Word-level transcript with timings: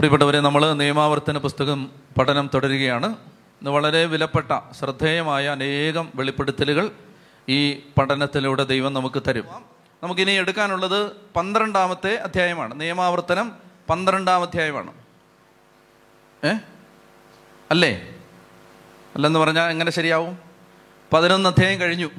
പ്രിയപ്പെട്ടവരെ 0.00 0.40
നമ്മൾ 0.40 0.72
നിയമാവർത്തന 0.72 1.38
പുസ്തകം 1.38 1.90
പഠനം 2.18 2.50
തുടരുകയാണ്. 2.54 3.16
വളരെ 3.62 4.04
വിലപ്പെട്ട 4.04 4.60
ശ്രദ്ധേയമായ 4.72 5.48
അനേകം 5.48 6.08
വെളിപ്പെടുത്തലുകൾ 6.14 6.90
ഈ 7.48 7.72
പഠനത്തിലൂടെ 7.72 8.64
ദൈവം 8.64 8.94
നമുക്ക് 8.94 9.22
തരും. 9.28 9.44
നമുക്കിനി 10.02 10.30
എടുക്കാനുള്ളത് 10.30 11.10
പന്ത്രണ്ടാമത്തെ 11.36 12.14
അധ്യായമാണ്. 12.14 12.80
നിയമാവർത്തനം 12.80 13.52
പന്ത്രണ്ടാം 13.90 14.42
അധ്യായമാണ്. 14.42 14.92
ഏ? 16.44 16.52
അല്ലേ? 17.70 18.14
അല്ലെന്ന് 19.14 19.38
പറഞ്ഞാൽ 19.38 19.70
എങ്ങനെ 19.70 19.90
ശരിയാവും? 19.90 20.38
പതിനൊന്ന് 21.12 21.48
അധ്യായം 21.48 21.80
കഴിഞ്ഞു. 21.80 22.10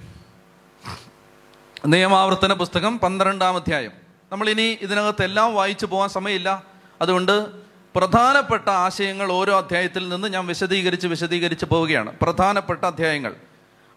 നിയമാവർത്തന 1.86 2.54
പുസ്തകം 2.54 3.00
പന്ത്രണ്ടാം 3.00 3.55
അധ്യായം. 3.55 3.91
നമ്മളിനി 4.32 4.77
ഇതിനകത്ത് 4.82 5.23
എല്ലാം 5.23 5.54
വായിച്ചു 5.54 5.86
പോകാൻ 5.86 6.09
സമയമില്ല. 6.09 6.63
അതുകൊണ്ട് 7.02 7.71
പ്രധാനപ്പെട്ട 7.96 8.70
ആശയങ്ങൾ 8.70 9.31
ഓരോ 9.31 9.58
അധ്യായത്തിൽ 9.58 10.09
നിന്ന് 10.09 10.27
ഞാൻ 10.27 10.48
വിശദീകരിച്ച് 10.48 11.08
വിശദീകരിച്ച് 11.08 11.66
പോവുകയാണ്. 11.66 12.14
പ്രധാനപ്പെട്ട 12.22 12.86
അധ്യായങ്ങൾ. 12.86 13.36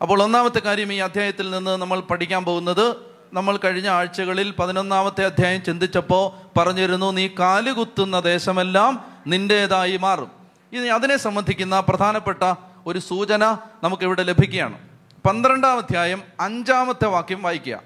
അപ്പോൾ 0.03 0.23
ഒന്നാമത്തെ 0.23 0.59
കാര്യം 0.59 0.93
ഈ 0.93 0.97
അധ്യായത്തിൽ 0.97 1.51
നിന്ന് 1.51 1.70
നമ്മൾ 1.70 2.01
പഠിക്കാൻ 2.01 2.45
പോകുന്നത് 2.45 2.97
നമ്മൾ 3.33 3.57
കഴിഞ്ഞ 3.57 3.89
ആഴ്ചകളിൽ 3.89 4.55
പതിനൊന്നാമത്തെ 4.59 5.25
അധ്യായം 5.25 5.65
ചിന്തിച്ചപ്പോൾ 5.65 6.59
പറഞ്ഞിരുന്നു 6.59 7.12
നീ 7.12 7.29
കാലുകുത്തുന്ന 7.39 8.20
ദേശമെല്ലാം 8.20 9.05
നിന്റേതായി 9.27 9.97
മാറും. 9.97 10.31
ഇനി 10.73 10.87
അതിനെ 10.87 11.17
സംബന്ധിക്കുന്ന 11.17 11.81
പ്രധാനപ്പെട്ട 11.81 12.55
ഒരു 12.87 12.98
സൂചന 12.98 13.59
നമുക്കിവിടെ 13.83 14.23
ലഭിക്കുകയാണ്. 14.23 14.79
പന്ത്രണ്ടാം 15.27 15.79
അധ്യായം 15.79 16.23
അഞ്ചാമത്തെ 16.41 17.06
വാക്യം 17.06 17.42
വായിക്കുക. 17.42 17.81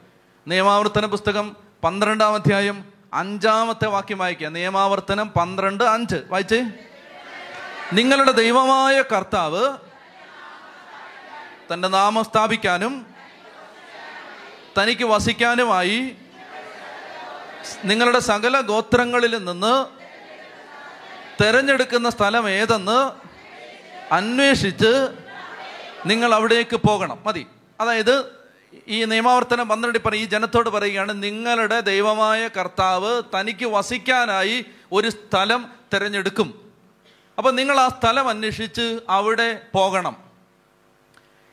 നിയമാവർത്തന 0.48 1.06
പുസ്തകം 1.06 1.56
പന്ത്രണ്ടാം 1.84 2.34
അധ്യായം 2.34 2.97
അഞ്ചാമത്തെ 3.14 3.86
വാക്യം 3.86 4.18
വായിക്കുക. 4.18 4.48
നിയമാവർത്തനം 4.48 5.28
പന്ത്രണ്ട് 5.28 5.84
അഞ്ച്. 5.84 6.16
വായിച്ചേ. 6.28 6.64
നിങ്ങളുടെ 7.92 8.30
ദൈവമായ 8.30 9.02
കർത്താവ് 9.02 9.76
തന്റെ 11.72 11.88
നാമം 11.88 12.24
സ്ഥാപിക്കാനും 12.24 13.06
തനിക്ക് 14.78 15.04
വസിക്കാനുമായി 15.04 16.16
നിങ്ങളുടെ 17.84 18.18
സകല 18.18 18.60
ഗോത്രങ്ങളിൽ 18.60 19.44
നിന്ന് 19.44 19.86
തെരഞ്ഞെടുക്കുന്ന 21.42 22.10
സ്ഥലം 22.10 22.50
ഏതെന്ന് 22.50 23.12
അന്വേഷിച്ച് 24.14 25.08
നിങ്ങൾ 26.06 26.34
അവിടേക്ക് 26.34 26.76
പോകണം. 26.76 27.18
മതി. 27.26 27.46
അതായത് 27.80 28.37
ഈ 28.88 29.04
നിയമാവർത്തനം 29.04 29.68
പന്ത്രണ്ടിൽ 29.68 30.00
പറയും 30.00 30.22
ഈ 30.22 30.24
ജനത്തോട് 30.24 30.68
പറയുകയാണ് 30.68 31.22
നിങ്ങളുടെ 31.22 31.80
ദൈവമായ 31.80 32.48
കർത്താവ് 32.48 33.22
തനിക്ക് 33.34 33.66
വസിക്കാനായി 33.66 34.64
ഒരു 34.92 35.08
സ്ഥലം 35.08 35.70
തിരഞ്ഞെടുക്കും. 35.94 36.72
അപ്പം 37.38 37.56
നിങ്ങൾ 37.56 37.80
ആ 37.80 37.88
സ്ഥലം 37.88 38.28
അന്വേഷിച്ച് 38.28 39.00
അവിടെ 39.08 39.62
പോകണം. 39.74 40.16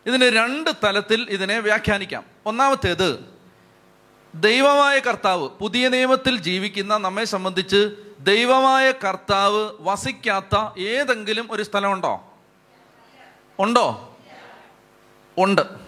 ഇതിന് 0.06 0.26
രണ്ട് 0.26 0.70
തലത്തിൽ 0.84 1.28
ഇതിനെ 1.30 1.60
വ്യാഖ്യാനിക്കാം. 1.60 2.24
ഒന്നാമത്തേത് 2.46 3.26
ദൈവമായ 4.36 5.00
കർത്താവ് 5.00 5.50
പുതിയ 5.50 5.90
നിയമത്തിൽ 5.90 6.38
ജീവിക്കുന്ന 6.38 6.98
നമ്മെ 6.98 7.24
സംബന്ധിച്ച് 7.24 7.96
ദൈവമായ 8.20 8.92
കർത്താവ് 8.92 9.70
വസിക്കാത്ത 9.80 10.80
ഏതെങ്കിലും 10.80 11.52
ഒരു 11.52 11.64
സ്ഥലമുണ്ടോ? 11.64 12.34
ഉണ്ടോ? 13.60 14.18
ഉണ്ട്. 15.38 15.85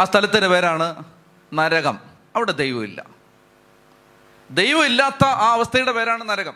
ആ 0.00 0.04
സ്ഥലത്തിന്റെ 0.04 0.48
പേരാണ് 0.48 1.04
നരകം. 1.54 1.98
അവിടെ 2.36 2.52
ദൈവമില്ല. 2.52 3.06
ദൈവമില്ലാത്ത 4.50 5.24
ആ 5.24 5.52
അവസ്ഥയുടെ 5.52 5.92
പേരാണ് 5.92 6.28
നരകം. 6.28 6.54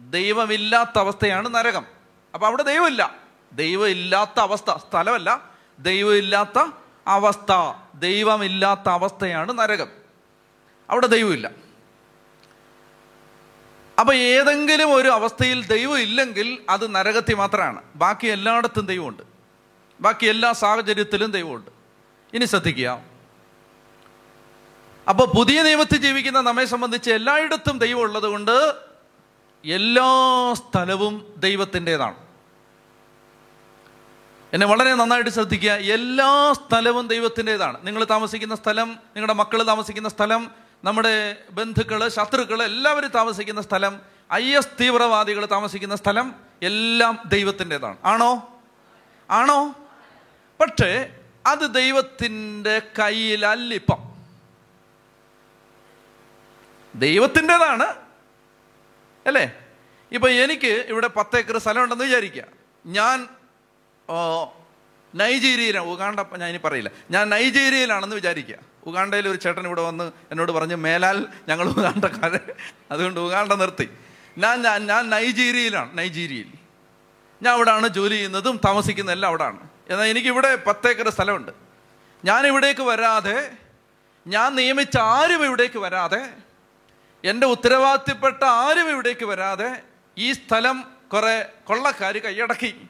ദൈവമില്ലാത്ത 0.00 0.98
അവസ്ഥയാണ് 0.98 1.54
നരകം. 1.54 1.86
അപ്പം 2.34 2.46
അവിടെ 2.46 2.62
ദൈവമില്ല. 2.62 3.14
ദൈവമില്ലാത്ത 3.52 4.40
അവസ്ഥ 4.40 4.70
സ്ഥലമല്ല. 4.70 5.50
ദൈവമില്ലാത്ത 5.78 6.70
അവസ്ഥ. 7.06 7.78
ദൈവമില്ലാത്ത 7.94 8.88
അവസ്ഥയാണ് 8.88 9.58
നരകം. 9.58 9.88
അവിടെ 10.90 11.06
ദൈവമില്ല. 11.06 11.50
അപ്പൊ 14.00 14.14
ഏതെങ്കിലും 14.14 14.94
ഒരു 14.94 15.08
അവസ്ഥയിൽ 15.08 15.66
ദൈവം 15.66 15.98
ഇല്ലെങ്കിൽ 15.98 16.64
അത് 16.68 16.94
നരകത്തിൽ 16.94 17.34
മാത്രമാണ്. 17.34 17.82
ബാക്കി 17.96 18.26
എല്ലായിടത്തും 18.26 18.86
ദൈവമുണ്ട്. 18.86 19.22
ബാക്കി 20.00 20.26
എല്ലാ 20.26 20.52
സാഹചര്യത്തിലും 20.52 21.30
ദൈവമുണ്ട്. 21.30 21.75
ഇനി 22.36 22.44
ശ്രദ്ധിക്കുക. 22.44 23.02
അപ്പോൾ 25.08 25.26
പുതിയ 25.36 25.62
നിയമത്തിൽ 25.62 25.96
ജീവിക്കുന്ന 25.96 26.40
നമ്മെ 26.40 26.64
സംബന്ധിച്ച് 26.64 27.10
എല്ലായിടത്തും 27.10 27.78
ദൈവം 27.78 28.00
ഉള്ളത് 28.00 28.22
കൊണ്ട് 28.22 28.74
എല്ലാ 29.64 30.08
സ്ഥലവും 30.54 31.34
ദൈവത്തിന്റെതാണ്. 31.36 32.14
എന്നെ 34.52 34.66
വളരെ 34.66 34.94
നന്നായിട്ട് 34.94 35.30
ശ്രദ്ധിക്കുക. 35.30 35.70
എല്ലാ 35.70 36.52
സ്ഥലവും 36.52 37.08
ദൈവത്തിന്റെതാണ്. 37.08 37.86
നിങ്ങൾ 37.86 38.04
താമസിക്കുന്ന 38.04 38.54
സ്ഥലം 38.54 38.88
നിങ്ങളുടെ 38.88 39.32
മക്കൾ 39.32 39.62
താമസിക്കുന്ന 39.62 40.08
സ്ഥലം 40.08 40.50
നമ്മുടെ 40.84 41.36
ബന്ധുക്കൾ 41.50 42.08
ശത്രുക്കൾ 42.08 42.62
എല്ലാവരും 42.62 43.10
താമസിക്കുന്ന 43.10 43.62
സ്ഥലം 43.62 44.00
ഐ 44.32 44.54
എസ് 44.54 44.68
തീവ്രവാദികൾ 44.80 45.46
താമസിക്കുന്ന 45.46 45.96
സ്ഥലം 45.96 46.34
എല്ലാം 46.62 47.18
ദൈവത്തിന്റെതാണ്. 47.26 47.96
ആണോ? 48.04 48.60
ആണോ? 49.30 49.74
പക്ഷേ 50.60 51.18
അത് 51.46 51.74
ദൈവത്തിന്റെ 51.74 52.82
കയ്യിലല്ല 52.98 53.74
ഇപ്പം. 53.74 54.16
ദൈവത്തിന്റെതാണ് 56.94 57.86
അല്ലേ? 59.26 59.58
ഇപ്പം 60.12 60.30
എനിക്ക് 60.30 60.66
ഇവിടെ 60.66 61.06
പത്ത് 61.06 61.38
ഏക്കർ 61.38 61.58
സ്ഥലമുണ്ടെന്ന് 61.58 62.04
വിചാരിക്കുക. 62.04 62.42
ഞാൻ 62.86 63.28
നൈജീരിയയിലാണ്. 65.14 65.86
ഉഗാണ്ട 65.86 66.20
ഞാൻ 66.20 66.48
ഇനി 66.50 66.58
പറയില്ല. 66.58 66.90
ഞാൻ 67.10 67.28
നൈജീരിയയിലാണെന്ന് 67.28 68.16
വിചാരിക്കുക. 68.16 68.54
ഉഗാണ്ടയിൽ 68.86 69.28
ഒരു 69.28 69.36
ചേട്ടൻ 69.36 69.66
ഇവിടെ 69.66 69.82
വന്ന് 69.82 70.12
എന്നോട് 70.30 70.52
പറഞ്ഞ് 70.52 70.74
മേലാൽ 70.74 71.26
ഞങ്ങൾ 71.48 71.68
ഉഗാണ്ടക്കാരെ. 71.68 72.40
അതുകൊണ്ട് 72.90 73.20
ഉഗാണ്ട 73.20 73.52
നിർത്തി. 73.52 73.88
ഞാൻ 74.38 74.62
ഞാൻ 74.62 74.86
ഞാൻ 74.86 75.10
നൈജീരിയയിലാണ് 75.10 75.98
നൈജീരിയയിൽ. 75.98 76.48
ഞാൻ 77.42 77.54
അവിടെയാണ് 77.54 77.88
ജോലി 77.88 78.14
ചെയ്യുന്നതും 78.14 78.60
താമസിക്കുന്നതെല്ലാം 78.64 79.28
അവിടെയാണ് 79.28 79.75
എന്നാൽ 79.90 80.06
എനിക്കിവിടെ 80.06 80.56
പത്തേക്കർ 80.56 81.08
സ്ഥലമുണ്ട്. 81.08 81.52
ഞാൻ 82.24 82.46
ഇവിടേക്ക് 82.46 82.80
വരാതെ 82.80 83.50
ഞാൻ 84.26 84.54
നിയമിച്ച 84.54 84.98
ആരും 84.98 85.44
ഇവിടേക്ക് 85.44 85.78
വരാതെ 85.78 86.28
എന്റെ 87.24 87.46
ഉത്തരവാദിത്തപ്പെട്ട 87.46 88.44
ആരും 88.44 88.90
ഇവിടേക്ക് 88.90 89.24
വരാതെ 89.24 89.82
ഈ 90.18 90.32
സ്ഥലം 90.32 90.84
കുറേ 91.12 91.52
കൊള്ളക്കാർ 91.64 92.18
കൈയടക്കി. 92.18 92.86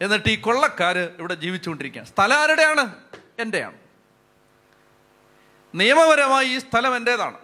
എന്നിട്ട് 0.00 0.28
ഈ 0.28 0.40
കൊള്ളക്കാർ 0.40 0.98
ഇവിടെ 0.98 1.34
ജീവിച്ചുകൊണ്ടിരിക്കുകയാണ്. 1.34 2.08
സ്ഥലം 2.08 2.36
ആരുടെയാണ്? 2.36 2.94
എന്റെയാണ് 3.38 3.76
നിയമപരമായി 5.74 6.48
ഈ 6.48 6.58
സ്ഥലം 6.58 6.96
എന്റേതാണ് 6.96 7.38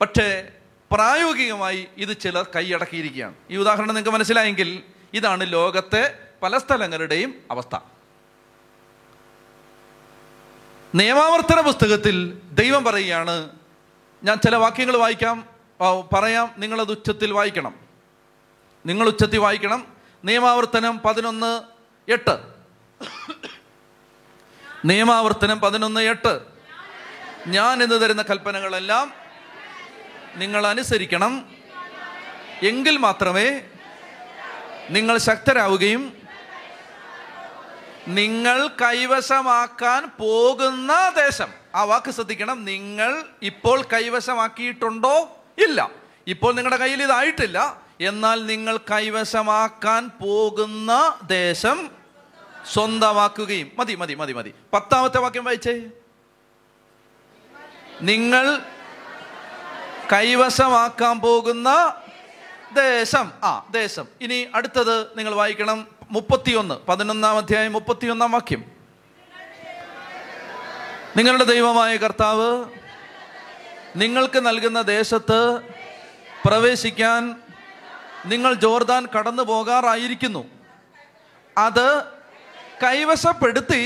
പക്ഷേ 0.00 0.48
പ്രായോഗികമായി 0.92 1.88
ഇത് 1.96 2.20
ചിലർ 2.20 2.46
കൈയടക്കിയിരിക്കുകയാണ്. 2.56 3.34
ഈ 3.50 3.56
ഉദാഹരണം 3.56 3.94
നിങ്ങൾക്ക് 3.94 4.10
മനസ്സിലായെങ്കിൽ 4.10 4.82
ഇതാണ് 5.14 5.52
ലോകത്തെ 5.52 6.23
പല 6.44 6.58
സ്ഥലങ്ങളുടെയും 6.58 7.34
അവസ്ഥ. 7.50 7.78
നിയമാവർത്തന 10.94 11.60
പുസ്തകത്തിൽ 11.60 12.40
ദൈവം 12.52 12.84
പറയുകയാണ് 12.84 13.50
ഞാൻ 14.24 14.38
ചില 14.38 14.56
വാക്യങ്ങൾ 14.56 14.96
വായിക്കാം 14.96 15.48
പറയാം 16.12 16.54
നിങ്ങളത് 16.56 16.90
ഉച്ചത്തിൽ 16.90 17.32
വായിക്കണം. 17.32 17.74
നിങ്ങൾ 18.86 19.06
ഉച്ചത്തിൽ 19.06 19.38
വായിക്കണം. 19.38 19.86
നിയമാവർത്തനം 20.24 20.98
പതിനൊന്ന് 20.98 21.62
എട്ട്. 22.10 22.38
നിയമാവർത്തനം 24.84 25.60
പതിനൊന്ന് 25.60 26.00
എട്ട്. 26.00 26.40
ഞാൻ 27.46 27.82
എന്ന് 27.82 28.00
തരുന്ന 28.00 28.22
കൽപ്പനകളെല്ലാം 28.22 29.12
നിങ്ങൾ 30.34 30.66
അനുസരിക്കണം. 30.66 31.48
എങ്കിൽ 32.62 32.96
മാത്രമേ 32.96 33.60
നിങ്ങൾ 34.90 35.18
ശക്തരാവുകയും 35.18 36.23
നിങ്ങൾ 38.08 38.68
കൈവശമാക്കാൻ 38.68 40.10
പോകുന്ന 40.18 41.12
ദേശം. 41.16 41.48
ആ 41.74 41.84
വാക്ക് 41.84 42.10
ശ്രദ്ധിക്കണം. 42.10 42.64
നിങ്ങൾ 42.64 43.22
ഇപ്പോൾ 43.42 43.82
കൈവശമാക്കിയിട്ടുണ്ടോ? 43.82 45.44
ഇല്ല. 45.58 45.90
ഇപ്പോൾ 46.26 46.54
നിങ്ങളുടെ 46.54 46.76
കയ്യിൽ 46.76 47.02
ഇതായിട്ടില്ല. 47.02 47.80
എന്നാൽ 48.00 48.46
നിങ്ങൾ 48.46 48.76
കൈവശമാക്കാൻ 48.76 50.10
പോകുന്ന 50.22 51.18
ദേശം 51.26 51.90
സ്വന്തമാക്കുകയും 52.72 53.70
മതി 53.78 53.94
മതി 53.94 54.14
മതി 54.14 54.32
മതി. 54.32 54.54
പത്താമത്തെ 54.72 55.18
വാക്യം 55.18 55.44
വായിച്ചേ. 55.44 55.82
നിങ്ങൾ 58.02 58.58
കൈവശമാക്കാൻ 60.12 61.20
പോകുന്ന 61.20 61.94
ദേശം. 62.74 63.32
ആ 63.44 63.66
ദേശം. 63.70 64.06
ഇനി 64.20 64.46
അടുത്തത് 64.54 65.18
നിങ്ങൾ 65.18 65.34
വായിക്കണം. 65.34 65.86
മുപ്പത്തിയൊന്ന് 66.14 66.74
പതിനൊന്നാം 66.88 67.36
അധ്യായം 67.36 67.72
മുപ്പത്തിയൊന്നാം 67.72 68.32
വാക്യം. 68.32 68.62
നിങ്ങളുടെ 71.16 71.44
ദൈവമായ 71.44 71.92
കർത്താവ് 71.96 72.48
നിങ്ങൾക്ക് 73.96 74.38
നൽകുന്ന 74.46 74.80
ദേശത്ത് 74.82 75.40
പ്രവേശിക്കാൻ 76.46 77.22
നിങ്ങൾ 78.26 78.52
ജോർദാൻ 78.64 79.02
കടന്നു 79.14 79.42
പോകാറായിരിക്കുന്നു. 79.42 80.42
അത് 81.56 81.88
കൈവശപ്പെടുത്തി 82.84 83.82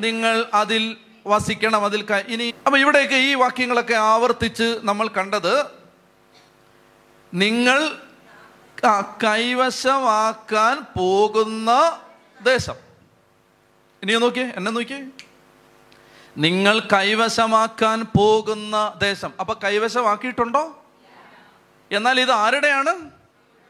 നിങ്ങൾ 0.00 0.34
അതിൽ 0.54 0.82
വസിക്കണം 1.26 1.82
അതിൽ 1.84 2.00
ഇനി 2.28 2.46
അപ്പൊ 2.66 2.76
ഇവിടെയൊക്കെ 2.78 3.18
ഈ 3.28 3.34
വാക്യങ്ങളൊക്കെ 3.34 3.96
ആവർത്തിച്ച് 4.12 4.68
നമ്മൾ 4.82 5.06
കണ്ടത് 5.08 5.54
നിങ്ങൾ 7.32 7.78
കൈവശമാക്കാൻ 9.00 10.86
പോകുന്ന 10.98 12.00
ദേശം. 12.42 12.74
ഇനി 14.02 14.12
നോക്കിയേ 14.12 14.52
എന്നെ 14.56 14.70
നോക്കിയേ. 14.70 15.06
നിങ്ങൾ 16.36 16.80
കൈവശമാക്കാൻ 16.80 18.02
പോകുന്ന 18.18 18.94
ദേശം. 18.98 19.32
അപ്പൊ 19.40 19.54
കൈവശമാക്കിയിട്ടുണ്ടോ? 19.64 20.84
എന്നാൽ 21.92 22.20
ഇത് 22.20 22.32
ആരുടെയാണ്? 22.32 23.10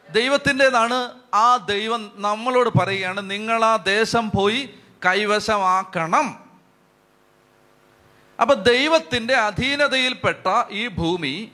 ദൈവത്തിന്റെതാണ്. 0.09 1.13
ആ 1.33 1.57
ദൈവം 1.57 2.11
നമ്മളോട് 2.15 2.77
പറയുകയാണ് 2.77 3.31
നിങ്ങൾ 3.31 3.65
ആ 3.65 3.75
ദേശം 3.75 4.31
പോയി 4.35 4.73
കൈവശമാക്കണം. 5.05 6.49
അപ്പൊ 8.41 8.55
ദൈവത്തിന്റെ 8.55 9.33
അധീനതയിൽപ്പെട്ട 9.33 10.71
ഈ 10.71 10.87
ഭൂമി 10.87 11.51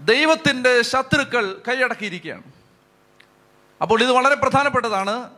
ദൈവത്തിന്റെ 0.00 0.82
ശത്രുക്കൾ 0.82 1.62
കൈയടക്കിയിരിക്കുകയാണ്. 1.68 2.42
അപ്പോൾ 3.82 4.02
ഇത് 4.02 4.10
വളരെ 4.10 4.34
പ്രധാനപ്പെട്ടതാണ്. 4.34 5.30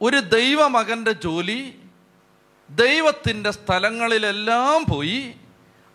ഒരു 0.00 0.20
ദൈവമകന്റെ 0.20 1.12
ജോലി 1.12 1.80
ദൈവത്തിന്റെ 2.70 3.50
സ്ഥലങ്ങളിലെല്ലാം 3.50 4.84
പോയി 4.90 5.34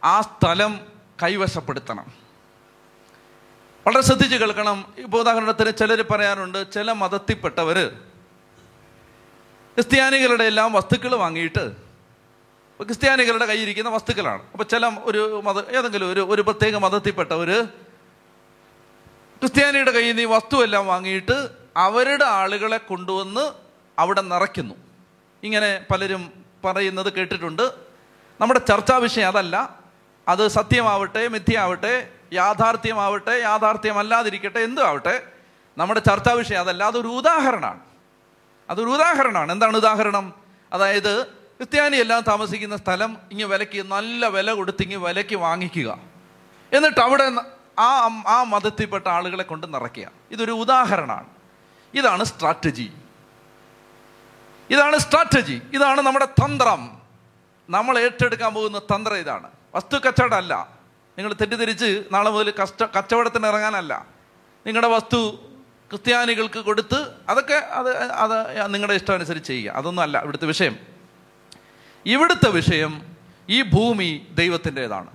ആ 0.03 0.21
സ്ഥലം 0.21 0.79
കൈവശപ്പെടുത്തണം. 1.23 2.13
വളരെ 3.87 4.01
ശ്രദ്ധിച്ച് 4.01 4.35
കേൾക്കണം. 4.35 4.93
ഇപ്പോൾ 4.97 5.17
ഉദാഹരണത്തിന് 5.17 5.71
ചിലർ 5.77 6.01
പറയാറുണ്ട് 6.01 6.71
ചില 6.71 6.91
മതത്തിൽപ്പെട്ടവർ 6.91 7.87
ക്രിസ്ത്യാനികളുടെ 9.75 10.43
എല്ലാം 10.43 10.73
വസ്തുക്കൾ 10.73 11.15
വാങ്ങിയിട്ട് 11.15 11.90
ക്രിസ്ത്യാനികളുടെ 12.85 13.45
കയ്യിരിക്കുന്ന 13.45 13.89
വസ്തുക്കളാണ്. 13.89 14.41
അപ്പോൾ 14.51 14.63
ചില 14.63 14.87
ഒരു 14.87 15.41
മത 15.43 15.59
ഏതെങ്കിലും 15.77 16.11
ഒരു 16.11 16.27
ഒരു 16.29 16.41
പ്രത്യേക 16.41 16.75
മതത്തിൽപ്പെട്ട 16.75 17.31
ഒരു 17.31 17.65
ക്രിസ്ത്യാനിയുടെ 19.39 19.91
കയ്യിൽ 19.91 20.15
നിന്ന് 20.15 20.21
ഈ 20.21 20.25
വസ്തുവെല്ലാം 20.25 20.87
വാങ്ങിയിട്ട് 20.87 21.49
അവരുടെ 21.77 22.25
ആളുകളെ 22.25 22.77
കൊണ്ടുവന്ന് 22.77 23.51
അവിടെ 23.99 24.21
നിറയ്ക്കുന്നു. 24.21 24.75
ഇങ്ങനെ 25.43 25.85
പലരും 25.91 26.45
പറയുന്നത് 26.65 27.13
കേട്ടിട്ടുണ്ട്. 27.13 27.71
നമ്മുടെ 28.41 28.59
ചർച്ചാ 28.59 28.97
വിഷയം 28.97 29.27
അതല്ല. 29.27 29.75
അത് 30.27 30.47
സത്യമാവട്ടെ 30.47 31.27
മിഥ്യയാവട്ടെ 31.27 32.09
യാഥാർത്ഥ്യമാവട്ടെ 32.33 33.31
യാഥാർത്ഥ്യമല്ലാതിരിക്കട്ടെ 33.31 34.59
എന്തും 34.59 34.87
ആവട്ടെ 34.87 35.23
നമ്മുടെ 35.77 35.99
ചർച്ചാ 35.99 36.33
വിഷയം 36.33 36.59
അതല്ല. 36.59 36.83
അതൊരു 36.83 37.07
ഉദാഹരണമാണ്. 37.07 37.79
അതൊരു 38.69 38.89
ഉദാഹരണമാണ്. 38.89 39.51
എന്താണ് 39.51 39.77
ഉദാഹരണം? 39.77 40.33
അതായത് 40.73 41.40
ക്രിസ്ത്യാനി 41.61 41.97
എല്ലാം 41.97 42.21
താമസിക്കുന്ന 42.21 42.77
സ്ഥലം 42.77 43.17
ഇങ്ങ് 43.31 43.45
വിലക്ക് 43.45 43.83
നല്ല 43.83 44.27
വില 44.27 44.51
കൊടുത്ത് 44.51 44.83
ഇങ്ങ് 44.83 44.97
വിലക്ക് 44.97 45.35
വാങ്ങിക്കുക. 45.35 45.99
എന്നിട്ട് 46.73 46.99
അവിടെ 46.99 47.31
ആ 47.79 48.23
ആ 48.27 48.43
മതത്തിൽപ്പെട്ട 48.43 49.07
ആളുകളെ 49.07 49.43
കൊണ്ട് 49.43 49.73
നിറയ്ക്കുക. 49.73 50.11
ഇതൊരു 50.31 50.51
ഉദാഹരണമാണ്. 50.51 51.27
ഇതാണ് 51.93 52.23
സ്ട്രാറ്റജി. 52.23 52.91
ഇതാണ് 54.69 54.97
സ്ട്രാറ്റജി. 54.97 55.61
ഇതാണ് 55.73 56.01
നമ്മുടെ 56.01 56.25
തന്ത്രം. 56.25 57.01
നമ്മൾ 57.69 57.99
ഏറ്റെടുക്കാൻ 57.99 58.53
പോകുന്ന 58.53 58.79
തന്ത്രം 58.79 59.17
ഇതാണ്. 59.17 59.49
വസ്തു 59.75 59.97
കച്ചവടം 59.97 60.37
അല്ല 60.37 60.69
നിങ്ങൾ 61.17 61.33
തെറ്റിദ്ധരിച്ച് 61.33 62.03
നാളെ 62.11 62.29
മുതൽ 62.29 62.53
കഷ്ട 62.63 62.83
കച്ചവടത്തിന് 62.83 63.47
ഇറങ്ങാനല്ല. 63.47 64.05
നിങ്ങളുടെ 64.65 64.87
വസ്തു 64.87 65.35
ക്രിസ്ത്യാനികൾക്ക് 65.89 66.59
കൊടുത്ത് 66.59 67.15
അതൊക്കെ 67.29 67.53
അത് 67.53 68.11
അത് 68.11 68.73
നിങ്ങളുടെ 68.73 68.93
ഇഷ്ടമനുസരിച്ച് 68.93 69.47
ചെയ്യുക. 69.47 69.71
അതൊന്നും 69.71 70.03
അല്ല 70.03 70.21
ഇവിടുത്തെ 70.21 70.45
വിഷയം. 70.45 70.90
ഇവിടുത്തെ 72.05 72.49
വിഷയം 72.49 73.01
ഈ 73.49 73.61
ഭൂമി 73.61 74.27
ദൈവത്തിന്റെതാണ്. 74.31 75.09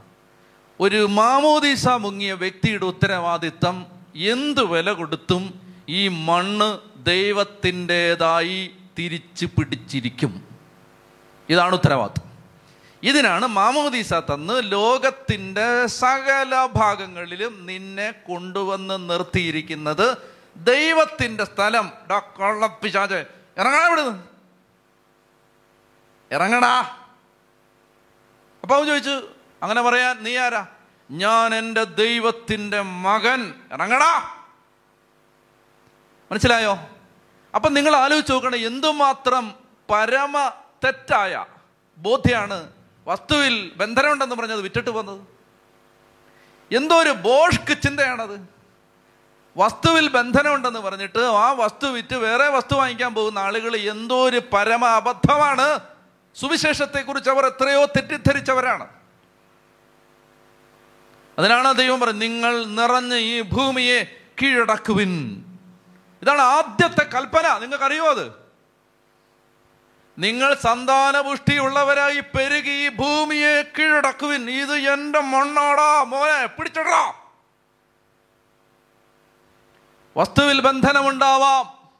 ഒരു 0.80 1.06
മാമോദീസ 1.06 1.88
മുങ്ങിയ 1.88 2.32
വ്യക്തിയുടെ 2.32 2.84
ഉത്തരവാദിത്തം 2.84 3.86
എന്ത് 4.16 4.64
വില 4.64 4.92
കൊടുത്തും 4.92 5.60
ഈ 5.88 6.08
മണ്ണ് 6.08 6.78
ദൈവത്തിന്റെതായി 7.04 8.70
തിരിച്ചു 8.98 9.46
പിടിച്ചിരിക്കും. 9.46 10.48
ഇതാണ് 11.48 11.74
ഉത്തരവാദിത്വം 11.74 12.30
ഇതിനാണ് 13.02 13.46
മാമോദീസ 13.46 14.14
തന്ന് 14.14 14.72
ലോകത്തിന്റെ 14.72 15.86
സകല 15.86 16.68
ഭാഗങ്ങളിലും 16.74 17.66
നിന്നെ 17.66 18.10
കൊണ്ടുവന്ന് 18.10 19.10
നിർത്തിയിരിക്കുന്നത് 19.10 20.16
ദൈവത്തിന്റെ 20.56 21.44
സ്ഥലം. 21.44 21.92
ഡോ 22.10 22.18
കൊള്ളപ്പിശാച്. 22.18 23.24
ഇറങ്ങാൻ 23.58 23.86
ഇവിടുന്ന് 23.86 24.35
ഇറങ്ങടാ. 26.32 26.80
അവൻ 28.64 28.86
ചോദിച്ചു 28.86 29.28
അങ്ങനെ 29.62 29.82
പറയാൻ 29.82 30.24
നീ 30.24 30.36
ആരാ? 30.36 30.66
ഞാൻ 31.10 31.54
എന്റെ 31.54 31.84
ദൈവത്തിന്റെ 31.84 32.80
മകൻ. 32.80 33.54
ഇറങ്ങടാ. 33.72 34.18
മനസ്സിലായോ? 36.32 36.78
അപ്പം 37.54 37.74
നിങ്ങൾ 37.74 37.96
ആലോചിച്ച് 37.96 38.32
നോക്കണം 38.32 38.56
എന്തുമാത്രം 38.56 39.54
പരമ 39.90 40.50
തെറ്റായ 40.84 41.44
ബോധ്യമാണ് 41.98 42.72
വസ്തുവിൽ 43.06 43.72
ബന്ധനമുണ്ടെന്ന് 43.76 44.34
പറഞ്ഞത് 44.34 44.60
വിറ്റിട്ട് 44.60 44.90
വന്നത് 44.90 45.20
എന്തോ 46.74 46.96
ഒരു 46.96 47.10
ബോഷ്ക്ക് 47.10 47.82
ചിന്തയാണത്. 47.82 48.46
വസ്തുവിൽ 49.56 50.08
ബന്ധനമുണ്ടെന്ന് 50.08 50.80
പറഞ്ഞിട്ട് 50.80 51.18
ആ 51.18 51.52
വസ്തു 51.52 51.86
വിറ്റ് 51.86 52.14
വേറെ 52.14 52.48
വസ്തു 52.48 52.74
വാങ്ങിക്കാൻ 52.74 53.14
പോകുന്ന 53.14 53.38
ആളുകൾ 53.38 53.76
എന്തോ 53.76 54.28
ഒരു 54.28 54.42
പരമ 54.52 54.86
അബദ്ധമാണ് 54.86 55.80
സുവിശേഷത്തെക്കുറിച്ച് 56.40 57.30
അവർ 57.30 57.46
എത്രയോ 57.46 57.84
തെറ്റിദ്ധരിച്ചവരാണ്. 57.84 58.88
അതിനാണ് 61.38 61.74
ദൈവം 61.74 62.00
പറഞ്ഞത് 62.00 62.22
നിങ്ങൾ 62.22 62.64
നിറഞ്ഞ് 62.64 63.16
ഈ 63.16 63.40
ഭൂമിയെ 63.40 64.20
കീഴടക്കുവിൻ. 64.42 65.44
ഇതാണ് 66.22 66.40
ആദ്യത്തെ 66.40 67.04
കൽപ്പന. 67.04 67.58
നിങ്ങൾക്കറിയോ 67.58 68.10
അത്? 68.10 68.32
നിങ്ങൾ 70.18 70.54
സന്താനപുഷ്ടിയുള്ളവരായി 70.54 72.20
പെരുകി 72.20 72.70
ഈ 72.70 72.88
ഭൂമിയെ 72.88 73.62
കീഴടക്കുവിൻ. 73.62 74.50
ഇത് 74.50 74.74
എന്റെ 74.74 75.20
മണ്ണാടാ 75.20 76.02
മോനെ 76.02 76.46
പിടിച്ചിടാ 76.46 77.12
വസ്തുവിൽ 80.16 80.60
ബന്ധനമുണ്ടാവാം 80.60 81.90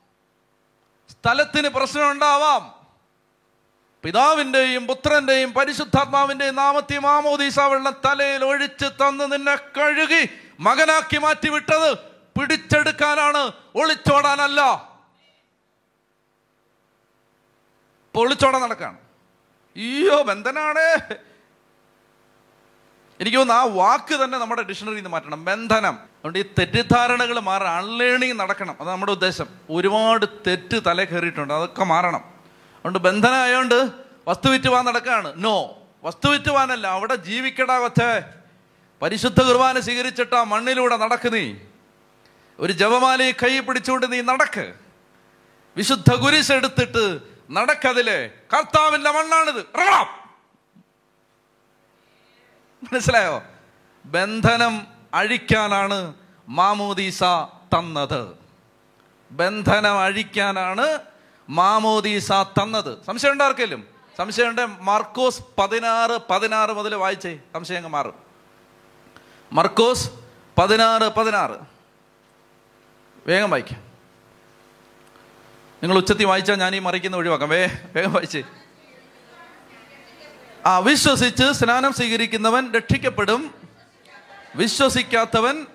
സ്ഥലത്തിന് 1.11 1.69
പ്രശ്നമുണ്ടാവാം 1.69 2.76
പിതാവിന്റെയും 4.07 4.87
പുത്രന്റെയും 4.87 5.53
പരിശുദ്ധാത്മാവിന്റെയും 5.53 6.55
നാമത്തെയും 6.55 7.03
മാമോദീസ 7.03 7.61
വെള്ളം 7.61 7.97
തലയിൽ 8.05 8.45
ഒഴിച്ച് 8.45 8.85
തന്ന് 8.85 9.33
നിന്നെ 9.33 9.57
കഴുകി 9.57 10.29
മകനാക്കി 10.61 11.19
മാറ്റി 11.19 11.49
വിട്ടത് 11.49 11.99
പിടിച്ചെടുക്കാനാണ്. 12.39 13.53
ഒളിച്ചോടാനല്ല. 13.75 14.61
ഇപ്പൊ 18.07 18.21
ഒളിച്ചോടാൻ 18.21 18.63
നടക്കാണ്. 18.63 18.97
അയ്യോ 18.97 20.23
ബന്ധനാണേ. 20.23 21.15
എനിക്ക് 23.21 23.39
തോന്നുന്നു 23.39 23.63
ആ 23.63 23.65
വാക്ക് 23.65 24.25
തന്നെ 24.25 24.39
നമ്മുടെ 24.39 24.63
ഡിക്ഷണറിയിൽ 24.63 24.97
നിന്ന് 24.97 25.11
മാറ്റണം. 25.11 25.45
ബന്ധനം. 25.45 25.95
അതുകൊണ്ട് 25.95 26.39
ഈ 26.39 26.43
തെറ്റിദ്ധാരണകൾ 26.43 27.41
മാറാൻ 27.41 27.85
അൺലേണിങ് 27.85 28.41
നടക്കണം. 28.41 28.77
അത് 28.81 28.91
നമ്മുടെ 28.91 29.13
ഉദ്ദേശം. 29.13 29.47
ഒരുപാട് 29.71 30.27
തെറ്റ് 30.47 30.81
തല 30.87 31.05
കയറിയിട്ടുണ്ട്. 31.05 31.55
അതൊക്കെ 31.55 31.85
മാറണം. 31.85 32.36
അതുകൊണ്ട് 32.87 33.09
ബന്ധനമായോണ്ട് 33.09 33.91
വസ്തു 34.29 34.49
വിറ്റുവാൻ 34.49 34.85
നടക്കുകയാണ് 34.85 35.33
നോ 35.37 35.79
വസ്തു 36.05 36.29
വിറ്റുവാനല്ല 36.29 36.87
അവിടെ 36.87 37.15
ജീവിക്കടാ 37.15 37.79
കൊച്ചേ. 37.79 38.23
പരിശുദ്ധ 39.03 39.43
കുർബാന 39.43 39.81
സ്വീകരിച്ചിട്ട് 39.81 40.35
മണ്ണിലൂടെ 40.35 40.97
നടക്ക് 40.97 41.35
നീ. 41.35 41.55
ഒരു 42.59 42.73
ജപമാലയെ 42.73 43.33
കൈ 43.33 43.61
പിടിച്ചുകൊണ്ട് 43.61 44.13
നീ 44.13 44.21
നടക്ക്. 44.21 44.75
വിശുദ്ധ 45.77 46.15
കുരിശ് 46.15 46.53
എടുത്തിട്ട് 46.53 47.19
നടക്കതിലെ 47.51 48.31
കർത്താവിന്റെ 48.55 49.11
മണ്ണാണിത്. 49.11 49.67
മനസ്സിലായോ? 52.85 53.43
ബന്ധനം 54.07 54.87
അഴിക്കാനാണ് 55.15 56.15
മാമോദീസ 56.49 57.25
തന്നത്. 57.77 58.37
ബന്ധനം 59.31 60.01
അഴിക്കാനാണ് 60.01 60.99
മാമോദീസ 61.49 62.33
തന്നത്. 62.33 63.05
സംശയം 63.05 63.33
ഉണ്ടാർക്കെങ്കിലും 63.33 63.87
സംശയമുണ്ട് 64.19 64.67
മർക്കോസ് 64.67 65.43
പതിനാറ് 65.59 66.19
പതിനാറ് 66.31 66.71
മുതൽ 66.71 66.95
വായിച്ചേ. 66.95 67.39
സംശയം 67.55 67.77
അങ്ങ് 67.77 67.91
മാറും. 67.91 68.15
മർക്കോസ് 69.53 70.11
പതിനാറ് 70.59 71.03
പതിനാറ്. 71.03 71.59
വേഗം 73.27 73.51
വായിക്കാം. 73.51 73.83
നിങ്ങൾ 75.83 75.97
ഉച്ചത്തി 75.97 76.25
വായിച്ചാൽ 76.25 76.55
ഞാൻ 76.55 76.77
ഈ 76.77 76.79
മറിക്കുന്ന 76.79 77.17
ഒഴിവാക്കാം. 77.17 77.49
വേ 77.49 77.67
വേഗം 77.95 78.13
വായിച്ചേ. 78.13 78.43
ആ 80.67 80.79
വിശ്വസിച്ച് 80.79 81.53
സ്നാനം 81.53 81.93
സ്വീകരിക്കുന്നവൻ 81.93 82.73
രക്ഷിക്കപ്പെടും. 82.73 83.55
വിശ്വസിക്കാത്തവൻ 84.55 85.67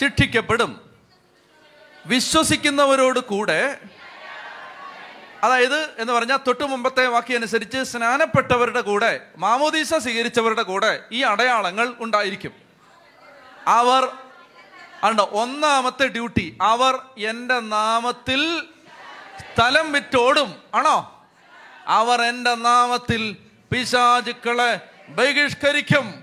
ശിക്ഷിക്കപ്പെടും. 0.00 0.90
വിശ്വസിക്കുന്നവരോട് 2.06 3.20
കൂടെ 3.20 3.78
അതായത് 5.42 5.88
എന്ന് 5.98 6.12
പറഞ്ഞാൽ 6.12 6.36
തൊട്ടു 6.46 6.64
മുമ്പത്തെ 6.64 7.06
വാക്യം 7.06 7.36
അനുസരിച്ച് 7.36 7.82
സ്നാനപ്പെട്ടവരുടെ 7.82 8.80
കൂടെ 8.80 9.20
മാമോദീസ 9.36 9.94
സ്വീകരിച്ചവരുടെ 9.94 10.62
കൂടെ 10.62 11.04
ഈ 11.12 11.22
അടയാളങ്ങൾ 11.22 11.94
ഉണ്ടായിരിക്കും. 12.00 12.52
അവർ 13.68 14.12
ഉണ്ട് 15.04 15.22
ഒന്നാമത്തെ 15.22 16.06
ഡ്യൂട്ടി 16.06 16.58
അവർ 16.62 16.98
എന്റെ 17.18 17.60
നാമത്തിൽ 17.60 18.62
സ്ഥലം 19.40 19.92
വിറ്റോടും 19.92 20.54
ആണോ? 20.74 21.24
അവർ 21.86 22.22
എന്റെ 22.22 22.54
നാമത്തിൽ 22.54 23.36
പിശാചുക്കളെ 23.72 24.80
ബഹിഷ്കരിക്കും. 25.08 26.22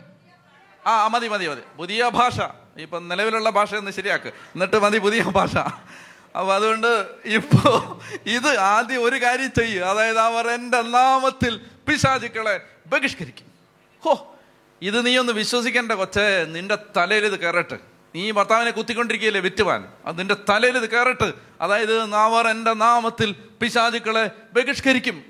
ആ 0.88 1.08
മതി 1.08 1.28
മതി 1.28 1.48
മതി. 1.48 1.62
പുതിയ 1.78 2.10
ഭാഷ. 2.10 2.40
ഇപ്പം 2.78 3.08
നിലവിലുള്ള 3.08 3.50
ഭാഷ 3.50 3.74
ഒന്ന് 3.74 3.92
ശരിയാക്ക്. 3.92 4.28
എന്നിട്ട് 4.28 4.80
മതി 4.80 4.98
പുതിയ 4.98 5.22
ഭാഷ. 5.24 5.58
അപ്പൊ 6.38 6.54
അതുകൊണ്ട് 6.54 7.08
ഇപ്പോ 7.26 8.00
ഇത് 8.26 8.58
ആദ്യം 8.58 9.04
ഒരു 9.04 9.24
കാര്യം 9.24 9.52
ചെയ്യും. 9.52 9.90
അതായത് 9.90 10.20
അവർ 10.20 10.48
എന്റെ 10.48 10.82
നാമത്തിൽ 10.82 11.58
പിശാചുക്കളെ 11.58 12.62
ബഹിഷ്കരിക്കും. 12.88 13.46
ഹോ 14.04 14.36
ഇത് 14.82 15.06
നീ 15.06 15.18
ഒന്ന് 15.18 15.34
വിശ്വസിക്കേണ്ട 15.34 15.92
കൊച്ചെ. 15.92 16.46
നിന്റെ 16.46 16.78
തലയിൽ 16.98 17.26
ഇത് 17.26 17.40
കയറട്ടെ. 17.40 17.80
നീ 18.16 18.32
ഭർത്താവിനെ 18.32 18.72
കുത്തിക്കൊണ്ടിരിക്കുകയല്ലേ 18.72 19.42
വിറ്റുവാൻ? 19.42 19.88
അത് 20.06 20.20
നിന്റെ 20.20 20.36
തലയിൽ 20.50 20.78
ഇത് 20.78 20.90
കയറട്ട്. 20.90 21.34
അതായത് 21.62 22.16
അവർ 22.16 22.48
എന്റെ 22.48 22.74
നാമത്തിൽ 22.74 23.32
പിശാചുക്കളെ 23.32 24.32
ബഹിഷ്കരിക്കും. 24.54 25.24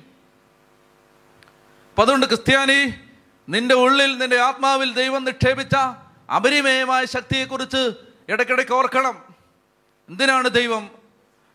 അപ്പൊ 1.89 2.03
അതുകൊണ്ട് 2.03 2.25
ക്രിസ്ത്യാനി 2.25 2.93
നിന്റെ 3.49 3.75
ഉള്ളിൽ 3.75 4.17
നിന്റെ 4.17 4.37
ആത്മാവിൽ 4.37 4.93
ദൈവം 4.93 5.23
നിക്ഷേപിച്ച 5.23 5.75
അപരിമയമായ 6.35 7.05
ശക്തിയെക്കുറിച്ച് 7.05 7.91
ഇടയ്ക്കിടയ്ക്ക് 8.29 8.73
ഓർക്കണം. 8.73 9.28
എന്തിനാണ് 10.09 10.49
ദൈവം? 10.49 10.89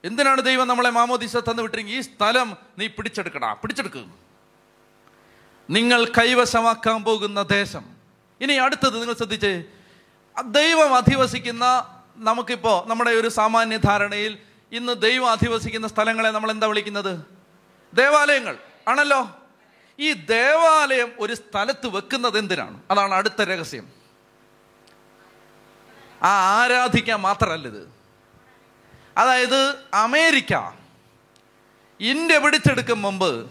എന്തിനാണ് 0.05 0.43
ദൈവം 0.43 0.69
നമ്മളെ 0.69 0.91
മാമോദിസ 0.91 1.37
തന്നു 1.37 1.63
വിട്ടിരിക്കും 1.63 1.95
ഈ 1.95 2.01
സ്ഥലം 2.01 2.57
നീ 2.79 2.87
പിടിച്ചെടുക്കടാ 2.87 3.53
പിടിച്ചെടുക്കുക 3.53 4.05
നിങ്ങൾ 5.71 6.05
കൈവശമാക്കാൻ 6.05 7.05
പോകുന്ന 7.05 7.43
ദേശം. 7.43 7.85
ഇനി 8.41 8.53
അടുത്തത് 8.53 9.01
നിങ്ങൾ 9.01 9.15
ശ്രദ്ധിച്ചേ 9.15 9.65
ദൈവം 10.45 10.95
അധിവസിക്കുന്ന 10.95 11.65
നമുക്കിപ്പോൾ 12.17 12.89
നമ്മുടെ 12.89 13.11
ഒരു 13.11 13.29
സാമാന്യ 13.29 13.77
ധാരണയിൽ 13.77 14.39
ഇന്ന് 14.73 15.03
ദൈവം 15.03 15.31
അധിവസിക്കുന്ന 15.31 15.87
സ്ഥലങ്ങളെ 15.87 16.31
നമ്മൾ 16.31 16.51
എന്താ 16.51 16.67
വിളിക്കുന്നത്? 16.67 17.25
ദേവാലയങ്ങൾ. 17.95 18.59
ആണല്ലോ? 18.89 19.29
ഈ 19.99 20.13
ദേവാലയം 20.13 21.13
ഒരു 21.19 21.35
സ്ഥലത്ത് 21.35 21.87
വെക്കുന്നത് 21.87 22.39
എന്തിനാണ്? 22.39 22.83
അതാണ് 22.91 23.15
അടുത്ത 23.15 23.43
രഹസ്യം. 23.43 23.89
ആ 26.23 26.63
ആരാധിക്കാൻ 26.63 27.21
മാത്രമല്ല 27.21 27.69
ഇത്. 27.69 28.04
അതായത് 29.19 29.75
അമേരിക്ക. 29.95 30.73
ഇന്ത്യ 32.01 32.39
പിടിച്ചെടുക്കും 32.39 33.03
മുമ്പ് 33.03 33.51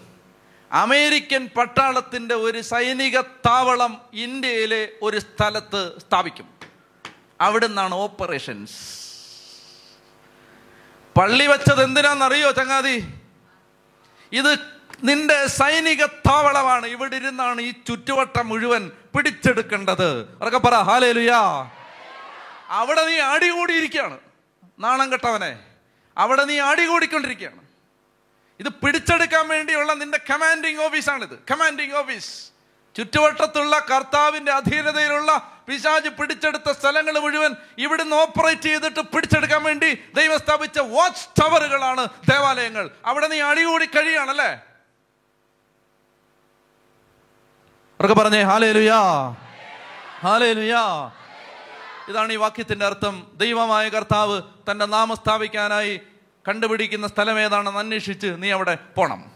അമേരിക്കൻ 0.71 1.49
പട്ടാളത്തിന്റെ 1.57 2.35
ഒരു 2.35 2.61
സൈനിക 2.61 3.21
താവളം 3.21 4.01
ഇന്ത്യയിലെ 4.13 4.89
ഒരു 5.01 5.19
സ്ഥലത്ത് 5.19 5.99
സ്ഥാപിക്കും. 5.99 6.49
അവിടെ 7.41 7.67
നിന്നാണ് 7.67 7.95
ഓപ്പറേഷൻസ്. 7.95 9.03
പള്ളി 11.19 11.47
വെച്ചത് 11.47 11.83
എന്തിനാണെന്നറിയോ 11.83 12.51
ചങ്ങാതി? 12.51 13.07
ഇത് 14.31 14.57
നിന്റെ 15.03 15.47
സൈനിക 15.47 16.05
താവളമാണ്. 16.05 16.85
ഇവിടെ 16.85 17.15
ഇരുന്നാണ് 17.15 17.61
ഈ 17.61 17.71
ചുറ്റുവട്ടം 17.71 18.49
മുഴുവൻ 18.49 18.91
പിടിച്ചെടുക്കേണ്ടത്. 19.15 20.37
ഉറക്കെ 20.41 20.57
പറ 20.57 20.75
ഹാലേലുയാ. 20.75 21.71
അവിടെ 22.69 23.05
നീ 23.05 23.19
ആടി 23.19 23.45
ആടികൂടിയിരിക്കുകയാണ് 23.45 24.17
നാണം 24.79 25.11
കെട്ടവനെ 25.11 25.51
അവിടെ 26.17 26.43
നീ 26.43 26.59
ആടികൂടിക്കൊണ്ടിരിക്കുകയാണ് 26.59 27.61
ഇത് 28.59 28.69
പിടിച്ചെടുക്കാൻ 28.81 29.47
വേണ്ടിയുള്ള 29.47 29.93
നിന്റെ 29.93 30.17
കമാൻഡിങ് 30.29 30.81
ഓഫീസാണിത് 30.81 31.35
കമാൻഡിങ് 31.51 31.93
ഓഫീസ് 31.93 32.31
ചുറ്റുവട്ടത്തുള്ള 32.95 33.75
കർത്താവിന്റെ 33.91 34.51
അധീനതയിലുള്ള 34.51 35.31
പിശാജ് 35.67 36.09
പിടിച്ചെടുത്ത 36.09 36.69
സ്ഥലങ്ങൾ 36.71 37.15
മുഴുവൻ 37.19 37.51
ഇവിടുന്ന് 37.77 38.15
ഓപ്പറേറ്റ് 38.15 38.61
ചെയ്തിട്ട് 38.63 39.01
പിടിച്ചെടുക്കാൻ 39.13 39.63
വേണ്ടി 39.63 39.89
ദൈവം 40.13 40.39
സ്ഥാപിച്ച 40.39 40.79
വാച്ച് 40.91 41.41
ടവറുകളാണ് 41.41 42.03
ദേവാലയങ്ങൾ. 42.29 42.85
അവിടെ 43.05 43.27
നീ 43.27 43.39
അടികൂടി 43.41 43.85
കഴിയാണല്ലേ 43.85 44.51
അവർക്ക് 47.99 48.15
പറഞ്ഞേ 48.15 48.41
ഹാലേലുയാ 48.43 48.99
ഹാലേലുയാ 50.21 50.83
ഇതാണ് 52.09 52.33
ഈ 52.33 52.35
വാക്യത്തിന്റെ 52.35 52.85
അർത്ഥം. 52.85 53.27
ദൈവമായ 53.35 53.89
കർത്താവ് 53.89 54.41
തന്റെ 54.71 54.85
നാമം 54.85 55.15
സ്ഥാപിക്കാനായി 55.15 56.01
കണ്ടുപിടിക്കുന്ന 56.47 57.07
സ്ഥലം 57.07 57.39
ഏതാണെന്ന് 57.39 57.79
അന്വേഷിച്ച് 57.79 58.35
നീ 58.37 58.49
അവിടെ 58.49 58.77
പോണം. 58.97 59.31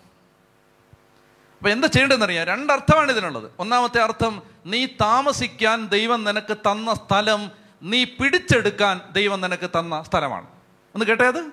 അപ്പൊ 1.57 1.69
എന്താ 1.69 1.87
ചെയ്യേണ്ടതെന്നറിയാം? 1.87 2.47
രണ്ടർത്ഥമാണ് 2.47 3.11
ഇതിനുള്ളത്. 3.11 3.51
ഒന്നാമത്തെ 3.59 4.01
അർത്ഥം 4.01 4.43
നീ 4.65 4.85
താമസിക്കാൻ 4.85 5.87
ദൈവം 5.87 6.23
നിനക്ക് 6.23 6.57
തന്ന 6.57 6.93
സ്ഥലം 6.93 7.51
നീ 7.83 8.03
പിടിച്ചെടുക്കാൻ 8.03 9.01
ദൈവം 9.11 9.41
നിനക്ക് 9.41 9.69
തന്ന 9.69 10.03
സ്ഥലമാണ്. 10.03 10.47
ഒന്ന് 10.95 11.05
കേട്ടേ 11.05 11.27
അത്? 11.27 11.51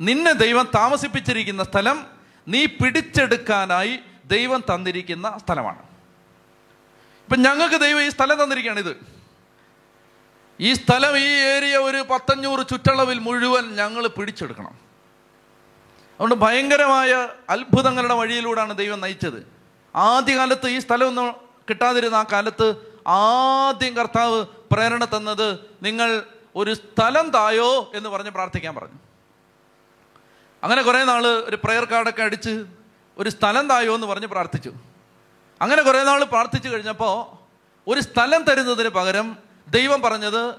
നിന്നെ 0.00 0.32
ദൈവം 0.32 0.68
താമസിപ്പിച്ചിരിക്കുന്ന 0.74 1.64
സ്ഥലം 1.64 2.06
നീ 2.48 2.66
പിടിച്ചെടുക്കാനായി 2.66 3.98
ദൈവം 4.24 4.64
തന്നിരിക്കുന്ന 4.74 5.38
സ്ഥലമാണ്. 5.38 5.82
ഇപ്പൊ 7.24 7.36
ഞങ്ങൾക്ക് 7.36 7.80
ദൈവം 7.80 8.02
ഈ 8.02 8.08
സ്ഥലം 8.08 8.42
തന്നിരിക്കുകയാണ് 8.42 8.80
ഇത് 8.80 9.19
ഈ 10.60 10.72
സ്ഥലം 10.72 11.18
ഈ 11.18 11.26
ഏരിയ 11.26 11.76
ഒരു 11.76 12.04
പത്തഞ്ഞൂറ് 12.10 12.66
ചുറ്റളവിൽ 12.68 13.18
മുഴുവൻ 13.18 13.76
ഞങ്ങൾ 13.76 14.06
പിടിച്ചെടുക്കണം. 14.06 14.72
അതുകൊണ്ട് 16.12 16.34
ഭയങ്കരമായ 16.34 17.28
അത്ഭുതങ്ങളുടെ 17.50 18.14
വഴിയിലൂടെയാണ് 18.14 18.76
ദൈവം 18.76 19.00
നയിച്ചത്. 19.00 19.52
ആദ്യകാലത്ത് 19.96 20.68
ഈ 20.68 20.78
സ്ഥലമൊന്നും 20.78 21.34
കിട്ടാതിരുന്ന 21.70 22.14
ആ 22.14 22.24
കാലത്ത് 22.32 22.74
ആദ്യം 23.06 23.94
കർത്താവ് 23.94 24.44
പ്രേരണ 24.72 25.04
തന്നത് 25.04 25.60
നിങ്ങൾ 25.82 26.22
ഒരു 26.56 26.74
സ്ഥലം 26.74 27.30
തായോ 27.30 27.92
എന്ന് 27.94 28.08
പറഞ്ഞ് 28.08 28.30
പ്രാർത്ഥിക്കാൻ 28.30 28.74
പറഞ്ഞു. 28.74 28.98
അങ്ങനെ 30.62 30.82
കുറേ 30.82 31.04
നാൾ 31.04 31.26
ഒരു 31.26 31.58
പ്രയർ 31.64 31.84
കാർഡൊക്കെ 31.84 32.22
അടിച്ച് 32.22 32.64
ഒരു 33.18 33.30
സ്ഥലം 33.30 33.68
തായോ 33.68 33.94
എന്ന് 33.94 34.06
പറഞ്ഞ് 34.06 34.26
പ്രാർത്ഥിച്ചു. 34.26 34.72
അങ്ങനെ 35.62 35.82
കുറേ 35.82 36.04
നാൾ 36.04 36.24
പ്രാർത്ഥിച്ചു 36.24 36.68
കഴിഞ്ഞപ്പോൾ 36.68 37.36
ഒരു 37.90 38.00
സ്ഥലം 38.00 38.42
തരുന്നതിന് 38.42 38.88
പകരം 38.88 39.49
ദൈവം 39.70 40.02
പറഞ്ഞത് 40.02 40.54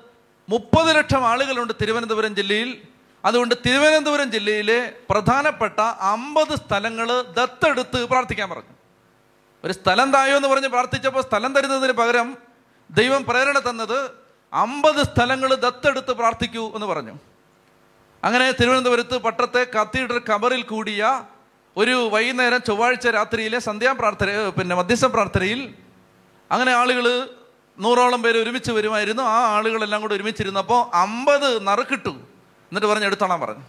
മുപ്പത് 0.49 0.95
ലക്ഷം 0.95 1.25
ആളുകളുണ്ട് 1.27 1.73
തിരുവനന്തപുരം 1.81 2.35
ജില്ലയിൽ. 2.35 2.77
അതുകൊണ്ട് 3.25 3.55
തിരുവനന്തപുരം 3.65 4.31
ജില്ലയിലെ 4.31 4.93
പ്രധാനപ്പെട്ട 5.09 5.79
അമ്പത് 5.81 6.55
സ്ഥലങ്ങൾ 6.55 7.21
ദത്തെടുത്ത് 7.21 8.05
പ്രാർത്ഥിക്കാൻ 8.05 8.49
പറഞ്ഞു. 8.49 8.75
ഒരു 9.63 9.73
സ്ഥലം 9.73 10.11
തായോ 10.11 10.35
എന്ന് 10.35 10.47
പറഞ്ഞ് 10.47 10.67
പ്രാർത്ഥിച്ചപ്പോൾ 10.67 11.23
സ്ഥലം 11.23 11.53
തരുന്നതിന് 11.53 11.91
പകരം 11.91 12.37
ദൈവം 12.91 13.23
പ്രേരണ 13.23 13.59
തന്നത് 13.59 14.11
അമ്പത് 14.53 15.03
സ്ഥലങ്ങൾ 15.03 15.55
ദത്തെടുത്ത് 15.55 16.11
പ്രാർത്ഥിക്കൂ 16.11 16.75
എന്ന് 16.75 16.87
പറഞ്ഞു. 16.87 17.19
അങ്ങനെ 18.23 18.51
തിരുവനന്തപുരത്ത് 18.51 19.17
പട്ടത്തെ 19.17 19.65
കത്തീഡ്രൽ 19.79 20.21
കബറിൽ 20.33 20.61
കൂടിയ 20.61 21.25
ഒരു 21.77 22.09
വൈകുന്നേരം 22.13 22.61
ചൊവ്വാഴ്ച 22.61 23.07
രാത്രിയിലെ 23.07 23.59
സന്ധ്യാ 23.59 23.91
പ്രാർത്ഥന 23.91 24.49
പിന്നെ 24.49 24.75
മധ്യസ്ഥ 24.75 25.05
പ്രാർത്ഥനയിൽ 25.05 25.73
അങ്ങനെ 26.51 26.71
ആളുകൾ 26.71 27.29
നൂറോളം 27.79 28.23
പേര് 28.23 28.37
ഒരുമിച്ച് 28.37 28.71
വരുമായിരുന്നു. 28.71 29.23
ആ 29.23 29.55
ആളുകളെല്ലാം 29.55 30.01
കൂടെ 30.01 30.15
ഒരുമിച്ചിരുന്നപ്പോൾ 30.15 30.95
അമ്പത് 30.95 31.67
നറുക്കിട്ടു. 31.67 32.09
എന്നിട്ട് 32.09 32.87
പറഞ്ഞ് 32.87 33.05
എടുത്തോളാൻ 33.05 33.41
പറഞ്ഞു. 33.41 33.63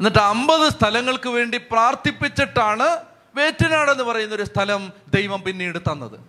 എന്നിട്ട് 0.00 0.18
അമ്പത് 0.18 0.72
സ്ഥലങ്ങൾക്ക് 0.72 1.28
വേണ്ടി 1.28 1.58
പ്രാർത്ഥിപ്പിച്ചിട്ടാണ് 1.58 2.96
വേറ്റനാട് 3.34 3.90
എന്ന് 3.90 4.04
പറയുന്ന 4.04 4.34
ഒരു 4.34 4.42
സ്ഥലം 4.42 4.92
ദൈവം 5.08 5.42
പിന്നീട് 5.42 5.78
തന്നത്. 5.78 6.20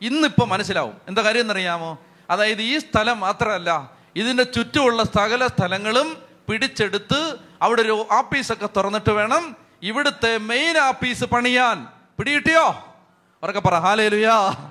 ഇന്നിപ്പോൾ 0.00 0.46
മനസ്സിലാവും. 0.46 0.94
എന്താ 1.08 1.22
കാര്യം 1.22 1.40
എന്നറിയാമോ? 1.40 1.98
അതായത് 2.30 2.62
ഈ 2.62 2.78
സ്ഥലം 2.78 3.20
മാത്രമല്ല 3.20 3.90
ഇതിന്റെ 4.16 4.42
ചുറ്റുമുള്ള 4.42 5.02
സകല 5.02 5.46
സ്ഥലങ്ങളും 5.46 6.16
പിടിച്ചെടുത്ത് 6.50 7.38
അവിടെ 7.62 7.82
ഒരു 7.82 8.06
ആപ്പീസൊക്കെ 8.12 8.68
തുറന്നിട്ട് 8.76 9.10
വേണം 9.10 9.56
ഇവിടുത്തെ 9.82 10.38
മെയിൻ 10.38 10.78
ആപ്പീസ് 10.78 11.24
പണിയാൻ. 11.24 11.86
പിടികിട്ടിയോ? 12.18 12.94
ഉറക്കെ 13.42 13.60
പറ. 13.60 13.74
ഹാലേലുയാ 13.78 14.70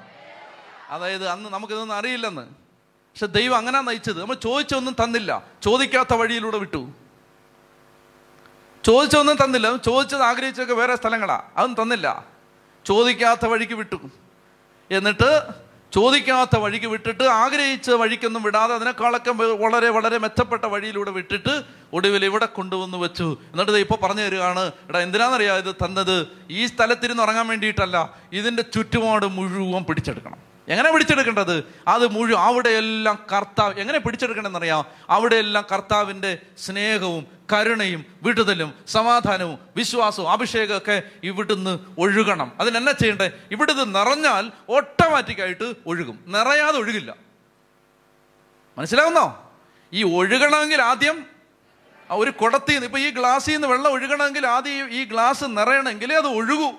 അതായത് 0.93 1.27
അന്ന് 1.27 1.49
നമുക്കിതൊന്നും 1.49 1.95
അറിയില്ലെന്ന്. 1.95 2.41
പക്ഷെ 2.41 3.25
ദൈവം 3.25 3.57
അങ്ങനെ 3.57 3.81
നയിച്ചത്. 3.81 4.21
നമ്മൾ 4.21 4.35
ചോദിച്ചൊന്നും 4.35 4.95
തന്നില്ല. 5.03 5.43
ചോദിക്കാത്ത 5.63 6.13
വഴിയിലൂടെ 6.13 6.57
വിട്ടു. 6.57 6.91
ചോദിച്ചൊന്നും 8.85 9.35
തന്നില്ല. 9.43 9.75
ചോദിച്ചത് 9.75 10.21
ആഗ്രഹിച്ചൊക്കെ 10.21 10.73
വേറെ 10.73 10.95
സ്ഥലങ്ങളാണ് 10.95 11.41
അതൊന്നും 11.57 11.83
തന്നില്ല. 11.83 12.25
ചോദിക്കാത്ത 12.85 13.45
വഴിക്ക് 13.45 13.73
വിട്ടു. 13.73 13.95
എന്നിട്ട് 14.91 15.47
ചോദിക്കാത്ത 15.93 16.59
വഴിക്ക് 16.59 16.85
വിട്ടിട്ട് 16.85 17.23
ആഗ്രഹിച്ച 17.23 17.91
വഴിക്കൊന്നും 17.91 18.43
വിടാതെ 18.43 18.75
അതിനേക്കാളൊക്കെ 18.75 19.31
വളരെ 19.31 19.89
വളരെ 19.89 20.17
മെച്ചപ്പെട്ട 20.17 20.65
വഴിയിലൂടെ 20.65 21.11
വിട്ടിട്ട് 21.11 21.63
ഒടുവിൽ 21.93 22.25
ഇവിടെ 22.25 22.45
കൊണ്ടുവന്ന് 22.45 22.97
വെച്ചു. 22.97 23.37
എന്നിട്ട് 23.51 23.71
ഇപ്പോൾ 23.71 23.97
പറഞ്ഞു 24.03 24.21
തരികയാണ് 24.21 24.71
എടാ 24.89 24.99
എന്തിനാണെന്നറിയാം 24.99 25.57
ഇത് 25.57 25.75
തന്നത്? 25.75 26.27
ഈ 26.49 26.65
സ്ഥലത്തിരുന്ന് 26.65 27.23
ഉറങ്ങാൻ 27.23 27.47
വേണ്ടിയിട്ടല്ല. 27.47 28.13
ഇതിന്റെ 28.33 28.61
ചുറ്റുപാട് 28.61 29.25
മുഴുവൻ 29.25 29.83
പിടിച്ചെടുക്കണം. 29.83 30.52
എങ്ങനെ 30.67 30.91
പിടിച്ചെടുക്കേണ്ടത്? 30.91 31.73
അത് 31.87 32.07
മുഴുവൻ 32.07 32.41
അവിടെയെല്ലാം 32.41 33.25
കർത്താവ് 33.35 33.73
എങ്ങനെ 33.73 33.99
പിടിച്ചെടുക്കണമെന്നറിയാം? 33.99 34.85
അവിടെയെല്ലാം 35.09 35.65
കർത്താവിന്റെ 35.71 36.37
സ്നേഹവും 36.57 37.27
കരുണയും 37.53 38.05
വിടുതലും 38.23 38.73
സമാധാനവും 38.87 39.59
വിശ്വാസവും 39.75 40.31
അഭിഷേകമൊക്കെ 40.31 41.01
ഇവിടുന്ന് 41.23 41.79
ഒഴുകണം. 41.99 42.51
അതിനെന്നാ 42.59 42.91
ചെയ്യണ്ടേ? 42.91 43.31
ഇവിടുന്ന് 43.51 43.95
നിറഞ്ഞാൽ 43.95 44.51
ഓട്ടോമാറ്റിക്കായിട്ട് 44.69 45.73
ഒഴുകും. 45.85 46.23
നിറയാതെ 46.27 46.77
ഒഴുകില്ല. 46.77 47.15
മനസ്സിലാവുന്നോ? 48.77 49.53
ഈ 49.93 50.15
ഒഴുകണമെങ്കിൽ 50.15 50.81
ആദ്യം 50.81 51.25
ഒരു 52.09 52.31
കുടത്തിൽ 52.31 52.71
നിന്ന് 52.71 52.85
ഇപ്പൊ 52.85 52.99
ഈ 52.99 53.09
ഗ്ലാസ്സിൽ 53.09 53.53
നിന്ന് 53.53 53.67
വെള്ളം 53.67 53.91
ഒഴുകണമെങ്കിൽ 53.91 54.47
ആദ്യം 54.47 54.91
ഈ 54.91 55.03
ഗ്ലാസ് 55.03 55.45
നിറയണമെങ്കിൽ 55.47 56.13
അത് 56.13 56.27
ഒഴുകൂ. 56.27 56.71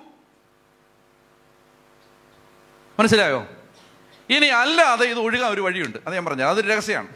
മനസ്സിലായോ? 3.00 3.46
ഇനി 4.30 4.46
അല്ലാതെ 4.46 5.06
ഇത് 5.06 5.18
ഒഴുകാൻ 5.18 5.52
ഒരു 5.52 5.60
വഴിയുണ്ട്. 5.60 5.98
അത് 6.06 6.14
ഞാൻ 6.14 6.24
പറഞ്ഞു 6.24 6.44
അതൊരു 6.44 6.68
രഹസ്യമാണ്. 6.68 7.08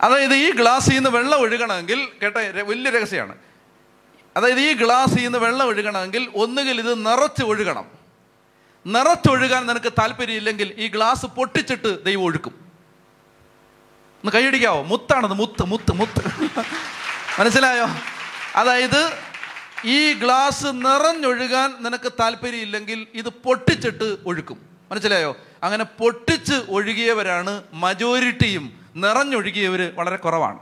അതായത് 0.00 0.34
ഈ 0.34 0.52
ഗ്ലാസ്സിൽ 0.52 0.94
നിന്ന് 0.94 1.10
വെള്ളം 1.10 1.40
ഒഴുകണമെങ്കിൽ 1.40 2.08
കേട്ട 2.22 2.36
വലിയ 2.36 2.90
രഹസ്യമാണ്. 2.90 3.34
അതായത് 4.36 4.60
ഈ 4.60 4.72
ഗ്ലാസ്സിൽ 4.72 5.22
നിന്ന് 5.24 5.38
വെള്ളം 5.38 5.66
ഒഴുകണമെങ്കിൽ 5.66 6.32
ഒന്നുകിൽ 6.34 6.78
ഇത് 6.78 7.06
നിറച്ച് 7.06 7.44
ഒഴുകണം. 7.44 7.84
നിറച്ചൊഴുകാൻ 8.86 9.66
നിനക്ക് 9.66 9.92
താല്പര്യമില്ലെങ്കിൽ 9.92 10.74
ഈ 10.78 10.88
ഗ്ലാസ് 10.88 11.26
പൊട്ടിച്ചിട്ട് 11.26 12.04
ദൈവം 12.04 12.22
ഒഴുക്കും. 12.22 12.72
ഒന്ന് 14.24 14.32
കൈയടിക്കാവോ? 14.32 14.82
മുത്താണത് 14.82 15.32
മുത്ത് 15.32 15.64
മുത്ത് 15.64 15.92
മുത്ത്. 15.92 16.44
മനസ്സിലായോ? 17.40 17.86
അതായത് 18.56 19.31
ഈ 19.84 20.12
ഗ്ലാസ് 20.12 20.66
നിറഞ്ഞൊഴുകാൻ 20.66 21.74
നിനക്ക് 21.80 22.12
താല്പര്യമില്ലെങ്കിൽ 22.20 23.06
ഇത് 23.14 23.28
പൊട്ടിച്ചിട്ട് 23.28 24.18
ഒഴുക്കും. 24.26 24.66
മനസ്സിലായോ? 24.92 25.36
അങ്ങനെ 25.62 25.84
പൊട്ടിച്ച് 25.84 26.54
ഒഴുകിയവരാണ് 26.68 27.62
മജോറിറ്റിയും 27.72 28.92
നിറഞ്ഞൊഴുകിയവർ 28.96 29.92
വളരെ 29.94 30.16
കുറവാണ്. 30.16 30.58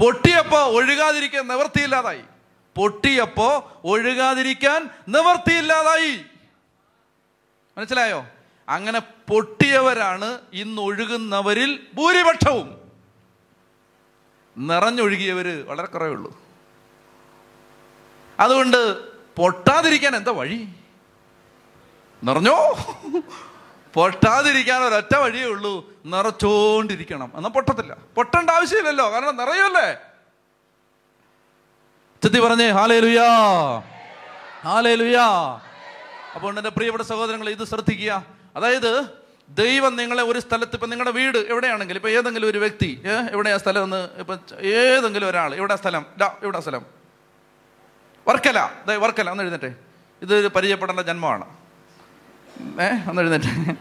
പൊട്ടിയപ്പോൾ 0.00 0.62
ഒഴുകാതിരിക്കാൻ 0.62 1.48
നിവർത്തിയില്ലാതായി. 1.48 2.22
പൊട്ടിയപ്പോൾ 2.76 3.80
ഒഴുകാതിരിക്കാൻ 3.84 4.90
നിവർത്തിയില്ലാതായി. 5.08 6.20
മനസ്സിലായോ? 7.78 8.26
അങ്ങനെ 8.68 9.00
പൊട്ടിയവരാണ് 9.28 10.38
ഇന്ന് 10.52 10.82
ഒഴുകുന്നവരിൽ 10.82 11.80
ഭൂരിപക്ഷവും. 11.94 12.76
നിറഞ്ഞൊഴുകിയവർ 14.58 15.64
വളരെ 15.66 15.86
കുറവേ 15.86 16.10
ഉള്ളൂ. 16.10 16.45
അതുകൊണ്ട് 18.40 19.10
പൊട്ടാതിരിക്കാൻ 19.36 20.16
എന്താ 20.16 20.32
വഴി? 20.32 20.68
നിറഞ്ഞോ? 22.24 22.56
പൊട്ടാതിരിക്കാൻ 23.94 24.82
ഒരൊറ്റ 24.82 25.16
വഴിയേ 25.16 25.44
ഉള്ളൂ. 25.44 25.92
നിറച്ചോണ്ടിരിക്കണം. 26.04 27.32
എന്നാൽ 27.34 27.50
പൊട്ടത്തില്ല. 27.50 27.96
പൊട്ടേണ്ട 28.14 28.50
ആവശ്യമില്ലല്ലോ. 28.50 29.12
കാരണം 29.12 29.36
നിറയല്ലേ 29.36 29.96
ചെത്തി 32.22 32.40
പറഞ്ഞേ 32.40 32.68
ഹാലേ 32.68 33.00
ലുയാ 33.00 33.28
ഹാലേ 34.64 34.94
ലുയാ 34.94 35.26
അപ്പോൾ 36.34 36.58
എന്റെ 36.58 36.70
പ്രിയപ്പെട്ട 36.70 37.04
സഹോദരങ്ങൾ 37.04 37.48
ഇത് 37.48 37.64
ശ്രദ്ധിക്കുക. 37.64 38.24
അതായത് 38.56 39.08
ദൈവം 39.48 39.96
നിങ്ങളെ 39.96 40.22
ഒരു 40.22 40.38
സ്ഥലത്ത് 40.38 40.72
ഇപ്പം 40.74 40.90
നിങ്ങളുടെ 40.90 41.10
വീട് 41.10 41.38
എവിടെയാണെങ്കിലും 41.38 41.98
ഇപ്പം 41.98 42.10
ഏതെങ്കിലും 42.10 42.48
ഒരു 42.48 42.58
വ്യക്തി 42.58 43.02
ഏഹ് 43.04 43.28
എവിടെയാ 43.32 43.58
സ്ഥലം 43.58 43.84
എന്ന്? 43.84 44.08
ഇപ്പം 44.18 44.38
ഏതെങ്കിലും 44.60 45.28
ഒരാൾ 45.28 45.54
എവിടെ 45.54 45.76
സ്ഥലം 45.76 46.06
എവിടെ 46.42 46.60
സ്ഥലം. 46.60 46.95
വർക്കല. 48.28 48.70
വർക്കല 48.96 49.30
ഒന്ന് 49.30 49.42
എഴുന്നേറ്റെ. 49.42 49.74
ഇത് 50.22 50.48
പരിചയപ്പെടേണ്ട 50.48 51.00
ജന്മമാണ്. 51.00 51.44
ഏ 52.80 53.08
ഒന്ന് 53.08 53.22
എഴുന്നേറ്റെ. 53.22 53.74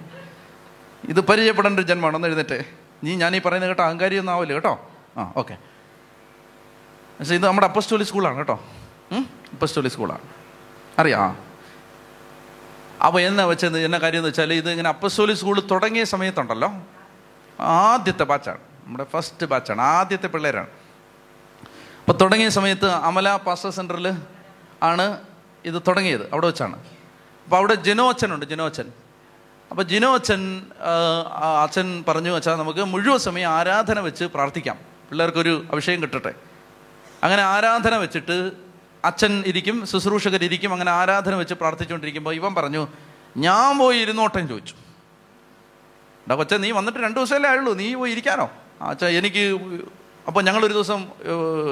ഇത് 1.09 1.21
പരിചയപ്പെടേണ്ട 1.21 1.79
ഒരു 1.79 1.87
ജന്മമാണ് 1.87 2.15
ഒന്ന് 2.15 2.27
എഴുന്നേറ്റെ. 2.27 2.65
നീ 3.03 3.15
ഞാൻ 3.15 3.35
ഈ 3.35 3.39
പറയുന്നത് 3.39 3.69
കേട്ടോ 3.69 3.83
അഹങ്കാരി 3.83 4.17
ഒന്നും 4.17 4.33
ആവില്ല 4.33 4.53
കേട്ടോ? 4.53 4.91
ആ 5.17 5.33
ഓക്കെ. 5.37 5.57
പക്ഷേ 7.19 7.35
ഇത് 7.35 7.45
നമ്മുടെ 7.47 7.67
അപ്പസ്റ്റോലി 7.67 8.03
സ്കൂളാണ് 8.03 8.37
കേട്ടോ. 8.37 8.63
അപ്പസ്റ്റോലി 9.53 9.87
സ്കൂളാണ്. 9.87 10.21
അറിയാം 10.99 11.45
അപ്പോൾ 13.05 13.19
എന്നാ 13.21 13.45
വെച്ചത് 13.45 13.79
എന്നാ 13.79 13.97
കാര്യം 13.97 14.17
എന്ന് 14.17 14.29
വെച്ചാൽ 14.29 14.53
ഇത് 14.53 14.69
ഇങ്ങനെ 14.69 14.89
അപ്പസ്റ്റോലി 14.89 15.33
സ്കൂൾ 15.33 15.59
തുടങ്ങിയ 15.59 16.03
സമയത്തുണ്ടല്ലോ. 16.03 16.71
ആദ്യത്തെ 17.59 18.23
ബാച്ചാണ്. 18.23 18.57
നമ്മുടെ 18.57 19.03
ഫസ്റ്റ് 19.03 19.45
ബാച്ചാണ് 19.45 19.81
ആദ്യത്തെ 19.81 20.27
പിള്ളേരാണ്. 20.27 20.67
അപ്പോൾ 21.99 22.11
തുടങ്ങിയ 22.11 22.49
സമയത്ത് 22.49 22.89
അമല 22.89 23.35
പാസ്റ്റർ 23.35 23.69
സെന്ററിൽ 23.71 24.11
ആണ് 24.83 25.17
ഇത് 25.65 25.81
തുടങ്ങിയത്. 25.87 26.29
അവിടെ 26.33 26.45
വെച്ചാണ്. 26.45 26.75
അപ്പോൾ 27.43 27.55
അവിടെ 27.55 27.75
ജിനോ 27.75 28.09
അച്ഛനുണ്ട് 28.09 28.45
ജിനോ 28.45 28.65
അച്ഛൻ 28.65 28.91
അപ്പോൾ 29.71 29.83
ജിനോ 29.83 30.15
അച്ഛൻ 31.63 32.03
പറഞ്ഞു 32.07 32.29
വെച്ചാൽ 32.29 32.55
നമുക്ക് 32.55 32.79
മുഴുവൻ 32.79 33.17
സമയം 33.17 33.49
ആരാധന 33.49 33.99
വെച്ച് 33.99 34.23
പ്രാർത്ഥിക്കാം. 34.23 34.77
പിള്ളേർക്കൊരു 35.09 35.65
അഭിഷേകം 35.71 36.01
കിട്ടട്ടെ. 36.01 36.33
അങ്ങനെ 37.23 37.41
ആരാധന 37.41 37.95
വെച്ചിട്ട് 37.95 38.51
അച്ഛൻ 39.03 39.43
ഇരിക്കും 39.45 39.87
ശുശ്രൂഷകരിരിക്കും 39.87 40.73
അങ്ങനെ 40.73 40.91
ആരാധന 40.91 41.35
വെച്ച് 41.35 41.53
പ്രാർത്ഥിച്ചുകൊണ്ടിരിക്കുമ്പോൾ 41.53 42.33
ഇവൻ 42.33 42.55
പറഞ്ഞു 42.55 42.87
ഞാൻ 43.37 43.77
പോയി 43.77 43.97
ഇരുന്നോട്ടെ 43.97 44.47
ചോദിച്ചു. 44.47 44.73
എന്താ 46.23 46.35
കൊച്ചെ 46.35 46.57
നീ 46.57 46.71
വന്നിട്ട് 46.71 46.99
രണ്ട് 46.99 47.19
ദിവസമല്ലേ 47.19 47.49
ആയുള്ളൂ? 47.49 47.73
നീ 47.73 47.93
പോയി 47.93 48.11
ഇരിക്കാനോ? 48.11 48.51
അച്ഛാ 48.81 49.07
എനിക്ക് 49.07 49.55
അപ്പോൾ 50.27 50.43
ഞങ്ങളൊരു 50.43 50.73
ദിവസം 50.73 51.07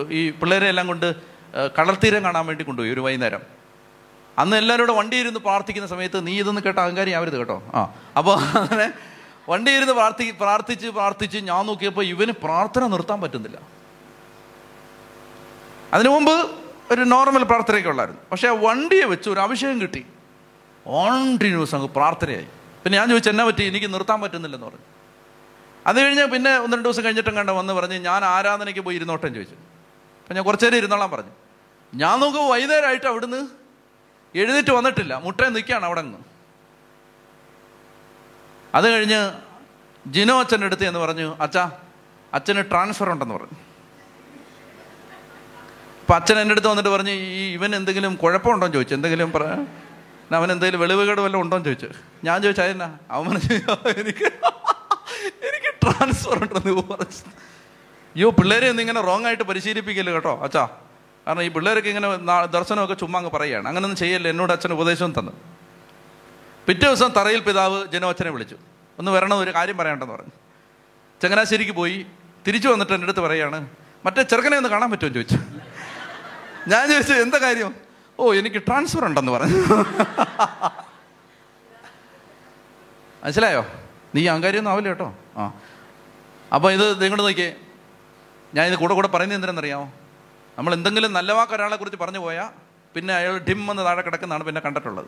ഈ 0.09 0.29
പിള്ളേരെ 0.29 0.67
എല്ലാം 0.67 0.87
കൊണ്ട് 0.87 1.32
കടൽത്തീരം 1.79 2.23
കാണാൻ 2.23 2.45
വേണ്ടി 2.45 2.63
കൊണ്ടുപോയി 2.63 2.91
ഒരു 2.93 3.01
വൈകുന്നേരം. 3.01 3.41
അന്ന് 4.39 4.57
എല്ലാവരും 4.57 4.95
വണ്ടി 4.95 5.17
ഇരുന്ന് 5.17 5.39
പ്രാർത്ഥിക്കുന്ന 5.39 5.87
സമയത്ത് 5.87 6.27
നീ 6.27 6.39
ഇതൊന്ന് 6.39 6.61
കേട്ട 6.61 6.79
അഹങ്കാരി 6.79 7.11
ആവരുത് 7.11 7.37
കേട്ടോ. 7.37 7.63
ആ 7.73 7.93
അപ്പോൾ 8.17 8.37
അങ്ങനെ 8.39 8.93
വണ്ടി 9.49 9.71
ഇരുന്ന് 9.71 9.93
പ്രാർത്ഥി 9.93 10.31
പ്രാർത്ഥിച്ച് 10.31 10.87
പ്രാർത്ഥിച്ച് 10.87 11.37
ഞാൻ 11.37 11.65
നോക്കിയപ്പോൾ 11.65 12.05
ഇവന് 12.05 12.31
പ്രാർത്ഥന 12.31 12.87
നിർത്താൻ 12.87 13.21
പറ്റുന്നില്ല. 13.21 13.59
അതിനു 15.93 16.09
മുമ്പ് 16.09 16.51
ഒരു 16.93 17.01
നോർമൽ 17.01 17.43
പ്രാർത്ഥനയൊക്കെ 17.43 17.89
ഉള്ളായിരുന്നു. 17.89 18.21
പക്ഷേ 18.31 18.47
ആ 18.47 18.51
വണ്ടിയെ 18.51 19.05
വെച്ച് 19.05 19.29
ഒരു 19.29 19.39
അഭിഷേകം 19.39 19.81
കിട്ടി. 19.81 20.05
കോണ്ടിന്യൂസ് 20.85 21.75
അങ്ങ് 21.75 21.89
പ്രാർത്ഥനയായി. 21.89 22.47
പിന്നെ 22.83 22.99
ഞാൻ 22.99 23.09
ചോദിച്ചു 23.09 23.29
എന്നാ 23.29 23.45
പറ്റി? 23.45 23.63
എനിക്ക് 23.63 23.93
നിർത്താൻ 23.93 24.21
പറ്റുന്നില്ലെന്ന് 24.21 24.67
പറഞ്ഞു. 24.67 24.85
അത് 25.87 26.01
കഴിഞ്ഞ് 26.01 26.25
പിന്നെ 26.25 26.57
ഒന്ന് 26.57 26.77
രണ്ട് 26.77 26.89
ദിവസം 26.89 27.03
കഴിഞ്ഞിട്ടും 27.03 27.35
കണ്ട 27.35 27.49
വന്ന് 27.49 27.73
പറഞ്ഞ് 27.73 27.97
ഞാൻ 27.99 28.25
ആരാധനയ്ക്ക് 28.25 28.79
പോയി 28.79 28.95
ഇരുന്നോട്ടം? 28.95 29.33
ചോദിച്ചു. 29.33 29.55
അപ്പം 30.21 30.35
ഞാൻ 30.35 30.45
കുറച്ചു 30.45 30.65
നേരം 30.65 31.11
പറഞ്ഞു. 31.11 31.42
ഞാൻ 31.93 32.19
നോക്കുമ്പോൾ 32.19 32.51
വൈകുന്നേരമായിട്ട് 32.51 33.05
അവിടുന്ന് 33.05 33.47
എഴുന്നേറ്റ് 34.35 34.71
വന്നിട്ടില്ല. 34.71 35.15
മുട്ടയിൽ 35.15 35.49
നിൽക്കുകയാണ് 35.49 35.85
അവിടെ 35.85 36.01
നിന്ന്. 36.01 36.17
അത് 38.75 38.89
കഴിഞ്ഞ് 38.89 39.31
ജിനോ 40.07 40.39
അച്ഛന്റെ 40.39 40.65
അടുത്ത് 40.65 40.85
എന്ന് 40.85 40.99
പറഞ്ഞു 40.99 41.35
അച്ഛാ 41.41 41.71
അച്ഛന് 42.33 42.63
ട്രാൻസ്ഫർ 42.71 43.09
ഉണ്ടെന്ന് 43.09 43.35
പറഞ്ഞു. 43.35 43.59
അപ്പം 46.01 46.15
അച്ഛൻ 46.15 46.39
എന്റെ 46.39 46.51
അടുത്ത് 46.51 46.67
വന്നിട്ട് 46.67 46.89
പറഞ്ഞു 46.89 47.11
ഈ 47.11 47.53
ഇവൻ 47.53 47.75
എന്തെങ്കിലും 47.75 48.15
കുഴപ്പമുണ്ടോ 48.15 48.65
എന്ന് 48.65 48.75
ചോദിച്ചു. 48.75 48.95
എന്തെങ്കിലും 48.95 49.31
പറ 49.31 49.43
അവൻ 50.35 50.51
എന്തെങ്കിലും 50.51 50.81
വെളിവുകേട് 50.81 51.21
വല്ലതും 51.21 51.41
ഉണ്ടോ 51.41 51.57
എന്ന് 51.57 51.65
ചോദിച്ചു. 51.65 51.89
ഞാൻ 52.23 52.41
ചോദിച്ചു 52.41 52.61
അതെന്നാ? 52.61 52.97
അവൻ 53.11 53.29
പറഞ്ഞു 53.29 53.71
എനിക്ക് 53.89 54.25
എനിക്ക് 55.47 55.73
ട്രാൻസ്ഫർ 55.83 56.43
ഉണ്ടെന്ന് 56.43 56.81
പറഞ്ഞു. 56.81 57.31
അയ്യോ 58.15 58.29
പിള്ളേരെ 58.29 58.69
ഒന്നും 58.69 58.83
ഇങ്ങനെ 58.83 59.01
റോങ് 59.01 59.25
ആയിട്ട് 59.25 59.43
പരിശീലിപ്പിക്കല്ലോ 59.43 60.13
കേട്ടോ 60.13 60.39
അച്ഛാ. 60.43 60.69
കാരണം 61.27 61.41
ഈ 61.41 61.47
പിള്ളേർക്ക് 61.47 61.87
ഇങ്ങനെ 61.87 62.07
ദർശനമൊക്കെ 62.45 62.93
ചുമ്മാ 62.93 63.19
അങ്ങ് 63.19 63.31
പറയുകയാണ്. 63.31 63.67
അങ്ങനൊന്നും 63.67 63.97
ചെയ്യല്ലേ 63.97 64.29
എന്നോട് 64.31 64.51
അച്ഛൻ 64.51 64.73
ഉപദേശവും 64.73 65.13
തന്നു. 65.19 65.31
പിറ്റേ 66.67 66.85
ദിവസം 66.85 67.09
തറയിൽ 67.09 67.39
പിതാവ് 67.39 67.87
ജനോ 67.87 68.09
അച്ഛനെ 68.09 68.29
വിളിച്ചു. 68.29 68.57
ഒന്ന് 68.99 69.11
വരണം 69.11 69.39
ഒരു 69.39 69.51
കാര്യം 69.55 69.77
പറയണ്ടെന്ന് 69.77 70.13
പറഞ്ഞു. 70.13 70.31
ചങ്ങനാശ്ശേരിക്ക് 71.23 71.71
പോയി 71.71 72.05
തിരിച്ചു 72.47 72.69
വന്നിട്ട് 72.69 72.93
എന്റെ 72.93 73.05
അടുത്ത് 73.05 73.19
പറയുകയാണ് 73.19 73.67
മറ്റേ 74.05 74.21
ചെറുക്കനെ 74.21 74.57
ഒന്ന് 74.57 74.69
കാണാൻ 74.69 74.91
പറ്റുമോ? 74.91 75.13
ചോദിച്ചു. 75.13 75.37
ഞാൻ 76.67 76.89
ചോദിച്ചു 76.89 77.13
എന്താ 77.13 77.37
കാര്യം? 77.37 77.75
ഓ 78.19 78.33
എനിക്ക് 78.33 78.61
ട്രാൻസ്ഫർ 78.67 79.05
ഉണ്ടെന്ന് 79.05 79.31
പറഞ്ഞു. 79.31 79.83
മനസ്സിലായോ? 83.23 83.65
നീ 84.15 84.27
അഹങ്കാരിയൊന്നും 84.27 84.71
ആവില്ല 84.71 84.89
കേട്ടോ. 84.89 85.15
ആ. 85.37 85.53
അപ്പോൾ 86.55 86.73
ഇത് 86.73 87.03
നിങ്ങൾ 87.03 87.17
നോക്കിയേ 87.17 87.55
ഞാൻ 88.53 88.67
ഇത് 88.67 88.75
കൂടെ 88.75 88.93
കൂടെ 88.93 89.07
പറയുന്നത് 89.07 89.37
എന്തിനാണെന്നറിയാമോ? 89.37 89.93
നമ്മൾ 90.57 90.73
എന്തെങ്കിലും 90.73 91.13
നല്ല 91.13 91.31
വാക്ക് 91.31 91.53
ഒരാളെ 91.53 91.75
കുറിച്ച് 91.75 91.99
പറഞ്ഞു 91.99 92.19
പോയാൽ 92.19 92.49
പിന്നെ 92.95 93.13
അയാൾ 93.13 93.37
ഡിം 93.37 93.71
എന്ന് 93.71 93.85
താഴെ 93.85 94.01
കിടക്കുന്നതാണ് 94.01 94.43
പിന്നെ 94.43 94.61
കണ്ടിട്ടുള്ളത്. 94.61 95.05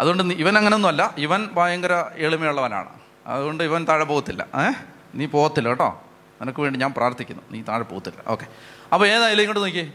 അതുകൊണ്ട് 0.00 0.34
ഇവൻ 0.34 0.56
അങ്ങനെയൊന്നുമല്ല 0.58 1.14
ഇവൻ 1.18 1.48
ഭയങ്കര 1.52 2.04
എളിമയുള്ളവനാണ്. 2.16 2.88
അതുകൊണ്ട് 3.26 3.64
ഇവൻ 3.64 3.86
താഴെ 3.88 4.04
പോകത്തില്ല. 4.04 4.46
ഏ? 4.68 4.72
നീ 5.14 5.26
പോകത്തില്ല 5.26 5.68
കേട്ടോ. 5.68 6.02
നിനക്ക് 6.42 6.60
വേണ്ടി 6.60 6.78
ഞാൻ 6.78 6.92
പ്രാർത്ഥിക്കുന്നു. 6.92 7.42
നീ 7.50 7.62
താഴെ 7.62 7.82
പോകത്തില്ല. 7.82 8.22
ഓക്കെ. 8.26 8.46
അപ്പോൾ 8.92 9.06
ഏതായാലും 9.06 9.42
ഇങ്ങോട്ട് 9.42 9.60
നോക്കി 9.60 9.92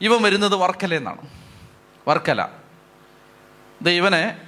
ഇവൻ 0.00 0.22
വരുന്നത് 0.22 0.54
വർക്കലയെന്നാണ് 0.54 1.28
വർക്കല. 2.08 2.42
ഇത് 3.80 3.90
ഇവനെ 3.90 4.40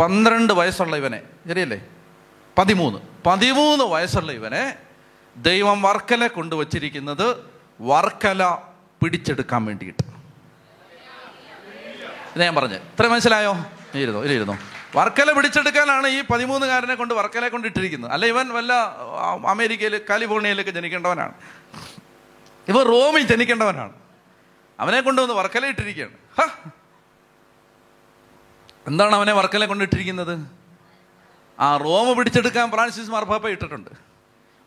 പന്ത്രണ്ട് 0.00 0.52
വയസ്സുള്ള 0.52 0.96
ഇവനെ. 0.96 1.22
ശരിയല്ലേ? 1.48 1.80
പതിമൂന്ന്. 2.58 2.98
പതിമൂന്ന് 3.26 3.84
വയസ്സുള്ള 3.84 4.32
ഇവനെ 4.32 4.76
ദൈവം 5.36 5.82
വർക്കല 5.82 6.26
കൊണ്ടുവച്ചിരിക്കുന്നത് 6.26 7.50
വർക്കല 7.80 8.58
പിടിച്ചെടുക്കാൻ 9.02 9.64
വേണ്ടിയിട്ട്. 9.64 10.02
ഇത് 12.34 12.42
ഞാൻ 12.42 12.54
പറഞ്ഞു. 12.54 12.74
ഇത്ര 12.74 13.06
മനസ്സിലായോ? 13.06 13.56
ഇരുന്നു 13.94 14.20
ഇരുന്നു. 14.24 14.58
വർക്കല 14.96 15.32
പിടിച്ചെടുക്കാനാണ് 15.32 16.06
ഈ 16.06 16.22
പതിമൂന്നുകാരനെ 16.22 16.94
കൊണ്ട് 16.94 17.14
വർക്കലെ 17.14 17.48
കൊണ്ട് 17.48 17.68
ഇട്ടിരിക്കുന്നത്. 17.68 18.10
അല്ല 18.10 18.26
ഇവൻ 18.26 18.48
വല്ല 18.48 18.72
അമേരിക്കയിൽ 19.46 20.00
കാലിഫോർണിയയിലൊക്കെ 20.10 20.70
ജനിക്കേണ്ടവനാണ്. 20.70 21.32
ഇവൻ 22.68 22.86
റോമിൽ 22.86 23.26
ജനിക്കേണ്ടവനാണ്. 23.26 23.92
അവനെ 24.80 25.00
കൊണ്ടുവന്ന് 25.00 25.34
വർക്കല 25.34 25.66
ഇട്ടിരിക്കുകയാണ്. 25.66 26.14
എന്താണ് 28.86 29.14
അവനെ 29.14 29.32
വർക്കല 29.32 29.64
കൊണ്ടിട്ടിരിക്കുന്നത് 29.64 30.46
ആ 31.60 31.76
റോമ് 31.76 32.16
പിടിച്ചെടുക്കാൻ 32.16 32.70
ഫ്രാൻസിസ് 32.70 33.10
മാർപ്പാപ്പ 33.10 33.48
ഇട്ടിട്ടുണ്ട്. 33.48 34.11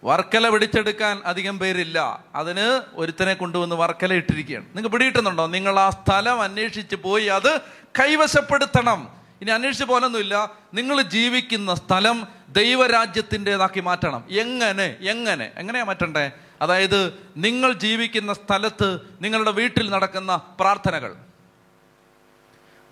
വർക്കല 0.03 0.49
പിടിച്ചെടുക്കാൻ 0.49 1.21
അധികം 1.25 1.59
പേരില്ല. 1.59 2.23
അതിന് 2.35 2.81
ഒരുത്തനെ 2.93 3.33
കൊണ്ടുവന്ന് 3.33 3.75
വർക്കല 3.75 4.13
ഇട്ടിരിക്കുകയാണ്. 4.13 4.65
നിങ്ങൾക്ക് 4.65 4.89
പിടിയിട്ടുന്നുണ്ടോ 4.89 5.47
നിങ്ങൾ 5.47 5.79
ആ 5.79 5.89
സ്ഥലം 5.89 6.41
അന്വേഷിച്ച് 6.41 6.95
പോയി 6.95 7.25
അത് 7.25 7.59
കൈവശപ്പെടുത്തണം. 7.99 9.07
ഇനി 9.41 9.51
അന്വേഷിച്ച് 9.51 9.85
പോലൊന്നുമില്ല 9.85 10.51
നിങ്ങൾ 10.73 11.01
ജീവിക്കുന്ന 11.01 11.75
സ്ഥലം 11.75 12.27
ദൈവരാജ്യത്തിന്റെതാക്കി 12.49 13.79
മാറ്റണം. 13.79 14.23
എങ്ങനെ? 14.29 14.95
എങ്ങനെ? 15.01 15.51
എങ്ങനെയാ 15.55 15.83
മാറ്റണ്ടേ? 15.83 16.31
അതായത് 16.61 17.13
നിങ്ങൾ 17.37 17.73
ജീവിക്കുന്ന 17.73 18.33
സ്ഥലത്ത് 18.33 18.99
നിങ്ങളുടെ 19.21 19.51
വീട്ടിൽ 19.51 19.89
നടക്കുന്ന 19.89 20.41
പ്രാർത്ഥനകൾ. 20.59 21.15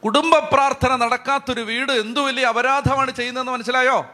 കുടുംബ 0.06 0.38
പ്രാർത്ഥന 0.38 0.96
നടക്കാത്തൊരു 0.96 1.62
വീട് 1.62 1.92
എന്തു 1.92 2.20
വലിയ 2.20 2.46
അപരാധമാണ് 2.46 3.12
ചെയ്യുന്നതെന്ന് 3.12 3.52
മനസ്സിലായോ? 3.52 4.06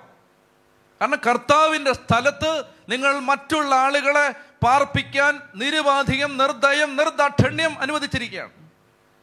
കാരണം 1.01 1.19
കർത്താവിന്റെ 1.27 1.93
സ്ഥലത്ത് 1.93 2.63
നിങ്ങൾ 2.89 3.19
മറ്റുള്ള 3.19 3.75
ആളുകളെ 3.75 4.29
പാർപ്പിക്കാൻ 4.63 5.41
നിരുപാധികം 5.55 6.37
നിർദ്ദയം 6.37 6.95
നിർദാക്ഷണ്യം 6.95 7.79
അനുവദിച്ചിരിക്കുകയാണ്. 7.79 8.49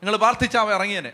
നിങ്ങൾ 0.02 0.16
പ്രാർത്ഥിച്ചാൽ 0.16 0.74
ഇറങ്ങിയനെ. 0.74 1.12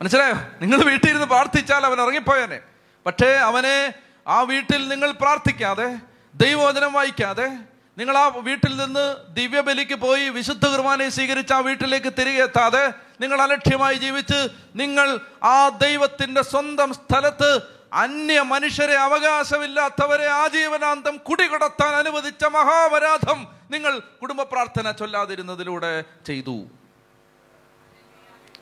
മനസ്സിലായോ? 0.00 0.34
നിങ്ങൾ 0.34 0.84
വീട്ടിൽ 0.84 1.08
ഇരുന്ന് 1.08 1.26
പ്രാർത്ഥിച്ചാൽ 1.26 1.86
അവൻ 1.86 2.00
ഇറങ്ങിപ്പോയനെ. 2.00 2.60
പക്ഷേ 3.06 3.26
അവനെ 3.26 3.92
ആ 4.28 4.40
വീട്ടിൽ 4.40 4.88
നിങ്ങൾ 4.88 5.10
പ്രാർത്ഥിക്കാതെ 5.10 5.96
ദൈവവചനം 6.34 6.92
വായിക്കാതെ 6.92 7.48
നിങ്ങൾ 7.98 8.18
ആ 8.18 8.32
വീട്ടിൽ 8.36 8.76
നിന്ന് 8.76 9.34
ദിവ്യബലിക്ക് 9.34 9.94
പോയി 9.94 10.28
വിശുദ്ധ 10.28 10.66
കുർബാനയെ 10.66 11.08
സ്വീകരിച്ച് 11.08 11.54
ആ 11.54 11.58
വീട്ടിലേക്ക് 11.58 12.12
തിരികെ 12.18 12.42
എത്താതെ 12.42 12.92
നിങ്ങൾ 13.20 13.42
അലക്ഷ്യമായി 13.42 13.94
ജീവിച്ച് 13.94 14.48
നിങ്ങൾ 14.76 15.20
ആ 15.44 15.68
ദൈവത്തിന്റെ 15.68 16.42
സ്വന്തം 16.42 16.94
സ്ഥലത്ത് 16.94 17.79
അന്യ 17.92 18.40
മനുഷ്യരെ 18.40 18.94
അവകാശമില്ലാത്തവരെ 18.94 20.26
ആജീവനാന്തം 20.26 21.16
കുടികടത്താൻ 21.16 21.94
അനുവദിച്ച 21.94 22.44
മഹാപരാധം 22.44 23.48
നിങ്ങൾ 23.70 23.98
കുടുംബ 23.98 24.42
പ്രാർത്ഥന 24.42 24.90
ചൊല്ലാതിരുന്നതിലൂടെ 24.90 26.04
ചെയ്തു. 26.26 26.64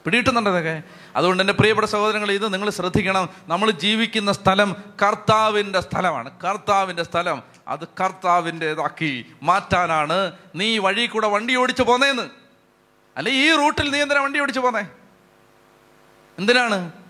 പിടിയിട്ടുന്നുണ്ടതൊക്കെ 0.04 0.82
അതുകൊണ്ട് 1.16 1.42
എന്റെ 1.42 1.52
പ്രിയപ്പെട്ട 1.52 1.88
സഹോദരങ്ങൾ 1.88 2.30
ഇത് 2.30 2.52
നിങ്ങൾ 2.52 2.70
ശ്രദ്ധിക്കണം. 2.70 3.28
നമ്മൾ 3.48 3.70
ജീവിക്കുന്ന 3.70 4.32
സ്ഥലം 4.32 4.84
കർത്താവിന്റെ 5.02 5.80
സ്ഥലമാണ്. 5.80 6.40
കർത്താവിന്റെ 6.40 7.02
സ്ഥലം 7.02 7.42
അത് 7.68 7.88
കർത്താവിന്റെതാക്കി 8.00 9.26
മാറ്റാനാണ്. 9.42 10.32
നീ 10.54 10.78
വഴി 10.78 11.06
കൂടെ 11.06 11.28
വണ്ടി 11.28 11.56
ഓടിച്ചു 11.56 11.82
പോന്നേന്ന്. 11.82 12.30
അല്ലെ 13.16 13.32
ഈ 13.32 13.56
റൂട്ടിൽ 13.56 13.90
നീ 13.90 13.98
എന്തിനാ 14.02 14.20
വണ്ടി 14.20 14.40
ഓടിച്ചു 14.40 14.60
പോന്നേ? 14.60 14.82
എന്തിനാണ്? 16.38 17.07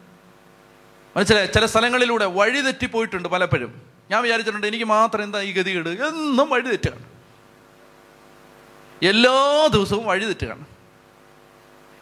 മനസ്സിലായി? 1.19 1.47
ചില 1.47 1.67
സ്ഥലങ്ങളിലൂടെ 1.67 2.25
വഴി 2.25 2.61
തെറ്റിപ്പോയിട്ടുണ്ട് 2.61 3.29
പലപ്പോഴും. 3.29 3.83
ഞാൻ 4.11 4.23
വിചാരിച്ചിട്ടുണ്ട് 4.23 4.67
എനിക്ക് 4.67 4.85
മാത്രം 4.85 5.23
എന്താ 5.23 5.41
ഈ 5.41 5.53
ഗതികേട്? 5.53 5.89
എന്നും 5.89 6.51
വഴി 6.51 6.69
തെറ്റുകയാണ് 6.69 7.05
എല്ലാ 9.03 9.67
ദിവസവും 9.67 10.07
വഴി 10.07 10.25
തെറ്റുകയാണ് 10.25 10.65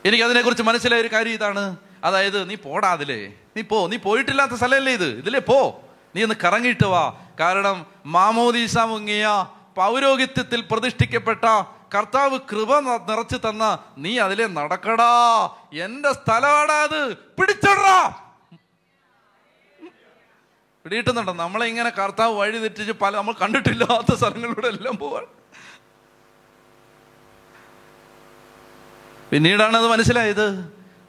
എനിക്ക് 0.04 0.24
അതിനെക്കുറിച്ച് 0.24 0.62
മനസ്സിലായ 0.62 1.00
ഒരു 1.00 1.08
കാര്യം 1.08 1.32
ഇതാണ്. 1.32 1.76
അതായത് 2.04 2.50
നീ 2.50 2.54
പോടാ 2.54 2.92
അതിലേ. 2.92 3.26
നീ 3.56 3.62
പോ. 3.62 3.86
നീ 3.86 3.96
പോയിട്ടില്ലാത്ത 3.96 4.52
സ്ഥലമല്ലേ 4.52 4.92
ഇത്? 4.92 5.04
ഇതിലേ 5.04 5.38
പോ. 5.38 5.82
നീ 6.16 6.22
ഒന്ന് 6.22 6.34
കറങ്ങിയിട്ട് 6.44 6.86
വാ. 6.86 7.14
കാരണം 7.40 7.86
മാമോദീസ 8.06 8.78
മുങ്ങിയ 8.78 9.46
പൗരോഹിത്യത്തിൽ 9.76 10.64
പ്രതിഷ്ഠിക്കപ്പെട്ട 10.70 11.44
കർത്താവ് 11.94 12.38
കൃപ 12.52 12.78
നിറച്ചു 12.78 13.48
തന്ന 13.48 13.78
നീ 13.98 14.18
അതിലെ 14.18 14.46
നടക്കടാ. 14.46 15.50
എന്റെ 15.72 16.12
സ്ഥലമാടാ 16.12 16.82
അത്. 16.82 17.16
പിടിച്ചടാ. 17.16 18.25
പിടിയിട്ടുന്നുണ്ടോ 20.86 21.32
നമ്മളെ 21.34 21.66
ഇങ്ങനെ 21.66 21.90
കർത്താവ് 21.90 22.34
വഴി 22.34 22.58
തെറ്റിച്ച് 22.58 22.92
പല 22.92 23.16
നമ്മൾ 23.16 23.34
കണ്ടിട്ടില്ലാത്ത 23.42 24.14
സ്ഥലങ്ങളിലൂടെ 24.14 24.68
എല്ലാം 24.68 24.96
പോവാൻ. 24.96 25.24
പിന്നീടാണ് 29.32 29.76
അത് 29.76 29.86
മനസ്സിലായത്. 29.86 30.46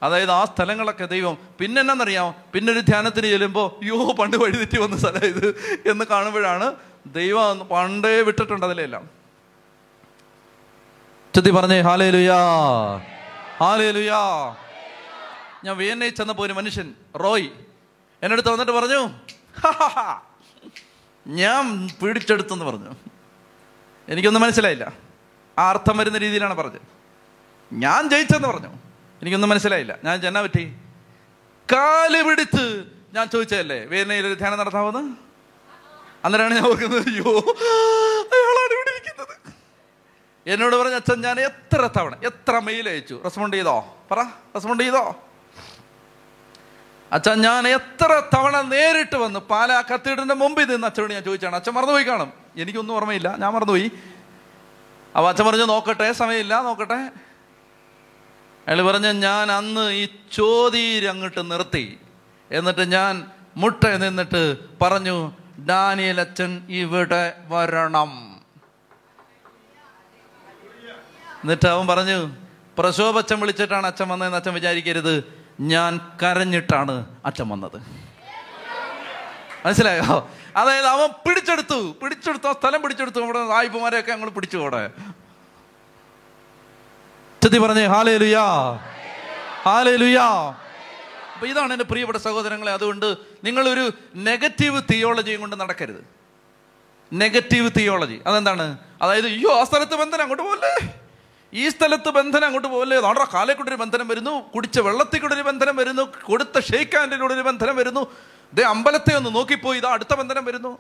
അതായത് 0.04 0.32
ആ 0.32 0.46
സ്ഥലങ്ങളൊക്കെ 0.46 1.06
ദൈവം 1.06 1.38
പിന്നെ 1.60 1.82
എന്നാന്നറിയാം 1.82 2.36
പിന്നെ 2.54 2.74
ഒരു 2.74 2.80
ധ്യാനത്തിന് 2.80 3.28
ചെല്ലുമ്പോൾ 3.28 3.86
യോ 3.86 4.14
പണ്ട് 4.14 4.38
വഴി 4.38 4.52
വഴിതെറ്റി 4.52 4.78
വന്ന 4.80 4.98
സ്ഥലം 4.98 5.26
ഇത് 5.26 5.48
എന്ന് 5.86 6.06
കാണുമ്പോഴാണ് 6.06 6.68
ദൈവം 7.08 7.60
പണ്ടേ 7.68 8.22
വിട്ടിട്ടുണ്ട് 8.22 8.66
അതിലെല്ലാം. 8.66 9.04
ചെത്തി 11.34 11.52
പറഞ്ഞേ 11.52 11.82
ഹാലേ 11.82 12.10
ലുയാ 12.10 12.40
ഹാലേ 13.60 13.92
ലുയാ 13.92 14.22
ഞാൻ 15.64 15.78
വിയന്നയിൽ 15.78 16.10
ചെന്നപ്പോൾ 16.10 16.44
ഒരു 16.44 16.54
മനുഷ്യൻ 16.54 16.94
റോയ് 17.16 17.50
എന്നോട് 18.22 18.42
തന്നിട്ട് 18.42 18.50
വന്നിട്ട് 18.50 18.72
പറഞ്ഞു 18.72 19.02
"ഹാഹാഹാ, 19.02 19.37
ഞാൻ 21.28 21.88
പിടിച്ചെടുത്തെന്ന് 22.02 22.66
പറഞ്ഞു. 22.66 22.96
എനിക്കൊന്നും 24.10 24.42
മനസ്സിലായില്ല. 24.42 24.94
ആ 25.60 25.70
അർത്ഥം 25.70 25.98
വരുന്ന 25.98 26.18
രീതിയിലാണ് 26.18 26.54
പറഞ്ഞത്. 26.54 26.82
ഞാൻ 27.74 28.10
ജയിച്ചെന്ന് 28.10 28.48
പറഞ്ഞു. 28.48 28.68
എനിക്കൊന്നും 29.22 29.50
മനസ്സിലായില്ല. 29.50 29.98
ഞാൻ 30.04 30.22
ചെന്നാ 30.22 30.42
പറ്റി? 30.42 30.76
കാൽ 31.72 32.22
പിടിച്ച് 32.22 32.84
ഞാൻ 33.14 33.28
ചോദിച്ചതല്ലേ 33.28 33.86
വേദനയിൽ 33.86 34.34
ധ്യാനം 34.34 34.58
നടത്താമെന്ന് 34.58 35.16
അന്നേരമാണ് 36.26 36.54
ഞാൻ 36.54 36.68
ഓർക്കുന്നത് 36.68 37.08
അയ്യോ 37.08 37.24
അയാളാണ് 37.24 38.74
ഇവിടെ 38.74 38.92
ഇരിക്കുന്നത്. 38.96 39.54
എന്നോട് 40.48 40.76
പറഞ്ഞ 40.76 40.94
അച്ഛൻ 40.94 41.22
ഞാൻ 41.22 41.40
എത്ര 41.40 41.90
തവണ 41.98 42.16
എത്ര 42.24 42.60
മെയിൽ 42.60 42.90
അയച്ചു. 42.90 43.22
റെസ്പോണ്ട് 43.24 43.58
ചെയ്തോ? 43.58 43.98
പറ 44.12 44.24
റെസ്പോണ്ട് 44.24 44.84
ചെയ്തോ? 44.84 45.16
അച്ഛൻ 47.12 47.42
ഞാൻ 47.42 47.68
എത്ര 47.68 48.24
തവണ 48.36 48.62
നേരിട്ട് 48.62 49.16
വന്ന് 49.16 49.40
പാലാ 49.40 49.82
കത്തീഡറിന്റെ 49.82 50.34
മുമ്പിൽ 50.34 50.66
നിന്ന് 50.66 50.88
അച്ഛനോട് 50.88 51.14
ഞാൻ 51.14 51.24
ചോദിച്ചാണ്. 51.24 51.56
അച്ഛൻ 51.56 51.74
മറന്നുപോയി 51.74 52.04
കാണും. 52.04 52.34
എനിക്കൊന്നും 52.58 52.94
ഓർമ്മയില്ല. 52.94 53.28
ഞാൻ 53.30 53.54
മറന്നുപോയി. 53.54 53.92
അപ്പൊ 55.16 55.30
അച്ഛൻ 55.30 55.46
പറഞ്ഞു 55.46 55.64
നോക്കട്ടെ 55.64 56.12
സമയമില്ല 56.12 56.62
നോക്കട്ടെ. 56.62 57.10
അയാൾ 58.68 58.82
പറഞ്ഞ 58.82 59.08
ഞാൻ 59.08 59.52
അന്ന് 59.52 59.92
ഈ 59.92 60.08
ചോദീര് 60.32 61.08
അങ്ങോട്ട് 61.08 61.52
നിർത്തി. 61.52 62.00
എന്നിട്ട് 62.52 62.92
ഞാൻ 62.92 63.28
മുട്ട 63.58 63.84
നിന്നിട്ട് 63.84 64.58
പറഞ്ഞു 64.82 65.32
ഡാനിയൽ 65.70 66.22
അച്ഛൻ 66.22 66.66
ഇവിടെ 66.70 67.34
വരണം. 67.48 68.42
എന്നിട്ട് 71.44 71.68
അവൻ 71.68 71.88
പറഞ്ഞു 71.88 72.36
പ്രശോഭച്ചൻ 72.78 73.40
വിളിച്ചിട്ടാണ് 73.40 73.88
അച്ഛൻ 73.88 74.08
വന്നതെന്ന് 74.08 74.38
അച്ഛൻ 74.38 74.54
വിചാരിക്കരുത്. 74.54 75.37
ഞാൻ 75.60 76.00
കരഞ്ഞിട്ടാണ് 76.24 77.06
അച്ഛൻ 77.26 77.50
വന്നത്. 77.50 77.78
മനസ്സിലായോ? 79.66 80.30
അതായത് 80.56 80.86
അവൻ 80.86 81.08
പിടിച്ചെടുത്തു. 81.08 81.96
പിടിച്ചെടുത്തു. 82.04 82.52
സ്ഥലം 82.52 82.82
പിടിച്ചെടുത്തു. 82.82 83.20
നമ്മുടെ 83.20 83.48
സായിപ്പുമാരെയൊക്കെ 83.48 84.12
ഞങ്ങൾ 84.12 84.30
പിടിച്ചു 84.30 84.58
അവിടെ. 84.58 84.92
ചെത്തി 87.44 87.58
പറഞ്ഞേ 87.58 87.86
ഹാലേ 87.86 88.18
ലുയാ 88.18 88.46
ഹാലേ 89.64 89.96
ലുയാ 89.96 90.28
അപ്പൊ 91.34 91.48
ഇതാണ് 91.48 91.74
എന്റെ 91.74 91.86
പ്രിയപ്പെട്ട 91.86 92.20
സഹോദരങ്ങളെ. 92.20 92.72
അതുകൊണ്ട് 92.72 93.16
നിങ്ങളൊരു 93.44 93.92
നെഗറ്റീവ് 94.16 94.82
തിയോളജിയും 94.92 95.40
കൊണ്ട് 95.40 95.60
നടക്കരുത്. 95.60 96.08
നെഗറ്റീവ് 97.14 97.72
തിയോളജി 97.78 98.22
അതെന്താണ്? 98.28 98.78
അതായത് 99.02 99.26
അയ്യോ 99.26 99.60
ആ 99.60 99.64
സ്ഥലത്ത് 99.64 99.96
ബന്ധനം 99.96 100.22
അങ്ങോട്ട് 100.22 100.44
പോലെ 100.44 100.94
ഈ 101.54 101.70
സ്ഥലത്ത് 101.70 102.10
ബന്ധനം 102.10 102.46
അങ്ങോട്ട് 102.46 102.68
പോകല്ലേ 102.68 102.98
നമ്മുടെ 102.98 103.28
കാലെ 103.34 103.54
ഒരു 103.54 103.76
ബന്ധനം 103.76 104.08
വരുന്നു 104.08 104.50
കുടിച്ച 104.50 104.80
വെള്ളത്തിൽ 104.80 105.20
കൂടെ 105.20 105.34
ഒരു 105.34 105.42
ബന്ധനം 105.42 105.76
വരുന്നു 105.76 106.12
കൊടുത്ത 106.24 106.60
ഷെയ്ക്കാൻഡിലൂടെ 106.60 107.34
ഒരു 107.34 107.42
ബന്ധനം 107.42 107.76
വരുന്നു. 107.76 108.08
ദേ 108.54 108.64
അമ്പലത്തെ 108.64 109.16
ഒന്ന് 109.16 109.36
നോക്കിപ്പോയി 109.36 109.78
ഇതാ 109.78 109.94
അടുത്ത 109.94 110.14
ബന്ധനം 110.14 110.46
വരുന്നു. 110.46 110.78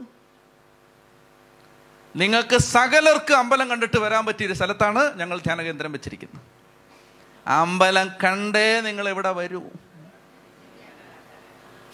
നിങ്ങൾക്ക് 2.16 2.58
സകലർക്ക് 2.58 3.34
അമ്പലം 3.34 3.70
കണ്ടിട്ട് 3.70 4.00
വരാൻ 4.00 4.26
പറ്റിയ 4.26 4.48
ഒരു 4.48 4.54
സ്ഥലത്താണ് 4.54 5.20
ഞങ്ങൾ 5.20 5.40
ധ്യാനകേന്ദ്രം 5.40 5.92
വെച്ചിരിക്കുന്നത്. 5.92 6.42
അമ്പലം 7.48 8.12
കണ്ടേ 8.24 8.82
നിങ്ങൾ 8.82 9.10
ഇവിടെ 9.10 9.32
വരൂ. 9.32 9.62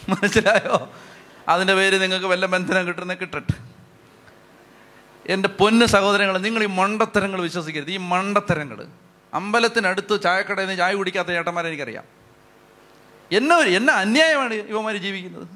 മനസ്സിലായോ? 0.09 0.93
അതിന്റെ 1.49 1.73
പേര് 1.73 2.01
നിങ്ങൾക്ക് 2.01 2.25
വല്ല 2.25 2.45
ബന്ധനം 2.45 2.87
കിട്ടുന്ന 2.87 3.13
കിട്ടട്ടെ. 3.13 3.72
എന്റെ 5.25 5.49
പൊന്ന് 5.49 5.85
സഹോദരങ്ങൾ 5.85 6.37
നിങ്ങൾ 6.37 6.63
ഈ 6.63 6.65
മണ്ടത്തരങ്ങൾ 6.65 7.41
വിശ്വസിക്കരുത്. 7.41 7.91
ഈ 7.91 7.97
മണ്ടത്തരങ്ങൾ. 7.97 8.87
അമ്പലത്തിനടുത്ത് 9.33 10.21
ചായക്കടയിൽ 10.21 10.65
നിന്ന് 10.65 10.77
ചായ 10.77 10.93
കുടിക്കാത്ത 10.93 11.29
ചേട്ടന്മാരെ 11.29 11.67
എനിക്കറിയാം. 11.67 12.03
എന്നെ 13.31 13.55
എന്നെ 13.55 13.93
അന്യായമാണ് 13.93 14.53
ഇവന്മാർ 14.53 14.97
ജീവിക്കുന്നത്. 14.97 15.47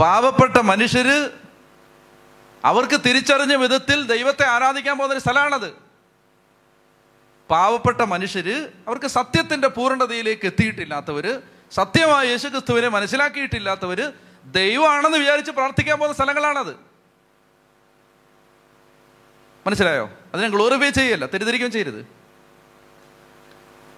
പാവപ്പെട്ട 0.00 0.58
മനുഷ്യര് 0.58 1.30
അവർക്ക് 2.64 3.00
തിരിച്ചറിഞ്ഞ 3.06 3.54
വിധത്തിൽ 3.54 4.06
ദൈവത്തെ 4.06 4.46
ആരാധിക്കാൻ 4.46 4.98
പോകുന്ന 4.98 5.14
ഒരു 5.14 5.20
സ്ഥലമാണത്. 5.20 5.72
പാവപ്പെട്ട 7.50 8.00
മനുഷ്യര് 8.00 8.68
അവർക്ക് 8.88 9.06
സത്യത്തിന്റെ 9.06 9.68
പൂർണതയിലേക്ക് 9.68 10.46
എത്തിയിട്ടില്ലാത്തവര് 10.46 11.40
സത്യമായ 11.72 12.26
യേശുക്രിസ്തുവിനെ 12.26 12.88
മനസ്സിലാക്കിയിട്ടില്ലാത്തവര് 12.88 14.12
ദൈവമാണെന്ന് 14.46 15.18
വിചാരിച്ച് 15.18 15.50
പ്രാർത്ഥിക്കാൻ 15.50 15.98
പോകുന്ന 15.98 16.14
സ്ഥലങ്ങളാണത്. 16.14 16.76
മനസ്സിലായോ? 19.66 20.10
അതിനെ 20.34 20.48
ഗ്ലോറിഫൈ 20.48 20.90
ചെയ്യല്ല 20.90 21.26
തെറ്റിദ്ധരിക്കുകയും 21.26 21.72
ചെയ്യരുത്. 21.72 22.06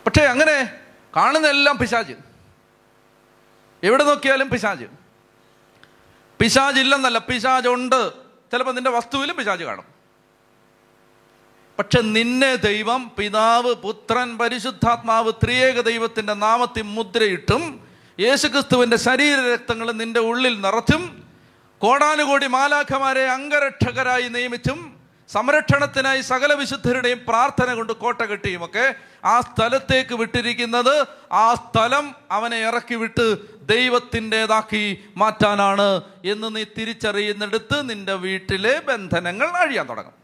പക്ഷേ 0.07 0.25
അങ്ങനെ 0.25 0.81
കാണുന്നതെല്ലാം 1.17 1.79
പിശാജ് 1.79 2.13
എവിടെ 3.83 4.05
നോക്കിയാലും 4.05 4.51
പിശാജ് 4.51 4.85
പിശാജ് 6.41 6.81
ഇല്ലെന്നല്ല 6.81 7.19
പിശാജ് 7.19 7.69
ഉണ്ട്. 7.69 8.13
ചിലപ്പോൾ 8.53 8.73
നിന്റെ 8.73 8.91
വസ്തുവിലും 8.91 9.37
പിശാജ് 9.37 9.65
കാണും. 9.65 9.85
പക്ഷെ 11.79 12.01
നിന്നെ 12.01 12.55
ദൈവം 12.55 13.11
പിതാവ് 13.19 13.75
പുത്രൻ 13.75 14.39
പരിശുദ്ധാത്മാവ് 14.39 15.33
ത്രിയേക 15.45 15.81
ദൈവത്തിന്റെ 15.81 16.35
നാമത്തിൽ 16.35 16.83
മുദ്രയിട്ടും 16.83 17.86
യേശുക്രിസ്തുവിന്റെ 18.19 18.97
ശരീര 18.99 19.53
രക്തങ്ങൾ 19.53 19.93
നിന്റെ 19.93 20.21
ഉള്ളിൽ 20.21 20.61
നിറച്ചും 20.61 21.03
കോടാനുകോടി 21.81 22.47
മാലാഖമാരെ 22.49 23.25
അംഗരക്ഷകരായി 23.29 24.29
നിയമിച്ചും 24.29 24.79
സംരക്ഷണത്തിനായി 25.31 26.21
സകല 26.21 26.53
വിശുദ്ധരുടെയും 26.53 27.21
പ്രാർത്ഥന 27.29 27.75
കൊണ്ട് 27.75 27.93
കോട്ട 27.93 28.23
കെട്ടിയുമൊക്കെ 28.23 28.85
ആ 29.25 29.41
സ്ഥലത്തേക്ക് 29.41 30.15
വിട്ടിരിക്കുന്നത് 30.15 30.93
ആ 31.33 31.55
സ്ഥലം 31.55 32.05
അവനെ 32.31 32.59
ഇറക്കി 32.61 32.95
വിട്ട് 32.95 33.27
ദൈവത്തിന്റെതാക്കി 33.67 34.85
മാറ്റാനാണ് 35.17 35.89
എന്ന് 36.25 36.57
നീ 36.57 36.65
തിരിച്ചറിയുന്നിടത്ത് 36.79 37.91
നിന്റെ 37.91 38.15
വീട്ടിലെ 38.17 38.81
ബന്ധനങ്ങൾ 38.87 39.49
അഴിയാൻ 39.57 39.87
തുടങ്ങും. 39.89 40.15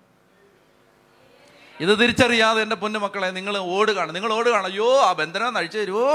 ഇത് 1.77 1.99
തിരിച്ചറിയാതെ 2.01 2.63
എന്റെ 2.63 2.77
പൊന്നുമക്കളെ 2.77 3.31
നിങ്ങൾ 3.31 3.55
ഓടുകയാണ് 3.73 4.15
നിങ്ങൾ 4.15 4.33
ഓടുകയാണ് 4.33 4.67
അയ്യോ 4.67 5.01
ആ 5.01 5.13
ബന്ധനം 5.13 5.59
അഴിച്ചു 5.59 5.79
തരുമോ 5.79 6.09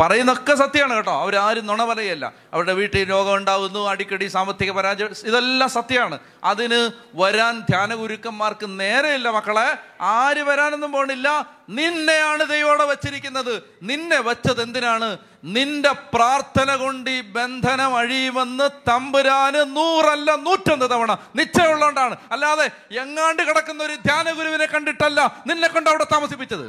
പറയുന്നൊക്കെ 0.00 0.54
സത്യമാണ് 0.54 0.94
കേട്ടോ. 0.94 1.20
അവരാരും 1.20 1.66
നുണ 1.66 1.84
പറയല്ല. 1.84 2.32
അവരുടെ 2.52 2.72
വീട്ടിൽ 2.72 3.10
രോഗം 3.10 3.34
ഉണ്ടാകുന്നു 3.34 3.88
അടിക്കടി 3.88 4.24
സാമ്പത്തിക 4.24 4.70
പരാജയം 4.70 5.14
ഇതെല്ലാം 5.24 5.70
സത്യമാണ്. 5.70 6.18
അതിന് 6.44 6.90
വരാൻ 7.14 7.60
ധ്യാന 7.60 7.94
ഗുരുക്കന്മാർക്ക് 7.94 8.80
നേരെയില്ല 8.80 9.30
മക്കളെ. 9.30 9.76
ആര് 10.00 10.42
വരാനൊന്നും 10.42 10.92
പോണില്ല. 10.92 11.50
നിന്നെയാണ് 11.68 12.48
ദൈവോടെ 12.48 12.84
വച്ചിരിക്കുന്നത്. 12.84 13.62
നിന്നെ 13.82 14.20
വെച്ചത് 14.20 14.62
എന്തിനാണ്? 14.62 15.18
നിന്റെ 15.44 15.92
പ്രാർത്ഥന 15.92 16.76
കൊണ്ട് 16.76 17.10
ഈ 17.10 17.20
ബന്ധനം 17.20 17.96
അഴിയുമെന്ന് 17.96 18.90
തമ്പുരാന് 18.90 19.76
നൂറല്ല 19.76 20.34
നൂറ്റൊന്ന് 20.34 20.90
തവണ 20.90 21.18
നിശ്ചയമുള്ളതുകൊണ്ടാണ്. 21.36 22.16
അല്ലാതെ 22.32 22.70
എങ്ങാണ്ട് 22.98 23.42
കിടക്കുന്ന 23.42 23.82
ഒരു 23.82 23.94
ധ്യാന 23.94 24.30
ഗുരുവിനെ 24.30 24.66
കണ്ടിട്ടല്ല 24.66 25.42
നിന്നെ 25.46 25.68
കൊണ്ട് 25.68 25.90
അവിടെ 25.90 26.06
താമസിപ്പിച്ചത്. 26.12 26.66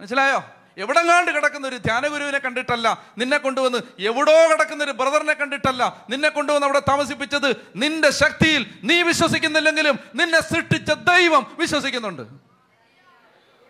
മനസ്സിലായോ? 0.00 0.44
എവിടെങ്ങാണ്ട് 0.78 1.30
കിടക്കുന്ന 1.30 1.66
ഒരു 1.66 1.76
ധ്യാനഗുരുവിനെ 1.76 2.38
കണ്ടിട്ടല്ല 2.38 3.02
നിന്നെ 3.18 3.38
കൊണ്ടുവന്ന് 3.38 3.78
എവിടോ 3.98 4.48
കിടക്കുന്ന 4.52 4.84
ഒരു 4.84 4.90
ബ്രദറിനെ 4.90 5.32
കണ്ടിട്ടല്ല 5.32 6.06
നിന്നെ 6.10 6.28
കൊണ്ടുവന്ന് 6.28 6.66
അവിടെ 6.66 6.78
താമസിപ്പിച്ചത്. 6.78 7.56
നിന്റെ 7.76 8.10
ശക്തിയിൽ 8.10 8.66
നീ 8.84 9.02
വിശ്വസിക്കുന്നില്ലെങ്കിലും 9.02 9.98
നിന്നെ 10.14 10.40
സൃഷ്ടിച്ച 10.40 10.92
ദൈവം 10.92 11.56
വിശ്വസിക്കുന്നുണ്ട്. 11.58 12.22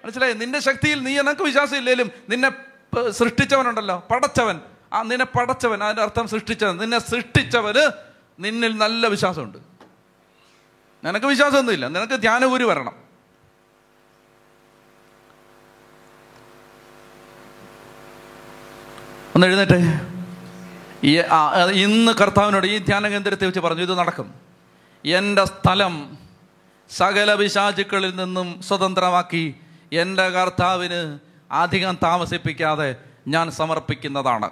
മനസ്സിലായി? 0.04 0.32
നിന്റെ 0.32 0.58
ശക്തിയിൽ 0.58 1.02
നീ 1.02 1.18
എനക്ക് 1.18 1.42
വിശ്വാസമില്ലെങ്കിലും 1.42 2.10
നിന്നെ 2.28 2.48
പ- 2.48 3.10
സൃഷ്ടിച്ചവനുണ്ടല്ലോ. 3.10 4.06
പടച്ചവൻ. 4.10 4.60
ആ 4.92 5.02
നിന്നെ 5.02 5.24
പടച്ചവൻ. 5.24 5.84
അതിന്റെ 5.84 6.02
അർത്ഥം 6.02 6.28
സൃഷ്ടിച്ചവൻ. 6.28 6.76
നിന്നെ 6.76 6.98
സൃഷ്ടിച്ചവന് 6.98 7.90
നിന്നിൽ 8.38 8.78
നല്ല 8.78 9.06
വിശ്വാസമുണ്ട്. 9.06 9.58
നിനക്ക് 11.04 11.26
വിശ്വാസമൊന്നുമില്ല. 11.26 11.88
നിനക്ക് 11.88 12.14
ധ്യാനഗുരു 12.14 12.64
വരണം. 12.64 13.07
ഒന്ന് 19.38 19.46
എഴുന്നേറ്റ്. 19.46 20.00
ഈ 21.06 21.20
ഇന്ന് 21.82 22.12
കർത്താവിനോട് 22.12 22.66
ഈ 22.66 22.78
ധ്യാന 22.78 23.08
കേന്ദ്രത്തെ 23.08 23.46
വെച്ച് 23.46 23.60
പറഞ്ഞു 23.60 23.82
ഇത് 23.82 23.98
നടക്കും. 23.98 24.34
എന്റെ 25.06 25.44
സ്ഥലം 25.44 26.18
സകല 26.90 27.34
പിശാചുക്കളിൽ 27.34 28.16
നിന്നും 28.16 28.62
സ്വതന്ത്രമാക്കി 28.62 29.54
എന്റെ 29.92 30.28
കർത്താവിന് 30.28 31.18
അധികം 31.52 31.98
താമസിപ്പിക്കാതെ 32.02 32.96
ഞാൻ 33.28 33.50
സമർപ്പിക്കുന്നതാണ്. 33.50 34.50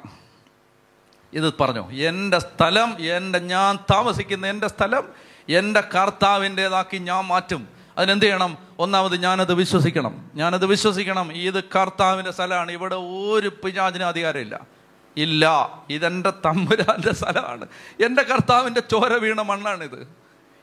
ഇത് 1.33 1.55
പറഞ്ഞു 1.61 1.90
എന്റെ 1.90 2.38
സ്ഥലം 2.38 2.96
എന്റെ 3.01 3.38
ഞാൻ 3.38 3.79
താമസിക്കുന്ന 3.90 4.46
എന്റെ 4.46 4.68
സ്ഥലം 4.68 5.09
എന്റെ 5.49 5.81
കർത്താവിന്റെതാക്കി 5.81 6.99
ഞാൻ 6.99 7.25
മാറ്റും. 7.25 7.68
അതിനെന്ത് 7.99 8.25
ചെയ്യണം? 8.25 8.59
ഒന്നാമത് 8.79 9.16
ഞാനത് 9.16 9.55
വിശ്വസിക്കണം. 9.55 10.31
ഞാനത് 10.35 10.66
വിശ്വസിക്കണം. 10.66 11.33
ഇത് 11.33 11.64
കർത്താവിന്റെ 11.64 12.31
സ്ഥലമാണ്. 12.31 12.72
ഇവിടെ 12.72 12.94
ഒരു 12.94 13.49
പിശാചിനും 13.49 14.07
അധികാരമില്ല. 14.07 14.75
ഇല്ല. 15.16 15.70
ഇതെന്റെ 15.90 16.31
തമ്പുരാന്റെ 16.31 17.14
സ്ഥലമാണ്. 17.14 17.68
എന്റെ 18.05 18.22
കർത്താവിന്റെ 18.22 18.81
ചോര 18.81 19.12
വീണ 19.12 19.42
മണ്ണാണിത്. 19.42 20.09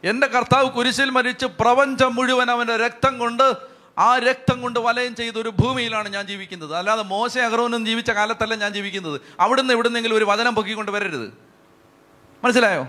എന്റെ 0.04 0.28
കർത്താവ് 0.28 0.72
കുരിശിൽ 0.72 1.10
മരിച്ച് 1.10 1.46
പ്രപഞ്ചം 1.46 2.16
മുഴുവൻ 2.16 2.52
അവന്റെ 2.52 2.78
രക്തം 2.78 3.18
കൊണ്ട് 3.18 3.56
ആ 3.98 4.18
രക്തം 4.18 4.62
കൊണ്ട് 4.62 4.80
വലയം 4.80 5.16
ചെയ്ത 5.16 5.34
ഒരു 5.34 5.50
ഭൂമിയിലാണ് 5.50 6.10
ഞാൻ 6.10 6.28
ജീവിക്കുന്നത്. 6.28 6.76
അല്ലാതെ 6.76 7.04
മോശ 7.04 7.38
അഗ്രഹനും 7.38 7.86
ജീവിച്ച 7.86 8.12
കാലത്തല്ല 8.12 8.56
ഞാൻ 8.56 8.74
ജീവിക്കുന്നത്. 8.74 9.22
അവിടുന്ന് 9.40 9.74
എവിടുന്നെങ്കിലും 9.74 10.16
ഒരു 10.16 10.26
വചനം 10.26 10.56
പൊക്കിക്കൊണ്ട് 10.56 10.92
വരരുത്. 10.92 11.34
മനസ്സിലായോ? 12.44 12.88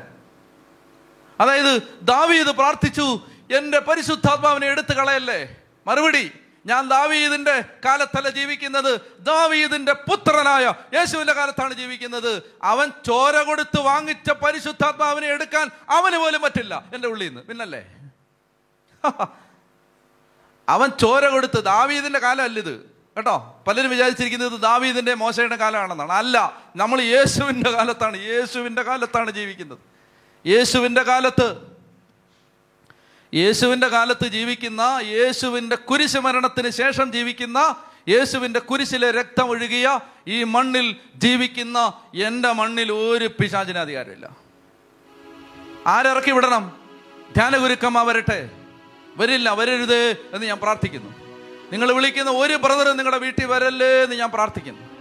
അതായത് 1.41 1.83
ദാവീദ് 2.03 2.47
പ്രാർത്ഥിച്ചു 2.47 3.21
എന്റെ 3.57 3.79
പരിശുദ്ധാത്മാവിനെ 3.79 4.67
എടുത്തു 4.67 4.95
കളയല്ലേ 4.95 5.57
മറുപടി 5.87 6.31
ഞാൻ 6.67 6.89
ദാവീദിന്റെ 6.89 7.65
കാലത്തല്ല 7.85 8.29
ജീവിക്കുന്നത്. 8.29 9.01
ദാവീദിന്റെ 9.19 9.93
പുത്രനായ 9.93 10.75
യേശുവിന്റെ 10.95 11.33
കാലത്താണ് 11.33 11.75
ജീവിക്കുന്നത്. 11.75 12.43
അവൻ 12.63 12.91
ചോര 13.07 13.43
കൊടുത്ത് 13.43 13.81
വാങ്ങിച്ച 13.81 14.31
പരിശുദ്ധാത്മാവിനെ 14.31 15.27
എടുക്കാൻ 15.27 15.71
അവന് 15.91 16.17
പോലും 16.17 16.43
പറ്റില്ല 16.43 16.85
എന്റെ 16.95 17.09
ഉള്ളിൽ 17.09 17.27
നിന്ന്. 17.27 17.41
പിന്നല്ലേ? 17.41 17.87
അവൻ 20.69 20.91
ചോര 20.91 21.27
കൊടുത്ത് 21.27 21.65
ദാവീദിന്റെ 21.65 22.19
കാലമല്ല 22.19 22.59
ഇത്. 22.59 22.95
കേട്ടോ? 23.17 23.65
പലരും 23.67 23.91
വിചാരിച്ചിരിക്കുന്നത് 23.91 24.53
ദാവീദിന്റെ 24.53 25.15
മോശയുടെ 25.15 25.57
കാലമാണെന്നാണ്. 25.57 26.13
അല്ല 26.13 26.63
നമ്മൾ 26.77 27.01
യേശുവിന്റെ 27.01 27.71
കാലത്താണ് 27.71 28.17
യേശുവിന്റെ 28.17 28.83
കാലത്താണ് 28.83 29.31
ജീവിക്കുന്നത്. 29.31 29.79
യേശുവിന്റെ 30.47 31.03
കാലത്ത് 31.03 31.74
യേശുവിന്റെ 33.35 33.89
കാലത്ത് 33.89 34.29
ജീവിക്കുന്ന 34.29 34.99
യേശുവിന്റെ 35.03 35.77
കുരിശ് 35.77 36.19
മരണത്തിന് 36.19 36.71
ശേഷം 36.71 37.13
ജീവിക്കുന്ന 37.13 37.77
യേശുവിന്റെ 38.09 38.61
കുരിശിലെ 38.61 39.11
രക്തം 39.11 39.49
ഒഴുകിയ 39.49 40.01
ഈ 40.29 40.45
മണ്ണിൽ 40.45 40.97
ജീവിക്കുന്ന 41.17 41.93
എന്റെ 42.15 42.53
മണ്ണിൽ 42.53 42.93
ഒരു 42.93 43.27
പിശാചിന് 43.27 43.79
അധികാരമില്ല. 43.79 44.37
ആരിറക്കി 45.87 46.31
വിടണം? 46.31 46.73
ധ്യാനഗുരുക്കമ്മ 47.37 48.03
വരട്ടെ? 48.03 48.51
വരില്ല 49.17 49.55
വരരുത് 49.55 50.11
എന്ന് 50.33 50.47
ഞാൻ 50.47 50.59
പ്രാർത്ഥിക്കുന്നു. 50.59 51.11
നിങ്ങൾ 51.73 51.93
വിളിക്കുന്ന 51.93 52.31
ഒരു 52.31 52.55
ബ്രദറും 52.55 52.97
നിങ്ങളുടെ 52.97 53.19
വീട്ടിൽ 53.19 53.47
വരല്ലേ 53.47 54.03
എന്ന് 54.03 54.17
ഞാൻ 54.17 54.31
പ്രാർത്ഥിക്കുന്നു. 54.31 54.94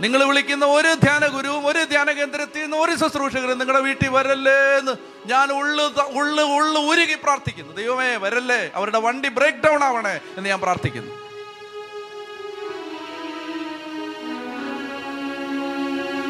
നിങ്ങൾ 0.00 0.24
വിളിക്കുന്ന 0.24 0.64
ഒരു 0.64 0.94
ധ്യാന 0.94 1.26
ഗുരുവും 1.26 1.66
ഒരു 1.66 1.84
ധ്യാന 1.84 2.10
കേന്ദ്രത്തിൽ 2.10 2.62
നിന്ന് 2.62 2.76
ഒരു 2.76 2.96
ശുശ്രൂഷകരും 2.96 3.58
നിങ്ങളുടെ 3.58 3.82
വീട്ടിൽ 3.82 4.08
വരല്ലേ 4.08 4.78
എന്ന് 4.78 4.92
ഞാൻ 5.26 5.52
ഉള്ളു 5.52 5.84
ഉള്ളു 6.20 6.42
ഉള്ളു 6.42 6.80
ഉരുകി 6.80 7.14
പ്രാർത്ഥിക്കുന്നു. 7.14 7.72
ദൈവമേ 7.72 8.16
വരല്ലേ? 8.16 8.70
അവരുടെ 8.74 8.98
വണ്ടി 8.98 9.28
ബ്രേക്ക് 9.28 9.58
ഡൗൺ 9.58 9.84
ആവണേ 9.84 10.20
എന്ന് 10.36 10.48
ഞാൻ 10.48 10.60
പ്രാർത്ഥിക്കുന്നു. 10.60 11.12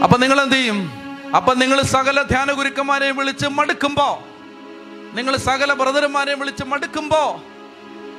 അപ്പൊ 0.05 0.19
നിങ്ങൾ 0.19 0.41
എന്ത് 0.41 0.55
ചെയ്യും? 0.55 0.79
അപ്പൊ 1.37 1.55
നിങ്ങൾ 1.55 1.83
സകല 1.83 2.23
ധ്യാന 2.23 2.53
ഗുരുക്കന്മാരെയും 2.53 3.17
വിളിച്ച് 3.17 3.47
മടുക്കുമ്പോ 3.47 4.25
നിങ്ങൾ 5.13 5.37
സകല 5.37 5.73
ബ്രദർമാരെയും 5.73 6.41
വിളിച്ച് 6.41 6.65
മടുക്കുമ്പോ 6.65 7.43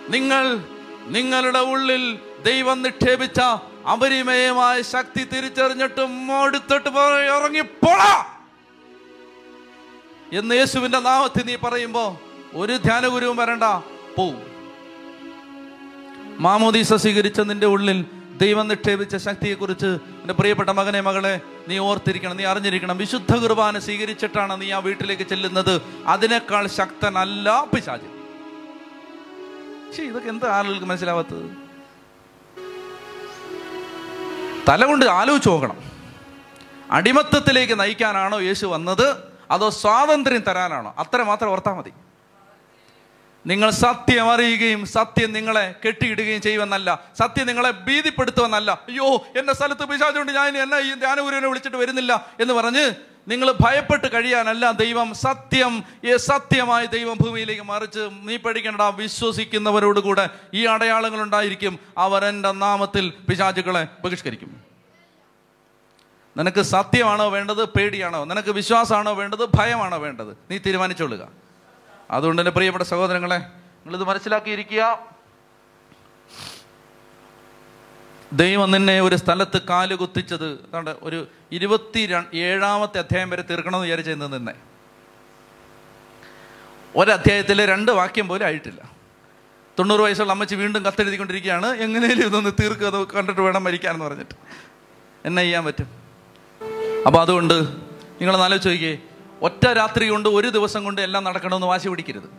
നിങ്ങൾ 0.10 0.64
നിങ്ങളുടെ 1.06 1.60
ഉള്ളിൽ 1.60 2.20
ദൈവം 2.46 2.82
നിക്ഷേപിച്ച 2.82 3.40
അപരിമയമായ 3.88 4.82
ശക്തി 4.82 5.24
തിരിച്ചറിഞ്ഞിട്ടും 5.24 6.28
മടുത്തിട്ട് 6.28 6.90
ഇറങ്ങിപ്പോള 7.38 8.02
എന്ന് 10.38 10.56
യേശുവിന്റെ 10.56 11.00
നാമത്തിൽ 11.00 11.46
നീ 11.46 11.56
പറയുമ്പോ 11.56 12.22
ഒരു 12.54 12.78
ധ്യാനഗുരുവും 12.78 13.38
വരണ്ട. 13.38 13.64
പോവും 14.18 14.52
മാമോദീസ 16.40 16.94
സ്വീകരിച്ച 16.94 17.42
നിന്റെ 17.42 17.68
ഉള്ളിൽ 17.68 18.06
ദൈവം 18.38 18.68
നിക്ഷേപിച്ച 18.68 19.16
ശക്തിയെക്കുറിച്ച് 19.16 19.86
എന്റെ 19.86 20.34
പ്രിയപ്പെട്ട 20.34 20.70
മകനെ 20.70 21.02
മകളെ 21.02 21.42
നീ 21.68 21.78
ഓർത്തിരിക്കണം 21.78 22.38
നീ 22.38 22.44
അറിഞ്ഞിരിക്കണം. 22.44 22.98
വിശുദ്ധ 22.98 23.36
കുർബാന 23.36 23.80
സ്വീകരിച്ചിട്ടാണ് 23.80 24.62
നീ 24.62 24.72
ആ 24.72 24.78
വീട്ടിലേക്ക് 24.78 25.24
ചെല്ലുന്നത്. 25.24 25.82
അതിനേക്കാൾ 26.06 26.68
ശക്തനല്ല 26.68 27.64
പിശാചി. 27.76 28.10
ഇതൊക്കെ 30.02 30.30
എന്താ 30.30 30.48
ആളുകൾക്ക് 30.48 30.86
മനസ്സിലാവാത്തത്? 30.86 31.61
തല 34.70 34.86
കൊണ്ട് 34.86 35.06
ആലോചിച്ച് 35.06 35.50
നോക്കണം. 35.50 35.78
അടിമത്തത്തിലേക്ക് 36.92 37.80
നയിക്കാനാണോ 37.80 38.40
യേശു 38.40 38.66
വന്നത്? 38.66 39.16
അതോ 39.52 39.70
സ്വാതന്ത്ര്യം 39.70 40.42
തരാനാണോ? 40.42 40.96
അത്ര 41.00 41.24
മാത്രം 41.24 41.50
ഓർത്താൽ 41.50 41.74
മതി. 41.74 41.94
നിങ്ങൾ 43.48 43.70
സത്യം 43.70 44.32
അറിയുകയും 44.32 44.86
സത്യം 44.86 45.34
നിങ്ങളെ 45.34 45.76
കെട്ടിയിടുകയും 45.88 46.42
ചെയ്യുമെന്നല്ല 46.42 47.04
സത്യം 47.20 47.48
നിങ്ങളെ 47.48 47.72
ഭീതിപ്പെടുത്തുമെന്നല്ല. 47.72 48.72
അയ്യോ 48.72 49.28
എന്റെ 49.38 49.54
സ്ഥലത്ത് 49.54 49.86
പിശാചുകൊണ്ട് 49.86 50.32
ഞാൻ 50.32 50.58
എന്നെ 50.58 50.80
ഈ 50.80 50.94
ധ്യാനഗുരുവിനെ 50.94 51.48
വിളിച്ചിട്ട് 51.48 51.78
വരുന്നില്ല 51.78 52.28
എന്ന് 52.42 52.54
പറഞ്ഞ് 52.54 52.92
നിങ്ങൾ 53.28 53.52
ഭയപ്പെട്ട് 53.52 54.14
കഴിയാനല്ല 54.14 54.72
ദൈവം 54.72 55.14
സത്യം 55.14 55.84
ഈ 56.06 56.16
സത്യമായി 56.16 56.86
ദൈവം 56.86 57.18
ഭൂമിയിലേക്ക് 57.22 57.62
മറിച്ച് 57.62 58.10
നീ 58.22 58.38
പഠിക്കേണ്ട 58.38 58.82
വിശ്വസിക്കുന്നവരോട് 58.82 60.00
കൂടെ 60.00 60.30
ഈ 60.54 60.66
അടയാളങ്ങൾ 60.66 61.22
ഉണ്ടായിരിക്കും. 61.22 61.80
അവർ 61.98 62.26
എന്റെ 62.26 62.52
നാമത്തിൽ 62.52 63.14
പിശാചുക്കളെ 63.30 63.88
ബഹിഷ്കരിക്കും. 64.04 64.62
നിനക്ക് 66.38 66.62
സത്യമാണോ 66.62 67.30
വേണ്ടത് 67.30 67.66
പേടിയാണോ? 67.66 68.26
നിനക്ക് 68.26 68.50
വിശ്വാസമാണോ 68.50 69.14
വേണ്ടത് 69.14 69.46
ഭയമാണോ 69.46 69.98
വേണ്ടത്? 69.98 70.38
നീ 70.52 70.58
തീരുമാനിച്ചോളുക. 70.58 71.51
അതുകൊണ്ട് 72.12 72.42
തന്നെ 72.42 72.52
പ്രിയപ്പെട്ട 72.52 72.84
സഹോദരങ്ങളെ 72.84 73.38
നിങ്ങളിത് 73.38 74.04
മനസ്സിലാക്കിയിരിക്കുക. 74.04 75.12
ദൈവം 78.34 78.72
നിന്നെ 78.72 79.02
ഒരു 79.02 79.16
സ്ഥലത്ത് 79.16 79.62
കാൽ 79.62 79.96
കുത്തിച്ചത്. 79.96 80.46
അതാണ്ട് 80.46 80.96
ഒരു 81.02 81.28
ഇരുപത്തി 81.52 82.10
ഏഴാമത്തെ 82.34 82.98
അധ്യായം 82.98 83.30
വരെ 83.30 83.42
തീർക്കണമെന്ന് 83.42 83.86
വിചാരിച്ചു 83.86 84.12
നിന്നെ. 84.12 84.54
ഒരധ്യായത്തിൽ 86.96 87.66
രണ്ട് 87.66 87.92
വാക്യം 87.92 88.28
പോലും 88.28 88.46
ആയിട്ടില്ല. 88.46 88.92
തൊണ്ണൂറ് 89.80 90.02
വയസ്സുള്ള 90.02 90.32
അമ്മച്ചി 90.32 90.56
വീണ്ടും 90.56 90.86
കത്തെഴുതിക്കൊണ്ടിരിക്കുകയാണ്. 90.86 91.68
എങ്ങനെയും 91.68 92.20
ഇതൊന്ന് 92.20 92.50
തീർക്കുക 92.62 92.88
അത് 92.88 93.08
കണ്ടിട്ട് 93.08 93.42
വേണം 93.42 93.64
മരിക്കാനെന്ന് 93.64 94.06
പറഞ്ഞിട്ട്. 94.06 94.36
എന്നെ 95.26 95.44
ചെയ്യാൻ 95.44 95.66
പറ്റും. 95.66 95.90
അപ്പോൾ 97.06 97.22
അതുകൊണ്ട് 97.22 97.54
നിങ്ങൾ 98.22 98.38
ആലോചിച്ച് 98.38 98.70
നോക്കിയേ. 98.70 99.00
ഒറ്റ 99.42 99.68
രാത്രി 99.68 100.08
കൊണ്ട് 100.08 100.30
ഒരു 100.30 100.48
ദിവസം 100.48 100.84
കൊണ്ട് 100.84 101.02
എല്ലാം 101.02 101.24
നടക്കണമെന്ന് 101.24 101.68
വാശി 101.68 101.88
പിടിക്കരുത്. 101.88 102.30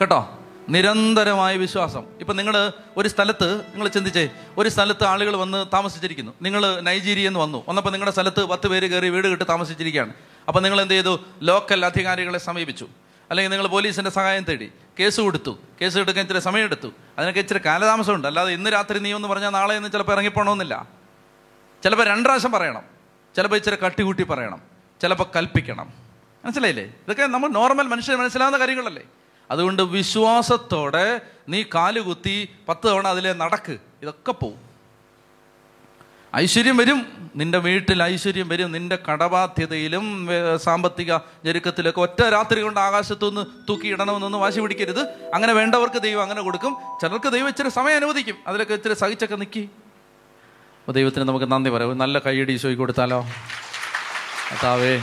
കേട്ടോ? 0.00 0.38
നിരന്തരമായ 0.68 1.56
വിശ്വാസം. 1.56 2.04
ഇപ്പം 2.20 2.36
നിങ്ങൾ 2.36 2.72
ഒരു 2.96 3.08
സ്ഥലത്ത് 3.08 3.60
നിങ്ങൾ 3.60 3.88
ചിന്തിച്ചേ 3.88 4.30
ഒരു 4.58 4.68
സ്ഥലത്ത് 4.68 5.04
ആളുകൾ 5.04 5.36
വന്ന് 5.36 5.66
താമസിച്ചിരിക്കുന്നു. 5.72 6.32
നിങ്ങൾ 6.42 6.80
നൈജീരിയ 6.80 7.26
എന്ന് 7.26 7.40
വന്നു. 7.40 7.64
വന്നപ്പോൾ 7.68 7.90
നിങ്ങളുടെ 7.90 8.12
സ്ഥലത്ത് 8.12 8.44
പത്ത് 8.44 8.68
പേര് 8.68 8.90
കയറി 8.90 9.08
വീട് 9.08 9.26
കിട്ടി 9.26 9.44
താമസിച്ചിരിക്കുകയാണ്. 9.44 10.12
അപ്പം 10.48 10.62
നിങ്ങൾ 10.62 10.80
എന്ത് 10.80 10.94
ചെയ്തു? 10.94 11.20
ലോക്കൽ 11.42 11.86
അധികാരികളെ 11.86 12.38
സമീപിച്ചു. 12.38 12.88
അല്ലെങ്കിൽ 13.30 13.50
നിങ്ങൾ 13.50 13.66
പോലീസിന്റെ 13.66 14.10
സഹായം 14.10 14.44
തേടി. 14.44 14.72
കേസ് 15.00 15.20
കൊടുത്തു. 15.20 15.58
കേസ് 15.80 15.98
എടുക്കാൻ 15.98 16.22
ഇച്ചിരി 16.22 16.40
സമയമെടുത്തു. 16.40 16.88
അതിനൊക്കെ 17.18 17.40
ഇച്ചിരി 17.40 17.60
കാലതാമസമുണ്ട്. 17.64 18.28
അല്ലാതെ 18.28 18.52
ഇന്ന് 18.52 18.72
രാത്രി 18.72 18.98
നീ 18.98 19.14
എന്ന് 19.14 19.28
പറഞ്ഞാൽ 19.28 19.50
നാളെ 19.50 19.74
എന്ന് 19.74 19.92
ചിലപ്പോൾ 19.92 20.12
ഇറങ്ങിപ്പോണമെന്നില്ല 20.12 20.86
ചിലപ്പോൾ 21.84 22.04
രണ്ടാവശ്യം 22.04 22.52
പറയണം. 22.52 22.82
ചിലപ്പോൾ 23.36 23.56
ഇച്ചിരി 23.56 23.76
കട്ടികൂട്ടി 23.76 24.22
പറയണം. 24.22 24.69
ചിലപ്പോൾ 25.02 25.26
കൽപ്പിക്കണം. 25.36 25.92
മനസ്സിലായില്ലേ? 26.44 26.84
ഇതൊക്കെ 26.84 27.26
നമ്മൾ 27.26 27.48
നോർമൽ 27.48 27.86
മനുഷ്യർ 27.86 28.16
മനസ്സിലാവുന്ന 28.16 28.58
കാര്യങ്ങളല്ലേ? 28.58 29.02
അതുകൊണ്ട് 29.50 29.82
വിശ്വാസത്തോടെ 29.82 31.20
നീ 31.48 31.62
കാലുകുത്തി 31.74 32.48
പത്ത് 32.68 32.88
തവണ 32.88 33.08
അതിലെ 33.08 33.32
നടക്ക്. 33.32 33.78
ഇതൊക്കെ 34.02 34.32
പോവും. 34.32 34.70
ഐശ്വര്യം 36.36 36.76
വരും. 36.76 37.30
നിന്റെ 37.36 37.58
വീട്ടിൽ 37.58 38.02
ഐശ്വര്യം 38.02 38.48
വരും. 38.48 38.72
നിന്റെ 38.72 38.98
കടബാധ്യതയിലും 39.08 40.28
സാമ്പത്തിക 40.56 41.14
ഞെരുക്കത്തിലൊക്കെ 41.14 42.00
ഒറ്റ 42.00 42.22
രാത്രി 42.22 42.60
കൊണ്ട് 42.60 42.80
ആകാശത്തുനിന്ന് 42.80 43.46
തൂക്കിയിടണമെന്നൊന്നും 43.68 44.40
വാശി 44.40 44.60
പിടിക്കരുത്. 44.60 45.00
അങ്ങനെ 45.34 45.52
വേണ്ടവർക്ക് 45.52 46.02
ദൈവം 46.02 46.22
അങ്ങനെ 46.22 46.42
കൊടുക്കും. 46.42 46.76
ചിലർക്ക് 47.00 47.32
ദൈവം 47.32 47.48
ഇച്ചിരി 47.48 47.68
സമയം 47.68 47.96
അനുവദിക്കും. 47.96 48.36
അതിലൊക്കെ 48.46 48.74
ഇച്ചിരി 48.74 48.94
സഹിച്ചൊക്കെ 48.94 49.36
നിൽക്കി 49.36 49.70
അപ്പോൾ 50.80 50.92
ദൈവത്തിന് 50.92 51.24
നമുക്ക് 51.28 51.52
നന്ദി 51.52 51.70
പറയാം. 51.70 51.98
നല്ല 51.98 52.18
കൈയടി 52.18 52.52
ഈശോയ്ക്ക് 52.52 52.82
കർത്താവേ 54.50 55.00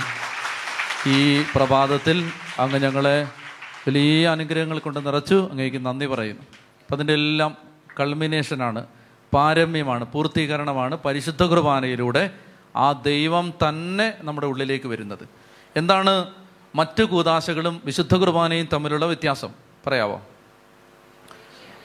ഈ 1.07 1.43
പ്രഭാതത്തിൽ 1.55 2.31
അങ്ങ് 2.59 2.79
ഞങ്ങളെ 2.79 3.23
വലിയ 3.87 4.27
അനുഗ്രഹങ്ങൾ 4.27 4.79
കൊണ്ട് 4.79 5.07
നിറച്ചു 5.07 5.47
അങ്ങേക്ക് 5.51 5.85
നന്ദി 5.85 6.05
പറയുന്നു. 6.05 6.41
അപ്പം 6.41 6.95
അതിന്റെ 6.95 7.13
എല്ലാം 7.13 7.57
കൾമിനേഷനാണ് 7.99 8.85
പാരമ്യമാണ് 9.33 10.05
പൂർത്തീകരണമാണ് 10.05 10.95
പരിശുദ്ധ 10.95 11.43
കുർബാനയിലൂടെ 11.43 12.29
ആ 12.75 12.91
ദൈവം 12.91 13.53
തന്നെ 13.69 14.13
നമ്മുടെ 14.21 14.47
ഉള്ളിലേക്ക് 14.47 14.87
വരുന്നത്. 14.87 15.29
എന്താണ് 15.75 16.25
മറ്റു 16.75 17.03
കൂതാശകളും 17.03 17.81
വിശുദ്ധ 17.85 18.15
കുർബാനയും 18.15 18.67
തമ്മിലുള്ള 18.73 19.05
വ്യത്യാസം? 19.05 19.49
പറയാവോ? 19.87 20.21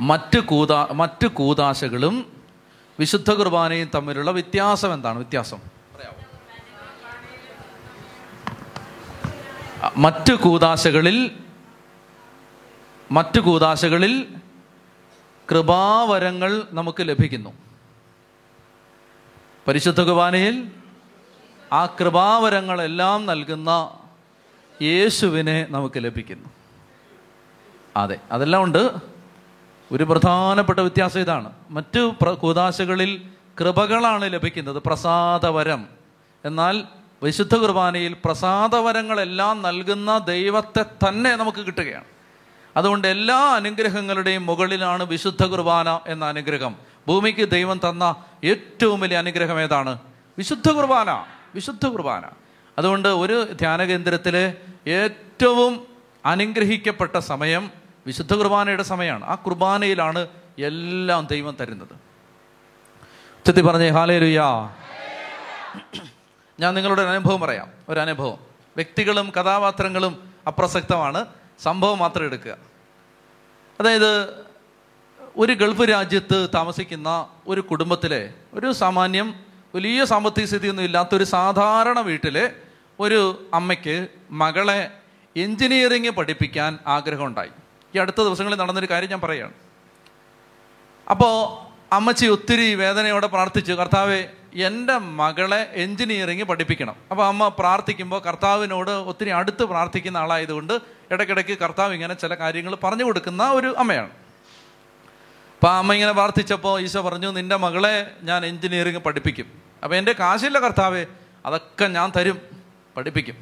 മറ്റ് 0.01 0.38
കൂതാ 0.38 0.88
മറ്റ് 0.92 1.27
കൂതാശകളും 1.27 2.27
വിശുദ്ധ 2.98 3.31
കുർബാനയും 3.31 3.90
തമ്മിലുള്ള 3.94 4.31
വ്യത്യാസം 4.31 4.94
എന്താണ്? 4.94 5.16
വ്യത്യാസം. 5.16 5.82
മറ്റ് 9.97 10.33
കൂതാശകളിൽ 10.33 11.31
മറ്റ് 13.12 13.40
കൂതാശകളിൽ 13.40 14.27
കൃപാവരങ്ങൾ 15.51 16.62
നമുക്ക് 16.73 16.97
ലഭിക്കുന്നു. 17.01 17.51
പരിശുദ്ധ 19.68 20.01
കുർബാനയിൽ 20.01 20.68
ആ 21.73 21.87
കൃപാവരങ്ങളെല്ലാം 21.87 23.27
നൽകുന്ന 23.27 23.99
യേശുവിനെ 24.83 25.66
നമുക്ക് 25.71 26.05
ലഭിക്കുന്നു. 26.05 26.49
അതെ 27.97 28.18
അതെല്ലാം 28.33 28.62
ഉണ്ട്. 28.62 28.90
ഒരു 29.92 30.05
പ്രധാനപ്പെട്ട 30.05 30.79
വ്യത്യാസം 30.79 31.21
ഇതാണ്. 31.21 31.53
മറ്റു 31.71 32.14
കൂതാശകളിൽ 32.40 33.23
കൃപകളാണ് 33.61 34.33
ലഭിക്കുന്നത്. 34.33 34.83
പ്രസാദവരം 34.87 35.87
എന്നാൽ 36.45 36.85
വിശുദ്ധ 37.22 37.56
കുർബാനയിൽ 37.56 38.16
പ്രസാദവരങ്ങളെല്ലാം 38.24 39.62
നൽകുന്ന 39.62 40.18
ദൈവത്തെ 40.18 40.82
തന്നെ 40.82 41.37
നമുക്ക് 41.37 41.66
കിട്ടുകയാണ്. 41.66 42.04
അതുകൊണ്ട് 42.76 43.08
എല്ലാ 43.08 43.37
അനുഗ്രഹങ്ങളുടെയും 43.37 44.46
മുകളിലാണ് 44.46 45.02
വിശുദ്ധ 45.02 45.44
കുർബാന 45.44 46.00
എന്ന 46.06 46.24
അനുഗ്രഹം. 46.24 46.76
ഭൂമിക്ക് 47.08 47.50
ദൈവം 47.50 47.80
തന്ന 47.88 48.14
ഏറ്റവും 48.44 49.00
വലിയ 49.00 49.16
അനുഗ്രഹം 49.16 49.61
ഏതാണ്? 49.61 49.98
വിശുദ്ധ 50.38 50.70
കുർബാന. 50.70 51.24
വിശുദ്ധ 51.54 51.87
കുർബാന. 51.87 52.22
അതുകൊണ്ട് 52.78 53.08
ഒരു 53.08 53.52
ധ്യാന 53.52 53.82
കേന്ദ്രത്തിലെ 53.82 54.54
ഏറ്റവും 54.87 55.87
അനുഗ്രഹിക്കപ്പെട്ട 56.26 57.18
സമയം 57.18 57.70
വിശുദ്ധ 58.06 58.35
കുർബാനയുടെ 58.35 58.82
സമയമാണ്. 58.82 59.24
ആ 59.24 59.35
കുർബാനയിലാണ് 59.35 60.26
എല്ലാം 60.58 61.26
ദൈവം 61.30 61.56
തരുന്നത്. 61.61 61.92
ഉച്ചത്തി 61.92 63.61
പറഞ്ഞേ 63.61 63.88
ഹാലേ 63.88 64.18
ലുയാ 64.18 64.70
ഞാൻ 66.62 66.75
നിങ്ങളുടെ 66.75 67.03
അനുഭവം 67.03 67.40
പറയാം. 67.40 67.70
ഒരു 67.88 68.01
അനുഭവം 68.01 68.38
വ്യക്തികളും 68.77 69.31
കഥാപാത്രങ്ങളും 69.31 70.31
അപ്രസക്തമാണ്. 70.46 71.25
സംഭവം 71.62 71.98
മാത്രം 71.98 72.25
എടുക്കുക. 72.25 72.57
അതായത് 73.81 74.29
ഒരു 75.37 75.53
ഗൾഫ് 75.53 75.90
രാജ്യത്ത് 75.90 76.48
താമസിക്കുന്ന 76.55 77.29
ഒരു 77.46 77.61
കുടുംബത്തിലെ 77.61 78.35
ഒരു 78.55 78.72
സാമാന്യം 78.72 79.35
വലിയ 79.75 80.05
സാമ്പത്തിക 80.05 80.44
സ്ഥിതിയൊന്നും 80.44 80.85
ഇല്ലാത്ത 80.85 81.14
ഒരു 81.14 81.25
സാധാരണ 81.25 82.01
വീട്ടിലെ 82.01 82.53
ഒരു 83.01 83.46
അമ്മയ്ക്ക് 83.55 84.09
മകളെ 84.31 84.90
എഞ്ചിനീയറിംഗ് 85.37 86.11
പഠിപ്പിക്കാൻ 86.11 86.79
ആഗ്രഹമുണ്ടായി. 86.87 87.51
ഈ 87.94 87.98
അടുത്ത 87.98 88.22
ദിവസങ്ങളിൽ 88.22 88.57
നടന്നൊരു 88.57 88.90
കാര്യം 88.90 89.11
ഞാൻ 89.11 89.20
പറയുകയാണ് 89.20 89.53
അപ്പോൾ 91.11 91.66
അമ്മച്ചി 91.94 92.27
ഒത്തിരി 92.27 92.75
വേദനയോടെ 92.75 93.27
പ്രാർത്ഥിച്ചു 93.27 93.72
കർത്താവെ 93.72 94.29
എന്റെ 94.55 94.99
മകളെ 94.99 95.71
എൻജിനീയറിങ് 95.73 96.43
പഠിപ്പിക്കണം. 96.43 96.97
അപ്പോൾ 97.11 97.27
അമ്മ 97.27 97.49
പ്രാർത്ഥിക്കുമ്പോൾ 97.49 98.21
കർത്താവിനോട് 98.21 98.91
ഒത്തിരി 98.91 99.31
അടുത്ത് 99.31 99.62
പ്രാർത്ഥിക്കുന്ന 99.62 100.17
ആളായതുകൊണ്ട് 100.17 100.81
ഇടയ്ക്കിടയ്ക്ക് 101.11 101.59
കർത്താവ് 101.59 101.95
ഇങ്ങനെ 101.95 102.15
ചില 102.15 102.35
കാര്യങ്ങൾ 102.35 102.75
പറഞ്ഞു 102.75 103.05
കൊടുക്കുന്ന 103.05 103.51
ഒരു 103.51 103.75
അമ്മയാണ്. 103.79 104.11
അപ്പോൾ 104.11 105.69
ആ 105.69 105.79
അമ്മ 105.79 105.93
ഇങ്ങനെ 105.93 106.12
പ്രാർത്ഥിച്ചപ്പോൾ 106.12 106.81
ഈശോ 106.81 107.01
പറഞ്ഞു 107.01 107.31
നിന്റെ 107.31 107.57
മകളെ 107.57 108.12
ഞാൻ 108.23 108.47
എൻജിനീയറിങ് 108.47 108.99
പഠിപ്പിക്കും. 108.99 109.53
അപ്പോൾ 109.83 109.97
എന്റെ 109.97 110.12
കാശില്ല 110.12 110.59
കർത്താവേ 110.59 111.07
അതൊക്കെ 111.47 111.85
ഞാൻ 111.85 112.12
തരും. 112.17 112.41
പഠിപ്പിക്കും. 112.97 113.37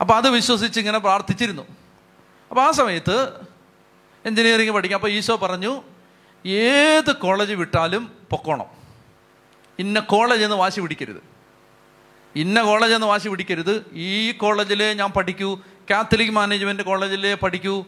അപ്പോൾ 0.00 0.14
അത് 0.14 0.28
വിശ്വസിച്ച് 0.30 0.80
ഇങ്ങനെ 0.80 0.98
പ്രാർത്ഥിച്ചിരുന്നു. 0.98 1.62
അപ്പോൾ 2.50 2.60
ആ 2.60 2.70
സമയത്ത് 2.70 3.30
എൻജിനീയറിങ് 4.26 4.70
പഠിക്കാം 4.70 4.96
അപ്പോൾ 4.96 5.10
ഈശോ 5.10 5.36
പറഞ്ഞു 5.36 5.82
ഏത് 6.46 7.16
കോളേജ് 7.16 7.54
വിട്ടാലും 7.54 8.12
പൊക്കോണം. 8.30 8.77
ഇന്ന 9.78 10.00
കോളേജ് 10.00 10.44
എന്ന് 10.44 10.56
വാശി 10.56 10.80
പിടിക്കരുത്. 10.80 11.22
ഇന്ന 12.36 12.62
കോളേജ് 12.62 12.94
എന്ന് 12.94 13.06
വാശി 13.06 13.28
പിടിക്കരുത്. 13.28 13.90
ഈ 13.92 14.32
കോളേജിലെ 14.32 14.94
ഞാൻ 14.94 15.10
പഠിക്കൂ. 15.10 15.58
കാത്തലിക് 15.90 16.30
മാനേജ്മെന്റ് 16.30 16.82
കോളേജിലെ 16.82 17.34
പഠിക്കൂ. 17.34 17.84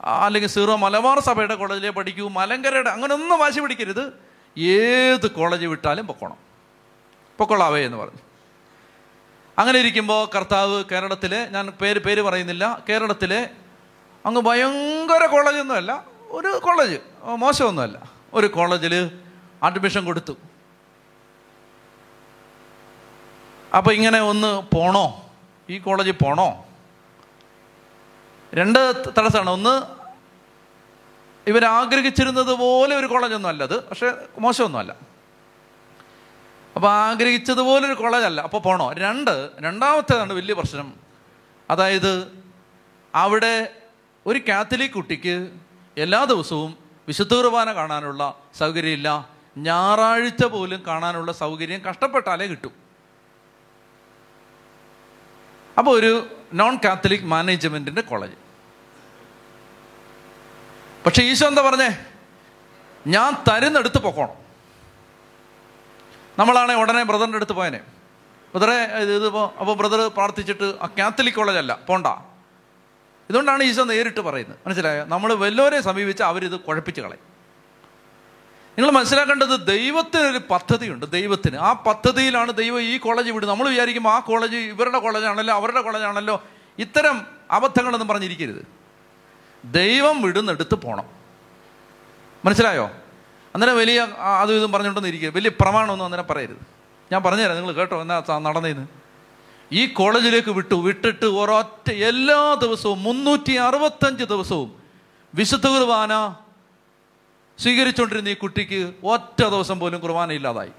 അല്ലെങ്കിൽ 0.00 0.48
സീറോ 0.48 0.76
മലബാർ 0.76 1.20
സഭയുടെ 1.20 1.54
കോളേജിലെ 1.54 1.90
പഠിക്കൂ. 1.90 2.28
മലങ്കരയുടെ 2.28 2.90
അങ്ങനെയൊന്നും 2.90 3.38
വാശി 3.38 3.60
പിടിക്കരുത്. 3.60 4.12
ഏത് 4.60 5.30
കോളേജ് 5.30 5.66
വിട്ടാലും 5.66 6.06
പൊക്കോണം. 6.06 6.36
പൊക്കോളാവേ 7.38 7.84
എന്ന് 7.84 7.96
പറഞ്ഞു. 7.96 8.18
അങ്ങനെ 9.58 9.78
ഇരിക്കുമ്പോൾ 9.78 10.36
കർത്താവ് 10.36 10.84
കേരളത്തിലെ 10.92 11.46
ഞാൻ 11.46 11.66
പേര് 11.66 11.98
പേര് 11.98 12.22
പറയുന്നില്ല. 12.22 12.84
കേരളത്തിലെ 12.88 13.50
അങ്ങ് 14.26 14.42
ഭയങ്കര 14.42 15.26
കോളേജൊന്നുമല്ല 15.26 16.04
ഒരു 16.28 16.60
കോളേജ് 16.64 16.96
മോശമൊന്നുമല്ല. 17.22 18.10
ഒരു 18.34 18.46
കോളേജിൽ 18.46 19.10
അഡ്മിഷൻ 19.62 20.04
കൊടുത്തു. 20.04 20.36
അപ്പോൾ 23.74 23.90
ഇങ്ങനെ 23.90 24.20
ഒന്ന് 24.20 24.62
പോണോ? 24.76 25.30
ഈ 25.70 25.78
കോളേജിൽ 25.78 26.12
പോണോ? 26.12 26.66
രണ്ട് 28.54 29.04
തടസ്സമാണ്. 29.18 29.50
ഒന്ന് 29.50 29.82
ഇവരാഗ്രഹിച്ചിരുന്നത് 31.46 32.54
പോലെ 32.54 32.96
ഒരു 32.96 33.06
കോളേജൊന്നും 33.06 33.48
അല്ലത് 33.48 33.88
പക്ഷേ 33.88 34.12
മോശമൊന്നുമല്ല 34.38 34.96
അപ്പോൾ 36.76 36.92
ആഗ്രഹിച്ചതുപോലെ 36.92 37.86
ഒരു 37.86 37.94
കോളേജ് 37.94 38.24
അല്ല. 38.24 38.40
അപ്പോൾ 38.40 38.60
പോണോ? 38.60 38.92
രണ്ട് 38.92 39.50
രണ്ടാമത്തേതാണ് 39.60 40.32
വലിയ 40.32 40.54
പ്രശ്നം. 40.54 40.94
അതായത് 41.70 42.44
അവിടെ 43.14 43.72
ഒരു 44.26 44.38
കാത്തലിക് 44.38 44.90
കുട്ടിക്ക് 44.90 45.50
എല്ലാ 45.96 46.24
ദിവസവും 46.24 46.76
വിശുദ്ധ 47.08 47.34
കുർബാന 47.34 47.72
കാണാനുള്ള 47.72 48.34
സൗകര്യമില്ല. 48.58 49.28
ഞായറാഴ്ച 49.58 50.44
പോലും 50.44 50.82
കാണാനുള്ള 50.86 51.32
സൗകര്യം 51.32 51.80
കഷ്ടപ്പെട്ടാലേ 51.80 52.46
കിട്ടും. 52.46 52.85
അപ്പോൾ 55.78 55.98
ഒരു 55.98 56.28
നോൺ 56.54 56.78
കാത്തലിക് 56.84 57.20
മാനേജ്മെന്റിന്റെ 57.20 58.00
കോളേജ് 58.00 58.32
പക്ഷെ 61.06 61.22
ഈശോ 61.22 61.46
എന്താ 61.46 61.62
പറഞ്ഞേ? 61.62 61.98
ഞാൻ 63.06 63.36
തരുന്നെടുത്ത് 63.50 63.98
പൊക്കോണം. 63.98 64.34
നമ്മളാണെ 66.38 66.74
ഉടനെ 66.74 67.02
ബ്രദറിന്റെ 67.02 67.36
അടുത്ത് 67.36 67.52
പോയനെ. 67.52 67.80
ബ്രദറെ 68.54 68.74
ഇതിപ്പോൾ 69.16 69.58
അപ്പോൾ 69.58 69.76
ബ്രദർ 69.76 70.08
പ്രാർത്ഥിച്ചിട്ട് 70.08 70.64
ആ 70.82 70.88
കാത്തലിക് 70.98 71.34
കോളേജല്ല 71.34 71.78
പോണ്ട. 71.86 72.06
ഇതുകൊണ്ടാണ് 73.30 73.62
ഈശോ 73.62 73.84
നേരിട്ട് 73.84 74.20
പറയുന്നത്. 74.20 74.58
മനസ്സിലായോ? 74.66 75.04
നമ്മൾ 75.04 75.34
വല്ലവരെ 75.34 75.80
സമീപിച്ച് 75.80 76.22
അവരിത് 76.22 76.60
കുഴപ്പിച്ച് 76.60 77.00
കളയും. 77.00 77.35
നിങ്ങൾ 78.78 78.90
മനസ്സിലാക്കേണ്ടത് 78.90 79.66
ദൈവത്തിന് 79.66 80.22
ഒരു 80.22 80.40
പദ്ധതിയുണ്ട് 80.50 81.06
ദൈവത്തിന്. 81.10 81.56
ആ 81.56 81.72
പദ്ധതിയിലാണ് 81.72 82.52
ദൈവം 82.52 82.80
ഈ 82.80 82.98
കോളേജ് 82.98 83.30
വിടുന്നത്. 83.30 83.58
നമ്മൾ 83.58 83.68
വിചാരിക്കുമ്പോൾ 83.68 84.10
ആ 84.10 84.18
കോളേജ് 84.18 84.56
ഇവരുടെ 84.56 84.98
കോളേജാണല്ലോ 84.98 85.54
അവരുടെ 85.54 85.80
കോളേജാണല്ലോ. 85.80 86.42
ഇത്തരം 86.78 87.26
അബദ്ധങ്ങളൊന്നും 87.50 88.08
പറഞ്ഞിരിക്കരുത്. 88.08 88.66
ദൈവം 89.64 90.22
വിടുന്നെടുത്ത് 90.22 90.74
പോകണം 90.74 91.04
മനസ്സിലായോ? 92.44 92.90
അന്നേരം 93.54 93.76
വലിയ 93.76 94.08
അതും 94.40 94.56
ഇതും 94.56 94.72
പറഞ്ഞുകൊണ്ടൊന്നും 94.72 95.10
ഇരിക്കുക 95.10 95.28
വലിയ 95.28 95.50
പ്രമാണമൊന്നും 95.60 96.04
അന്നേരം 96.04 96.26
പറയരുത്. 96.30 96.56
ഞാൻ 97.12 97.22
പറഞ്ഞുതരാം 97.22 97.56
നിങ്ങൾ 97.56 97.72
കേട്ടോ 97.72 98.00
എന്നാ 98.00 98.22
നടന്നേന്ന്. 98.38 98.86
ഈ 99.72 99.86
കോളേജിലേക്ക് 99.86 100.48
വിട്ടു 100.48 100.74
വിട്ടിട്ട് 100.74 101.24
ഒരൊറ്റ 101.24 101.90
എല്ലാ 101.90 102.54
ദിവസവും 102.54 103.02
മുന്നൂറ്റി 103.02 103.52
അറുപത്തഞ്ച് 103.52 104.24
ദിവസവും 104.24 104.72
വിശുദ്ധ 105.34 105.66
കുർബാന 105.66 106.34
സ്വീകരിച്ചുകൊണ്ടിരുന്ന 107.58 108.28
ഈ 108.28 108.34
കുട്ടിക്ക് 108.34 108.92
ഒറ്റ 109.04 109.42
ദിവസം 109.42 109.80
പോലും 109.80 110.00
കുർബാന 110.00 110.32
ഇല്ലാതായി. 110.32 110.72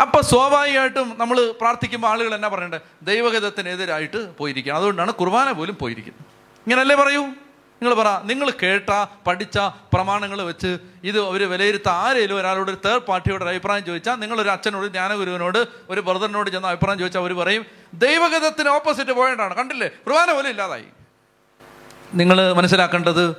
അപ്പൊ 0.00 0.20
സ്വാഭാവികമായിട്ടും 0.20 1.14
നമ്മൾ 1.18 1.50
പ്രാർത്ഥിക്കുമ്പോൾ 1.60 2.08
ആളുകൾ 2.08 2.34
എന്നാ 2.34 2.48
പറയണ്ടേ? 2.48 2.80
ദൈവഗതത്തിനെതിരായിട്ട് 3.02 4.36
പോയിരിക്കുകയാണ്. 4.36 4.78
അതുകൊണ്ടാണ് 4.78 5.12
കുർബാന 5.12 5.52
പോലും 5.52 5.74
പോയിരിക്കുന്നത്. 5.74 6.26
ഇങ്ങനല്ലേ 6.66 6.96
പറയൂ? 6.96 7.22
നിങ്ങൾ 7.82 7.94
പറ 7.94 8.22
നിങ്ങൾ 8.24 8.50
കേട്ട 8.50 9.06
പഠിച്ച 9.26 9.58
പ്രമാണങ്ങൾ 9.92 10.42
വെച്ച് 10.42 10.78
ഇത് 11.04 11.18
ഒരു 11.18 11.44
വിലയിരുത്ത 11.44 11.88
ആരെങ്കിലും 11.88 12.36
ഒരാളോട് 12.40 12.70
ഒരു 12.70 12.78
തേർഡ് 12.84 13.02
പാർട്ടിയോട് 13.02 13.44
ഒരു 13.44 13.50
അഭിപ്രായം 13.50 13.84
ചോദിച്ചാൽ 13.84 14.14
നിങ്ങളൊരു 14.14 14.48
അച്ഛനോട് 14.48 14.86
ജ്ഞാനഗുരുവിനോട് 14.86 15.66
ഒരു 15.90 16.00
ബ്രദറിനോട് 16.00 16.50
ചെന്ന് 16.50 16.68
അഭിപ്രായം 16.68 16.98
ചോദിച്ചാൽ 16.98 17.20
അവർ 17.20 17.32
പറയും 17.32 17.66
ദൈവഗതത്തിന് 17.94 18.68
ഓപ്പോസിറ്റ് 18.68 19.10
പോയിട്ടാണ് 19.10 19.54
കണ്ടില്ലേ? 19.54 19.88
കുർബാന 19.88 20.32
പോലും 20.32 20.48
ഇല്ലാതായി. 20.48 20.84
നിങ്ങൾ 22.14 22.52
മനസ്സിലാക്കേണ്ടത് 22.52 23.36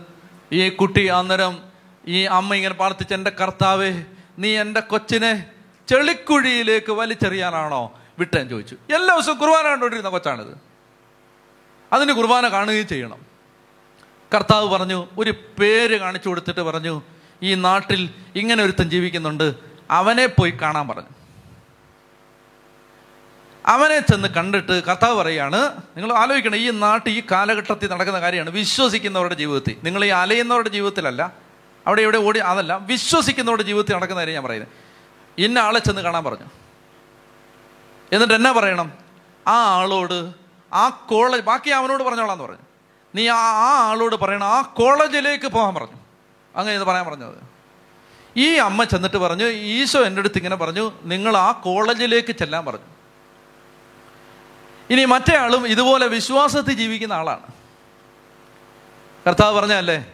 ഈ 0.51 0.69
കുട്ടി 0.69 1.07
അന്നേരം 1.07 1.72
ഈ 2.07 2.23
അമ്മ 2.23 2.55
ഇങ്ങനെ 2.55 2.73
പ്രാർത്ഥിച്ച 2.73 3.13
എന്റെ 3.13 3.29
കർത്താവേ 3.29 4.03
നീ 4.39 4.57
എന്റെ 4.57 4.79
കൊച്ചിനെ 4.79 5.45
ചെളിക്കുഴിയിലേക്ക് 5.89 6.91
വലിച്ചെറിയാനാണോ 6.91 7.99
വിട്ടേൻ 8.19 8.49
ചോദിച്ചു. 8.49 8.75
എല്ലാ 8.75 9.15
ദിവസവും 9.15 9.37
കുർബാന 9.37 9.63
കണ്ടുകൊണ്ടിരുന്ന 9.63 10.09
കൊച്ചാണിത്. 10.09 10.57
അതിന് 11.93 12.13
കുർബാന 12.13 12.47
കാണുകയും 12.47 12.87
ചെയ്യണം. 12.87 13.25
കർത്താവ് 14.35 14.69
പറഞ്ഞു 14.69 15.07
ഒരു 15.17 15.31
പേര് 15.31 15.99
കാണിച്ചു 15.99 16.29
കൊടുത്തിട്ട് 16.29 16.59
പറഞ്ഞു 16.59 17.01
ഈ 17.43 17.55
നാട്ടിൽ 17.55 18.09
ഇങ്ങനെ 18.35 18.63
ഒരുത്തൻ 18.63 18.89
ജീവിക്കുന്നുണ്ട് 18.89 19.53
അവനെ 19.91 20.25
പോയി 20.25 20.53
കാണാൻ 20.61 20.87
പറഞ്ഞു. 20.87 21.09
അവനെ 23.65 23.99
ചെന്ന് 23.99 24.27
കണ്ടിട്ട് 24.27 24.83
കർത്താവ് 24.83 25.15
പറയാണ് 25.15 25.71
നിങ്ങൾ 25.97 26.13
ആലോചിക്കണം 26.13 26.55
ഈ 26.55 26.69
നാട്ടിൽ 26.69 27.11
ഈ 27.11 27.23
കാലഘട്ടത്തിൽ 27.31 27.89
നടക്കുന്ന 27.89 28.19
കാര്യമാണ് 28.19 28.49
വിശ്വസിക്കുന്നവരുടെ 28.49 29.35
ജീവിതത്തിൽ. 29.35 29.77
നിങ്ങൾ 29.83 30.05
ഈ 30.05 30.07
അലയുന്നവരുടെ 30.07 30.69
ജീവിതത്തിലല്ല 30.69 31.42
അവിടെ 31.87 32.01
ഇവിടെ 32.01 32.17
ഓടി 32.17 32.39
അതല്ല 32.39 32.77
വിശ്വസിക്കുന്നവരുടെ 32.77 33.63
ജീവിതത്തിൽ 33.63 33.95
നടക്കുന്ന 33.95 34.19
കാര്യം 34.19 34.33
ഞാൻ 34.33 34.43
പറയുന്നത്. 34.43 34.69
ഇന്ന 35.37 35.59
ആളെ 35.59 35.79
ചെന്ന് 35.79 36.01
കാണാൻ 36.01 36.23
പറഞ്ഞു. 36.23 36.45
എന്നിട്ട് 38.11 38.33
എന്നാ 38.33 38.51
പറയണം? 38.51 38.91
ആ 39.47 39.63
ആളോട് 39.63 40.33
ആ 40.73 40.89
കോളേജ് 40.89 41.43
ബാക്കി 41.43 41.69
അവനോട് 41.69 42.03
പറഞ്ഞോളാന്ന് 42.03 42.43
പറഞ്ഞു. 42.43 42.59
നീ 43.15 43.27
ആ 43.27 43.35
ആ 43.35 43.89
ആളോട് 43.89 44.15
പറയണം 44.15 44.47
ആ 44.47 44.61
കോളേജിലേക്ക് 44.61 45.47
പോകാൻ 45.47 45.75
പറഞ്ഞു. 45.75 45.95
അങ്ങനെ 46.55 46.75
ഇത് 46.75 46.83
പറയാൻ 46.83 47.05
പറഞ്ഞത്. 47.05 47.37
ഈ 48.37 48.55
അമ്മ 48.55 48.83
ചെന്നിട്ട് 48.83 49.17
പറഞ്ഞു 49.17 49.45
ഈശോ 49.45 50.03
എന്റെ 50.03 50.19
അടുത്ത് 50.19 50.37
ഇങ്ങനെ 50.37 50.55
പറഞ്ഞു 50.55 50.91
നിങ്ങൾ 51.03 51.37
ആ 51.37 51.51
കോളേജിലേക്ക് 51.51 52.31
ചെല്ലാൻ 52.31 52.65
പറഞ്ഞു. 52.65 52.85
ഇനി 54.89 55.05
മറ്റേ 55.05 55.37
ആളും 55.37 55.67
ഇതുപോലെ 55.67 56.07
വിശ്വാസത്തിൽ 56.07 56.73
ജീവിക്കുന്ന 56.73 57.13
ആളാണ്. 57.13 57.47
കർത്താവ് 59.27 59.55
പറഞ്ഞല്ലേ 59.55 60.12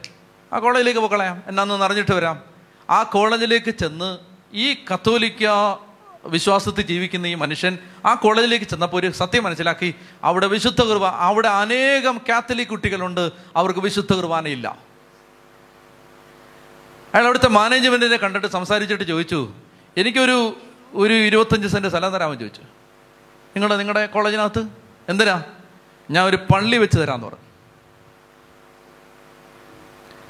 ആ 0.53 0.59
കോളേജിലേക്ക് 0.59 0.99
പോക്കളയാം 0.99 1.43
എന്നാന്ന് 1.47 1.85
അറിഞ്ഞിട്ട് 1.85 2.11
വരാം. 2.11 2.43
ആ 2.89 3.03
കോളേജിലേക്ക് 3.03 3.71
ചെന്ന് 3.71 4.17
ഈ 4.53 4.73
കത്തോലിക്ക 4.73 5.43
വിശ്വാസത്തിൽ 6.25 6.81
ജീവിക്കുന്ന 6.81 7.27
ഈ 7.27 7.35
മനുഷ്യൻ 7.35 7.77
ആ 8.05 8.13
കോളേജിലേക്ക് 8.13 8.65
ചെന്നപ്പോൾ 8.65 8.97
ഒരു 8.97 9.11
സത്യം 9.11 9.43
മനസ്സിലാക്കി 9.43 9.95
അവിടെ 10.23 10.47
വിശുദ്ധ 10.47 10.81
കുർബ 10.81 11.05
അവിടെ 11.05 11.47
അനേകം 11.47 12.21
കാത്തലിക് 12.29 12.67
കുട്ടികളുണ്ട് 12.67 13.31
അവർക്ക് 13.55 13.79
വിശുദ്ധ 13.79 14.13
കുർബാനയില്ല 14.13 14.67
അയാൾ 17.13 17.23
അവിടുത്തെ 17.23 17.47
മാനേജ്മെന്റിനെ 17.47 18.17
കണ്ടിട്ട് 18.17 18.47
സംസാരിച്ചിട്ട് 18.47 19.03
ചോദിച്ചു 19.03 19.53
എനിക്കൊരു 19.97 20.57
ഒരു 20.93 21.13
ഇരുപത്തഞ്ച് 21.13 21.67
സെന്റ് 21.67 21.87
സ്ഥലം 21.87 22.11
തരാമെന്ന് 22.11 22.39
ചോദിച്ചു. 22.39 22.61
നിങ്ങളുടെ 22.61 23.77
നിങ്ങളുടെ 23.77 24.05
കോളേജിനകത്ത്? 24.05 24.67
എന്തിനാ? 25.09 25.43
ഞാൻ 26.11 26.25
ഒരു 26.25 26.35
പള്ളി 26.35 26.77
വെച്ച് 26.77 26.97
തരാമെന്ന് 26.97 27.27
പറഞ്ഞു. 27.27 27.48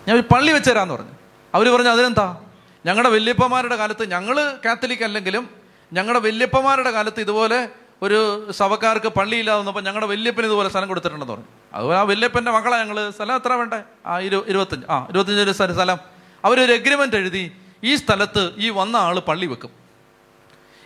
ഞാൻ 0.07 0.17
ഒരു 0.17 0.23
പള്ളി 0.33 0.51
വെച്ച് 0.51 0.69
തരാമെന്ന് 0.71 0.93
പറഞ്ഞു. 0.93 1.11
അവർ 1.55 1.69
പറഞ്ഞു 1.69 1.89
അതിനെന്താ? 1.89 2.37
ഞങ്ങളുടെ 2.85 3.09
വല്യപ്പന്മാരുടെ 3.09 3.75
കാലത്ത് 3.75 4.11
ഞങ്ങൾ 4.11 4.57
കാത്തലിക് 4.65 5.03
അല്ലെങ്കിലും 5.03 5.49
ഞങ്ങളുടെ 5.93 6.19
വല്യപ്പന്മാരുടെ 6.19 6.91
കാലത്ത് 6.91 7.19
ഇതുപോലെ 7.19 7.69
ഒരു 8.01 8.51
സഭക്കാർക്ക് 8.51 9.07
പള്ളിയില്ലാതെ 9.07 9.59
വന്നപ്പോൾ 9.59 9.81
ഞങ്ങളുടെ 9.81 10.07
വല്യപ്പന് 10.07 10.45
ഇതുപോലെ 10.45 10.69
സ്ഥലം 10.69 10.87
കൊടുത്തിട്ടുണ്ടെന്ന് 10.87 11.33
പറഞ്ഞു. 11.33 11.47
അതുപോലെ 11.73 11.99
ആ 11.99 12.01
വല്യപ്പന്റെ 12.01 12.51
മക്കളെ 12.51 12.77
ഞങ്ങൾ 12.77 13.11
സ്ഥലം 13.11 13.35
എത്ര 13.35 13.53
വേണ്ടേ? 13.53 13.81
ആ 14.05 14.19
ഇരു 14.19 14.45
ഇരുപത്തഞ്ച്. 14.47 14.87
ആ 14.89 15.07
ഇരുപത്തഞ്ച് 15.09 15.73
സ്ഥലം 15.73 15.97
അവരൊരു 16.45 16.71
എഗ്രിമെന്റ് 16.71 17.15
എഴുതി 17.15 17.51
ഈ 17.83 17.95
സ്ഥലത്ത് 17.95 18.53
ഈ 18.57 18.69
വന്ന 18.69 18.95
ആൾ 18.95 19.19
പള്ളി 19.19 19.45
വെക്കും. 19.45 19.69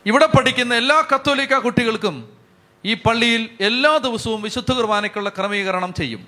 ഇവിടെ 0.05 0.25
പഠിക്കുന്ന 0.25 0.75
എല്ലാ 0.75 1.03
കത്തോലിക്ക 1.15 1.57
കുട്ടികൾക്കും 1.57 2.29
ഈ 2.85 2.93
പള്ളിയിൽ 2.93 3.49
എല്ലാ 3.59 3.97
ദിവസവും 3.97 4.41
വിശുദ്ധ 4.41 4.71
കുർബാനയ്ക്കുള്ള 4.71 5.29
ക്രമീകരണം 5.29 5.93
ചെയ്യും. 5.93 6.27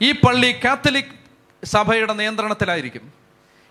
ഈ 0.00 0.12
പള്ളി 0.12 0.60
കാത്തലിക് 0.64 1.17
സഭയുടെ 1.64 2.12
നിയന്ത്രണത്തിലായിരിക്കും. 2.12 3.12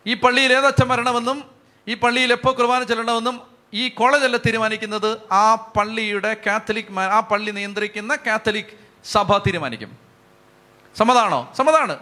ഈ 0.05 0.13
പള്ളിയിൽ 0.13 0.53
ഏതച്ഛൻ 0.53 0.87
വരണമെന്നും 0.87 1.43
ഈ 1.87 1.93
പള്ളിയിൽ 1.93 2.31
എപ്പോൾ 2.31 2.53
കുർബാന 2.53 2.83
ചെല്ലണമെന്നും 2.83 3.41
ഈ 3.73 3.89
കോളേജല്ല 3.89 4.37
തീരുമാനിക്കുന്നത്. 4.37 5.17
ആ 5.31 5.55
പള്ളിയുടെ 5.55 6.35
കാത്തലിക് 6.45 6.99
ആ 6.99 7.19
പള്ളി 7.19 7.51
നിയന്ത്രിക്കുന്ന 7.51 8.15
കാത്തലിക് 8.15 8.65
സഭ 9.05 9.37
തീരുമാനിക്കും. 9.37 9.97
സമ്മതാണോ 10.97 11.53
സമ്മതാണ് 11.57 11.99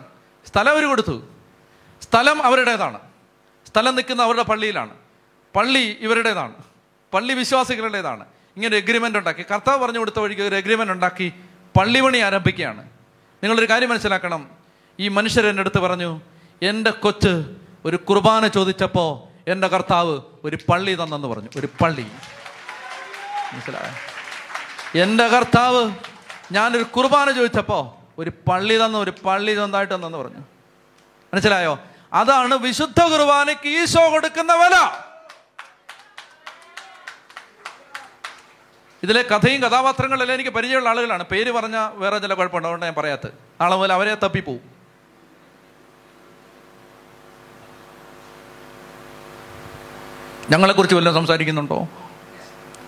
സ്ഥലം 0.47 0.71
അവർ 0.71 0.83
കൊടുത്തു. 0.83 1.27
സ്ഥലം 2.01 2.43
അവരുടേതാണ്. 2.43 2.99
സ്ഥലം 3.67 3.95
നിൽക്കുന്ന 3.95 4.23
അവരുടെ 4.23 4.43
പള്ളിയിലാണ്. 4.43 4.93
പള്ളി 5.55 5.97
ഇവരുടേതാണ്. 5.99 6.53
പള്ളി 7.13 7.33
വിശ്വാസികളുടേതാണ്. 7.33 8.25
ഇങ്ങനെ 8.55 8.77
എഗ്രിമെന്റ് 8.77 9.17
ഉണ്ടാക്കി. 9.17 9.45
കർത്താവ് 9.51 9.77
പറഞ്ഞു 9.77 9.99
കൊടുത്ത 9.99 10.19
വഴിക്ക് 10.19 10.41
ഒരു 10.41 10.55
എഗ്രിമെന്റ് 10.55 10.93
ഉണ്ടാക്കി 10.93 11.33
പള്ളി 11.79 12.01
പണി 12.01 12.17
ആരംഭിക്കുകയാണ്. 12.17 12.83
നിങ്ങളൊരു 13.43 13.69
കാര്യം 13.69 13.89
മനസ്സിലാക്കണം. 13.89 14.54
ഈ 14.99 15.07
മനുഷ്യർ 15.07 15.45
എന്റെ 15.45 15.59
അടുത്ത് 15.59 15.79
പറഞ്ഞു 15.79 16.21
എന്റെ 16.61 16.91
കൊച്ച് 16.91 17.43
ഒരു 17.85 17.97
കുർബാന 17.97 18.47
ചോദിച്ചപ്പോൾ 18.47 19.35
എന്റെ 19.51 19.67
കർത്താവ് 19.67 20.21
ഒരു 20.43 20.57
പള്ളി 20.69 20.93
തന്നെന്ന് 21.03 21.27
പറഞ്ഞു 21.27 21.49
ഒരു 21.57 21.69
പള്ളി. 21.81 22.01
മനസ്സിലായ? 23.53 23.95
എന്റെ 24.99 25.27
കർത്താവ് 25.27 25.91
ഞാനൊരു 26.51 26.83
കുർബാന 26.83 27.31
ചോദിച്ചപ്പോൾ 27.31 28.05
ഒരു 28.21 28.29
പള്ളി 28.29 28.85
തന്നു 28.85 28.97
ഒരു 28.97 29.13
പള്ളി 29.25 29.55
സ്വന്തമായിട്ട് 29.55 29.95
തന്നെന്ന് 29.95 30.17
പറഞ്ഞു. 30.17 30.39
മനസ്സിലായോ? 31.33 31.79
അതാണ് 32.13 32.55
വിശുദ്ധ 32.55 33.03
കുർബാനയ്ക്ക് 33.03 33.67
ഈശോ 33.67 34.11
കൊടുക്കുന്ന 34.11 34.53
വില. 34.53 34.91
ഇതിലെ 39.03 39.21
കഥയും 39.21 39.61
കഥാപാത്രങ്ങളെല്ലാം 39.61 40.35
എനിക്ക് 40.35 40.51
പരിചയമുള്ള 40.51 40.89
ആളുകളാണ്. 40.89 41.23
പേര് 41.23 41.51
പറഞ്ഞ 41.51 41.89
വേറെ 41.93 42.17
ചില 42.17 42.33
കുഴപ്പമുണ്ട് 42.33 42.67
അതുകൊണ്ട് 42.67 42.85
ഞാൻ 42.85 42.95
പറയാത്തത്. 42.95 43.33
നാളെ 43.61 43.75
മുതൽ 43.75 43.93
അവരെ 43.93 44.15
തപ്പിപ്പോവും. 44.15 44.74
ഞങ്ങളെക്കുറിച്ച് 50.49 50.95
വല്ലതും 50.95 51.21
സംസാരിക്കുന്നുണ്ടോ? 51.21 51.87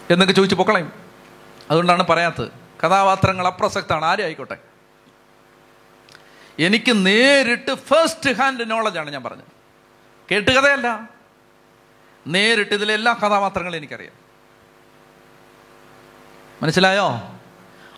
എന്നൊക്കെ 0.09 0.33
ചോദിച്ച് 0.33 0.55
പൊക്കളയും. 0.55 0.91
അതുകൊണ്ടാണ് 1.69 2.07
പറയാത്തത്. 2.07 2.51
കഥാപാത്രങ്ങൾ 2.83 3.47
അപ്രസക്താണ്. 3.47 4.05
ആരും 4.05 4.23
ആയിക്കോട്ടെ? 4.23 4.57
എനിക്ക് 6.59 7.05
നേരിട്ട് 7.05 7.75
ഫസ്റ്റ് 7.75 8.29
ഹാൻഡ് 8.29 8.71
നോളജാണ് 8.71 9.09
ഞാൻ 9.09 9.23
പറഞ്ഞത്. 9.23 9.45
കേട്ട് 10.31 10.51
കഥയല്ല. 10.51 11.09
നേരിട്ട് 12.27 12.73
ഇതിലെ 12.73 12.93
എല്ലാ 12.93 13.13
കഥാപാത്രങ്ങളും 13.13 13.77
എനിക്കറിയാം. 13.77 14.13
മനസ്സിലായോ? 16.61 17.21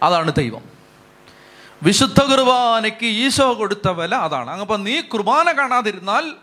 അതാണ് 0.03 0.33
ദൈവം. 0.33 0.63
വിശുദ്ധ 1.83 2.19
കുർബാനയ്ക്ക് 2.19 3.05
ഈശോ 3.05 3.53
കൊടുത്ത 3.53 3.87
വില 3.87 4.15
അതാണ്. 4.15 4.49
അങ്ങപ്പം 4.49 4.83
നീ 4.83 5.01
കുർബാന 5.01 5.51
കാണാതിരുന്നാൽ 5.51 6.33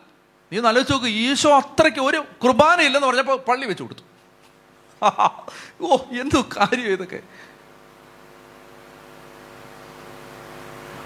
നീ 0.52 0.60
നല്ല 0.60 0.80
നോക്ക് 0.90 1.06
ഈശോ 1.06 1.56
അത്രയ്ക്ക് 1.58 2.00
ഒരു 2.00 2.24
കുർബാന 2.42 2.80
ഇല്ലെന്ന് 2.80 3.08
പറഞ്ഞപ്പോൾ 3.08 3.38
പള്ളി 3.48 3.66
വെച്ച് 3.66 3.82
കൊടുത്തു. 3.82 4.04
ഓ 5.82 5.96
എന്തു 6.20 6.38
കാര്യം 6.56 6.86
ഇതൊക്കെ? 6.92 7.20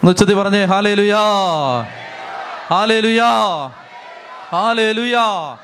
ഉച്ചത്തി 0.04 0.34
പറഞ്ഞേ 0.34 0.64
ഹാലേ 0.64 0.94
ലുയാ 0.94 1.22
ഹാലേ 2.70 3.00
ലുയാ 3.00 3.30
ഹാലേ 4.50 4.92
ലുയാ 4.92 5.58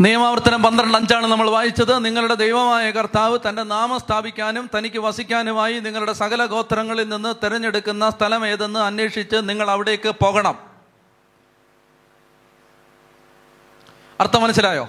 നിയമാവർത്തനം 0.00 0.62
പന്ത്രണ്ട് 0.62 0.96
അഞ്ചാണ് 0.98 1.26
നമ്മൾ 1.26 1.50
വായിച്ചത്. 1.50 1.98
നിങ്ങളുടെ 2.04 2.34
ദൈവമായ 2.34 2.90
കർത്താവ് 2.90 3.38
തന്റെ 3.48 3.62
നാമം 3.62 3.98
സ്ഥാപിക്കാനും 4.00 4.70
തനിക്ക് 4.76 4.98
വസിക്കാനുമായി 4.98 5.80
നിങ്ങളുടെ 5.80 6.12
സകല 6.12 6.46
ഗോത്രങ്ങളിൽ 6.46 7.08
നിന്ന് 7.08 7.34
തിരഞ്ഞെടുക്കുന്ന 7.44 8.10
സ്ഥലം 8.10 8.46
ഏതെന്ന് 8.46 8.80
അന്വേഷിച്ച് 8.80 9.36
നിങ്ങൾ 9.36 9.70
അവിടേക്ക് 9.70 10.08
പോകണം. 10.24 10.69
അർത്ഥം 14.20 14.42
മനസ്സിലായോ? 14.42 14.88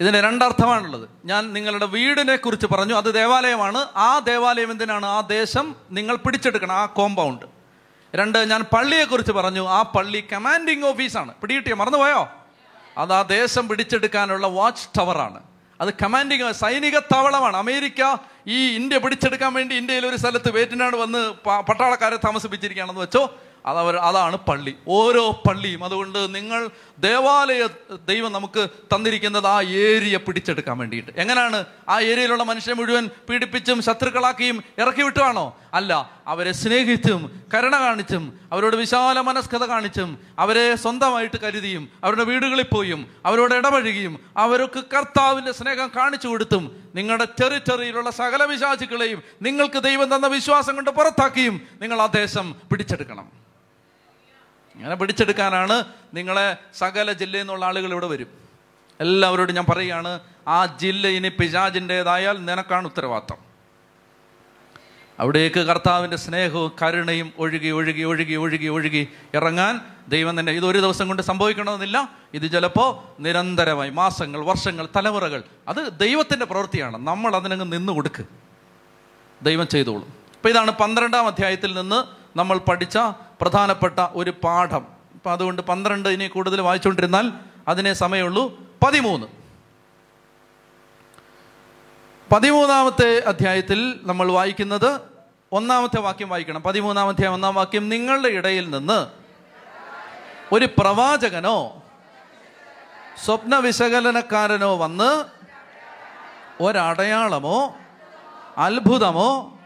ഇതിന് 0.00 0.16
രണ്ടർത്ഥമാണുള്ളത്. 0.16 1.08
ഞാൻ 1.24 1.52
നിങ്ങളുടെ 1.52 1.86
വീടിനെ 1.86 2.36
കുറിച്ച് 2.36 2.66
പറഞ്ഞു 2.66 2.94
അത് 2.94 3.14
ദേവാലയമാണ്. 3.14 3.86
ആ 3.96 4.18
ദേവാലയം 4.18 4.70
എന്തിനാണ്? 4.70 5.06
ആ 5.06 5.20
ദേശം 5.20 5.76
നിങ്ങൾ 5.90 6.16
പിടിച്ചെടുക്കണം 6.16 6.74
ആ 6.74 6.86
കോമ്പൗണ്ട് 6.86 7.46
രണ്ട് 8.14 8.38
ഞാൻ 8.38 8.62
പള്ളിയെക്കുറിച്ച് 8.74 9.32
പറഞ്ഞു 9.32 9.68
ആ 9.68 9.82
പള്ളി 9.82 10.24
കമാൻഡിങ് 10.32 10.84
ഓഫീസാണ് 10.84 11.34
പിടികിട്ടിയോ? 11.34 11.76
മറന്നുപോയോ? 11.76 12.28
അത് 12.98 13.12
ആ 13.12 13.22
ദേശം 13.22 13.68
പിടിച്ചെടുക്കാനുള്ള 13.68 14.46
വാച്ച് 14.46 14.88
ടവറാണ് 14.98 15.42
അത് 15.80 15.94
കമാൻഡിങ് 16.02 16.52
സൈനിക 16.52 16.98
താവളമാണ്. 16.98 17.56
അമേരിക്ക 17.56 18.16
ഈ 18.46 18.58
ഇന്ത്യ 18.76 18.98
പിടിച്ചെടുക്കാൻ 18.98 19.54
വേണ്ടി 19.54 19.74
ഇന്ത്യയിൽ 19.74 20.06
ഒരു 20.06 20.16
സ്ഥലത്ത് 20.16 20.50
വേറ്റിനാട് 20.50 20.96
വന്ന് 20.96 21.20
പട്ടാളക്കാരെ 21.68 22.16
താമസിപ്പിച്ചിരിക്കുകയാണെന്ന് 22.16 23.00
വെച്ചോ 23.00 23.22
അതവർ 23.66 23.96
അതാണ് 23.96 24.36
പള്ളി. 24.36 24.74
ഓരോ 24.88 25.42
പള്ളിയും. 25.48 25.84
അതുകൊണ്ട് 25.84 26.34
നിങ്ങൾ 26.34 26.68
ദേവാലയ 26.98 27.66
ദൈവം 28.08 28.32
നമുക്ക് 28.32 28.68
തന്നിരിക്കുന്നത് 28.94 29.46
ആ 29.46 29.62
ഏരിയ 29.62 30.16
പിടിച്ചെടുക്കാൻ 30.16 30.78
വേണ്ടിയിട്ട്. 30.78 31.10
എങ്ങനെയാണ് 31.16 31.64
ആ 31.88 32.00
ഏരിയയിലുള്ള 32.00 32.42
മനുഷ്യൻ 32.42 32.76
മുഴുവൻ 32.76 33.10
പീഡിപ്പിച്ചും 33.28 33.82
ശത്രുക്കളാക്കിയും 33.82 34.64
ഇറക്കി 34.78 35.02
വിട്ടുവാണോ? 35.02 35.56
അല്ല 35.74 36.10
അവരെ 36.26 36.52
സ്നേഹിച്ചും 36.52 37.42
കരുണ 37.54 37.80
കാണിച്ചും 37.80 38.40
അവരോട് 38.52 38.76
വിശാല 38.76 39.20
മനസ്കത 39.20 39.64
കാണിച്ചും 39.64 40.18
അവരെ 40.38 40.74
സ്വന്തമായിട്ട് 40.74 41.40
കരുതിയും 41.40 41.88
അവരുടെ 42.04 42.24
വീടുകളിൽ 42.24 42.62
പോയും 42.62 43.06
അവരോട് 43.26 43.54
ഇടപഴകിയും 43.54 44.20
അവർക്ക് 44.36 44.84
കർത്താവിന്റെ 44.96 45.52
സ്നേഹം 45.52 45.90
കാണിച്ചു 45.96 46.28
കൊടുത്തും 46.28 46.90
നിങ്ങളുടെ 46.94 47.24
ടെറിറ്ററിയിലുള്ള 47.24 48.10
സകല 48.10 48.44
വിശ്വാസികളെയും 48.44 49.22
നിങ്ങൾക്ക് 49.42 49.82
ദൈവം 49.82 50.16
തന്ന 50.16 50.26
വിശ്വാസം 50.26 50.74
കൊണ്ട് 50.74 50.90
പുറത്താക്കിയും 50.90 51.60
നിങ്ങൾ 51.80 52.00
ആ 52.02 52.06
ദേശം 52.06 52.54
പിടിച്ചെടുക്കണം. 52.70 53.39
അങ്ങനെ 54.74 54.96
പിടിച്ചെടുക്കാനാണ് 54.96 55.84
നിങ്ങളെ 56.14 56.56
സകല 56.74 57.12
ജില്ലയിൽ 57.12 57.42
നിന്നുള്ള 57.42 57.64
ആളുകൾ 57.64 57.90
ഇവിടെ 57.92 58.06
വരും. 58.06 58.26
എല്ലാവരോടും 59.00 59.54
ഞാൻ 59.54 59.66
പറയുകയാണ് 59.68 60.20
ആ 60.48 60.66
ജില്ല 60.66 61.08
ഇനി 61.08 61.28
പിശാജിന്റെതായാൽ 61.28 62.44
നിനക്കാണ് 62.44 62.86
ഉത്തരവാദിത്തം. 62.86 63.50
അവിടേക്ക് 65.18 65.60
കർത്താവിന്റെ 65.60 66.16
സ്നേഹവും 66.16 66.72
കരുണയും 66.82 67.32
ഒഴുകി 67.38 67.68
ഒഴുകി 67.68 68.02
ഒഴുകി 68.02 68.34
ഒഴുകി 68.34 68.66
ഒഴുകി 68.66 69.08
ഇറങ്ങാൻ 69.34 69.80
ദൈവം 70.08 70.40
തന്നെ 70.40 70.52
ഇത് 70.52 70.66
ഒരു 70.66 70.78
ദിവസം 70.78 71.08
കൊണ്ട് 71.08 71.22
സംഭവിക്കണമെന്നില്ല. 71.22 72.10
ഇത് 72.34 72.52
ചിലപ്പോൾ 72.52 73.22
നിരന്തരമായി 73.22 73.90
മാസങ്ങൾ 73.90 74.44
വർഷങ്ങൾ 74.44 74.88
തലമുറകൾ. 74.96 75.42
അത് 75.68 75.98
ദൈവത്തിന്റെ 75.98 76.46
പ്രവൃത്തിയാണ്. 76.46 76.96
നമ്മൾ 76.96 77.36
അതിനങ്ങ് 77.36 77.72
നിന്ന് 77.72 77.92
കൊടുക്ക് 77.92 78.24
ദൈവം 79.42 79.68
ചെയ്തോളും. 79.68 80.14
അപ്പോൾ 80.36 80.48
ഇതാണ് 80.48 80.70
പന്ത്രണ്ടാം 80.70 81.26
അധ്യായത്തിൽ 81.26 81.80
നിന്ന് 81.80 82.19
നമ്മൾ 82.36 82.58
പഠിച്ച 82.58 82.98
പ്രധാനപ്പെട്ട 83.40 83.98
ഒരു 83.98 84.30
പാഠം. 84.44 84.86
അപ്പം 85.14 85.32
അതുകൊണ്ട് 85.32 85.62
പന്ത്രണ്ട് 85.62 86.08
ഇനി 86.08 86.28
കൂടുതൽ 86.28 86.60
വായിച്ചുകൊണ്ടിരുന്നാൽ 86.60 87.32
അതിനെ 87.68 87.92
സമയമുള്ളൂ. 87.92 88.60
പതിമൂന്ന്. 88.86 89.26
പതിമൂന്നാമത്തെ 92.32 93.22
അധ്യായത്തിൽ 93.26 94.00
നമ്മൾ 94.02 94.32
വായിക്കുന്നത് 94.32 95.00
ഒന്നാമത്തെ 95.52 96.00
വാക്യം 96.00 96.28
വായിക്കണം. 96.28 96.62
പതിമൂന്നാം 96.62 97.08
അധ്യായം 97.08 97.34
ഒന്നാം 97.34 97.54
വാക്യം 97.54 97.88
നിങ്ങളുടെ 97.88 98.28
ഇടയിൽ 98.28 98.70
നിന്ന് 98.70 99.06
ഒരു 100.54 100.68
പ്രവാചകനോ 100.78 101.82
സ്വപ്ന 103.24 103.58
വിശകലനക്കാരനോ 103.58 104.76
വന്ന് 104.76 105.24
ഒരടയാളമോ 106.62 107.76
അത്ഭുതമോ 108.58 109.59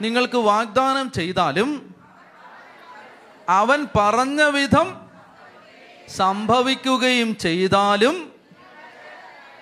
നിങ്ങൾക്ക് 0.00 0.38
വാഗ്ദാനം 0.38 1.10
ചെയ്താലും 1.10 1.94
അവൻ 3.48 3.86
പറഞ്ഞ 3.96 4.42
വിധം 4.42 5.10
സംഭവിക്കുകയും 6.08 7.36
ചെയ്താലും 7.36 8.32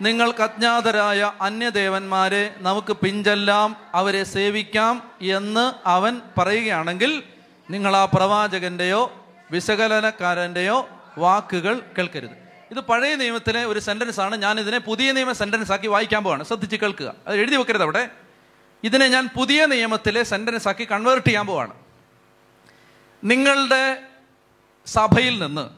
നിങ്ങൾക്ക് 0.03 0.43
അജ്ഞാതരായ 0.43 1.33
അന്യദേവന്മാരെ 1.41 2.55
നമുക്ക് 2.59 2.93
പിഞ്ചെല്ലാം 2.93 3.77
അവരെ 3.95 4.25
സേവിക്കാം 4.25 5.11
എന്ന് 5.23 5.89
അവൻ 5.89 6.21
പറയുകയാണെങ്കിൽ 6.39 7.23
നിങ്ങൾ 7.71 7.97
ആ 7.97 8.05
പ്രവാചകന്റെയോ 8.05 9.27
വിശകലനക്കാരന്റെയോ 9.51 10.89
വാക്കുകൾ 11.19 11.81
കേൾക്കരുത്. 11.99 12.31
ഇത് 12.71 12.81
പഴയ 12.81 13.15
നിയമത്തിലെ 13.15 13.65
ഒരു 13.65 13.79
സെന്റൻസ് 13.79 14.21
ആണ്. 14.21 14.37
ഞാൻ 14.37 14.61
ഇതിനെ 14.61 14.79
പുതിയ 14.79 15.13
നിയമ 15.13 15.33
സെന്റൻസ് 15.33 15.73
ആക്കി 15.73 15.87
വായിക്കാൻ 15.87 16.25
പോവാണ്. 16.25 16.45
ശ്രദ്ധിച്ച് 16.45 16.77
കേൾക്കുക. 16.77 17.15
അത് 17.27 17.37
എഴുതി 17.37 17.57
വെക്കരുത് 17.57 17.83
അവിടെ. 17.83 18.09
ഇതിനെ 18.85 19.09
ഞാൻ 19.09 19.29
പുതിയ 19.37 19.67
നിയമത്തിലെ 19.67 20.23
സെന്റൻസ് 20.23 20.69
ആക്കി 20.69 20.85
കൺവേർട്ട് 20.85 21.27
ചെയ്യാൻ 21.27 21.47
പോവാണ്. 21.47 21.75
നിങ്ങളുടെ 23.25 24.03
സഭയിൽ 24.87 25.39
നിന്ന് 25.39 25.69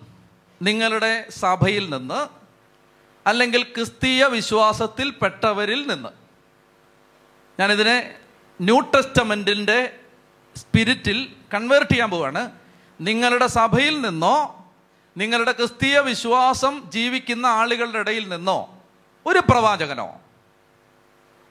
നിങ്ങളുടെ 0.64 1.30
സഭയിൽ 1.30 1.90
നിന്ന് 1.90 2.28
അല്ലെങ്കിൽ 3.28 3.62
ക്രിസ്തീയ 3.62 4.24
വിശ്വാസത്തിൽ 4.24 5.10
പെട്ടവരിൽ 5.10 5.86
നിന്ന് 5.86 6.08
ഞാനിതിനെ 7.60 8.18
ന്യൂ 8.60 8.80
ടെസ്റ്റമെന്റിന്റെ 8.80 10.00
സ്പിരിറ്റിൽ 10.56 11.36
കൺവേർട്ട് 11.54 11.92
ചെയ്യാൻ 11.92 12.10
പോവാണ്. 12.10 12.50
നിങ്ങളുടെ 13.00 13.46
സഭയിൽ 13.46 14.00
നിന്നോ 14.00 14.68
നിങ്ങളുടെ 15.16 15.52
ക്രിസ്തീയ 15.52 15.98
വിശ്വാസം 15.98 16.90
ജീവിക്കുന്ന 16.90 17.46
ആളുകളുടെ 17.46 17.98
ഇടയിൽ 17.98 18.28
നിന്നോ 18.28 18.84
ഒരു 19.26 19.38
പ്രവാചകനോ 19.38 20.20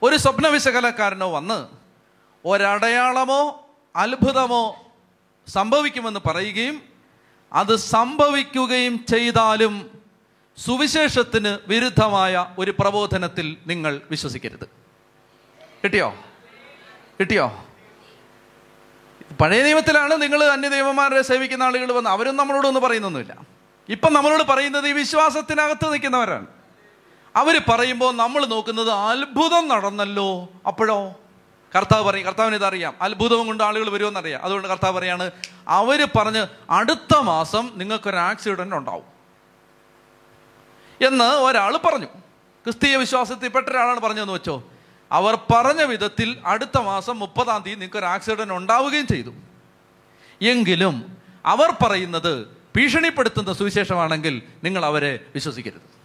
ഒരു 0.02 0.16
സ്വപ്ന 0.16 0.48
വിശകലക്കാരനോ 0.48 1.30
വന്ന് 1.30 1.66
ഒരടയാളമോ 2.44 3.70
അത്ഭുതമോ 3.96 4.92
സംഭവിക്കുമെന്ന് 5.48 6.20
പറയുകയും 6.26 6.82
അത് 7.52 7.76
സംഭവിക്കുകയും 7.76 9.04
ചെയ്താലും 9.10 9.90
സുവിശേഷത്തിന് 10.56 11.58
വിരുദ്ധമായ 11.66 12.46
ഒരു 12.58 12.74
പ്രബോധനത്തിൽ 12.78 13.56
നിങ്ങൾ 13.66 14.00
വിശ്വസിക്കരുത്. 14.10 14.64
കിട്ടിയോ? 15.84 16.14
കിട്ടിയോ? 17.20 17.64
പഴയ 19.40 19.62
നിയമത്തിലാണ് 19.62 20.22
നിങ്ങൾ 20.22 20.44
അന്യദൈവന്മാരെ 20.44 21.22
സേവിക്കുന്ന 21.22 21.62
ആളുകൾ 21.62 21.92
വന്ന് 21.92 22.10
അവരും 22.10 22.36
നമ്മളോടൊന്നും 22.36 22.82
പറയുന്നൊന്നുമില്ല. 22.82 23.36
ഇപ്പം 23.88 24.12
നമ്മളോട് 24.12 24.42
പറയുന്നത് 24.42 24.88
ഈ 24.88 24.92
വിശ്വാസത്തിനകത്ത് 24.92 25.92
നിൽക്കുന്നവരാണ്. 25.92 26.46
അവർ 27.36 27.60
പറയുമ്പോൾ 27.68 28.14
നമ്മൾ 28.14 28.46
നോക്കുന്നത് 28.46 28.90
അത്ഭുതം 28.90 29.68
നടന്നല്ലോ. 29.68 30.48
അപ്പോഴോ? 30.66 31.14
കർത്താവ് 31.76 32.04
പറയും 32.04 32.26
കർത്താവിന് 32.26 32.54
ഇതറിയാം. 32.54 32.94
അത്ഭുതം 33.02 33.46
കൊണ്ട് 33.46 33.64
ആളുകൾ 33.64 33.88
വരുമെന്നറിയാം. 33.88 34.42
അതുകൊണ്ട് 34.42 34.68
കർത്താവ് 34.68 34.98
പറയാണ് 34.98 35.30
അവർ 35.68 36.08
പറഞ്ഞ് 36.16 36.46
അടുത്ത 36.70 37.18
മാസം 37.18 37.70
നിങ്ങൾക്കൊരു 37.74 38.16
ആക്സിഡന്റ് 38.16 38.76
ഉണ്ടാവും. 38.76 39.04
എന്ന് 41.06 41.24
ഒരാൾ 41.24 41.76
പറഞ്ഞു. 41.76 42.06
ക്രിസ്തീയ 42.64 42.96
വിശ്വാസത്തിൽപ്പെട്ട 42.96 43.68
ഒരാളാണ് 43.68 44.00
പറഞ്ഞതെന്ന് 44.00 44.32
വെച്ചോ. 44.32 44.64
അവർ 45.12 45.34
പറഞ്ഞ 45.34 45.82
വിധത്തിൽ 45.82 46.38
അടുത്ത 46.46 46.78
മാസം 46.78 47.18
മുപ്പതാം 47.18 47.62
തീയതി 47.62 47.78
നിങ്ങൾക്കൊരു 47.78 48.04
ആക്സിഡന്റ് 48.04 48.52
ഉണ്ടാവുകയും 48.52 49.06
ചെയ്തു. 49.06 49.34
എങ്കിലും 50.42 51.16
അവർ 51.46 51.70
പറയുന്നത് 51.82 52.46
ഭീഷണിപ്പെടുത്തുന്ന 52.76 53.52
സുവിശേഷമാണെങ്കിൽ 53.52 54.42
നിങ്ങൾ 54.64 54.84
അവരെ 54.84 55.18
വിശ്വസിക്കരുത്. 55.34 56.01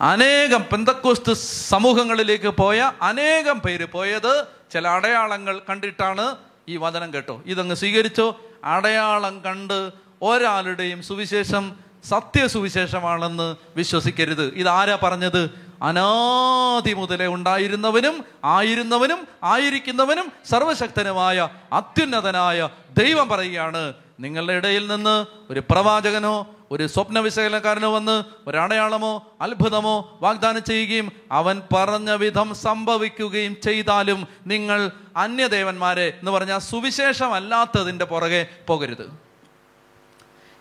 അനേകം 0.00 0.64
പെന്തക്കോസ്ത് 0.72 1.32
സമൂഹങ്ങളിലേക്ക് 1.68 2.48
പോയ 2.48 2.92
അനേകം 3.02 3.60
പേര് 3.60 3.84
പോയത് 3.84 4.46
ചില 4.72 4.88
അടയാളങ്ങൾ 4.88 5.60
കണ്ടിട്ടാണ് 5.68 6.36
ഈ 6.68 6.76
വചനം 6.76 7.14
കേട്ടോ. 7.14 7.42
ഇതങ്ങ് 7.46 7.74
സ്വീകരിച്ചോ? 7.74 8.40
അടയാളം 8.64 9.40
കണ്ട് 9.40 9.90
ഒരാളുടെയും 10.22 11.02
സുവിശേഷം 11.02 11.76
സത്യസുവിശേഷമാണെന്ന് 12.04 13.56
വിശ്വസിക്കരുത്. 13.76 14.54
ഇതാരാ 14.54 14.98
പറഞ്ഞത്? 15.02 15.50
അനാദി 15.82 16.92
മുതലേ 16.92 17.26
ഉണ്ടായിരുന്നവനും 17.26 18.24
ആയിരുന്നവനും 18.44 19.28
ആയിരിക്കുന്നവനും 19.44 20.32
സർവശക്തനുമായ 20.50 21.48
അത്യുന്നതനായ 21.72 22.68
ദൈവം 22.98 23.28
പറയുകയാണ്. 23.28 23.94
നിങ്ങളുടെ 24.20 24.52
ഇടയിൽ 24.52 24.86
നിന്ന് 24.86 25.26
ഒരു 25.50 25.62
പ്രവാചകനോ 25.70 26.54
ഒരു 26.70 26.86
സ്വപ്ന 26.86 27.18
വിശകലനക്കാരനോ 27.18 27.94
വന്ന് 27.94 28.22
ഒരടയാളമോ 28.46 29.36
അത്ഭുതമോ 29.40 30.18
വാഗ്ദാനം 30.22 30.64
ചെയ്യുകയും 30.64 31.12
അവൻ 31.32 31.62
പറഞ്ഞ 31.74 32.10
വിധം 32.10 32.54
സംഭവിക്കുകയും 32.54 33.56
ചെയ്താലും 33.64 34.28
നിങ്ങൾ 34.46 34.90
അന്യദേവന്മാരെ 35.16 36.08
എന്ന് 36.18 36.30
പറഞ്ഞാൽ 36.30 36.58
സുവിശേഷമല്ലാത്തതിന്റെ 36.58 38.04
പുറകെ 38.04 38.46
പോകരുത്. 38.66 39.10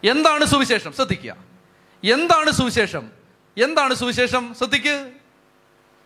എന്താണ് 0.04 0.46
സുവിശേഷം? 0.46 0.94
ശ്രദ്ധിക്കുക. 0.94 1.36
എന്താണ് 2.04 2.52
സുവിശേഷം? 2.52 3.12
എന്താണ് 3.64 3.94
സുവിശേഷം? 3.94 4.54
ശ്രദ്ധിക്ക്. 4.58 5.12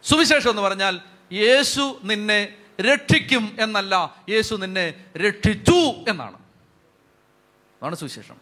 സുവിശേഷം 0.04 0.50
എന്ന് 0.50 0.62
പറഞ്ഞാൽ 0.62 1.00
യേശു 1.34 2.00
നിന്നെ 2.04 2.48
രക്ഷിക്കും 2.82 3.58
എന്നല്ല 3.60 4.16
യേശു 4.30 4.56
നിന്നെ 4.56 4.94
രക്ഷിച്ചു 5.18 5.94
എന്നാണ്. 6.10 6.41
അതാണ് 7.82 7.96
സുവിശേഷം. 7.96 8.36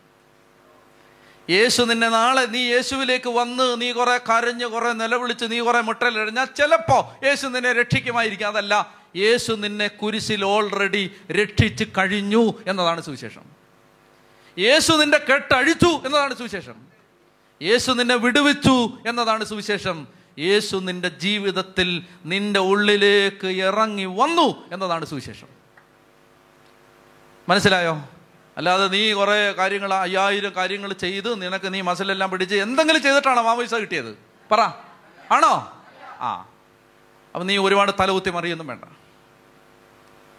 യേശു 1.50 1.84
നിന്നെ 1.84 2.10
നാളെ 2.10 2.46
നീ 2.46 2.60
യേശുവിലേക്ക് 2.60 3.30
വന്ന് 3.30 3.82
നീ 3.82 3.92
കുറെ 3.92 4.18
കരഞ്ഞ് 4.18 4.66
കുറെ 4.66 4.94
നിലവിളിച്ച് 4.94 5.46
നീ 5.50 5.60
കുറെ 5.60 5.82
മുട്ടലെഴിഞ്ഞാൽ 5.82 6.46
ചിലപ്പോ 6.46 7.16
യേശു 7.24 7.48
നിന്നെ 7.48 7.74
രക്ഷിക്കുമായിരിക്കും. 7.74 8.48
അതല്ല 8.48 8.96
യേശു 9.16 9.54
നിന്നെ 9.54 9.88
കുരിശിൽ 9.88 10.46
ഓൾറെഡി 10.46 11.12
രക്ഷിച്ച് 11.32 11.84
കഴിഞ്ഞു 11.98 12.54
എന്നതാണ് 12.68 13.02
സുവിശേഷം. 13.02 13.42
യേശു 14.60 14.94
നിന്റെ 14.94 15.18
കെട്ടഴിച്ചു 15.18 16.02
എന്നതാണ് 16.06 16.38
സുവിശേഷം. 16.38 16.76
യേശു 17.62 17.92
നിന്നെ 17.92 18.16
വിടുവിച്ചു 18.16 18.98
എന്നതാണ് 19.08 19.46
സുവിശേഷം. 19.46 20.08
യേശു 20.40 20.78
നിന്റെ 20.78 21.10
ജീവിതത്തിൽ 21.10 22.04
നിന്റെ 22.26 22.60
ഉള്ളിലേക്ക് 22.60 23.48
ഇറങ്ങി 23.48 24.06
വന്നു 24.06 24.74
എന്നതാണ് 24.74 25.06
സുവിശേഷം. 25.06 25.48
മനസ്സിലായോ? 27.50 28.10
അല്ലാതെ 28.60 28.88
നീ 28.88 29.14
കുറേ 29.14 29.52
കാര്യങ്ങൾ 29.52 29.94
അയ്യായിരം 29.94 30.56
കാര്യങ്ങൾ 30.56 30.94
ചെയ്ത് 30.94 31.42
നിനക്ക് 31.42 31.74
നീ 31.74 31.82
മസിലെല്ലാം 31.82 32.30
പിടിച്ച് 32.30 32.56
എന്തെങ്കിലും 32.56 33.02
ചെയ്തിട്ടാണോ 33.02 33.42
മാമോയിസ 33.42 33.76
കിട്ടിയത്? 33.76 34.18
പറ. 34.52 34.62
ആണോ? 35.32 35.84
ആ. 36.20 36.48
അപ്പം 37.36 37.48
നീ 37.48 37.58
ഒരുപാട് 37.58 37.92
തലകുത്തി 38.00 38.30
മറിയൊന്നും 38.30 38.68
വേണ്ട. 38.68 38.86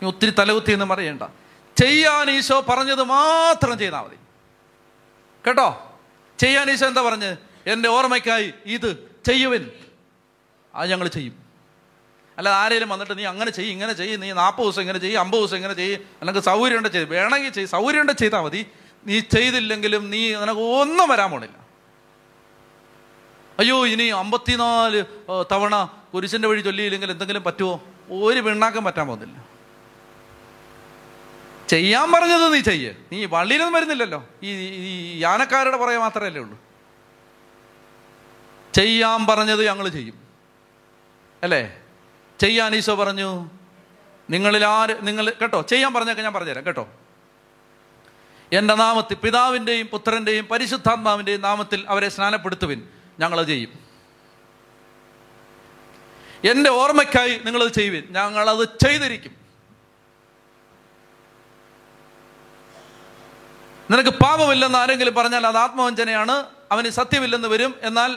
നീ 0.03 0.09
ഒത്തിരി 0.09 0.31
തലകുത്തി 0.39 0.73
ഒന്നും 0.73 0.93
അറിയണ്ട 0.93 1.23
ചെയ്യാൻ 1.77 2.31
ഈശോ 2.31 2.61
പറഞ്ഞത് 2.61 3.03
മാത്രം 3.03 3.79
ചെയ്താൽ 3.79 4.01
മതി. 4.01 4.17
കേട്ടോ? 5.47 5.99
ചെയ്യാൻ 6.39 6.71
ഈശോ 6.71 6.87
എന്താ 6.87 7.03
പറഞ്ഞ്? 7.03 7.37
എന്റെ 7.67 7.89
ഓർമ്മയ്ക്കായി 7.89 8.55
ഇത് 8.67 9.11
ചെയ്യുവിൻ. 9.27 9.71
അത് 10.75 10.91
ഞങ്ങൾ 10.91 11.09
ചെയ്യും. 11.09 11.50
അല്ല 12.37 12.49
ആരെങ്കിലും 12.49 12.89
വന്നിട്ട് 12.89 13.19
നീ 13.19 13.25
അങ്ങനെ 13.25 13.51
ചെയ്യും 13.51 13.73
ഇങ്ങനെ 13.73 13.93
ചെയ്യും 13.93 14.21
നീ 14.21 14.33
നാൽപ്പത് 14.33 14.65
ദിവസം 14.65 14.81
ഇങ്ങനെ 14.81 14.99
ചെയ്യും 14.99 15.21
അമ്പത് 15.21 15.41
ദിവസം 15.41 15.57
ഇങ്ങനെ 15.57 15.75
ചെയ്യും 15.75 16.01
അല്ലെങ്കിൽ 16.21 16.43
സൗകര്യം 16.43 16.77
ഉണ്ട് 16.77 16.89
ചെയ്ത് 16.89 17.11
വേണമെങ്കിൽ 17.11 17.51
ചെയ്യും 17.51 17.69
സൗകര്യമുണ്ട് 17.69 18.13
ചെയ്താൽ 18.13 18.41
മതി. 18.41 18.67
നീ 19.07 19.21
ചെയ്തില്ലെങ്കിലും 19.21 20.11
നീ 20.11 20.35
നിനക്ക് 20.35 20.61
ഒന്നും 20.61 21.09
വരാൻ 21.09 21.31
പോണില്ല. 21.31 21.57
അയ്യോ 23.59 23.87
ഇനി 23.87 24.03
അമ്പത്തിനാല് 24.03 25.05
തവണ 25.53 25.91
കുരിശിന്റെ 26.15 26.49
വഴി 26.49 26.61
ചൊല്ലിയില്ലെങ്കിൽ 26.61 27.11
എന്തെങ്കിലും 27.11 27.45
പറ്റുമോ 27.45 27.85
ഒരു 28.11 28.41
പിണ്ണാക്കം 28.41 28.85
പറ്റാൻ 28.85 29.07
പോകുന്നില്ല. 29.07 29.51
ചെയ്യാൻ 31.69 32.13
പറഞ്ഞത് 32.13 32.55
നീ 32.55 32.61
ചെയ്യ്. 32.61 32.95
നീ 33.13 33.25
വള്ളിയിലൊന്നും 33.25 33.75
വരുന്നില്ലല്ലോ. 33.75 34.25
ഈ 34.43 34.51
ഈ 34.67 35.19
യാനക്കാരുടെ 35.19 35.77
പുറകെ 35.77 35.99
മാത്രമല്ലേ 35.99 36.41
ഉള്ളൂ. 36.41 36.59
ചെയ്യാൻ 38.75 39.27
പറഞ്ഞത് 39.27 39.67
ഞങ്ങൾ 39.67 39.89
ചെയ്യും. 39.89 40.15
അല്ലേ? 41.43 41.80
ചെയ്യാൻ 42.41 42.75
ഈശോ 42.75 42.95
പറഞ്ഞു. 42.95 43.51
നിങ്ങളിൽ 44.31 44.65
ആര് 44.65 44.97
നിങ്ങൾ 45.03 45.33
കേട്ടോ 45.41 45.63
ചെയ്യാൻ 45.63 45.95
പറഞ്ഞൊക്കെ 45.95 46.23
ഞാൻ 46.23 46.33
പറഞ്ഞുതരാം 46.33 46.67
കേട്ടോ. 46.67 46.89
എന്റെ 48.53 48.75
നാമത്തിൽ 48.75 49.15
പിതാവിന്റെയും 49.15 49.87
പുത്രന്റെയും 49.87 50.45
പരിശുദ്ധാത്മാവിന്റെയും 50.47 51.41
നാമത്തിൽ 51.41 51.85
അവരെ 51.89 52.09
സ്നാനപ്പെടുത്തുവിൻ 52.09 52.89
ഞങ്ങളത് 53.21 53.47
ചെയ്യും. 53.47 53.79
എന്റെ 56.45 56.71
ഓർമ്മയ്ക്കായി 56.71 57.41
നിങ്ങളത് 57.45 57.73
ചെയ്യുവിൻ 57.73 58.05
ഞങ്ങളത് 58.11 58.69
ചെയ്തിരിക്കും. 58.85 59.37
നിനക്ക് 63.91 64.11
പാപമില്ലെന്ന് 64.11 64.79
ആരെങ്കിലും 64.79 65.15
പറഞ്ഞാൽ 65.15 65.47
അത് 65.47 65.57
ആത്മവഞ്ചനയാണ് 65.57 66.45
അവന് 66.73 66.89
സത്യമില്ലെന്ന് 66.89 67.49
വരും 67.49 67.75
എന്നാൽ 67.83 68.17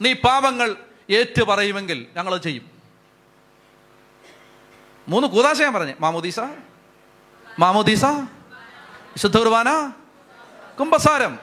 നീ 0.00 0.12
പാപങ്ങൾ 0.12 0.76
ഏറ്റു 1.10 1.42
പറയുമെങ്കിൽ 1.42 2.06
ഞങ്ങളത് 2.16 2.42
ചെയ്യും. 2.42 2.69
മൂന്ന് 5.10 5.28
കൂതാശ 5.28 5.62
ഞാൻ 5.62 5.74
പറഞ്ഞു. 5.74 5.94
മാമോദീസ 6.00 6.40
മാമോദീസ 7.58 8.04
വിശുദ്ധ 8.04 9.38
കുർബാന 9.38 9.92
കുംഭസാരം. 10.80 11.38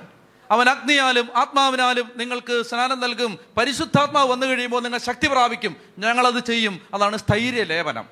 അവൻ 0.51 0.70
അഗ്നിയാലും 0.70 1.30
ആത്മാവിനാലും 1.36 2.11
നിങ്ങൾക്ക് 2.15 2.65
സ്നാനം 2.65 2.99
നൽകും. 2.99 3.39
പരിശുദ്ധാത്മാവ് 3.57 4.32
വന്നു 4.32 4.45
കഴിയുമ്പോൾ 4.45 4.82
നിങ്ങൾ 4.82 4.99
ശക്തി 4.99 5.28
പ്രാപിക്കും. 5.28 5.76
ഞങ്ങളത് 5.99 6.39
ചെയ്യും. 6.43 6.82
അതാണ് 6.93 7.18
സ്ഥൈര്യ 7.18 7.63
ലേപനം. 7.63 8.07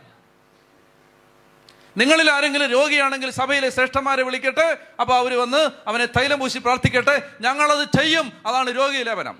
നിങ്ങളിൽ 1.97 2.32
ആരെങ്കിലും 2.32 2.70
രോഗിയാണെങ്കിൽ 2.72 3.30
സഭയിലെ 3.30 3.70
ശ്രേഷ്ഠന്മാരെ 3.70 4.24
വിളിക്കട്ടെ. 4.24 4.78
അപ്പോൾ 5.01 5.14
അവർ 5.14 5.34
വന്ന് 5.34 5.70
അവനെ 5.88 6.06
തൈലം 6.06 6.39
പൂശി 6.39 6.60
പ്രാർത്ഥിക്കട്ടെ. 6.60 7.32
ഞങ്ങളത് 7.41 7.88
ചെയ്യും. 7.99 8.34
അതാണ് 8.45 8.78
രോഗി 8.78 8.97
ലേപനം. 8.97 9.39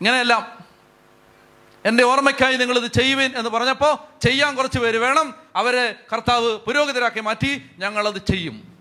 ഇങ്ങനെയെല്ലാം 0.00 0.71
എന്റെ 1.84 2.04
ഓർമ്മയ്ക്കായി 2.04 2.56
നിങ്ങൾ 2.56 2.78
ഇത് 2.78 2.90
ചെയ്യുവിൻ 2.90 3.32
എന്ന് 3.36 3.50
പറഞ്ഞപ്പോൾ 3.50 3.98
ചെയ്യാൻ 4.24 4.54
കുറച്ച് 4.54 4.78
പേര് 4.78 4.98
വേണം. 4.98 5.34
അവരെ 5.56 5.94
കർത്താവ് 6.12 6.58
പുരോഗതിരാക്കി 6.58 7.20
മാറ്റി 7.20 7.70
ഞങ്ങളത് 7.78 8.26
ചെയ്യും. 8.30 8.78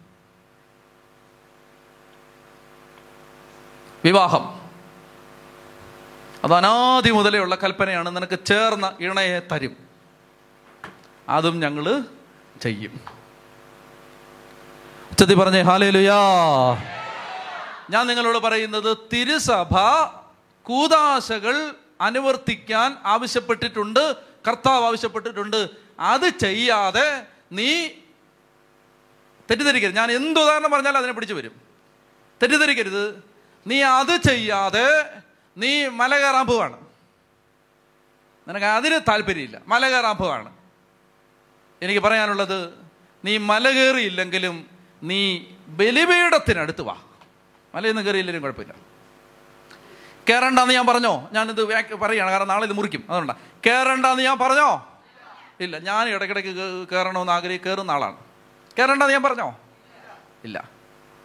വിവാഹം. 4.06 4.70
അത് 6.44 6.54
അനാദി 6.54 7.10
മുതലേ 7.10 7.40
ഉള്ള 7.40 7.56
കൽപ്പനയാണ്. 7.56 8.16
നിനക്ക് 8.16 8.40
ചേർന്ന 8.46 8.94
ഇണയെ 9.00 9.40
തരും. 9.40 9.78
അതും 11.30 11.60
ഞങ്ങൾ 11.60 12.04
ചെയ്യും. 12.62 13.02
ഉച്ചത്തി 15.12 15.34
പറഞ്ഞേ 15.34 15.62
ഹാലേലുയാ. 15.62 16.16
ഞാൻ 17.90 18.08
നിങ്ങളോട് 18.08 18.38
പറയുന്നത് 18.38 18.98
തിരുസഭ 19.14 19.74
കൂതാശകൾ 20.64 21.74
അനുവർത്തിക്കാൻ 22.02 22.98
ആവശ്യപ്പെട്ടിട്ടുണ്ട് 23.06 24.16
കർത്താവ് 24.48 24.86
ആവശ്യപ്പെട്ടിട്ടുണ്ട്. 24.86 25.70
അത് 26.00 26.30
ചെയ്യാതെ 26.30 27.26
നീ 27.52 27.88
തെറ്റിദ്ധരിക്കരുത്. 29.50 29.96
ഞാൻ 29.96 30.12
എന്ത് 30.12 30.40
ഉദാഹരണം 30.40 30.72
പറഞ്ഞാലും 30.72 30.98
അതിനെ 30.98 31.14
പിടിച്ചു 31.14 31.36
വരും. 31.36 31.62
തെറ്റിദ്ധരിക്കരുത്. 32.42 33.24
നീ 33.68 33.82
അത് 33.82 34.22
ചെയ്യാതെ 34.22 34.88
നീ 35.58 35.88
മല 35.88 36.42
പോവാണ്. 36.42 36.78
നിനക്ക് 38.48 38.66
അതിന് 38.66 39.00
താല്പര്യമില്ല. 39.00 39.62
മല 39.68 40.12
പോവാണ്. 40.12 40.54
എനിക്ക് 41.82 42.02
പറയാനുള്ളത് 42.02 42.74
നീ 43.26 43.38
മല 43.38 43.70
കയറിയില്ലെങ്കിലും 43.70 44.70
നീ 45.04 45.44
ബലിപീഠത്തിനടുത്ത് 45.68 46.82
വാ. 46.82 46.98
മലയൊന്നും 47.76 48.06
കയറിയില്ലെങ്കിലും 48.06 48.44
കുഴപ്പമില്ല. 48.44 48.91
കയറണ്ടെന്ന് 50.30 50.74
ഞാൻ 50.74 50.88
പറഞ്ഞോ? 50.88 51.30
ഞാനിത് 51.34 51.64
പറയുകയാണ് 51.94 52.32
കാരണം 52.32 52.48
നാളെ 52.48 52.66
ഇത് 52.66 52.74
മുറിക്കും. 52.74 53.06
അതുകൊണ്ടാണ് 53.10 53.40
കയറണ്ടെന്ന് 53.68 54.24
ഞാൻ 54.24 54.38
പറഞ്ഞോ? 54.40 54.88
ഇല്ല 55.60 55.78
ഞാൻ 55.78 56.10
ഇടയ്ക്കിടയ്ക്ക് 56.10 56.88
കയറണമെന്ന് 56.92 57.34
ആഗ്രഹിച്ച് 57.34 57.70
കയറുന്ന 57.70 57.92
ആളാണ്. 57.92 58.18
കയറണ്ടെന്ന് 58.80 59.14
ഞാൻ 59.14 59.24
പറഞ്ഞോ? 59.24 59.58
ഇല്ല. 60.44 60.70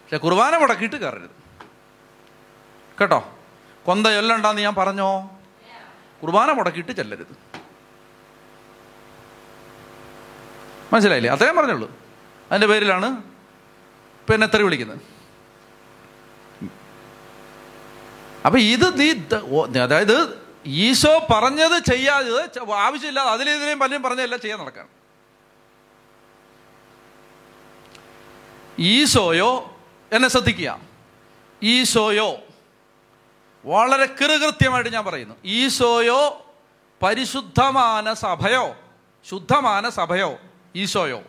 പക്ഷെ 0.03 0.17
കുർബാന 0.17 0.57
മുടക്കിയിട്ട് 0.57 0.95
കയറരുത് 0.95 1.35
കേട്ടോ? 2.99 3.35
കൊന്ത 3.85 4.07
ചൊല്ലണ്ടെന്ന് 4.07 4.61
ഞാൻ 4.61 4.75
പറഞ്ഞോ? 4.75 5.39
കുർബാന 6.23 6.51
മുടക്കിയിട്ട് 6.51 6.91
ചെല്ലരുത്. 6.91 7.37
മനസ്സിലായില്ലേ? 10.93 11.31
അത്രയും 11.31 11.55
പറഞ്ഞുള്ളൂ. 11.55 11.91
അതിന്റെ 12.51 12.67
പേരിലാണ്. 12.67 13.23
പിന്നെ 14.29 14.47
എത്ര 14.47 14.61
വിളിക്കുന്നത്? 14.61 15.16
അപ്പൊ 18.47 18.59
ഇത് 18.59 18.99
നീ 18.99 19.13
അതായത് 19.79 20.41
ഈശോ 20.65 21.27
പറഞ്ഞത് 21.33 21.83
ചെയ്യാതെ 21.83 22.73
ആവശ്യമില്ലാതെ 22.73 23.29
അതിലെതിരെയും 23.29 23.79
പലരും 23.79 24.03
പറഞ്ഞതെല്ലാം 24.03 24.41
ചെയ്യാൻ 24.41 24.59
നടക്കാണ്. 24.59 24.87
ഈശോയോ 28.79 29.77
എന്നെ 30.11 30.29
ശ്രദ്ധിക്കുക. 30.29 30.79
ഈശോയോ. 31.63 32.37
വളരെ 33.65 34.05
കൃകൃത്യമായിട്ട് 34.05 34.93
ഞാൻ 34.93 35.05
പറയുന്നു. 35.05 35.35
ഈശോയോ 35.45 36.51
പരിശുദ്ധമാന 37.03 38.13
സഭയോ. 38.13 38.75
ശുദ്ധമാന 39.29 39.89
സഭയോ. 39.89 40.37
ഈശോയോ. 40.75 41.23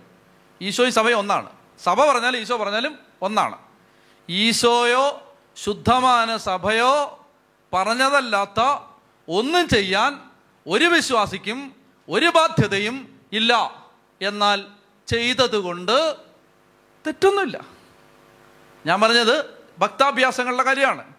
ഈശോയും 0.63 0.93
സഭയോ 0.93 1.19
ഒന്നാണ്. 1.19 1.49
സഭ 1.85 2.05
പറഞ്ഞാലും 2.05 2.41
ഈശോ 2.41 2.57
പറഞ്ഞാലും 2.57 2.99
ഒന്നാണ്. 3.23 3.59
ഈശോയോ 4.29 5.28
ശുദ്ധമാന 5.65 6.37
സഭയോ 6.37 7.27
പറഞ്ഞതല്ലാത്ത 7.73 8.61
ഒന്നും 9.29 9.69
ചെയ്യാൻ 9.69 10.21
ഒരു 10.67 10.85
വിശ്വാസിക്കും 10.85 11.75
ഒരു 12.09 12.27
ബാധ്യതയും 12.27 13.21
ഇല്ല. 13.33 13.83
എന്നാൽ 14.23 14.65
ചെയ്തതുകൊണ്ട് 15.09 16.17
തെറ്റൊന്നുമില്ല. 17.07 17.65
ഞാൻ 18.87 19.01
പറഞ്ഞത് 19.01 19.63
ഭക്താഭ്യാസങ്ങളുടെ 19.79 20.63
കാര്യമാണ്. 20.63 21.15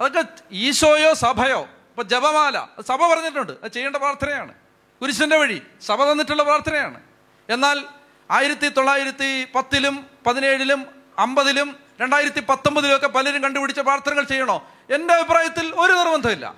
അതൊക്കെ 0.00 0.24
ഈശോയോ 0.52 1.14
സഭയോ? 1.14 1.60
ഇപ്പൊ 1.60 2.02
ജപമാല 2.02 2.66
സഭ 2.80 3.06
പറഞ്ഞിട്ടുണ്ട്. 3.06 3.52
അത് 3.64 3.72
ചെയ്യേണ്ട 3.72 3.96
പ്രാർത്ഥനയാണ്. 3.96 4.54
കുരിശിന്റെ 5.00 5.36
വഴി 5.36 5.62
സഭ 5.82 6.04
തന്നിട്ടുള്ള 6.04 6.42
പ്രാർത്ഥനയാണ്. 6.42 7.00
എന്നാൽ 7.48 7.84
ആയിരത്തി 8.30 8.68
തൊള്ളായിരത്തി 8.68 9.44
പത്തിലും 9.54 10.06
പതിനേഴിലും 10.26 10.86
അമ്പതിലും 11.18 11.83
രണ്ടായിരത്തി 12.00 12.40
പത്തൊമ്പതിലൊക്കെ 12.40 13.06
പലരും 13.06 13.42
കണ്ടുപിടിച്ച 13.42 13.80
പ്രാർത്ഥനകൾ 13.80 14.22
ചെയ്യണോ? 14.22 14.68
എന്റെ 14.94 15.14
അഭിപ്രായത്തിൽ 15.14 15.74
ഒരു 15.74 15.92
നിർബന്ധമില്ല. 15.92 16.54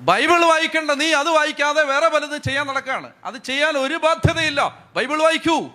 ബൈബിൾ 0.00 0.44
വായിക്കേണ്ട 0.44 0.90
നീ 0.90 1.12
അത് 1.12 1.28
വായിക്കാതെ 1.28 1.82
വേറെ 1.82 2.08
പലതും 2.08 2.40
ചെയ്യാൻ 2.40 2.66
നടക്കാണ്. 2.66 3.12
അത് 3.24 3.34
ചെയ്യാൻ 3.38 3.76
ഒരു 3.78 3.94
ബാധ്യതയില്ല. 3.94 4.88
ബൈബിൾ 4.96 5.22
വായിക്കൂ. 5.22 5.70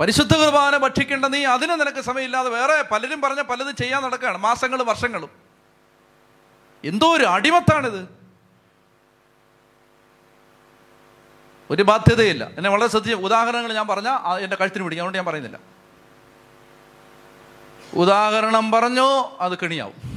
പരിശുദ്ധ 0.00 0.36
കുർബാന 0.36 0.76
ഭക്ഷിക്കേണ്ട 0.76 1.24
നീ 1.24 1.44
അതിന് 1.44 1.70
നിനക്ക് 1.70 2.00
സമയമില്ലാതെ 2.00 2.50
വേറെ 2.50 2.82
പലരും 2.82 3.20
പറഞ്ഞ 3.20 3.42
പലതും 3.42 3.76
ചെയ്യാൻ 3.76 4.02
നടക്കുകയാണ് 4.02 4.38
മാസങ്ങളും 4.38 4.86
വർഷങ്ങളും. 4.86 5.30
എന്തോ 6.84 7.16
ഒരു 7.16 7.24
അടിമത്താണിത്. 7.24 8.25
ഒരു 11.70 11.82
ബാധ്യതയില്ല. 11.82 12.50
എന്നെ 12.56 12.70
വളരെ 12.70 12.88
ശ്രദ്ധിച്ച 12.88 13.14
ഉദാഹരണങ്ങൾ 13.14 13.72
ഞാൻ 13.72 13.86
പറഞ്ഞാൽ 13.86 14.38
എന്റെ 14.38 14.56
കഴുത്തിന് 14.56 14.84
പിടിക്കും. 14.84 15.02
അതുകൊണ്ട് 15.02 15.18
ഞാൻ 15.18 15.26
പറയുന്നില്ല. 15.26 15.58
ഉദാഹരണം 17.94 18.70
പറഞ്ഞോ 18.70 19.36
അത് 19.40 19.58
കെണിയാവും. 19.58 20.16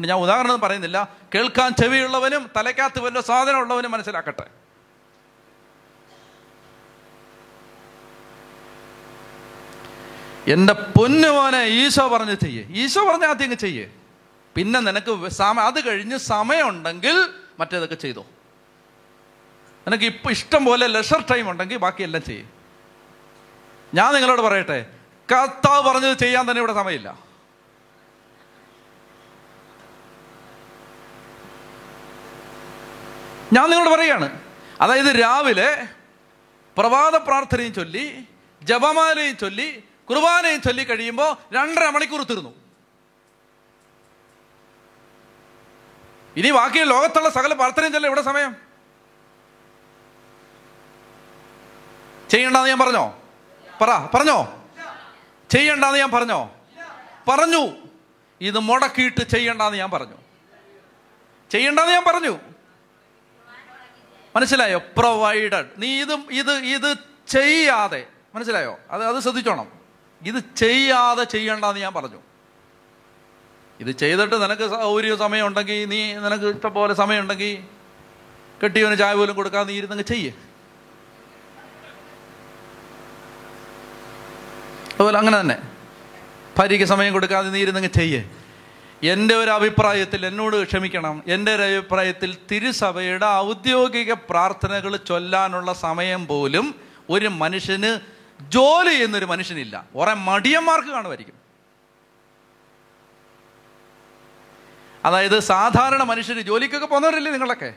ഞാൻ 0.00 0.18
ഉദാഹരണം 0.18 0.60
പറയുന്നില്ല. 0.60 1.08
കേൾക്കാൻ 1.34 1.72
ചെവിയുള്ളവനും 1.72 2.50
തലയ്ക്കകത്ത് 2.56 3.00
വല്ല 3.00 3.20
സാധനം 3.20 3.58
ഉള്ളവനും 3.58 3.90
മനസ്സിലാക്കട്ടെ. 3.90 4.46
എന്റെ 10.52 10.72
പൊന്നുമോനെ 10.72 11.64
ഈശോ 11.64 12.08
പറഞ്ഞ് 12.08 12.36
ചെയ്യേ. 12.36 12.66
ഈശോ 12.70 13.10
പറഞ്ഞ 13.10 13.24
ആദ്യം 13.24 13.56
ചെയ്യേ. 13.56 13.90
പിന്നെ 14.54 14.80
നിനക്ക് 14.80 15.28
സമയം 15.28 15.66
അത് 15.66 15.88
കഴിഞ്ഞ് 15.88 16.16
സമയമുണ്ടെങ്കിൽ 16.16 17.28
മറ്റേതൊക്കെ 17.60 17.94
ചെയ്തോ. 17.94 18.26
നിനക്ക് 19.86 20.06
ഇപ്പം 20.12 20.30
ഇഷ്ടം 20.36 20.62
പോലെ 20.68 20.86
ലെഷർ 20.96 21.20
ടൈം 21.30 21.46
ഉണ്ടെങ്കിൽ 21.50 21.78
ബാക്കിയെല്ലാം 21.84 22.22
ചെയ്യും. 22.30 22.48
ഞാൻ 23.94 24.08
നിങ്ങളോട് 24.14 24.42
പറയട്ടെ 24.46 24.78
കർത്താവ് 25.32 25.82
പറഞ്ഞത് 25.88 26.16
ചെയ്യാൻ 26.24 26.44
തന്നെ 26.48 26.60
ഇവിടെ 26.62 26.74
സമയമില്ല. 26.80 27.10
ഞാൻ 33.56 33.64
നിങ്ങളോട് 33.70 33.92
പറയുകയാണ് 33.94 34.28
അതായത് 34.82 35.12
രാവിലെ 35.22 35.70
പ്രഭാത 36.76 37.14
പ്രാർത്ഥനയും 37.28 37.72
ചൊല്ലി 37.78 38.04
ജപമാലയും 38.62 39.36
ചൊല്ലി 39.42 39.68
കുർബാനയും 40.08 40.60
ചൊല്ലി 40.66 40.84
കഴിയുമ്പോൾ 40.84 41.30
രണ്ടര 41.56 41.84
മണിക്കൂർ 41.94 42.22
തീർന്നു. 42.30 42.52
ഇനി 46.36 46.50
ബാക്കി 46.58 46.80
ലോകത്തുള്ള 46.94 47.30
സകല 47.36 47.52
പ്രാർത്ഥനയും 47.60 47.92
ചൊല്ലി 47.94 48.08
ഇവിടെ 48.10 48.22
സമയം? 48.30 48.52
ചെയ്യണ്ടെന്ന് 52.30 52.68
ഞാൻ 52.68 52.78
പറഞ്ഞോ? 52.78 53.18
പറ 53.80 54.08
പറഞ്ഞോ? 54.14 54.64
ചെയ്യണ്ടെന്ന് 55.50 55.98
ഞാൻ 55.98 56.10
പറഞ്ഞോ? 56.10 56.50
പറഞ്ഞു. 57.28 57.68
ഇത് 58.40 58.58
മുടക്കിയിട്ട് 58.58 59.28
ചെയ്യണ്ടെന്ന് 59.28 59.78
ഞാൻ 59.78 59.90
പറഞ്ഞു. 59.90 60.16
ചെയ്യണ്ടെന്ന് 61.50 61.92
ഞാൻ 61.92 62.04
പറഞ്ഞു. 62.04 62.38
മനസ്സിലായോ? 64.36 64.78
പ്രൊവൈഡഡ് 64.78 65.66
നീ 65.78 66.00
ഇത് 66.00 66.12
ഇത് 66.12 66.52
ഇത് 66.52 66.96
ചെയ്യാതെ. 67.28 68.06
മനസ്സിലായോ? 68.34 68.78
അത് 68.90 69.04
അത് 69.04 69.22
ശ്രദ്ധിച്ചോണം. 69.22 69.72
ഇത് 70.22 70.56
ചെയ്യാതെ 70.56 71.24
ചെയ്യണ്ടെന്ന് 71.24 71.80
ഞാൻ 71.80 71.94
പറഞ്ഞു. 71.94 72.20
ഇത് 73.80 73.90
ചെയ്തിട്ട് 73.90 74.42
നിനക്ക് 74.42 74.70
സൗകര്യം 74.70 75.18
സമയം 75.18 75.46
ഉണ്ടെങ്കിൽ 75.46 75.88
നീ 75.88 76.14
നിനക്ക് 76.14 76.44
ഇഷ്ടംപോലെ 76.44 76.94
സമയം 76.94 77.20
ഉണ്ടെങ്കിൽ 77.20 77.64
കെട്ടിയവന് 78.64 78.96
ചായ 78.96 79.14
പോലും 79.14 79.36
കൊടുക്കാതെ 79.36 79.68
നീ 79.68 79.74
ഇരുന്നങ്ങ് 79.74 80.04
ചെയ്യേ. 80.04 80.32
അതുപോലെ 85.00 85.18
അങ്ങനെ 85.18 85.40
തന്നെ. 85.40 85.58
ഭാര്യയ്ക്ക് 86.58 86.86
സമയം 86.86 87.12
കൊടുക്കാതെ 87.12 87.50
നീ 87.50 87.60
ഇരുന്നങ്ങ് 87.60 87.90
ചെയ്യേ. 87.90 88.30
എന്റെ 89.02 89.34
ഒരു 89.34 89.50
അഭിപ്രായത്തിൽ 89.50 90.26
എന്നോട് 90.26 90.64
ക്ഷമിക്കണം. 90.64 91.22
എന്റെ 91.26 91.54
ഒരു 91.54 91.62
അഭിപ്രായത്തിൽ 91.62 92.36
തിരുസഭയുടെ 92.50 93.26
ഔദ്യോഗിക 93.26 94.12
പ്രാർത്ഥനകൾ 94.12 94.96
ചൊല്ലാനുള്ള 94.96 95.72
സമയം 95.72 96.26
പോലും 96.26 96.74
ഒരു 97.10 97.26
മനുഷ്യന് 97.26 98.00
ജോലി 98.48 98.88
ചെയ്യുന്നൊരു 98.88 99.24
മനുഷ്യനില്ല. 99.24 99.84
കുറെ 99.94 100.14
മടിയന്മാർക്ക് 100.14 100.88
കാണുമായിരിക്കും. 100.88 101.34
അതായത് 105.04 105.38
സാധാരണ 105.38 106.02
മനുഷ്യർ 106.02 106.40
ജോലിക്കൊക്കെ 106.40 106.86
പോകുന്നവരല്ലേ 106.86 107.32
നിങ്ങളൊക്കെ? 107.32 107.74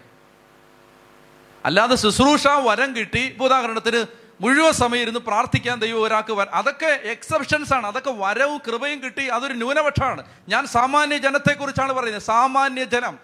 അല്ലാതെ 1.66 1.96
ശുശ്രൂഷ 1.96 2.48
വരം 2.48 2.96
കിട്ടി. 2.96 3.38
ഉദാഹരണത്തിന് 3.42 4.23
മുഴുവൻ 4.44 4.74
സമയം 4.74 5.02
ഇരുന്ന് 5.02 5.20
പ്രാർത്ഥിക്കാൻ 5.20 5.80
ദൈവം 5.80 6.04
ഒരാൾക്ക് 6.04 6.34
അതൊക്കെ 6.60 6.86
എക്സെപ്ഷൻസ് 6.86 7.74
ആണ്. 7.74 7.88
അതൊക്കെ 7.88 8.12
വരവും 8.12 8.58
കൃപയും 8.68 9.04
കിട്ടി. 9.04 9.26
അതൊരു 9.28 9.54
ന്യൂനപക്ഷമാണ്. 9.54 10.24
ഞാൻ 10.50 10.68
സാമാന്യ 10.68 11.18
ജനത്തെക്കുറിച്ചാണ് 11.18 11.94
പറയുന്നത്. 11.94 12.24
സാമാന്യ 12.24 12.84
ജനം. 12.84 13.18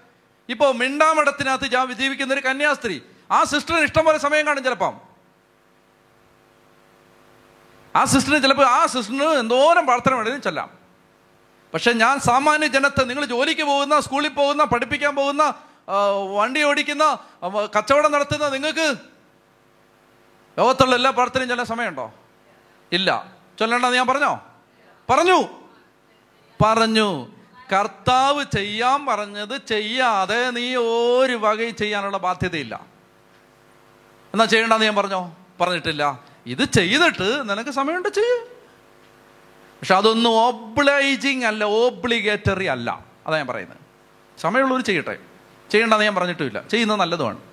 ഇപ്പോൾ 0.49 0.73
മിണ്ടാമഠത്തിനകത്ത് 0.73 1.73
ഞാൻ 1.73 1.93
ജീവിക്കുന്ന 1.93 2.33
ഒരു 2.33 2.41
കന്യാസ്ത്രീ. 2.41 2.99
ആ 3.31 3.43
സിസ്റ്ററിന് 3.43 3.85
ഇഷ്ടംപോലെ 3.85 4.17
സമയം 4.17 4.47
കാണും 4.47 4.63
ചിലപ്പം. 4.63 4.95
ആ 7.95 8.03
സിസ്റ്ററിന് 8.05 8.43
ചിലപ്പോൾ 8.43 8.67
ആ 8.67 8.85
സിസ്റ്ററിന് 8.85 9.23
എന്തോരം 9.23 9.85
പ്രാർത്ഥന 9.85 10.13
വേണമെങ്കിലും 10.13 10.41
ചെല്ലാം. 10.41 10.69
പക്ഷെ 11.73 11.91
ഞാൻ 11.93 12.19
സാമാന്യ 12.19 12.67
ജനത്തെ 12.67 13.03
നിങ്ങൾ 13.03 13.25
ജോലിക്ക് 13.25 13.61
പോകുന്ന 13.61 13.99
സ്കൂളിൽ 13.99 14.29
പോകുന്ന 14.29 14.63
പഠിപ്പിക്കാൻ 14.63 15.15
പോകുന്ന 15.15 15.53
വണ്ടി 16.35 16.63
ഓടിക്കുന്ന 16.63 17.17
കച്ചവടം 17.77 18.11
നടത്തുന്ന 18.11 18.49
നിങ്ങൾക്ക് 18.49 19.18
ലോകത്തുള്ള 20.59 20.95
എല്ലാ 20.95 21.09
പ്രാർത്ഥനയും 21.11 21.47
ചെല്ലാൻ 21.47 21.67
സമയമുണ്ടോ? 21.67 22.13
ഇല്ല. 22.91 23.25
ചൊല്ലണ്ടെന്ന് 23.59 23.97
ഞാൻ 23.97 24.07
പറഞ്ഞോ? 24.07 24.41
പറഞ്ഞു. 25.09 25.43
പറഞ്ഞു. 26.63 27.27
കർത്താവ് 27.73 28.45
ചെയ്യാൻ 28.55 29.05
പറഞ്ഞത് 29.05 29.61
ചെയ്യാതെ 29.67 30.49
നീ 30.49 30.75
ഒരു 30.75 31.33
വകയും 31.33 31.75
ചെയ്യാനുള്ള 31.75 32.17
ബാധ്യതയില്ല. 32.17 32.85
എന്നാ 34.33 34.45
ചെയ്യണ്ടെന്ന് 34.45 34.85
ഞാൻ 34.85 34.95
പറഞ്ഞോ? 34.95 35.37
പറഞ്ഞിട്ടില്ല. 35.61 36.19
ഇത് 36.45 36.63
ചെയ്തിട്ട് 36.63 37.49
നിനക്ക് 37.49 37.69
സമയമുണ്ട് 37.69 38.09
ചെയ്യ്. 38.09 38.47
പക്ഷെ 39.79 39.95
അതൊന്നും 39.95 40.31
ഓബ്ലൈജിങ് 40.31 41.45
അല്ല 41.45 41.63
ഓബ്ലിഗേറ്ററി 41.63 42.65
അല്ല. 42.65 43.05
അതാ 43.27 43.37
ഞാൻ 43.37 43.47
പറയുന്നത്. 43.47 43.77
സമയമുള്ളവർ 44.41 44.81
ചെയ്യട്ടെ. 44.81 45.17
ചെയ്യണ്ടെന്ന് 45.71 46.05
ഞാൻ 46.05 46.15
പറഞ്ഞിട്ടുമില്ല. 46.15 46.61
ചെയ്യുന്നത് 46.67 46.99
നല്ലതുമാണ്. 46.99 47.48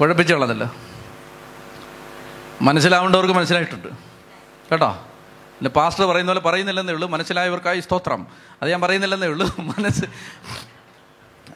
കുഴപ്പിച്ചുള്ളതല്ല. 0.00 0.72
മനസ്സിലാവേണ്ടവർക്ക് 2.62 3.34
മനസ്സിലായിട്ടുണ്ട്. 3.34 3.88
കേട്ടോ? 4.72 4.88
പിന്നെ 5.58 5.70
പാസ്റ്റർ 5.70 6.04
പറയുന്ന 6.04 6.32
പോലെ 6.32 6.40
പറയുന്നില്ലെന്നേ 6.40 6.94
ഉള്ളൂ. 6.94 7.08
മനസ്സിലായവർക്കായി 7.08 7.80
സ്തോത്രം. 7.80 8.26
അത് 8.62 8.70
ഞാൻ 8.70 8.80
പറയുന്നില്ലെന്നേ 8.80 9.28
ഉള്ളൂ. 9.28 9.56
മനസ്സ് 9.58 10.04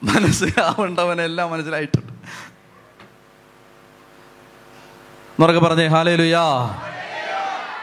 മനസ്സിലാവേണ്ടവനെല്ലാം 0.02 1.50
മനസ്സിലായിട്ടുണ്ട്. 1.50 2.12
എന്നൊക്കെ 5.32 5.60
പറഞ്ഞേ 5.60 5.86
ഹാലേ 5.86 6.16
ലുയാ 6.16 6.42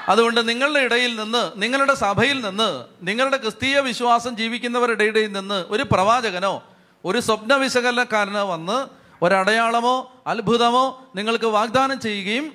അതുകൊണ്ട് 0.09 0.49
നിങ്ങളുടെ 0.49 0.79
ഇടയിൽ 0.79 1.19
നിന്ന് 1.19 1.51
നിങ്ങളുടെ 1.55 1.93
സഭയിൽ 1.93 2.45
നിന്ന് 2.45 2.83
നിങ്ങളുടെ 3.01 3.37
ക്രിസ്തീയ 3.37 3.79
വിശ്വാസം 3.79 4.37
ജീവിക്കുന്നവരുടെ 4.37 5.03
ഇടയിൽ 5.03 5.31
നിന്ന് 5.31 5.65
ഒരു 5.69 5.83
പ്രവാചകനോ 5.83 6.63
ഒരു 7.05 7.19
സ്വപ്ന 7.19 7.55
വിശകലനക്കാരന് 7.55 8.37
വന്ന് 8.37 8.87
ഒരടയാളമോ 9.21 10.23
അത്ഭുതമോ 10.27 11.11
നിങ്ങൾക്ക് 11.15 11.45
വാഗ്ദാനം 11.45 11.99
ചെയ്യുകയും 11.99 12.53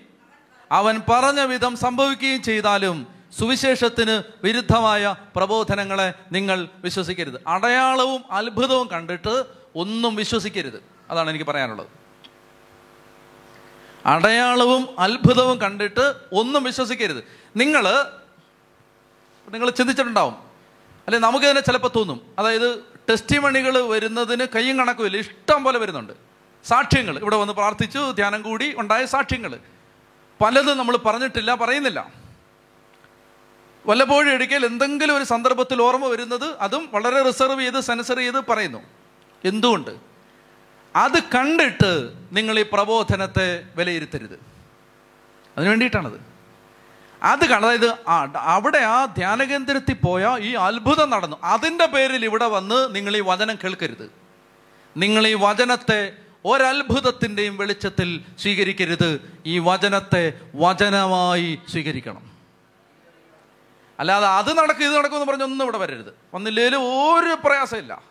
അവൻ 0.72 1.00
പറഞ്ഞ 1.08 1.40
വിധം 1.40 1.76
സംഭവിക്കുകയും 1.76 2.42
ചെയ്താലും 2.42 3.06
സുവിശേഷത്തിന് 3.38 4.22
വിരുദ്ധമായ 4.46 5.14
പ്രബോധനങ്ങളെ 5.36 6.14
നിങ്ങൾ 6.32 6.68
വിശ്വസിക്കരുത്. 6.76 7.42
അടയാളവും 7.46 8.24
അത്ഭുതവും 8.30 8.88
കണ്ടിട്ട് 8.88 9.44
ഒന്നും 9.76 10.14
വിശ്വസിക്കരുത്. 10.14 10.84
അതാണ് 11.10 11.30
എനിക്ക് 11.30 11.46
പറയാനുള്ളത്. 11.46 11.86
അടയാളവും 14.06 15.00
അത്ഭുതവും 15.00 15.60
കണ്ടിട്ട് 15.60 16.14
ഒന്നും 16.32 16.64
വിശ്വസിക്കരുത്. 16.64 17.24
നിങ്ങൾ 17.56 17.82
നിങ്ങൾ 19.48 19.70
ചിന്തിച്ചിട്ടുണ്ടാവും. 19.70 20.34
അല്ലെ 21.06 21.18
നമുക്ക് 21.18 21.46
തന്നെ 21.46 21.62
ചിലപ്പോൾ 21.62 21.90
തോന്നും. 21.96 22.20
അതായത് 22.38 22.93
ടെസ്റ്റിമണികൾ 23.10 23.88
വരുന്നതിന് 23.88 24.46
കയ്യും 24.54 24.78
കണക്കുമില്ല 24.78 25.16
ഇഷ്ടം 25.16 25.64
പോലെ 25.64 25.78
വരുന്നുണ്ട്. 25.78 26.12
സാക്ഷ്യങ്ങൾ. 26.64 27.18
ഇവിടെ 27.18 27.36
വന്ന് 27.36 27.52
പ്രാർത്ഥിച്ചു 27.52 28.10
ധ്യാനം 28.10 28.42
കൂടി 28.42 28.74
ഉണ്ടായ 28.78 29.06
സാക്ഷ്യങ്ങൾ. 29.06 29.58
പലതും 30.40 30.78
നമ്മൾ 30.78 30.96
പറഞ്ഞിട്ടില്ല 30.96 31.54
പറയുന്നില്ല. 31.54 32.10
വല്ലപ്പോഴും 33.86 34.34
ഇടയ്ക്കൽ 34.34 34.66
എന്തെങ്കിലും 34.66 35.16
ഒരു 35.16 35.24
സന്ദർഭത്തിൽ 35.24 35.82
ഓർമ്മ 35.82 36.06
വരുന്നത് 36.06 36.58
അതും 36.58 36.88
വളരെ 36.92 37.22
റിസർവ് 37.22 37.60
ചെയ്ത് 37.60 37.80
സെൻസർ 37.80 38.16
ചെയ്ത് 38.16 38.40
പറയുന്നു. 38.40 38.78
എന്തുകൊണ്ട്? 39.44 39.90
അത് 40.96 41.22
കണ്ടിട്ട് 41.22 42.12
നിങ്ങൾ 42.32 42.58
ഈ 42.58 42.64
പ്രബോധനത്തെ 42.72 43.64
വിലയിരുത്തരുത്. 43.76 44.40
അതിനു 45.56 45.70
വേണ്ടിയിട്ടാണത്. 45.70 46.33
അത് 47.24 47.46
കണ്ട 47.46 47.64
അതായത് 47.64 47.96
അവിടെ 48.36 48.78
ആ 48.78 49.04
ധ്യാനകേന്ദ്രത്തിൽ 49.04 49.94
പോയ 49.94 50.36
ഈ 50.38 50.54
അത്ഭുതം 50.54 51.10
നടന്നു. 51.10 51.36
അതിന്റെ 51.44 51.86
പേരിൽ 51.86 52.24
ഇവിടെ 52.24 52.46
വന്ന് 52.46 52.94
നിങ്ങൾ 52.94 53.16
ഈ 53.16 53.20
വചനം 53.20 53.56
കേൾക്കരുത്. 53.64 54.10
നിങ്ങൾ 54.96 55.26
ഈ 55.26 55.34
വചനത്തെ 55.34 56.12
ഒരത്ഭുതത്തിന്റെയും 56.44 57.56
വെളിച്ചത്തിൽ 57.56 58.24
സ്വീകരിക്കരുത്. 58.38 59.40
ഈ 59.46 59.58
വചനത്തെ 59.58 60.32
വചനമായി 60.54 61.58
സ്വീകരിക്കണം. 61.68 62.32
അല്ലാതെ 63.98 64.26
അത് 64.26 64.58
നടക്കും 64.58 64.84
ഇത് 64.84 64.96
നടക്കും 64.96 65.16
എന്ന് 65.16 65.26
പറഞ്ഞൊന്നും 65.26 65.64
ഇവിടെ 65.64 65.78
വരരുത്. 65.78 66.14
വന്നില്ലേലും 66.34 66.80
ഒരു 66.80 67.36
പ്രയാസമില്ല. 67.44 68.02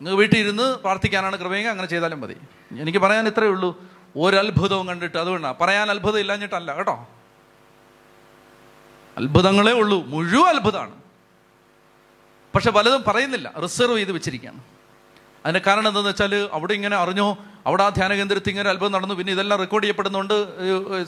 നിങ്ങൾ 0.00 0.16
വീട്ടിൽ 0.16 0.38
ഇരുന്ന് 0.38 0.76
പ്രാർത്ഥിക്കാനാണ് 0.76 1.36
കൃപയെങ്കിൽ 1.36 1.70
അങ്ങനെ 1.70 1.88
ചെയ്താലും 1.88 2.20
മതി. 2.20 2.36
എനിക്ക് 2.80 2.98
പറയാൻ 2.98 3.26
ഇത്രയേ 3.26 3.50
ഉള്ളൂ. 3.50 3.84
ഒരത്ഭുതവും 4.16 4.88
കണ്ടിട്ട് 4.88 5.18
അതുകൊണ്ടാണ് 5.18 5.56
പറയാൻ 5.60 5.90
അത്ഭുതം 5.90 6.18
ഇല്ലാഞ്ഞിട്ടല്ല 6.18 6.76
കേട്ടോ? 6.76 7.08
അത്ഭുതങ്ങളേ 9.18 9.72
ഉള്ളൂ. 9.72 9.98
മുഴുവൻ 10.06 10.48
അത്ഭുതമാണ്. 10.54 10.94
പക്ഷെ 12.54 12.70
പലതും 12.70 13.04
പറയുന്നില്ല. 13.08 13.52
റിസർവ് 13.62 13.96
ചെയ്ത് 13.98 14.12
വെച്ചിരിക്കുകയാണ്. 14.12 14.60
അതിന് 15.44 15.58
കാരണം 15.66 15.88
എന്താണെന്ന് 15.88 16.10
വെച്ചാൽ 16.10 16.48
അവിടെ 16.52 16.72
ഇങ്ങനെ 16.72 16.96
അറിഞ്ഞോ 16.96 17.38
അവിടെ 17.66 17.82
ആ 17.82 17.88
ധ്യാന 17.88 18.14
കേന്ദ്രത്തിൽ 18.14 18.50
ഇങ്ങനെ 18.50 18.70
അത്ഭുതം 18.70 18.92
നടന്നു. 18.92 19.14
പിന്നെ 19.14 19.32
ഇതെല്ലാം 19.32 19.60
റെക്കോർഡ് 19.60 19.84
ചെയ്യപ്പെടുന്നുണ്ട്. 19.84 20.34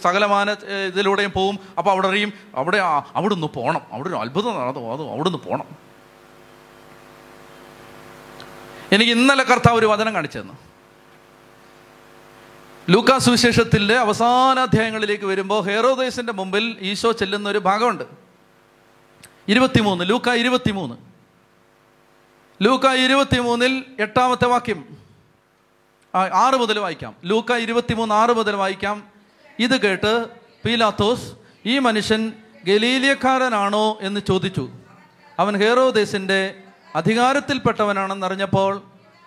സകലമാന 0.04 0.50
ഇതിലൂടെയും 0.90 1.32
പോവും 1.32 1.58
അപ്പോൾ 1.78 1.90
അവിടെ 1.90 2.08
അറിയും 2.08 2.32
അവിടെ 2.54 2.78
അവിടെ 3.18 3.34
ഒന്ന് 3.34 3.46
പോകണം 3.46 3.82
അവിടെ 3.92 4.08
ഒരു 4.08 4.16
അത്ഭുതം 4.16 4.54
നടന്നു. 4.60 4.80
അത് 4.94 5.02
അവിടെ 5.14 5.28
നിന്ന് 5.30 5.42
പോകണം 5.48 5.68
എനിക്ക് 8.92 9.12
ഇന്നലെ 9.12 9.44
കർത്താവ് 9.44 9.78
ഒരു 9.78 9.86
വചനം 9.86 10.14
കാണിച്ചു 10.14 10.38
തന്നു. 10.38 10.56
ലൂക്കാ 12.90 13.18
സുവിശേഷത്തിന്റെ 13.18 13.96
അവസാന 13.96 14.58
അധ്യായങ്ങളിലേക്ക് 14.58 15.24
വരുമ്പോൾ 15.24 15.64
ഹെറോദേസിന്റെ 15.64 16.32
മുമ്പിൽ 16.32 16.76
ഈശോ 16.80 17.12
ചെല്ലുന്ന 17.12 17.48
ഒരു 17.48 17.58
ഭാഗമുണ്ട്. 17.58 18.04
ഇരുപത്തിമൂന്ന് 19.48 20.08
ലൂക്ക 20.08 20.30
ഇരുപത്തിമൂന്ന്. 20.30 20.94
ലൂക്ക 22.62 22.86
ഇരുപത്തിമൂന്നിൽ 22.86 23.84
എട്ടാമത്തെ 24.00 24.46
വാക്യം. 24.46 24.84
ആറ് 26.14 26.54
മുതൽ 26.54 26.78
വായിക്കാം. 26.78 27.16
ലൂക്ക 27.24 27.52
ഇരുപത്തിമൂന്ന് 27.52 28.14
ആറ് 28.14 28.30
മുതൽ 28.30 28.56
വായിക്കാം. 28.56 29.04
ഇത് 29.58 29.80
കേട്ട് 29.80 30.26
പീലാത്തോസ് 30.66 31.32
ഈ 31.66 31.78
മനുഷ്യൻ 31.78 32.32
ഗലീലിയക്കാരനാണോ? 32.66 33.98
എന്ന് 34.00 34.20
ചോദിച്ചു. 34.28 34.70
അവൻ 35.38 35.60
ഹേറോദേസിന്റെ 35.60 36.54
അധികാരത്തിൽപ്പെട്ടവനാണെന്നറിഞ്ഞപ്പോൾ 36.94 38.82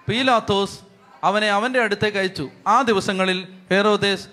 പീലാത്തോസ് 0.09 0.79
അവനെ 1.23 1.49
അവന്റെ 1.49 1.79
അടുത്തേക്ക് 1.79 2.17
അയച്ചു. 2.17 2.49
ആ 2.67 2.81
ദിവസങ്ങളിൽ 2.81 3.47
ഹേറോദേശ് 3.71 4.27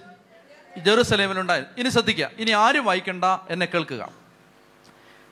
ജെറുസലേമിലുണ്ടായി. 0.78 1.62
ഇനി 1.78 1.88
ശ്രദ്ധിക്കുക 1.88 2.30
ഇനി 2.38 2.50
ആരും 2.50 2.84
വായിക്കണ്ട 2.84 3.24
എന്നെ 3.24 3.66
കേൾക്കുക. 3.66 4.08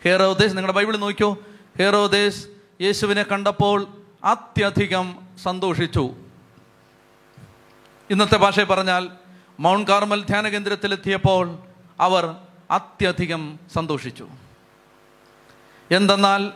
ഹേറോദേശ് 0.04 0.56
നിങ്ങളുടെ 0.56 0.72
ബൈബിൾ 0.72 0.96
നോക്കിയോ? 0.96 1.38
ഹേറോദേശ് 1.78 2.46
യേശുവിനെ 2.80 3.22
കണ്ടപ്പോൾ 3.22 3.86
അത്യധികം 4.24 5.28
സന്തോഷിച്ചു. 5.42 6.14
ഇന്നത്തെ 8.10 8.36
ഭാഷയിൽ 8.36 8.64
പറഞ്ഞാൽ 8.64 9.10
മൗണ്ട് 9.60 9.90
കാർമൽ 9.90 10.24
ധ്യാന 10.24 10.48
കേന്ദ്രത്തിലെത്തിയപ്പോൾ 10.48 11.58
അവർ 12.00 12.36
അത്യധികം 12.70 13.58
സന്തോഷിച്ചു. 13.74 14.28
എന്തെന്നാൽ 15.90 16.52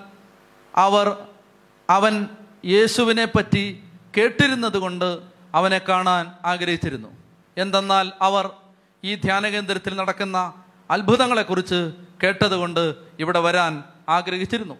അവർ 0.77 1.17
അവൻ 1.91 2.29
യേശുവിനെ 2.65 3.25
പറ്റി 3.25 3.85
കേട്ടിരുന്നത് 4.17 4.79
കൊണ്ട് 4.79 5.21
അവനെ 5.55 5.79
കാണാൻ 5.79 6.33
ആഗ്രഹിച്ചിരുന്നു. 6.45 7.09
എന്തെന്നാൽ 7.57 8.13
അവർ 8.23 8.51
ഈ 9.05 9.15
ധ്യാന 9.15 9.49
കേന്ദ്രത്തിൽ 9.49 9.97
നടക്കുന്ന 9.97 10.55
അത്ഭുതങ്ങളെക്കുറിച്ച് 10.91 11.93
കേട്ടതുകൊണ്ട് 12.23 12.95
ഇവിടെ 13.19 13.39
വരാൻ 13.39 13.85
ആഗ്രഹിച്ചിരുന്നു. 14.09 14.79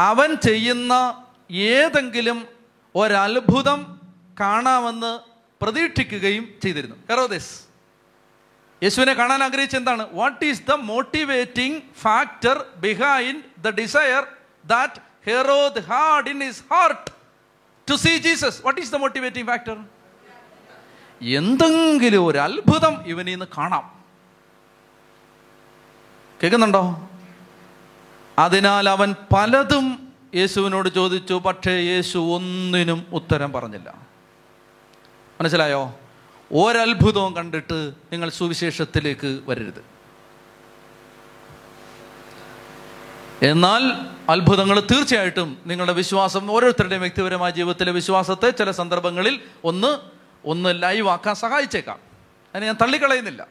അവൻ 0.00 0.34
ചെയ്യുന്ന 0.34 1.24
ഏതെങ്കിലും 1.50 2.48
ഒരത്ഭുതം 2.94 4.00
കാണാമെന്ന് 4.40 5.20
പ്രതീക്ഷിക്കുകയും 5.64 6.48
ചെയ്തിരുന്നു. 6.62 6.96
ഹെറോദേസ് 7.10 7.60
യേശുവിനെ 8.82 9.14
കാണാൻ 9.14 9.42
ആഗ്രഹിച്ച 9.42 9.76
എന്താണ്? 9.76 10.08
What 10.12 10.44
is 10.44 10.62
the 10.68 10.72
motivating 10.72 11.82
factor 12.00 12.66
behind 12.76 13.42
the 13.58 13.68
desire 13.68 14.26
that 14.66 14.92
Herod 15.26 15.80
had 15.80 16.28
in 16.28 16.42
his 16.42 16.62
heart 16.72 17.21
to 17.90 17.94
see 17.94 18.18
Jesus 18.18 18.62
what 18.64 18.80
is 18.80 18.92
the 18.92 18.96
motivating 18.96 19.46
factor 19.46 19.76
എന്തെങ്കിലും 21.22 22.26
ഒരു 22.26 22.38
അത്ഭുതം 22.38 23.02
ഇവനിൽ 23.06 23.30
നിന്ന് 23.30 23.46
കാണാം. 23.58 24.04
കേൾക്കുന്നുണ്ടോ? 26.42 27.10
അതിനാൽ 28.38 28.88
അവൻ 28.88 29.14
പലതും 29.34 30.12
യേശുവിനോട് 30.34 30.88
ചോദിച്ചു 30.88 31.34
പക്ഷേ 31.34 31.70
യേശു 31.70 32.18
ഒന്നിനും 32.18 33.06
ഉത്തരം 33.12 33.52
പറഞ്ഞില്ല. 33.52 33.94
മനസ്സിലായോ? 35.40 35.94
ഒരത്ഭുതവും 36.52 37.36
കണ്ടിട്ട് 37.36 37.92
നിങ്ങൾ 38.12 38.30
സുവിശേഷത്തിലേക്ക് 38.30 39.40
വരരുത്. 39.46 39.91
എന്നാൽ 43.42 43.92
അത്ഭുതങ്ങൾ 44.30 44.80
തീർച്ചയായിട്ടും 44.80 45.58
നിങ്ങളുടെ 45.66 45.92
വിശ്വാസം 45.92 46.50
ഓരോരുത്തരുടെയും 46.50 47.00
വ്യക്തിപരമായ 47.00 47.50
ജീവിതത്തിലെ 47.50 47.92
വിശ്വാസത്തെ 47.92 48.50
ചില 48.50 48.70
സന്ദർഭങ്ങളിൽ 48.70 49.40
ഒന്ന് 49.64 49.98
ഒന്ന് 50.44 50.82
ലൈവ് 50.82 51.08
ആക്കാൻ 51.08 51.34
സഹായിച്ചേക്കാം. 51.34 51.98
അതിനെ 52.54 52.66
ഞാൻ 52.66 52.76
തള്ളിക്കളയുന്നില്ല. 52.82 53.46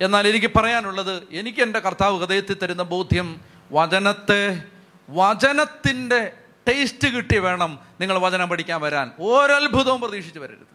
എന്നാൽ 0.00 0.28
എനിക്ക് 0.28 0.50
പറയാനുള്ളത് 0.56 1.22
എനിക്ക് 1.30 1.62
എന്റെ 1.62 1.78
കർത്താവ് 1.78 2.20
ഹൃദയത്തിൽ 2.20 2.56
തരുന്ന 2.62 2.82
ബോധ്യം 2.82 3.40
വചനത്തെ 3.72 4.62
വചനത്തിന്റെ 5.10 6.32
ടേസ്റ്റ് 6.68 7.08
കിട്ടി 7.08 7.38
വേണം 7.38 7.78
നിങ്ങൾ 8.00 8.18
വചനം 8.18 8.48
പഠിക്കാൻ 8.48 8.80
വരാൻ. 8.80 9.12
ഒരത്ഭുതവും 9.20 10.00
പ്രതീക്ഷിച്ച് 10.00 10.38
വരരുത്. 10.38 10.73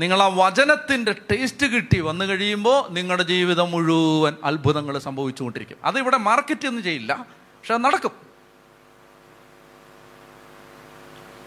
നിങ്ങൾ 0.00 0.22
ആ 0.22 0.26
വചനത്തിന്റെ 0.26 1.12
ടേസ്റ്റ് 1.12 1.66
കിട്ടി 1.66 2.00
വന്നു 2.00 2.24
കഴിയുമ്പോൾ 2.24 2.92
നിങ്ങളുടെ 2.92 3.22
ജീവിതം 3.22 3.70
മുഴുവൻ 3.70 4.36
അത്ഭുതങ്ങൾ 4.44 4.98
സംഭവിച്ചുകൊണ്ടിരിക്കും. 4.98 5.76
അത് 5.84 5.98
ഇവിടെ 5.98 6.16
മാർക്കറ്റ് 6.16 6.66
ഒന്നും 6.66 6.84
ചെയ്യില്ല. 6.84 7.26
പക്ഷെ 7.30 7.74
അത് 7.74 7.84
നടക്കും. 7.84 8.10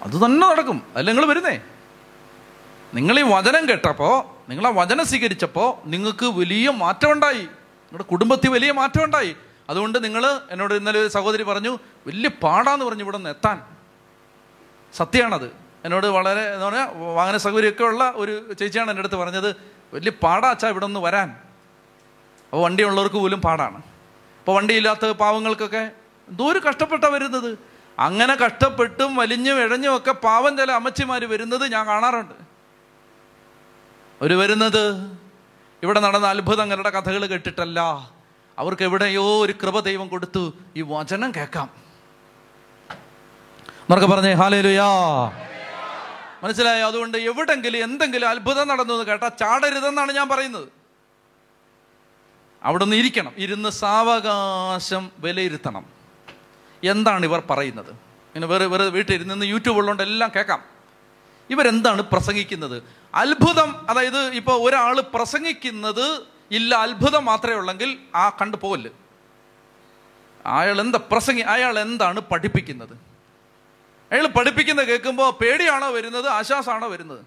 അത് 0.02 0.26
തന്നെ 0.26 0.48
നടക്കും. 0.48 0.84
അല്ല 0.95 1.12
നിങ്ങൾ 1.12 1.26
വരുന്നേ. 1.26 1.60
നിങ്ങൾ 2.93 3.20
ഈ 3.20 3.24
വചനം 3.24 3.70
കേട്ടപ്പോൾ 3.70 4.24
നിങ്ങൾ 4.50 4.68
ആ 4.68 4.70
വചനം 4.70 5.06
സ്വീകരിച്ചപ്പോൾ 5.06 5.89
നിങ്ങൾക്ക് 5.89 6.26
വലിയ 6.26 6.70
മാറ്റമുണ്ടായി. 6.70 7.41
നിങ്ങളുടെ 7.41 8.04
കുടുംബത്തിൽ 8.04 8.50
വലിയ 8.50 8.72
മാറ്റമുണ്ടായി. 8.72 9.36
അതുകൊണ്ട് 9.70 10.04
നിങ്ങൾ 10.04 10.41
എന്നോട് 10.52 10.74
ഇന്നലെ 10.74 11.00
ഒരു 11.00 11.08
സഹോദരി 11.08 11.43
പറഞ്ഞു 11.43 11.80
വലിയ 12.08 12.30
പാടാന്ന് 12.30 12.86
പറഞ്ഞു 12.86 13.04
ഇവിടെ 13.04 13.18
നിന്ന് 13.18 13.30
എത്താൻ. 13.30 13.62
സത്യമാണത്. 14.93 15.66
എന്നോട് 15.88 16.08
വളരെ 16.08 16.54
എന്താ 16.54 16.68
പറയുക 16.68 17.14
വാഹന 17.16 17.38
സൗകര്യമൊക്കെ 17.38 17.84
ഉള്ള 17.84 18.14
ഒരു 18.16 18.54
ചേച്ചിയാണ് 18.54 18.90
എന്റെ 18.90 19.00
അടുത്ത് 19.00 19.16
പറഞ്ഞത് 19.16 19.56
വലിയ 19.94 20.12
പാടാച്ചാ 20.24 20.70
ഇവിടെ 20.70 20.86
ഒന്ന് 20.86 21.00
വരാൻ. 21.00 21.30
അപ്പോൾ 22.46 22.62
വണ്ടിയുള്ളവർക്ക് 22.62 23.16
പോലും 23.16 23.42
പാടാണ്. 23.42 23.78
അപ്പോൾ 24.40 24.56
വണ്ടിയില്ലാത്ത 24.56 25.12
പാവങ്ങൾക്കൊക്കെ 25.12 25.92
എന്തോരം 26.30 26.62
കഷ്ടപ്പെട്ടാണ് 26.70 27.14
വരുന്നത്. 27.14 27.58
അങ്ങനെ 28.00 28.36
കഷ്ടപ്പെട്ടും 28.36 29.16
വലിഞ്ഞും 29.16 29.62
ഇഴഞ്ഞും 29.62 29.96
ഒക്കെ 29.96 30.12
പാവം 30.12 30.58
ചില 30.58 30.72
അമ്മച്ചിമാർ 30.72 31.26
വരുന്നത് 31.26 31.72
ഞാൻ 31.72 31.88
കാണാറുണ്ട്. 31.88 32.34
അവർ 34.22 34.38
വരുന്നത് 34.38 35.18
ഇവിടെ 35.84 36.00
നടന്ന 36.00 36.28
അത്ഭുതങ്ങളുടെ 36.28 36.90
കഥകൾ 36.90 37.26
കേട്ടിട്ടല്ല. 37.26 37.80
അവർക്ക് 38.60 38.84
എവിടെയോ 38.84 39.24
ഒരു 39.24 39.54
കൃപ 39.64 39.80
ദൈവം 39.80 40.08
കൊടുത്തു. 40.08 40.54
ഈ 40.78 40.82
വചനം 40.82 41.32
കേൾക്കാം. 41.36 41.70
എന്നൊക്കെ 43.66 44.08
പറഞ്ഞേ 44.08 44.34
ഹാലേലുയാ. 44.34 44.88
മനസ്സിലായോ? 46.48 46.88
അതുകൊണ്ട് 46.88 47.18
എവിടെങ്കിലും 47.18 47.84
എന്തെങ്കിലും 47.84 48.30
അത്ഭുതം 48.30 48.68
നടന്നു 48.68 48.93
എന്ന് 48.93 49.06
കേട്ടാൽ 49.06 49.30
ചാടരുതെന്നാണ് 49.30 50.12
ഞാൻ 50.12 50.30
പറയുന്നത്. 50.30 50.68
അവിടെ 52.64 52.84
നിന്ന് 52.84 52.95
ഇരിക്കണം. 52.95 53.34
ഇരുന്ന് 53.38 53.70
സാവകാശം 53.70 55.12
വിലയിരുത്തണം. 55.20 55.86
എന്താണ് 56.84 57.26
ഇവർ 57.26 57.43
പറയുന്നത്? 57.50 57.89
ഇങ്ങനെ 57.89 58.48
വേറെ 58.48 58.66
വേറെ 58.66 58.84
വീട്ടിൽ 58.84 59.14
ഇരുന്ന് 59.14 59.45
യൂട്യൂബ് 59.45 59.78
ഉള്ളതുകൊണ്ട് 59.78 60.04
എല്ലാം 60.04 60.32
കേൾക്കാം. 60.36 60.64
ഇവരെന്താണ് 61.50 62.02
പ്രസംഗിക്കുന്നത്? 62.02 62.84
അത്ഭുതം 63.16 63.89
അതായത് 63.89 64.18
ഇപ്പോൾ 64.18 64.70
ഒരാൾ 64.70 65.02
പ്രസംഗിക്കുന്നത് 65.02 66.22
ഇല്ല 66.52 66.76
അത്ഭുതം 66.76 67.26
മാത്രമേ 67.26 67.56
ഉള്ളെങ്കിൽ 67.56 67.98
ആ 68.16 68.30
കണ്ടു 68.30 68.58
പോകൽ 68.58 68.91
അയാൾ 70.45 70.82
എന്താ 70.82 71.00
പ്രസംഗി 71.12 71.41
അയാൾ 71.41 71.80
എന്താണ് 71.80 72.20
പഠിപ്പിക്കുന്നത്? 72.20 73.07
അയാൾ 74.12 74.28
പഠിപ്പിക്കുന്ന 74.28 74.84
കേൾക്കുമ്പോൾ 74.84 75.32
പേടിയാണോ 75.32 75.91
വരുന്നത്? 75.91 76.28
ആശ്വാസമാണോ 76.28 76.88
വരുന്നത്? 76.88 77.26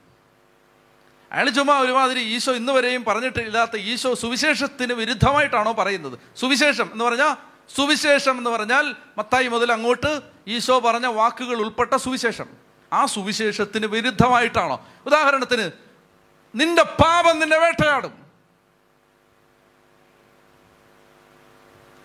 അയാൾ 1.33 1.51
ചുമ്മാ 1.51 1.81
ഒരുമാതിരി 1.81 2.21
ഈശോ 2.21 2.53
ഇന്ന് 2.53 2.73
വരെയും 2.73 3.05
പറഞ്ഞിട്ടില്ലാത്ത 3.05 3.77
ഈശോ 3.77 4.15
സുവിശേഷത്തിന് 4.15 4.93
വിരുദ്ധമായിട്ടാണോ 4.93 5.73
പറയുന്നത്? 5.73 6.19
സുവിശേഷം 6.37 6.91
എന്ന് 6.93 7.05
പറഞ്ഞാൽ 7.05 7.37
സുവിശേഷം 7.77 8.39
എന്ന് 8.39 8.51
പറഞ്ഞാൽ 8.51 8.95
മത്തായി 9.19 9.49
മുതൽ 9.49 9.73
അങ്ങോട്ട് 9.73 10.21
ഈശോ 10.47 10.79
പറഞ്ഞ 10.79 11.07
വാക്കുകൾ 11.07 11.57
ഉൾപ്പെട്ട 11.57 11.97
സുവിശേഷം. 11.97 12.47
ആ 12.93 13.07
സുവിശേഷത്തിന് 13.07 13.87
വിരുദ്ധമായിട്ടാണോ? 13.87 14.87
ഉദാഹരണത്തിന് 15.07 15.71
നിന്റെ 16.55 16.83
പാപം 16.83 17.39
നിന്നെ 17.39 17.59
വേട്ടയാടും. 17.59 18.21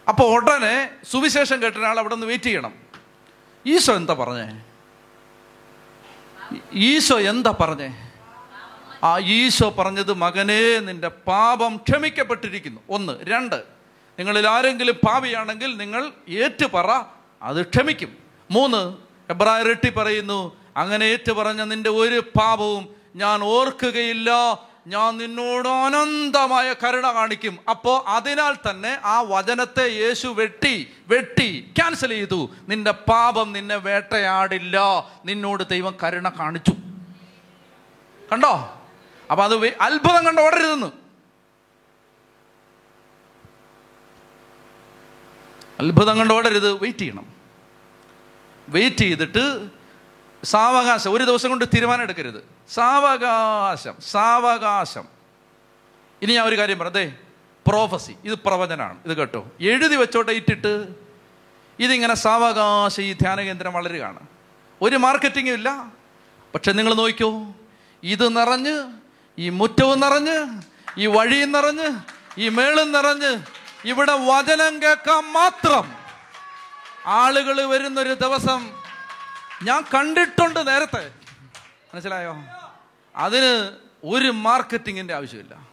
അപ്പോൾ 0.10 0.36
ഉടനെ 0.36 0.90
സുവിശേഷം 1.12 1.62
കേട്ടൊരാൾ 1.62 2.00
അവിടെ 2.00 2.16
നിന്ന് 2.16 2.28
വെയിറ്റ് 2.28 2.46
ചെയ്യണം. 2.46 2.85
ഈശോ 3.68 3.96
എന്താ 3.96 4.14
പറഞ്ഞേ? 4.14 4.62
ഈശോ 6.74 7.20
എന്താ 7.20 7.52
പറഞ്ഞേ? 7.60 8.12
ആ 9.04 9.20
ഈശോ 9.20 9.70
പറഞ്ഞത് 9.70 10.14
മകനെ 10.14 10.80
നിന്റെ 10.80 11.08
പാപം 11.08 11.76
ക്ഷമിക്കപ്പെട്ടിരിക്കുന്നു. 11.78 12.82
ഒന്ന്. 12.90 13.20
രണ്ട്. 13.24 13.64
നിങ്ങളിൽ 14.20 14.48
ആരെങ്കിലും 14.48 14.96
പാപിയാണെങ്കിൽ 14.96 15.78
നിങ്ങൾ 15.78 16.12
ഏറ്റു 16.30 16.66
പറ 16.66 17.04
അത് 17.44 17.62
ക്ഷമിക്കും. 17.62 18.18
മൂന്ന്. 18.52 18.98
എബ്രായ 19.30 19.64
റെട്ടി 19.64 19.90
പറയുന്നു 19.90 20.58
അങ്ങനെ 20.78 21.06
ഏറ്റു 21.06 21.32
പറഞ്ഞ 21.32 21.62
നിന്റെ 21.64 21.90
ഒരു 21.90 22.20
പാപവും 22.20 22.96
ഞാൻ 23.16 23.44
ഓർക്കുകയില്ല. 23.44 24.30
ഞാൻ 24.88 25.18
നിന്നോട് 25.18 25.68
അനന്തമായ 25.68 26.74
കരുണ 26.74 27.14
കാണിക്കും. 27.14 27.60
അപ്പോ 27.70 28.04
അതിനാൽ 28.08 28.56
തന്നെ 28.70 29.00
ആ 29.04 29.22
വചനത്തെ 29.22 29.90
യേശു 29.90 30.28
വെട്ടി 30.28 30.94
വെട്ടി 31.08 31.72
ക്യാൻസൽ 31.78 32.08
ചെയ്തു. 32.08 32.50
നിന്റെ 32.68 32.92
പാപം 32.92 33.54
നിന്നെ 33.54 33.76
വേട്ടയാടില്ല. 33.76 34.80
നിന്നോട് 35.26 35.68
ദൈവം 35.68 35.96
കരുണ 36.04 36.30
കാണിച്ചു. 36.30 36.74
കണ്ടോ? 38.32 38.82
അപ്പൊ 39.32 39.44
അത് 39.44 39.68
അത്ഭുതം 39.68 40.26
കണ്ട 40.26 40.40
ഓടരുതെന്ന്. 40.40 40.88
അത്ഭുതം 45.80 46.20
കണ്ട് 46.20 46.34
ഓടരുത്. 46.34 46.72
വെയിറ്റ് 46.72 47.00
ചെയ്യണം. 47.00 47.26
വെയിറ്റ് 48.70 48.98
ചെയ്തിട്ട് 48.98 49.70
സാവകാശം 50.44 51.12
ഒരു 51.12 51.24
ദിവസം 51.24 51.50
കൊണ്ട് 51.50 51.66
തീരുമാനം 51.66 52.02
എടുക്കരുത് 52.02 52.48
സാവകാശം 52.74 53.96
സാവകാശം. 54.02 55.06
ഇനി 56.22 56.34
ഞാൻ 56.34 56.46
ഒരു 56.46 56.58
കാര്യം 56.58 56.80
പറഞ്ഞതേ 56.80 57.14
പ്രോഫസി 57.68 58.16
ഇത് 58.24 58.34
പ്രവചനമാണ്. 58.34 58.98
ഇത് 59.06 59.18
കേട്ടോ. 59.18 59.52
എഴുതി 59.62 59.96
വെച്ചോട്ടെ 59.96 60.32
ഇട്ടിട്ട് 60.32 60.88
ഇതിങ്ങനെ 61.80 62.14
സാവകാശം 62.14 63.04
ഈ 63.04 63.14
ധ്യാന 63.14 63.42
കേന്ദ്രം 63.42 63.74
വളരുകയാണ്. 63.74 64.20
ഒരു 64.82 64.96
മാർക്കറ്റിങ്ങും 64.96 65.54
ഇല്ല. 65.54 65.92
പക്ഷെ 66.56 66.72
നിങ്ങൾ 66.72 66.94
നോക്കിക്കോ 66.94 67.54
ഇത് 68.04 68.38
നിറഞ്ഞ് 68.38 68.92
ഈ 69.40 69.50
മുറ്റവും 69.50 70.00
നിറഞ്ഞ് 70.00 70.62
ഈ 70.98 71.06
വഴിയും 71.06 71.52
നിറഞ്ഞ് 71.52 72.00
ഈ 72.38 72.50
മേളും 72.50 72.92
നിറഞ്ഞ് 72.92 73.40
ഇവിടെ 73.86 74.12
വചനം 74.12 74.82
കേൾക്കാൻ 74.82 75.32
മാത്രം 75.32 75.94
ആളുകൾ 77.06 77.66
വരുന്നൊരു 77.66 78.14
ദിവസം 78.14 78.85
ഞാൻ 79.64 79.82
കണ്ടിട്ടുണ്ട് 79.94 80.68
നേരത്തെ. 80.68 81.12
മനസ്സിലായോ? 81.94 82.36
അതിന് 83.16 83.72
ഒരു 84.04 84.30
മാർക്കറ്റിങ്ങിന്റെ 84.30 85.14
ആവശ്യമില്ല. 85.14 85.68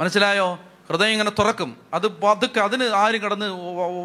മനസ്സിലായോ? 0.00 0.58
ഹൃദയം 0.88 1.08
ഇങ്ങനെ 1.08 1.30
തുറക്കും. 1.30 1.76
അത് 1.94 2.08
പതുക്കെ 2.08 2.60
അതിന് 2.60 2.84
ആരും 2.84 3.22
കടന്ന് 3.22 3.46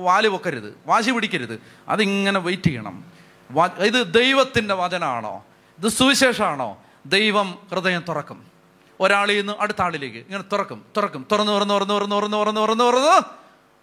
വാൽ 0.04 0.28
പൊക്കരുത് 0.28 0.78
വാശി 0.86 1.12
പിടിക്കരുത്. 1.12 1.62
അതിങ്ങനെ 1.90 2.40
വെയിറ്റ് 2.40 2.64
ചെയ്യണം. 2.64 3.06
ഇത് 3.80 4.14
ദൈവത്തിന്റെ 4.14 4.74
വചനമാണോ 4.74 5.46
ഇത് 5.80 5.88
സുവിശേഷമാണോ 5.88 6.78
ദൈവം 7.06 7.68
ഹൃദയം 7.72 8.06
തുറക്കും. 8.10 8.48
ഒരാളിൽ 9.00 9.38
നിന്ന് 9.38 9.54
അടുത്ത 9.60 9.82
ആളിലേക്ക് 9.82 10.18
ഇങ്ങനെ 10.18 10.44
തുറക്കും. 10.44 10.86
തുറക്കും. 10.98 11.28
തുറന്ന് 11.32 11.52
തുറന്ന് 11.52 11.74
തുറന്ന് 11.74 11.94
തുറന്ന് 11.94 12.16
തുറന്ന് 12.16 12.38
തുറന്ന് 12.38 12.62
തുറന്ന് 12.62 12.84
തുറന്ന് 12.84 13.22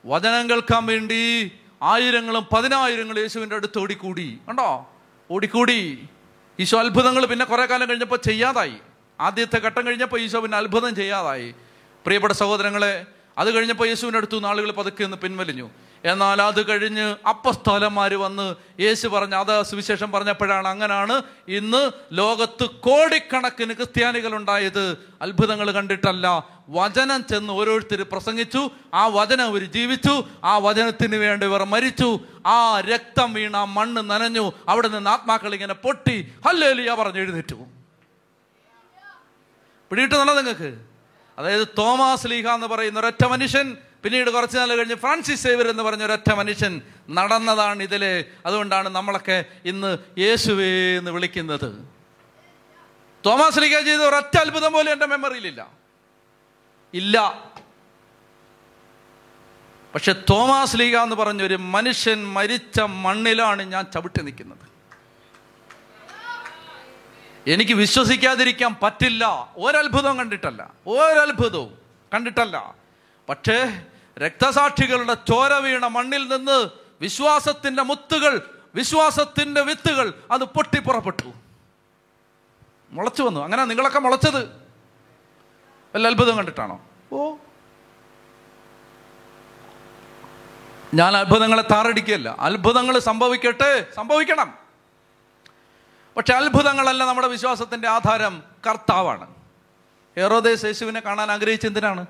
വചനം 0.07 0.51
കേൾക്കാൻ 0.51 0.87
വേണ്ടി 0.87 1.53
ആയിരങ്ങളും 1.85 2.47
പതിനായിരങ്ങളും 2.57 3.21
യേശുവിന്റെ 3.21 3.57
അടുത്ത് 3.57 3.79
ഓടിക്കൂടി. 3.79 4.39
കണ്ടോ? 4.49 4.91
ഓടിക്കൂടി. 5.31 6.09
ഈശോ 6.61 6.79
അത്ഭുതങ്ങൾ 6.79 7.27
പിന്നെ 7.27 7.45
കുറെ 7.45 7.67
കാലം 7.67 7.89
കഴിഞ്ഞപ്പോൾ 7.89 8.19
ചെയ്യാതായി. 8.25 8.75
ആദ്യത്തെ 9.21 9.59
ഘട്ടം 9.59 9.87
കഴിഞ്ഞപ്പോൾ 9.87 10.21
ഈശോ 10.21 10.41
പിന്നെ 10.41 10.59
അത്ഭുതം 10.59 10.95
ചെയ്യാതായി. 10.95 11.55
പ്രിയപ്പെട്ട 12.05 12.33
സഹോദരങ്ങളെ 12.33 13.07
അത് 13.39 13.55
കഴിഞ്ഞപ്പോൾ 13.55 13.89
യേശുവിന്റെ 13.89 14.17
അടുത്തു 14.17 14.35
നിന്ന് 14.35 14.49
ആളുകൾ 14.49 14.71
പതുക്കെ 14.71 15.07
പിൻവലിഞ്ഞു. 15.07 15.71
എന്നാൽ 16.05 16.43
അത് 16.43 16.69
കഴിഞ്ഞ് 16.69 17.17
അപ്പസ്തോലന്മാർ 17.29 18.15
വന്ന് 18.15 18.55
യേശു 18.81 19.09
പറഞ്ഞ 19.09 19.35
അത് 19.35 19.63
സുവിശേഷം 19.63 20.13
പറഞ്ഞപ്പോഴാണ് 20.13 20.69
അങ്ങനാണ് 20.69 21.23
ഇന്ന് 21.49 21.91
ലോകത്ത് 22.13 22.65
കോടിക്കണക്കിന് 22.65 23.73
ക്രിസ്ത്യാനികൾ 23.73 24.35
ഉണ്ടായത് 24.35 24.99
അത്ഭുതങ്ങൾ 25.23 25.71
കണ്ടിട്ടല്ല. 25.71 26.49
വചനം 26.69 27.25
ചെന്ന് 27.25 27.53
ഓരോരുത്തർ 27.53 28.03
പ്രസംഗിച്ചു. 28.03 28.71
ആ 28.95 29.07
വചനം 29.07 29.45
അവർ 29.45 29.65
ജീവിച്ചു. 29.65 30.25
ആ 30.45 30.59
വചനത്തിന് 30.59 31.17
വേണ്ടി 31.17 31.47
ഇവർ 31.47 31.65
മരിച്ചു. 31.65 32.21
ആ 32.47 32.81
രക്തം 32.81 33.33
വീണ 33.33 33.57
മണ്ണ് 33.57 34.11
നനഞ്ഞു. 34.11 34.53
അവിടെ 34.69 34.89
നിന്ന് 34.89 35.11
ആത്മാക്കൾ 35.11 35.55
ഇങ്ങനെ 35.55 35.75
പൊട്ടി. 35.75 36.33
ഹല്ലേലിയ 36.47 36.95
പറഞ്ഞ് 36.95 37.19
എഴുന്നേറ്റു. 37.19 37.55
പിടിയിട്ടുണ്ടല്ലോ 39.91 40.35
നിങ്ങൾക്ക്? 40.35 40.79
അതായത് 41.39 41.69
തോമാസ് 41.79 42.27
ലീഹ 42.27 42.49
എന്ന് 42.49 42.67
പറയുന്ന 42.67 43.01
ഒരൊറ്റ 43.01 43.25
മനുഷ്യൻ 43.25 43.77
പിന്നീട് 44.05 44.31
കുറച്ച് 44.31 44.59
നാൾ 44.59 44.77
കഴിഞ്ഞ് 44.77 44.95
ഫ്രാൻസിസ് 44.95 45.43
സേവർ 45.43 45.69
എന്ന് 45.69 45.83
പറഞ്ഞ 45.83 46.03
ഒരൊറ്റ 46.03 46.33
മനുഷ്യൻ 46.33 46.83
നടന്നതാണ് 47.11 47.83
ഇതിൽ 47.83 48.25
അതുകൊണ്ടാണ് 48.47 48.89
നമ്മളൊക്കെ 48.89 49.45
ഇന്ന് 49.65 49.99
യേശുവേ 50.19 50.99
എന്ന് 50.99 51.11
വിളിക്കുന്നത്. 51.11 51.89
തോമസ് 53.27 53.61
ലീഗ 53.61 53.81
ചെയ്ത 53.81 54.01
ഒരൊറ്റ 54.01 54.39
അത്ഭുതം 54.39 54.73
പോലും 54.73 54.93
എന്റെ 54.93 55.07
മെമ്മറിയിലില്ല. 55.07 55.71
ഇല്ല. 56.95 57.45
പക്ഷെ 59.95 60.13
തോമാസ് 60.13 60.79
ലീഗ 60.79 60.97
എന്ന് 60.97 61.17
പറഞ്ഞൊരു 61.17 61.55
മനുഷ്യൻ 61.55 62.27
മരിച്ച 62.27 62.81
മണ്ണിലാണ് 62.81 63.63
ഞാൻ 63.63 63.85
ചവിട്ടി 63.95 64.23
നിൽക്കുന്നത്. 64.23 64.75
എനിക്ക് 67.51 67.73
വിശ്വസിക്കാതിരിക്കാൻ 67.73 68.77
പറ്റില്ല. 68.83 69.53
ഒരത്ഭുതവും 69.57 70.19
കണ്ടിട്ടല്ല. 70.19 70.73
ഒരത്ഭുതവും 70.87 71.79
കണ്ടിട്ടല്ല. 72.15 72.75
പക്ഷേ 73.29 73.83
രക്തസാക്ഷികളുടെ 74.19 75.15
ചോര 75.15 75.55
വീണ 75.55 75.87
മണ്ണിൽ 75.87 76.37
നിന്ന് 76.37 76.71
വിശ്വാസത്തിന്റെ 77.01 77.83
മുത്തുകൾ 77.83 78.51
വിശ്വാസത്തിന്റെ 78.75 79.61
വിത്തുകൾ 79.61 80.15
അത് 80.31 80.45
പൊട്ടി 80.45 80.79
പുറപ്പെട്ടു. 80.81 81.33
മുളച്ചു 82.91 83.23
വന്നു. 83.23 83.41
അങ്ങനെ 83.41 83.65
നിങ്ങളൊക്കെ 83.65 83.99
മുളച്ചത്? 83.99 84.45
വല്ല 85.95 86.09
അത്ഭുതം 86.09 86.37
കണ്ടിട്ടാണോ? 86.37 86.81
ഓ. 87.13 87.35
ഞാൻ 90.95 91.17
അത്ഭുതങ്ങളെ 91.17 91.63
താറടിക്കുകയല്ല. 91.63 92.37
അത്ഭുതങ്ങൾ 92.41 92.99
സംഭവിക്കട്ടെ 92.99 93.87
സംഭവിക്കണം. 93.97 94.59
പക്ഷെ 96.17 96.35
അത്ഭുതങ്ങളല്ല 96.35 97.05
നമ്മുടെ 97.05 97.29
വിശ്വാസത്തിന്റെ 97.29 97.89
ആധാരം. 97.89 98.43
കർത്താവാണ്. 98.71 99.35
ഹെറോദേസ് 100.17 100.65
യേശുവിനെ 100.65 101.01
കാണാൻ 101.01 101.33
ആഗ്രഹിച്ച 101.33 101.67
എന്തിനാണ്? 101.67 102.07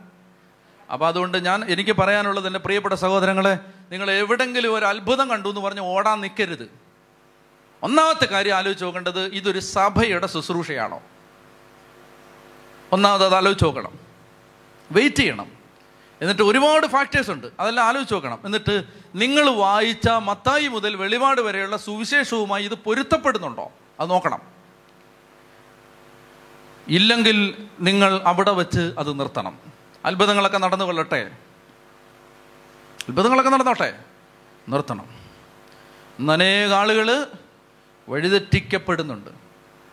അപ്പോൾ 0.92 1.06
അതുകൊണ്ട് 1.06 1.38
ഞാൻ 1.38 1.64
എനിക്ക് 1.64 1.96
പറയാനുള്ളത് 1.96 2.46
എന്റെ 2.46 2.58
പ്രിയപ്പെട്ട 2.58 2.94
സഹോദരങ്ങളെ 2.94 3.58
നിങ്ങൾ 3.90 4.10
എവിടെങ്കിലും 4.10 4.74
ഒരു 4.74 4.84
അത്ഭുതം 4.84 5.28
കണ്ടു 5.28 5.48
എന്ന് 5.48 5.60
പറഞ്ഞ് 5.60 5.80
ഓടാൻ 5.80 6.20
നിൽക്കരുത് 6.20 6.70
ഒന്നാമത്തെ 7.82 8.24
കാര്യം 8.24 8.56
ആലോചിച്ച് 8.56 8.84
നോക്കേണ്ടത് 8.84 9.20
ഇതൊരു 9.20 9.58
സഭയുടെ 9.58 10.26
ശുശ്രൂഷയാണോ? 10.26 11.02
ഒന്നാമത് 12.92 13.24
അത് 13.24 13.34
ആലോചിച്ച് 13.34 13.64
നോക്കണം. 13.64 13.98
വെയിറ്റ് 14.92 15.16
ചെയ്യണം. 15.16 15.52
എന്നിട്ട് 16.20 16.42
ഒരുപാട് 16.42 16.86
ഫാക്ടേഴ്സ് 16.86 17.30
ഉണ്ട്. 17.30 17.46
അതെല്ലാം 17.60 17.86
ആലോചിച്ച് 17.86 18.14
നോക്കണം. 18.14 18.38
എന്നിട്ട് 18.44 18.84
നിങ്ങൾ 19.14 19.50
വായിച്ച 19.50 20.08
മത്തായി 20.08 20.68
മുതൽ 20.68 20.96
വെളിപാട് 20.96 21.40
വരെയുള്ള 21.40 21.76
സുവിശേഷവുമായി 21.76 22.64
ഇത് 22.64 22.74
പൊരുത്തപ്പെടുന്നുണ്ടോ? 22.74 23.72
അത് 24.00 24.10
നോക്കണം. 24.10 24.42
ഇല്ലെങ്കിൽ 26.88 27.66
നിങ്ങൾ 27.80 28.20
അവിടെ 28.24 28.50
വെച്ച് 28.50 28.94
അത് 28.98 29.20
നിർത്തണം. 29.20 29.73
അത്ഭുതങ്ങളൊക്കെ 30.04 30.58
നടന്നു 30.58 30.84
കൊള്ളട്ടെ? 30.84 31.30
അത്ഭുതങ്ങളൊക്കെ 33.08 33.50
നടന്നോട്ടെ? 33.50 33.98
നിർത്തണം. 34.68 35.06
ഇന്ന് 36.18 36.32
അനേക 36.32 36.72
ആളുകൾ 36.72 37.26
വഴിതെറ്റിക്കപ്പെടുന്നുണ്ട്. 38.08 39.30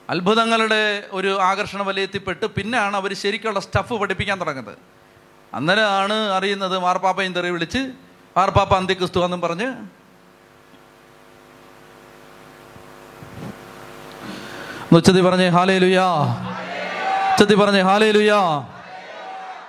അത്ഭുതങ്ങളുടെ 0.09 1.03
ഒരു 1.11 1.41
ആകർഷണ 1.41 1.81
വലയത്തിൽപ്പെട്ട്. 1.81 2.45
പിന്നെയാണ് 2.45 2.95
അവർ 2.95 3.13
ശരിക്കുള്ള 3.13 3.59
സ്റ്റഫ് 3.59 3.93
പഠിപ്പിക്കാൻ 3.93 4.39
തുടങ്ങുന്നത്. 4.39 4.77
അന്നേരമാണ് 5.53 6.13
അറിയുന്നത് 6.13 6.77
മാർപ്പാപ്പയും 6.77 7.33
തെറി 7.33 7.49
വിളിച്ച് 7.49 7.77
മാർപ്പാപ്പ 8.37 8.73
അന്ത്യക്രിസ്തു 8.73 9.25
എന്നും 9.25 9.41
പറഞ്ഞ്. 9.41 9.73
ഉച്ചതി 14.95 15.21
പറഞ്ഞേ 15.21 15.47
ഹാലേ 15.47 15.77
ലുയാ 15.77 16.13
ഉച്ചതി 17.31 17.55
പറഞ്ഞേ 17.55 17.81
ഹാലേ 17.81 18.11
ലുയാ 18.11 18.37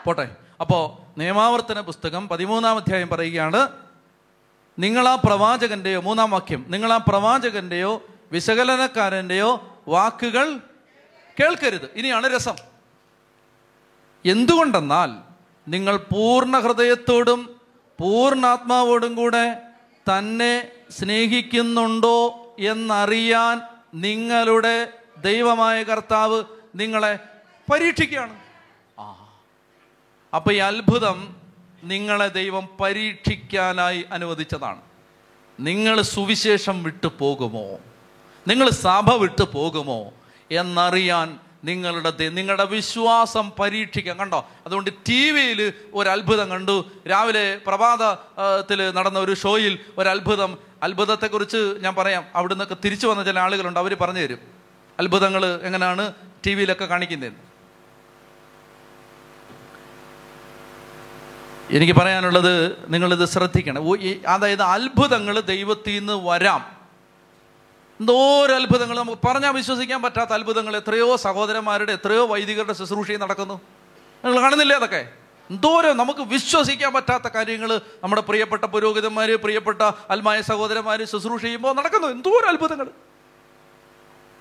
പോട്ടെ. 0.04 0.36
അപ്പോ 0.60 1.06
നിയമാവർത്തന 1.18 1.80
പുസ്തകം 1.80 2.28
പതിമൂന്നാം 2.28 2.76
അധ്യായം 2.76 3.08
പറയുകയാണ് 3.08 3.68
നിങ്ങൾ 4.78 5.08
ആ 5.08 5.14
പ്രവാചകന്റെയോ 5.14 6.00
മൂന്നാം 6.00 6.30
വാക്യം 6.30 6.64
നിങ്ങൾ 6.68 6.92
ആ 6.92 6.96
പ്രവാചകന്റെയോ 6.96 8.02
വിശകലനക്കാരന്റെയോ 8.32 9.78
വാക്കുകൾ 9.88 10.60
കേൾക്കരുത്. 11.40 11.90
ഇനിയാണ് 11.94 12.36
രസം. 12.36 12.54
എന്തുകൊണ്ടെന്നാൽ 14.24 15.10
നിങ്ങൾ 15.68 15.96
പൂർണ 15.96 16.58
ഹൃദയത്തോടും 16.58 17.60
പൂർണാത്മാവോടും 18.00 19.14
കൂടെ 19.14 19.62
തന്നെ 20.08 20.68
സ്നേഹിക്കുന്നുണ്ടോ 20.90 22.54
എന്നറിയാൻ 22.58 23.62
നിങ്ങളുടെ 23.94 24.92
ദൈവമായ 25.16 25.82
കർത്താവ് 25.82 26.44
നിങ്ങളെ 26.74 27.18
പരീക്ഷിക്കുകയാണ്. 27.72 28.41
അപ്പൊ 30.34 30.52
ഈ 30.52 30.56
അത്ഭുതം 30.56 31.36
നിങ്ങളെ 31.84 32.28
ദൈവം 32.28 32.68
പരീക്ഷിക്കാനായി 32.80 34.04
അനുവദിച്ചതാണ്. 34.12 34.80
നിങ്ങൾ 35.60 36.02
സുവിശേഷം 36.02 36.82
വിട്ടു 36.82 37.12
പോകുമോ? 37.18 37.78
നിങ്ങൾ 38.48 38.70
സഭ 38.70 39.12
വിട്ടു 39.12 39.44
പോകുമോ? 39.54 40.12
എന്നറിയാൻ 40.50 41.38
നിങ്ങളുടെ 41.64 42.28
നിങ്ങളുടെ 42.28 42.64
വിശ്വാസം 42.64 43.50
പരീക്ഷിക്കാം. 43.50 44.18
കണ്ടോ? 44.18 44.48
അതുകൊണ്ട് 44.66 44.90
ടി 45.08 45.30
വിയിൽ 45.30 45.72
ഒരു 45.94 46.08
അത്ഭുതം 46.08 46.50
കണ്ടു. 46.50 46.84
രാവിലെ 47.10 47.60
പ്രഭാതത്തിൽ 47.66 48.90
നടന്ന 48.90 49.18
ഒരു 49.18 49.34
ഷോയിൽ 49.34 49.78
ഒരു 49.98 50.08
അത്ഭുതം. 50.08 50.58
അത്ഭുതത്തെക്കുറിച്ച് 50.82 51.76
ഞാൻ 51.80 51.94
പറയാം. 51.94 52.24
അവിടെ 52.34 52.54
നിന്നൊക്കെ 52.54 52.76
തിരിച്ചു 52.84 53.06
വന്ന 53.06 53.24
ചില 53.24 53.38
ആളുകളുണ്ട്. 53.38 53.80
അവർ 53.80 53.94
പറഞ്ഞു 53.94 54.20
തരും. 54.20 54.38
അത്ഭുതങ്ങൾ 54.98 55.60
എങ്ങനെയാണ് 55.62 56.12
ടി 56.46 56.54
വിയിലൊക്കെ 56.54 56.84
കാണിക്കുന്നതെന്ന്. 56.84 57.51
എനിക്ക് 61.70 61.92
പറയാനുള്ളത് 61.92 62.84
നിങ്ങളിത് 62.94 63.24
ശ്രദ്ധിക്കണം. 63.24 63.82
അതായത് 64.28 64.62
അത്ഭുതങ്ങൾ 64.62 65.40
ദൈവത്തിൽ 65.40 65.98
നിന്ന് 65.98 66.12
വരാം 66.24 66.82
എന്തോരോ 68.00 68.54
അത്ഭുതങ്ങൾ 68.54 68.98
നമുക്ക് 68.98 69.26
പറഞ്ഞാൽ 69.26 69.50
വിശ്വസിക്കാൻ 69.50 70.02
പറ്റാത്ത 70.02 70.30
അത്ഭുതങ്ങൾ 70.30 70.76
എത്രയോ 70.76 71.16
സഹോദരന്മാരുടെ 71.16 71.92
എത്രയോ 71.92 72.26
വൈദികരുടെ 72.26 72.72
ശുശ്രൂഷയും 72.72 73.20
നടക്കുന്നു. 73.20 73.60
നിങ്ങൾ 74.24 74.40
കാണുന്നില്ലേ 74.40 74.76
അതൊക്കെ? 74.76 75.08
എന്തോരോ 75.50 75.92
നമുക്ക് 75.92 76.20
വിശ്വസിക്കാൻ 76.20 76.92
പറ്റാത്ത 76.92 77.24
കാര്യങ്ങൾ 77.24 77.80
നമ്മുടെ 78.02 78.22
പ്രിയപ്പെട്ട 78.22 78.64
പുരോഹിതന്മാർ 78.64 79.34
പ്രിയപ്പെട്ട 79.34 79.82
അൽമായ 79.82 80.40
സഹോദരന്മാർ 80.40 81.04
ശുശ്രൂഷ 81.04 81.42
ചെയ്യുമ്പോൾ 81.42 81.74
നടക്കുന്നു. 81.74 82.08
എന്തോരോ 82.08 82.48
അത്ഭുതങ്ങൾ 82.48 82.86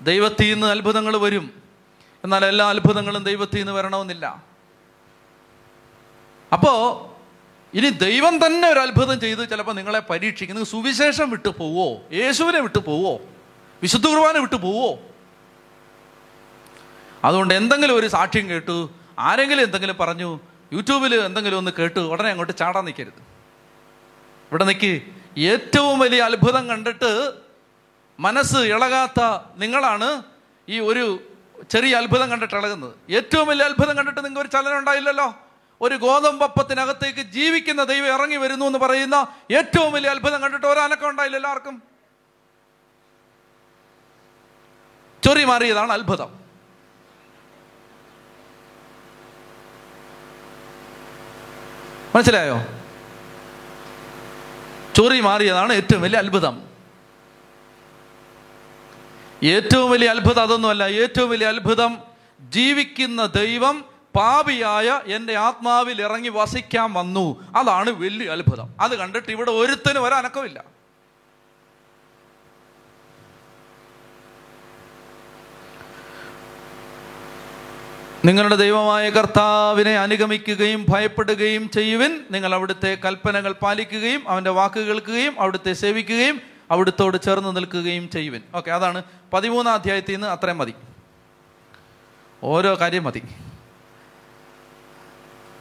ദൈവത്തിൽ 0.02 0.52
നിന്ന് 0.52 0.66
അത്ഭുതങ്ങൾ 0.66 1.16
വരും. 1.16 1.62
എന്നാൽ 2.24 2.44
എല്ലാ 2.44 2.68
അത്ഭുതങ്ങളും 2.70 3.24
ദൈവത്തിൽ 3.24 3.58
നിന്ന് 3.58 3.72
വരണമെന്നില്ല. 3.72 4.42
അപ്പോ 6.52 6.72
ഇനി 7.74 7.90
ദൈവം 7.90 8.46
തന്നെ 8.46 8.68
ഒരു 8.68 8.80
അത്ഭുതം 8.80 9.20
ചെയ്ത് 9.20 9.50
ചിലപ്പോൾ 9.50 9.72
നിങ്ങളെ 9.72 9.98
പരീക്ഷിക്കും. 9.98 10.64
സുവിശേഷം 10.64 11.30
വിട്ടു 11.30 11.48
പോവോ? 11.48 12.02
യേശുവിനെ 12.12 12.60
വിട്ടു 12.60 12.78
പോവോ? 12.78 13.20
വിശുദ്ധ 13.82 14.06
കുർബാന 14.06 14.38
വിട്ടു 14.38 14.56
പോവോ? 14.56 14.98
അതുകൊണ്ട് 17.24 17.54
എന്തെങ്കിലും 17.54 17.96
ഒരു 17.96 18.06
സാക്ഷ്യം 18.06 18.48
കേട്ടു. 18.48 18.90
ആരെങ്കിലും 19.18 19.62
എന്തെങ്കിലും 19.62 19.96
പറഞ്ഞു. 20.00 20.40
യൂട്യൂബിൽ 20.72 21.14
എന്തെങ്കിലും 21.14 21.56
ഒന്ന് 21.56 21.70
കേട്ടു. 21.70 22.00
ഉടനെ 22.00 22.28
അങ്ങോട്ട് 22.28 22.56
ചാടാൻ 22.56 22.84
നിൽക്കരുത്. 22.84 23.20
ഇവിടെ 24.50 24.64
നിൽക്ക് 24.64 25.02
ഏറ്റവും 25.38 25.98
വലിയ 25.98 26.22
അത്ഭുതം 26.22 26.68
കണ്ടിട്ട് 26.68 27.32
മനസ്സ് 28.20 28.58
ഇളകാത്ത 28.58 29.20
നിങ്ങളാണ് 29.56 30.22
ഈ 30.68 30.78
ഒരു 30.78 31.22
ചെറിയ 31.70 31.94
അത്ഭുതം 31.94 32.30
കണ്ടിട്ട് 32.30 32.54
ഇളകുന്നത്. 32.54 33.12
ഏറ്റവും 33.12 33.46
വലിയ 33.48 33.64
അത്ഭുതം 33.64 33.96
കണ്ടിട്ട് 33.96 34.24
നിങ്ങൾക്ക് 34.24 34.40
ഒരു 34.40 34.48
ചലനം 34.48 34.78
ഉണ്ടായില്ലല്ലോ? 34.78 35.41
ഒരു 35.82 35.94
ഗോതമ്പപ്പത്തിനകത്തേക്ക് 35.94 37.20
ജീവിക്കുന്ന 37.20 37.84
ദൈവം 37.84 38.14
ഇറങ്ങി 38.14 38.36
വരുന്നു 38.36 38.66
എന്ന് 38.66 38.78
പറയുന്ന 38.78 39.26
ഏറ്റവും 39.52 39.92
വലിയ 39.92 40.10
അത്ഭുതം 40.10 40.42
കണ്ടിട്ട് 40.42 40.66
ഒരനക്കം 40.66 41.10
ഉണ്ടായില്ല 41.10 41.36
എല്ലാവർക്കും. 41.36 41.82
ചൊറി 45.24 45.44
മാറിയതാണ് 45.44 45.92
അത്ഭുതം. 45.92 46.40
മനസ്സിലായോ? 52.14 52.60
ചൊറി 54.96 55.20
മാറിയതാണ് 55.20 55.72
ഏറ്റവും 55.72 56.02
വലിയ 56.02 56.18
അത്ഭുതം. 56.18 56.62
ഏറ്റവും 59.44 59.90
വലിയ 59.90 60.08
അത്ഭുതം 60.08 60.42
അതൊന്നുമല്ല. 60.42 60.84
ഏറ്റവും 60.84 61.30
വലിയ 61.30 61.46
അത്ഭുതം 61.46 61.98
ജീവിക്കുന്ന 62.40 63.26
ദൈവം 63.26 63.91
പാപിയായ 64.16 65.00
എന്റെ 65.06 65.34
ആത്മാവിൽ 65.36 66.02
ഇറങ്ങി 66.02 66.28
വസിക്കാൻ 66.28 66.92
വന്നു. 66.92 67.44
അതാണ് 67.56 67.90
വലിയ 67.90 68.30
അത്ഭുതം. 68.30 68.74
അത് 68.80 68.98
കണ്ടിട്ട് 68.98 69.32
ഇവിടെ 69.32 69.50
ഒരുത്തനും 69.50 70.14
അനക്കമില്ല 70.14 70.64
നിങ്ങളുടെ 78.24 78.56
ദൈവമായ 78.56 79.10
കർത്താവിനെ 79.10 79.98
അനുഗമിക്കുകയും 79.98 80.86
ഭയപ്പെടുകയും 80.88 81.70
ചെയ്യുവിൻ. 81.70 82.20
നിങ്ങൾ 82.30 82.54
അവിടുത്തെ 82.54 82.98
കൽപ്പനകൾ 83.04 83.52
പാലിക്കുകയും 83.52 84.28
അവന്റെ 84.28 84.50
വാക്ക് 84.50 84.80
കേൾക്കുകയും 84.80 85.40
അവിടുത്തെ 85.40 85.72
സേവിക്കുകയും 85.72 86.40
അവിടുത്തോട് 86.70 87.22
ചേർന്ന് 87.22 87.56
നിൽക്കുകയും 87.56 88.10
ചെയ്യുവിൻ. 88.10 88.42
ഓക്കെ 88.54 88.70
അതാണ് 88.70 89.02
പതിമൂന്നാം 89.32 89.74
അധ്യായത്തിൽ 89.74 90.12
നിന്ന് 90.12 90.26
അത്രയും 90.26 90.58
മതി. 90.58 90.74
ഓരോ 92.42 92.74
കാര്യം 92.80 93.04
മതി. 93.04 93.22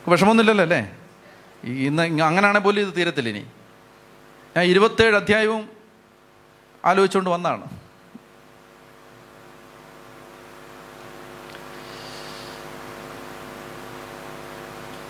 വിഷമമൊന്നുമില്ലല്ലോ 0.08 0.64
അല്ലേ? 0.64 0.98
ഇന്ന് 1.64 2.24
അങ്ങനെയാണെങ്കിൽ 2.24 2.66
പോലും 2.66 2.82
ഇത് 2.82 2.96
തീരത്തില്ല 2.98 3.30
ഇനി 3.30 3.46
ഞാൻ 4.58 4.66
ഇരുപത്തേഴ് 4.66 5.16
അധ്യായവും 5.16 5.70
ആലോചിച്ചുകൊണ്ട് 6.86 7.30
വന്നാണ്. 7.30 7.70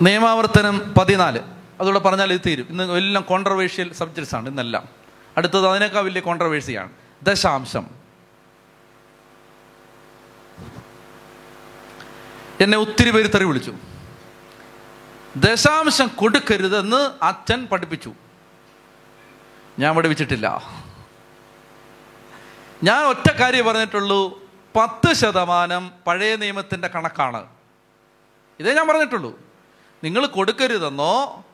നിയമാവർത്തനം 0.01 0.93
പതിനാല്. 0.97 1.39
അതുകൂടെ 1.79 1.99
പറഞ്ഞാൽ 1.99 2.33
ഇത് 2.33 2.41
തീരും. 2.45 2.65
ഇന്ന് 2.69 2.93
എല്ലാം 2.93 3.23
കോൺട്രവേഴ്ഷ്യൽ 3.23 3.93
സബ്ജക്ട്സ് 3.93 4.35
ആണ് 4.35 4.49
ഇന്നെല്ലാം. 4.49 4.89
അടുത്തത് 5.37 5.67
അതിനേക്കാൾ 5.67 6.01
വലിയ 6.01 6.21
കോൺട്രവേഴ്സിയാണ് 6.21 6.91
ദശാംശം. 7.23 7.87
എന്നെ 12.61 12.77
ഒത്തിരി 12.77 13.11
പേര് 13.11 13.33
തെറി 13.33 13.43
വിളിച്ചു. 13.43 13.75
ദശാംശം 15.35 16.07
കൊടുക്കരുതെന്ന് 16.07 17.11
അച്ഛൻ 17.23 17.65
പഠിപ്പിച്ചു. 17.65 18.13
ഞാൻ 19.79 19.95
പഠിപ്പിച്ചിട്ടില്ല. 19.95 20.61
ഞാൻ 22.83 23.03
ഒറ്റ 23.03 23.31
കാര്യം 23.31 23.65
പറഞ്ഞിട്ടുള്ളൂ. 23.65 24.49
പത്ത് 24.75 25.13
ശതമാനം 25.13 25.91
പഴയ 26.07 26.35
നിയമത്തിന്റെ 26.35 26.87
കണക്കാണ്. 26.87 27.47
ഇതേ 28.59 28.73
ഞാൻ 28.73 28.87
പറഞ്ഞിട്ടുള്ളൂ. 28.87 29.39
നിങ്ങൾ 30.03 30.25
കൊടുക്കരുതെന്നോ 30.25 31.45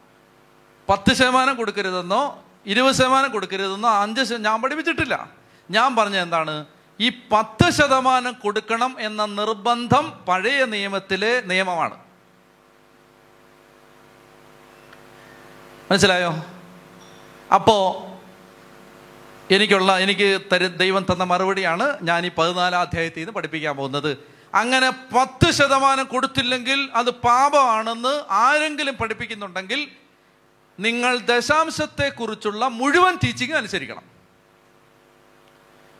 പത്ത് 0.89 1.13
ശതമാനം 1.13 1.55
കൊടുക്കരുതെന്നോ 1.55 2.43
ഇരുപത് 2.65 2.95
ശതമാനം 2.95 3.31
കൊടുക്കരുതെന്നോ 3.31 3.89
അഞ്ച് 3.89 4.33
ഞാൻ 4.33 4.61
പഠിപ്പിച്ചിട്ടില്ല. 4.61 5.29
ഞാൻ 5.71 5.95
പറഞ്ഞ 5.95 6.17
എന്താണ്? 6.17 6.65
ഈ 6.99 7.09
പത്ത് 7.09 7.69
ശതമാനം 7.69 8.33
കൊടുക്കണം 8.33 8.95
എന്ന 8.99 9.25
നിർബന്ധം 9.25 10.25
പഴയ 10.27 10.65
നിയമത്തിലെ 10.65 11.41
നിയമമാണ്. 11.45 12.06
മനസ്സിലായോ? 15.91 16.45
അപ്പോ 17.53 18.03
എനിക്കുള്ള 19.51 19.99
എനിക്ക് 19.99 20.41
തരു 20.53 20.67
ദൈവം 20.67 21.05
തന്ന 21.11 21.23
മറുപടിയാണ് 21.23 21.97
ഞാൻ 22.01 22.25
ഈ 22.25 22.31
പതിനാലാം 22.37 22.81
അധ്യായത്തിൽ 22.81 23.19
നിന്ന് 23.19 23.31
പഠിപ്പിക്കാൻ 23.31 23.75
പോകുന്നത്. 23.75 24.17
അങ്ങനെ 24.55 24.89
പത്ത് 24.89 25.51
ശതമാനം 25.51 26.05
കൊടുത്തില്ലെങ്കിൽ 26.05 26.89
അത് 26.93 27.09
പാപമാണെന്ന് 27.09 28.23
ആരെങ്കിലും 28.29 28.95
പഠിപ്പിക്കുന്നുണ്ടെങ്കിൽ 28.95 29.87
നിങ്ങൾ 30.79 31.17
ദശാംശത്തെക്കുറിച്ചുള്ള 31.17 32.67
മുഴുവൻ 32.67 33.17
ടീച്ചിങ് 33.23 33.53
അനുസരിക്കണം. 33.53 34.16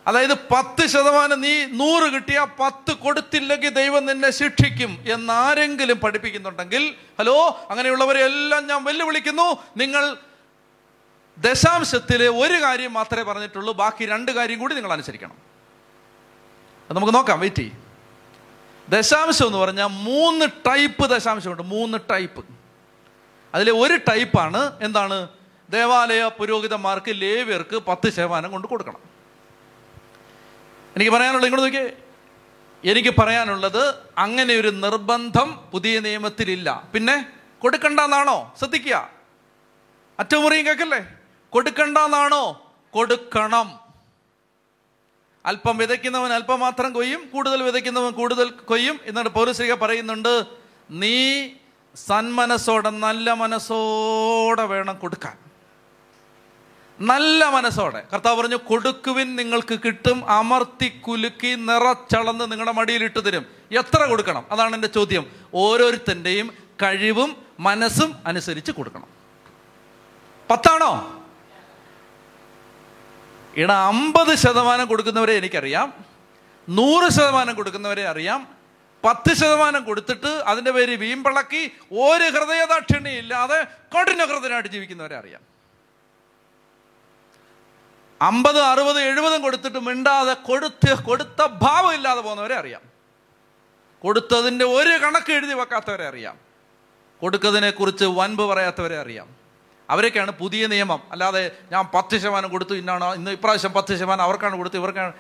അതായത് 0.08 0.34
പത്ത് 0.34 0.88
ശതമാനം 0.88 1.42
നീ 1.42 1.66
നൂറ് 1.66 2.14
കിട്ടിയ 2.14 2.48
പത്ത് 2.60 2.92
കൊടുത്തില്ലെങ്കിൽ 2.92 3.70
ദൈവം 3.70 4.06
നിന്നെ 4.06 4.30
ശിക്ഷിക്കും 4.32 5.04
എന്നാരെങ്കിലും 5.14 6.00
പഠിപ്പിക്കുന്നുണ്ടെങ്കിൽ 6.00 6.96
ഹലോ 7.20 7.68
അങ്ങനെയുള്ളവരെ 7.70 8.26
എല്ലാം 8.26 8.68
ഞാൻ 8.68 8.84
വെല്ലുവിളിക്കുന്നു. 8.84 9.58
നിങ്ങൾ 9.78 10.18
ദശാംശത്തിലെ 11.38 12.28
ഒരു 12.28 12.62
കാര്യം 12.62 12.94
മാത്രമേ 12.94 13.24
പറഞ്ഞിട്ടുള്ളൂ 13.24 13.74
ബാക്കി 13.74 14.06
രണ്ട് 14.06 14.32
കാര്യം 14.32 14.60
കൂടി 14.60 14.76
നിങ്ങൾ 14.76 14.92
അനുസരിക്കണം. 14.92 15.36
നമുക്ക് 16.92 17.14
നോക്കാം 17.14 17.40
വെയിറ്റ് 17.40 17.58
ചെയ്യും 17.58 17.84
ദശാംശം 18.90 19.46
എന്ന് 19.46 19.58
പറഞ്ഞാൽ 19.58 19.88
മൂന്ന് 19.88 20.46
ടൈപ്പ് 20.46 21.06
ദശാംശമുണ്ട് 21.10 21.64
മൂന്ന് 21.64 21.98
ടൈപ്പ് 22.12 22.46
അതിലെ 23.54 23.72
ഒരു 23.72 23.96
ടൈപ്പാണ് 24.10 24.72
എന്താണ്? 24.82 25.28
ദേവാലയ 25.70 26.30
പുരോഹിതന്മാർക്ക് 26.38 27.12
ലേവ്യർക്ക് 27.22 27.78
പത്ത് 27.78 28.10
ശതമാനം 28.10 28.52
കൊണ്ട് 28.52 28.68
കൊടുക്കണം. 28.68 29.07
എനിക്ക് 30.98 31.12
പറയാനുള്ളത് 31.12 31.50
ഇങ്ങോട്ട് 31.50 31.76
നോക്കിയേ. 31.76 31.98
എനിക്ക് 32.92 33.10
പറയാനുള്ളത് 33.20 33.96
അങ്ങനെ 34.18 34.54
ഒരു 34.54 34.68
നിർബന്ധം 34.68 35.70
പുതിയ 35.74 36.00
നിയമത്തിലില്ല. 36.00 36.88
പിന്നെ 36.94 37.26
കൊടുക്കണ്ടെന്നാണോ? 37.60 38.56
ശ്രദ്ധിക്കുക. 38.60 39.10
അറ്റമുറിയും 40.20 40.66
കേൾക്കല്ലേ? 40.66 41.08
കൊടുക്കണ്ടെന്നാണോ? 41.50 42.74
കൊടുക്കണം. 42.92 43.80
അല്പം 45.46 45.78
വിതയ്ക്കുന്നവൻ 45.78 46.34
അല്പം 46.34 46.60
മാത്രം 46.60 46.94
കൊയ്യും 46.94 47.30
കൂടുതൽ 47.34 47.64
വിതയ്ക്കുന്നവൻ 47.64 48.12
കൂടുതൽ 48.12 48.50
കൊയ്യും 48.50 49.00
എന്നിട്ട് 49.04 49.30
പൗരസ്ത്രീക 49.30 49.74
പറയുന്നുണ്ട്. 49.74 50.44
നീ 50.92 51.50
സന്മനസ്സോടെ 51.96 52.90
നല്ല 52.90 53.34
മനസ്സോടെ 53.34 54.64
വേണം 54.64 55.00
കൊടുക്കാൻ. 55.00 55.47
നല്ല 57.00 57.50
മനസ്സോടെ. 57.50 58.04
കർത്താവ് 58.14 58.42
പറഞ്ഞു 58.42 58.56
കൊടുക്കുവിൻ 58.56 59.36
നിങ്ങൾക്ക് 59.36 59.80
കിട്ടും 59.86 60.30
അമർത്തി 60.30 61.02
കുലുക്കി 61.08 61.56
നിറച്ചളന്ന് 61.56 62.52
നിങ്ങളുടെ 62.52 62.72
മടിയിൽ 62.72 63.04
ഇട്ട് 63.04 63.26
തരും. 63.26 63.46
എത്ര 63.72 64.06
കൊടുക്കണം? 64.06 64.46
അതാണ് 64.52 64.76
എന്റെ 64.76 64.88
ചോദ്യം. 64.88 65.32
ഓരോരുത്തന്റെയും 65.54 66.54
കഴിവും 66.82 67.46
മനസ്സും 67.60 68.16
അനുസരിച്ച് 68.26 68.72
കൊടുക്കണം. 68.72 69.08
പത്താണോ? 70.50 71.24
ഇട 73.56 73.72
അമ്പത് 73.72 74.36
ശതമാനം 74.36 74.88
കൊടുക്കുന്നവരെ 74.88 75.34
എനിക്കറിയാം. 75.34 75.94
നൂറ് 76.70 77.12
ശതമാനം 77.12 77.56
കൊടുക്കുന്നവരെ 77.56 78.08
അറിയാം. 78.08 78.48
പത്ത് 79.04 79.34
ശതമാനം 79.34 79.84
കൊടുത്തിട്ട് 79.84 80.28
അതിന്റെ 80.28 80.72
പേര് 80.72 80.96
വീമ്പിളക്കി 80.96 81.72
ഒരു 81.92 82.24
ഹൃദയദാക്ഷിണ്യം 82.24 83.18
ഇല്ലാതെ 83.18 83.68
കഠിന 83.98 84.26
ഹൃദയനായിട്ട് 84.26 84.70
ജീവിക്കുന്നവരെ 84.70 85.18
അറിയാം. 85.18 85.57
അമ്പത് 88.22 88.60
അറുപത് 88.60 89.00
എഴുപതും 89.00 89.42
കൊടുത്തിട്ട് 89.42 89.78
മിണ്ടാതെ 89.78 90.34
കൊടുത്ത് 90.34 91.04
കൊടുത്ത 91.04 91.46
ഭാവം 91.46 91.94
ഇല്ലാതെ 91.94 92.22
പോകുന്നവരെ 92.22 92.56
അറിയാം. 92.56 92.82
കൊടുത്തതിന്റെ 94.02 94.66
ഒരു 94.66 95.06
കണക്ക് 95.06 95.32
എഴുതി 95.32 95.54
വെക്കാത്തവരെ 95.54 96.08
അറിയാം. 96.08 96.38
കൊടുക്കതിനെ 97.22 97.70
കുറിച്ച് 97.70 98.06
വൻപ് 98.06 98.44
പറയാത്തവരെ 98.44 98.98
അറിയാം. 99.00 99.28
അവരൊക്കെയാണ് 99.90 100.32
പുതിയ 100.32 100.68
നിയമം. 100.68 101.02
അല്ലാതെ 101.12 101.52
ഞാൻ 101.72 101.90
പത്ത് 101.94 102.18
ശതമാനം 102.18 102.50
കൊടുത്തു 102.50 102.74
ഇന്നാണോ 102.74 103.14
ഇന്ന് 103.14 103.32
ഇപ്രാവശ്യം 103.32 103.74
പത്ത് 103.74 103.96
ശതമാനം 103.96 104.24
അവർക്കാണ് 104.24 104.58
കൊടുത്തു 104.58 104.78
ഇവർക്കാണ് 104.78 105.14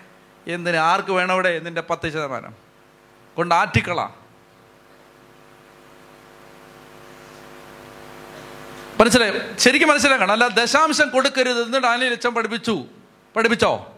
എന്തിന് 0.48 0.76
ആർക്ക് 0.76 1.11
വേണം 1.11 1.34
ഇവിടെ 1.34 1.60
നിന്റെ 1.60 1.82
പത്ത് 1.82 2.10
ശതമാനം? 2.10 2.53
കൊണ്ട് 3.38 3.56
ആറ്റിക്കള. 3.56 4.10
മനസ്സിലായി? 8.99 9.34
ശരിക്കും 9.57 9.90
മനസ്സിലാക്കണം. 9.90 10.32
അല്ല 10.32 10.48
ദശാംശം 10.48 11.10
കൊടുക്കരുത് 11.10 11.64
എന്ന് 11.64 11.78
ഡാനിയൽ 11.78 12.11
അച്ഛൻ 12.11 12.34
പഠിപ്പിച്ചു. 12.34 12.86
പഠിപ്പിച്ചോ? 13.36 13.94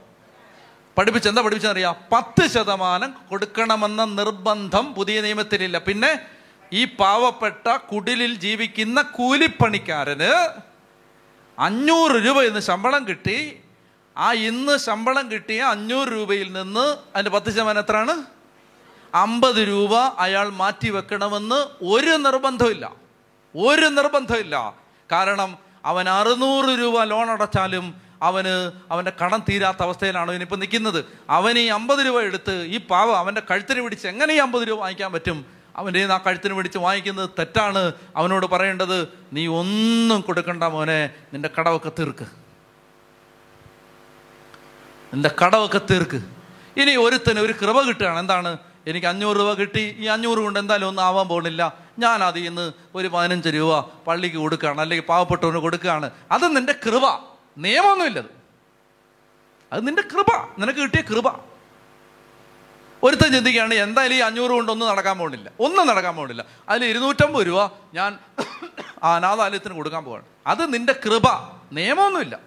പഠിപ്പിച്ച 0.97 1.27
എന്താ 1.27 1.41
പഠിപ്പിച്ചെന്നറിയാം? 1.41 1.95
പത്ത് 2.11 2.47
ശതമാനം 2.47 3.15
കൊടുക്കണമെന്ന 3.30 4.03
നിർബന്ധം 4.03 4.93
പുതിയ 4.93 5.21
നിയമത്തിലില്ല. 5.21 5.77
പിന്നെ 5.77 6.19
ഈ 6.73 6.85
പാവപ്പെട്ട 6.85 7.76
കുടിലിൽ 7.76 8.34
ജീവിക്കുന്ന 8.35 9.01
കൂലിപ്പണിക്കാരന് 9.01 10.49
അഞ്ഞൂറ് 11.59 12.11
രൂപ 12.11 12.41
ഇന്ന് 12.41 12.59
ശമ്പളം 12.59 13.07
കിട്ടി. 13.07 13.59
ആ 14.17 14.34
ഇന്ന് 14.34 14.77
ശമ്പളം 14.77 15.31
കിട്ടിയ 15.31 15.61
അഞ്ഞൂറ് 15.61 16.07
രൂപയിൽ 16.07 16.53
നിന്ന് 16.53 16.97
അതിന്റെ 17.15 17.31
പത്ത് 17.31 17.51
ശതമാനം 17.51 17.80
എത്രയാണ്? 17.80 18.23
അമ്പത് 19.15 19.67
രൂപ 19.67 19.95
അയാൾ 19.95 20.49
മാറ്റി 20.49 20.89
വെക്കണമെന്ന് 20.89 21.84
ഒരു 21.84 22.09
നിർബന്ധമില്ല 22.09 22.91
ഒരു 23.55 23.85
നിർബന്ധമില്ല 23.85 24.89
കാരണം 25.11 25.57
അവൻ 25.86 26.10
അറുന്നൂറ് 26.10 26.80
രൂപ 26.80 27.03
ലോൺ 27.03 27.30
അടച്ചാലും 27.30 28.10
അവന് 28.22 28.72
അവന്റെ 28.91 29.11
കടം 29.26 29.44
തീരാത്ത 29.49 29.77
അവസ്ഥയിലാണ് 29.81 30.31
ഇനിയിപ്പോൾ 30.31 30.56
നിൽക്കുന്നത്. 30.56 31.06
അവൻ 31.30 31.60
ഈ 31.60 31.65
അമ്പത് 31.65 32.06
രൂപ 32.06 32.22
എടുത്ത് 32.22 32.64
ഈ 32.64 32.77
പാവ 32.77 33.11
അവന്റെ 33.11 33.41
കഴുത്തിന് 33.52 33.81
പിടിച്ച് 33.81 34.07
എങ്ങനെ 34.07 34.34
ഈ 34.34 34.38
അമ്പത് 34.38 34.68
രൂപ 34.68 34.80
വാങ്ങിക്കാൻ 34.80 35.14
പറ്റും? 35.14 35.45
അവന്റെ 35.76 36.06
ആ 36.06 36.18
കഴുത്തിന് 36.18 36.53
പിടിച്ച് 36.53 36.77
വാങ്ങിക്കുന്നത് 36.77 37.30
തെറ്റാണ്. 37.40 37.94
അവനോട് 38.15 38.45
പറയേണ്ടത് 38.45 39.07
നീ 39.34 39.48
ഒന്നും 39.48 40.22
കൊടുക്കണ്ട 40.22 40.64
മോനെ 40.64 41.10
നിന്റെ 41.34 41.49
കടമൊക്കെ 41.60 41.91
തീർക്ക്. 41.99 42.26
നിന്റെ 45.14 45.31
കടമൊക്കെ 45.45 45.81
തീർക്ക്. 45.91 46.22
ഇനി 46.80 46.95
ഒരുത്തന് 46.95 47.40
ഒരു 47.40 47.53
കൃപ 47.53 47.81
കിട്ടുകയാണ്. 47.81 48.19
എന്താണ്? 48.19 48.57
എനിക്ക് 48.88 49.07
അഞ്ഞൂറ് 49.07 49.38
രൂപ 49.38 49.53
കിട്ടി. 49.53 49.95
ഈ 49.99 50.06
അഞ്ഞൂറ് 50.06 50.38
കൊണ്ട് 50.38 50.60
എന്തായാലും 50.60 50.88
ഒന്നും 50.88 51.03
ആവാൻ 51.03 51.27
പോകുന്നില്ല. 51.27 51.73
ഞാൻ 51.99 52.23
അതിൽ 52.23 52.43
നിന്ന് 52.43 52.71
ഒരു 52.95 53.07
പതിനഞ്ച് 53.07 53.49
രൂപ 53.49 53.80
പള്ളിക്ക് 53.80 54.38
കൊടുക്കുകയാണ് 54.38 54.81
അല്ലെങ്കിൽ 54.81 55.05
പാവപ്പെട്ടവന് 55.05 55.57
കൊടുക്കുകയാണ്. 55.57 56.11
അത് 56.31 56.55
നിന്റെ 56.55 56.73
കൃപ. 56.73 57.01
നിയമമൊന്നുമില്ലത് 57.57 58.26
അത്. 59.73 59.88
നിന്റെ 59.88 60.01
കൃപ. 60.01 60.26
നിനക്ക് 60.59 60.80
കിട്ടിയ 60.80 61.01
കൃപ. 61.01 61.49
ഒരുത്തൻ 63.03 63.31
ചിന്തിക്കുകയാണ് 63.31 63.73
എന്തായാലും 63.73 64.15
ഈ 64.15 64.19
അഞ്ഞൂറ് 64.19 64.51
കൊണ്ട് 64.51 64.71
ഒന്നും 64.71 64.89
നടക്കാൻ 64.89 65.17
പോകുന്നില്ല. 65.17 65.51
ഒന്നും 65.59 65.88
നടക്കാൻ 65.88 66.15
പോകുന്നില്ല. 66.15 66.45
അതിൽ 66.69 66.85
ഇരുന്നൂറ്റമ്പത് 66.85 67.47
രൂപ 67.47 67.71
ഞാൻ 67.93 68.19
ആ 69.03 69.15
അനാഥാലയത്തിന് 69.15 69.73
കൊടുക്കാൻ 69.73 70.03
പോവാണ്. 70.03 70.23
അത് 70.47 70.73
നിന്റെ 70.73 70.93
കൃപ. 70.93 71.23
നിയമമൊന്നുമില്ല. 71.71 72.39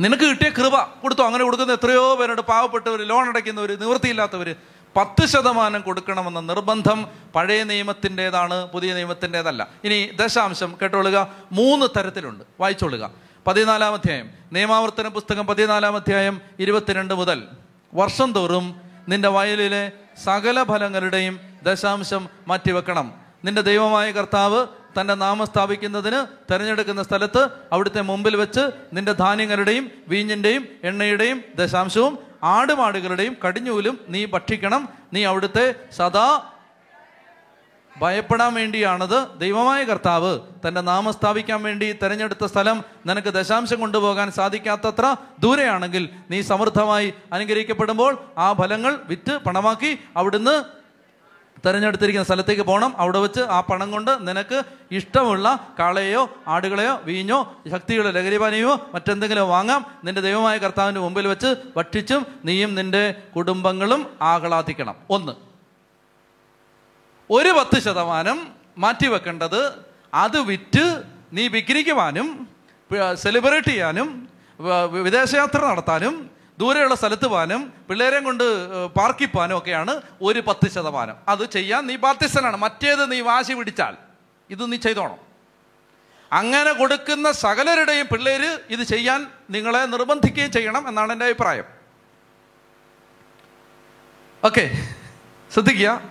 നിനക്ക് 0.00 0.24
കിട്ടിയ 0.24 0.50
കൃപ. 0.50 0.82
കൊടുത്തു? 0.82 1.22
അങ്ങനെ 1.22 1.44
കൊടുക്കുന്ന 1.44 1.72
എത്രയോ 1.72 2.14
പേരോട് 2.14 2.40
പാവപ്പെട്ടവർ 2.40 3.02
ലോൺ 3.02 3.28
അടയ്ക്കുന്നവർ 3.28 3.80
നിവൃത്തിയില്ലാത്തവർ 3.80 4.56
പത്ത് 4.96 5.26
ശതമാനം 5.26 5.80
കൊടുക്കണമെന്ന 5.80 6.40
നിർബന്ധം 6.40 7.06
പഴയ 7.34 7.62
നിയമത്തിന്റേതാണ് 7.62 8.66
പുതിയ 8.66 8.94
നിയമത്തിന്റേതല്ല. 8.94 9.68
ഇനി 9.84 10.10
ദശാംശം 10.16 10.78
കേട്ടോളുക. 10.82 11.32
മൂന്ന് 11.52 11.86
തരത്തിലുണ്ട്. 11.98 12.44
വായിച്ചോളുക. 12.60 13.10
പതിനാലാം 13.46 13.94
അധ്യായം. 13.94 14.30
നിയമാവർത്തന 14.52 15.08
പുസ്തകം 15.08 15.46
പതിനാലാം 15.46 15.96
അധ്യായം 15.96 16.40
ഇരുപത്തിരണ്ട് 16.60 17.14
മുതൽ. 17.14 17.42
വർഷം 17.94 18.32
തോറും 18.32 18.80
നിന്റെ 19.08 19.28
വയലിലെ 19.28 19.92
സകല 20.24 20.62
ഫലങ്ങളുടെയും 20.62 21.40
ദശാംശം 21.62 22.28
മാറ്റിവെക്കണം. 22.48 23.14
നിന്റെ 23.44 23.62
ദൈവമായ 23.62 24.10
കർത്താവ് 24.10 24.66
തന്റെ 25.00 25.14
നാമം 25.14 25.46
സ്ഥാപിക്കുന്നതിന് 25.46 26.52
തിരഞ്ഞെടുക്കുന്ന 26.52 27.02
സ്ഥലത്ത് 27.02 27.48
അവിടുത്തെ 27.72 28.00
മുമ്പിൽ 28.00 28.36
വെച്ച് 28.36 28.60
നിന്റെ 28.92 29.12
ധാന്യങ്ങളുടെയും 29.12 29.90
വീഞ്ഞിന്റെയും 30.08 30.68
എണ്ണയുടെയും 30.84 31.44
ദശാംശവും 31.54 32.18
ആടുമാടുകളുടെയും 32.44 33.36
കടിഞ്ഞൂലും 33.46 34.00
നീ 34.08 34.26
ഭക്ഷിക്കണം. 34.26 34.88
നീ 35.12 35.24
അവിടുത്തെ 35.24 35.74
സദാ 35.96 36.42
ഭയപ്പെടാൻ 37.98 38.54
വേണ്ടിയാണത് 38.54 39.38
ദൈവമായ 39.38 39.84
കർത്താവ്. 39.84 40.38
തന്റെ 40.68 40.80
നാമം 40.80 41.12
സ്ഥാപിക്കാൻ 41.12 41.62
വേണ്ടി 41.62 41.92
തിരഞ്ഞെടുത്ത 41.92 42.44
സ്ഥലം 42.44 42.84
നിനക്ക് 43.06 43.28
ദശാംശം 43.28 43.80
കൊണ്ടുപോകാൻ 43.80 44.30
സാധിക്കാത്തത്ര 44.30 45.16
ദൂരെയാണെങ്കിൽ 45.40 46.08
നീ 46.30 46.40
സമൃദ്ധമായി 46.42 47.14
അനുഗ്രഹിക്കപ്പെടുമ്പോൾ 47.32 48.24
ആ 48.38 48.52
ഫലങ്ങൾ 48.52 48.98
വിറ്റ് 49.04 49.36
പണമാക്കി 49.36 49.98
അവിടുന്ന് 50.16 50.83
തിരഞ്ഞെടുത്തിരിക്കുന്ന 51.66 52.24
സ്ഥലത്തേക്ക് 52.24 52.62
പോകണം 52.62 52.96
അവിടെ 52.96 53.18
വെച്ച് 53.18 53.40
ആ 53.40 53.60
പണം 53.60 53.90
കൊണ്ട് 53.90 54.28
നിനക്ക് 54.28 54.62
ഇഷ്ടമുള്ള 54.90 55.68
കാളയോ 55.78 56.30
ആടുകളെയോ 56.48 57.00
വീഞ്ഞോ 57.04 57.56
ശക്തികളോ 57.70 58.10
ലഹരിപാനയോ 58.10 58.90
മറ്റെന്തെങ്കിലും 58.94 59.48
വാങ്ങാം. 59.48 59.86
നിന്റെ 60.04 60.20
ദൈവമായ 60.20 60.58
കർത്താവിന്റെ 60.58 61.00
മുമ്പിൽ 61.00 61.26
വെച്ച് 61.26 61.54
ഭക്ഷിച്ചും 61.76 62.26
നീയും 62.44 62.74
നിന്റെ 62.74 63.14
കുടുംബങ്ങളും 63.36 64.16
ആഹ്ലാദിക്കണം. 64.22 64.96
ഒന്ന് 65.10 65.32
ഒരു 67.30 67.48
പത്ത് 67.48 67.80
ശതമാനം 67.82 68.52
മാറ്റിവെക്കേണ്ടത് 68.78 69.82
അത് 70.14 70.40
വിറ്റ് 70.40 71.02
നീ 71.32 71.48
വിഗ്രഹിക്കുവാനും 71.48 72.48
സെലിബ്രേറ്റ് 73.14 73.68
ചെയ്യാനും 73.68 74.28
വിദേശയാത്ര 75.02 75.66
നടത്താനും 75.66 76.30
ദൂരെയുള്ള 76.58 76.94
സ്ഥലത്ത് 76.94 77.26
പോകാനും 77.26 77.72
പിള്ളേരെ 77.88 78.20
കൊണ്ട് 78.20 78.44
പാർക്കിൽ 78.86 79.26
പോകാനും 79.26 79.58
ഒക്കെയാണ് 79.58 80.00
ഒരു 80.22 80.40
പത്ത് 80.40 80.70
ശതമാനം. 80.70 81.16
അത് 81.28 81.50
ചെയ്യാൻ 81.50 81.86
നീ 81.86 81.96
ബാധ്യസ്ഥനാണ്. 81.96 82.56
മറ്റേത് 82.56 83.12
നീ 83.12 83.20
വാശി 83.20 83.52
പിടിച്ചാൽ 83.52 83.96
ഇത് 84.50 84.72
നീ 84.72 84.76
ചെയ്തോണം. 84.76 85.16
അങ്ങനെ 86.32 86.72
കൊടുക്കുന്ന 86.72 87.32
സകലരുടെയും 87.32 88.06
പിള്ളേര് 88.06 88.58
ഇത് 88.70 88.82
ചെയ്യാൻ 88.82 89.30
നിങ്ങളെ 89.50 89.86
നിർബന്ധിക്കുകയും 89.86 90.52
ചെയ്യണം 90.52 90.88
എന്നാണ് 90.88 91.12
എന്റെ 91.12 91.24
അഭിപ്രായം. 91.24 91.64
ഓക്കെ 94.44 94.70
ശ്രദ്ധിക്കുക. 95.52 96.02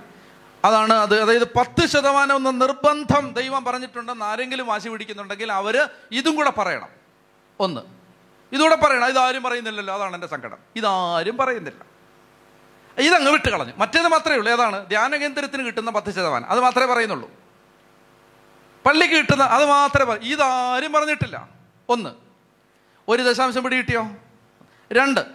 അതാണ് 0.66 0.94
അത്. 0.94 1.22
അതായത് 1.22 1.54
പത്ത് 1.54 1.86
ശതമാനം 1.86 2.36
എന്ന 2.36 2.52
നിർബന്ധം 2.52 3.34
ദൈവം 3.34 3.64
പറഞ്ഞിട്ടുണ്ടെന്ന് 3.64 4.26
ആരെങ്കിലും 4.26 4.68
വാശി 4.68 4.90
പിടിക്കുന്നുണ്ടെങ്കിൽ 4.90 5.52
അവർ 5.52 5.90
ഇതും 6.12 6.36
കൂടെ 6.36 6.50
പറയണം. 6.50 6.90
ഒന്ന്. 7.60 8.03
ഇതുകൂടെ 8.54 8.76
പറയണം 8.76 9.08
ഇതാരും 9.08 9.44
പറയുന്നില്ലല്ലോ 9.44 9.96
അതാണ് 9.96 10.16
എന്റെ 10.16 10.28
സങ്കടം. 10.28 10.58
ഇതാരും 10.76 11.38
പറയുന്നില്ല. 11.38 11.86
ഇതങ്ങ് 12.98 13.32
വിട്ട് 13.32 13.50
കളഞ്ഞു 13.50 13.74
മറ്റേത് 13.78 14.08
മാത്രമേ 14.08 14.38
ഉള്ളൂ. 14.38 14.54
ഏതാണ്? 14.54 14.88
ധ്യാന 14.88 15.16
കേന്ദ്രത്തിന് 15.16 15.66
കിട്ടുന്ന 15.66 15.92
പത്ത് 15.92 16.12
ശതമാനം. 16.12 16.50
അത് 16.50 16.60
മാത്രമേ 16.60 16.94
പറയുന്നുള്ളൂ. 16.94 17.32
പള്ളിക്ക് 18.86 19.16
കിട്ടുന്ന 19.16 19.44
അത് 19.44 19.66
മാത്രമേ 19.66 20.14
ഇതാരും 20.14 20.94
പറഞ്ഞിട്ടില്ല. 20.94 21.50
ഒന്ന്. 21.90 22.10
ഒരു 23.08 23.22
ദശാംശം 23.22 23.64
പിടി 23.64 23.76
കിട്ടിയോ? 23.76 24.08
രണ്ട്. 24.94 25.26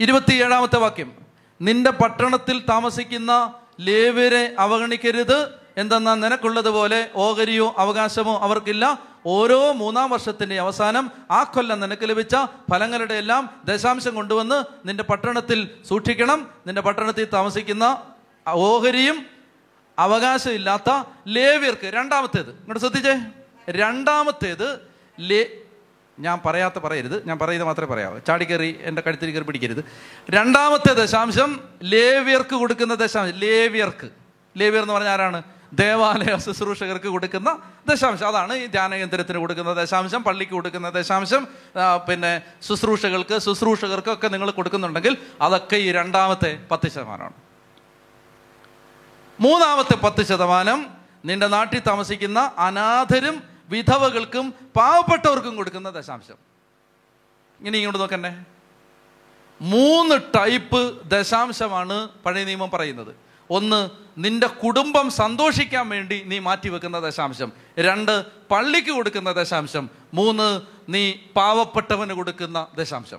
ഇരുപത്തിയേഴാമത്തെ 0.00 0.76
വാക്യം. 0.76 1.16
നിന്റെ 1.62 1.90
പട്ടണത്തിൽ 1.90 2.66
താമസിക്കുന്ന 2.66 3.54
ലേവരെ 3.80 4.56
അവഗണിക്കരുത്. 4.58 5.58
എന്തെന്നാൽ 5.76 6.14
നിനക്കുള്ളതുപോലെ 6.14 7.10
ഓഹരിയോ 7.14 7.74
അവകാശമോ 7.78 8.38
അവർക്കില്ല. 8.38 8.98
ഓരോ 9.28 9.72
മൂന്നാം 9.72 10.10
വർഷത്തിന്റെ 10.10 10.60
അവസാനം 10.60 11.10
ആ 11.30 11.42
കൊല്ലം 11.42 11.80
നിനക്ക് 11.80 12.08
ലഭിച്ച 12.08 12.36
ഫലങ്ങളുടെ 12.70 13.14
എല്ലാം 13.14 13.62
ദശാംശം 13.64 14.14
കൊണ്ടുവന്ന് 14.14 14.88
നിന്റെ 14.88 15.04
പട്ടണത്തിൽ 15.04 15.70
സൂക്ഷിക്കണം. 15.88 16.50
നിന്റെ 16.66 16.82
പട്ടണത്തിൽ 16.82 17.24
താമസിക്കുന്ന 17.24 18.02
ഓഹരിയും 18.48 19.26
അവകാശമില്ലാത്ത 19.98 21.04
ലേവ്യർക്ക് 21.26 21.86
രണ്ടാമത്തേത്. 21.86 22.50
ഇങ്ങോട്ട് 22.50 22.80
ശ്രദ്ധിച്ചേ. 22.80 23.20
രണ്ടാമത്തേത് 23.70 24.78
ലേ 25.20 25.46
ഞാൻ 26.18 26.40
പറയാത്ത 26.46 26.78
പറയരുത്. 26.78 27.28
ഞാൻ 27.28 27.38
പറയുന്നത് 27.38 27.66
മാത്രമേ 27.66 27.94
പറയാവൂ. 27.94 28.18
ചാടിക്കറി 28.18 28.78
എന്റെ 28.82 29.02
കഴുത്തിൽ 29.02 29.30
കയറി 29.30 29.44
പിടിക്കരുത്. 29.44 29.84
രണ്ടാമത്തെ 30.30 30.92
ദശാംശം 30.92 31.60
ലേവ്യർക്ക് 31.82 32.54
കൊടുക്കുന്ന 32.54 32.94
ദശാംശം. 32.94 33.36
ലേവ്യർക്ക്. 33.36 34.10
ലേവ്യർ 34.56 34.82
എന്ന് 34.82 34.94
പറഞ്ഞാൽ 34.94 35.12
ആരാണ്? 35.12 35.42
ദേവാലയ 35.80 36.36
ശുശ്രൂഷകർക്ക് 36.38 37.06
കൊടുക്കുന്ന 37.06 37.58
ദശാംശം. 37.88 38.26
അതാണ് 38.28 38.54
ഈ 38.54 38.66
ധ്യാനകേന്ദ്രത്തിന് 38.66 39.38
കൊടുക്കുന്ന 39.38 39.72
ദശാംശം 39.72 40.22
പള്ളിക്ക് 40.24 40.52
കൊടുക്കുന്ന 40.52 40.90
ദശാംശം 40.90 41.48
പിന്നെ 42.08 42.42
ശുശ്രൂഷകൾക്ക് 42.62 43.38
ശുശ്രൂഷകർക്കൊക്കെ 43.38 44.28
നിങ്ങൾ 44.28 44.50
കൊടുക്കുന്നുണ്ടെങ്കിൽ 44.50 45.16
അതൊക്കെ 45.40 45.76
ഈ 45.76 45.92
രണ്ടാമത്തെ 45.92 46.66
പത്ത് 46.70 46.88
ശതമാനമാണ്. 46.90 47.36
മൂന്നാമത്തെ 49.40 49.96
പത്ത് 49.96 50.22
ശതമാനം 50.26 50.86
നിന്റെ 51.24 51.46
നാട്ടിൽ 51.46 51.82
താമസിക്കുന്ന 51.86 52.52
അനാഥരും 52.58 53.42
വിധവകൾക്കും 53.68 54.54
പാവപ്പെട്ടവർക്കും 54.76 55.56
കൊടുക്കുന്ന 55.56 55.90
ദശാംശം. 55.90 56.38
ഇനി 57.66 57.76
ഇങ്ങോട്ട് 57.76 58.00
നോക്കണ്ടേ? 58.00 58.32
മൂന്ന് 59.60 60.14
ടൈപ്പ് 60.38 61.08
ദശാംശമാണ് 61.10 62.08
പഴയ 62.26 62.44
നിയമം 62.44 62.70
പറയുന്നത്. 62.70 63.25
ഒന്ന് 63.50 63.90
നിന്റെ 64.18 64.46
കുടുംബം 64.46 65.10
സന്തോഷിക്കാൻ 65.10 65.88
വേണ്ടി 65.88 66.22
നീ 66.26 66.38
മാറ്റിവെക്കുന്ന 66.38 67.00
ദശാംശം. 67.00 67.52
രണ്ട് 67.78 68.26
പള്ളിക്ക് 68.50 68.88
കൊടുക്കുന്ന 68.88 69.32
ദശാംശം. 69.32 69.90
മൂന്ന് 70.14 70.60
നീ 70.88 71.12
പാവപ്പെട്ടവന് 71.36 72.12
കൊടുക്കുന്ന 72.12 72.66
ദശാംശം. 72.78 73.18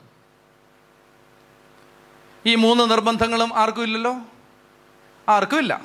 ഈ 2.46 2.56
മൂന്ന് 2.56 2.92
നിർബന്ധങ്ങളും 2.92 3.56
ആർക്കും 3.56 3.84
ഇല്ലല്ലോ 3.84 4.16
ആർക്കും 5.30 5.60
ഇല്ല 5.60 5.82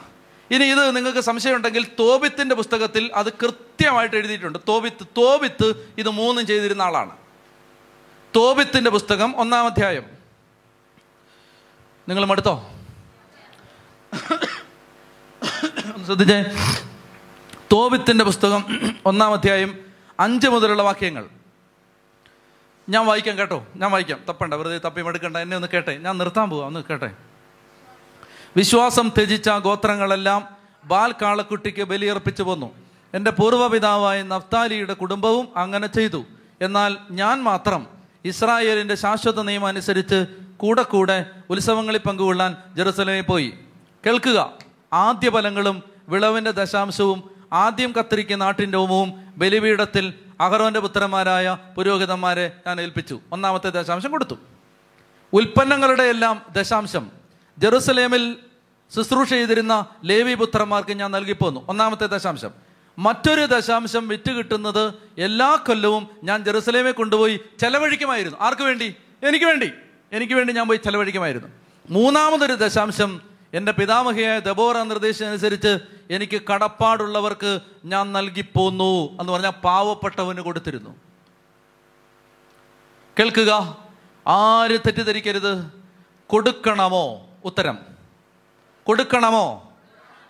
ഇനി 0.51 0.65
ഇത് 0.65 0.97
നിങ്ങൾക്ക് 0.97 1.19
സംശയമുണ്ടെങ്കിൽ 1.19 1.87
തോബിത്തിന്റെ 1.99 2.55
പുസ്തകത്തിൽ 2.55 3.11
അത് 3.15 3.33
കൃത്യമായിട്ട് 3.33 4.17
എഴുതിയിട്ടുണ്ട്. 4.17 4.59
തോബിത്ത് 4.69 5.07
തോബിത്ത് 5.17 5.95
ഇത് 5.99 6.09
മൂന്നും 6.09 6.47
ചെയ്തിരുന്ന 6.47 6.83
ആളാണ്. 6.83 7.17
തോബിത്തിന്റെ 8.37 8.91
പുസ്തകം 8.91 9.41
ഒന്നാം 9.41 9.67
അധ്യായം. 9.67 10.05
നിങ്ങൾ 12.09 12.25
മടുത്തോ 12.25 12.72
ശ്രദ്ധിച്ചേ. 16.07 16.45
തോവിത്തിന്റെ 17.73 18.25
പുസ്തകം 18.25 18.65
ഒന്നാം 19.07 19.33
അധ്യായം 19.33 19.79
അഞ്ച് 20.21 20.49
മുതലുള്ള 20.49 20.83
വാക്യങ്ങൾ. 20.83 21.29
ഞാൻ 22.89 23.07
വായിക്കാം 23.07 23.39
കേട്ടോ. 23.39 23.67
ഞാൻ 23.77 23.91
വായിക്കാം. 23.91 24.21
തപ്പണ്ട 24.29 24.55
വെറുതെ 24.55 24.79
തപ്പി 24.79 25.01
മടുക്കണ്ട 25.03 25.37
എന്നെ 25.37 25.57
ഒന്ന് 25.57 25.69
കേട്ടെ. 25.69 25.99
ഞാൻ 25.99 26.19
നിർത്താൻ 26.19 26.51
പോവാ. 26.51 26.67
ഒന്ന് 26.67 26.85
കേട്ടെ. 26.91 27.11
വിശ്വാസം 28.57 29.09
ത്യജിച്ച 29.09 29.49
ഗോത്രങ്ങളെല്ലാം 29.49 30.49
ബാൽ 30.85 31.15
കാളക്കുട്ടിക്ക് 31.23 31.83
ബലിയർപ്പിച്ചു 31.83 32.43
പോന്നു. 32.43 32.75
എന്റെ 33.15 33.31
പൂർവപിതാവായ 33.31 34.23
നഫ്താലിയുടെ 34.23 34.95
കുടുംബവും 34.95 35.49
അങ്ങനെ 35.57 35.87
ചെയ്തു. 35.87 36.25
എന്നാൽ 36.61 36.97
ഞാൻ 37.11 37.43
മാത്രം 37.43 37.87
ഇസ്രായേലിന്റെ 38.25 38.95
ശാശ്വത 38.95 39.43
നിയമം 39.43 39.67
അനുസരിച്ച് 39.67 40.27
കൂടെ 40.57 40.83
കൂടെ 40.83 41.27
ഉത്സവങ്ങളിൽ 41.51 41.99
പങ്കുകൊള്ളാൻ 41.99 42.57
ജെറുസലേമിൽ 42.75 43.21
പോയി. 43.21 43.59
കേൾക്കുക. 44.07 44.53
ആദ്യ 44.93 45.31
ഫലങ്ങളും 45.31 45.83
വിളവിന്റെ 46.09 46.51
ദശാംശവും 46.51 47.31
ആദ്യം 47.53 47.93
കത്തിരിക്കുന്ന 47.93 48.45
നാട്ടിന്റെ 48.45 48.79
ഹോമവും 48.79 49.33
ബലിപീഠത്തിൽ 49.37 50.15
അഹറോന്റെ 50.41 50.81
പുത്രന്മാരായ 50.81 51.57
പുരോഹിതന്മാരെ 51.77 52.53
ഞാൻ 52.67 52.81
ഏൽപ്പിച്ചു. 52.81 53.21
ഒന്നാമത്തെ 53.33 53.71
ദശാംശം 53.71 54.11
കൊടുത്തു. 54.11 54.35
ഉൽപ്പന്നങ്ങളുടെ 55.33 56.03
എല്ലാം 56.03 56.43
ദശാംശം. 56.53 57.11
ജെറുസലേമിൽ 57.59 58.37
ശുശ്രൂഷ 58.97 59.29
ചെയ്തിരുന്ന 59.29 59.87
ലേവി 60.05 60.35
പുത്രന്മാർക്ക് 60.35 60.93
ഞാൻ 60.93 61.11
നൽകിപ്പോന്നു. 61.11 61.67
ഒന്നാമത്തെ 61.69 62.07
ദശാംശം. 62.07 62.51
മറ്റൊരു 62.99 63.47
ദശാംശം 63.47 64.09
വിറ്റ് 64.09 64.31
കിട്ടുന്നത് 64.31 64.95
എല്ലാ 65.19 65.55
കൊല്ലവും 65.55 66.09
ഞാൻ 66.25 66.45
ജെറുസലേമെ 66.45 66.91
കൊണ്ടുപോയി 66.91 67.41
ചെലവഴിക്കുമായിരുന്നു. 67.61 68.39
ആർക്ക് 68.41 68.63
വേണ്ടി? 68.63 68.95
എനിക്ക് 69.29 69.45
വേണ്ടി. 69.45 69.73
എനിക്ക് 70.13 70.35
വേണ്ടി 70.35 70.53
ഞാൻ 70.53 70.69
പോയി 70.69 70.81
ചെലവഴിക്കുമായിരുന്നു. 70.85 71.49
മൂന്നാമതൊരു 71.91 72.55
ദശാംശം 72.55 73.32
എന്റെ 73.55 73.73
പിതാമഹിയായ 73.73 74.39
ദബോറ 74.39 74.83
നിർദ്ദേശമനുസരിച്ച് 74.83 75.79
എനിക്ക് 76.11 76.43
കടപ്പാടുള്ളവർക്ക് 76.43 77.61
ഞാൻ 77.85 78.13
നൽകിപ്പോന്നു 78.13 79.21
എന്ന് 79.21 79.33
പറഞ്ഞാൽ 79.33 79.51
പാവപ്പെട്ടവന് 79.51 80.41
കൊടുത്തിരുന്നു. 80.41 80.97
കേൾക്കുക 83.19 83.79
ആര് 84.27 84.79
തെറ്റിദ്ധരിക്കരുത്? 84.79 85.83
കൊടുക്കണമോ? 86.27 87.27
ഉത്തരം. 87.45 87.79
കൊടുക്കണമോ? 88.85 89.73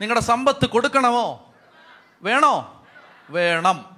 നിങ്ങളുടെ 0.00 0.24
സമ്പത്ത് 0.24 0.66
കൊടുക്കണമോ? 0.66 1.54
വേണോ? 2.22 2.84
വേണം. 3.30 3.96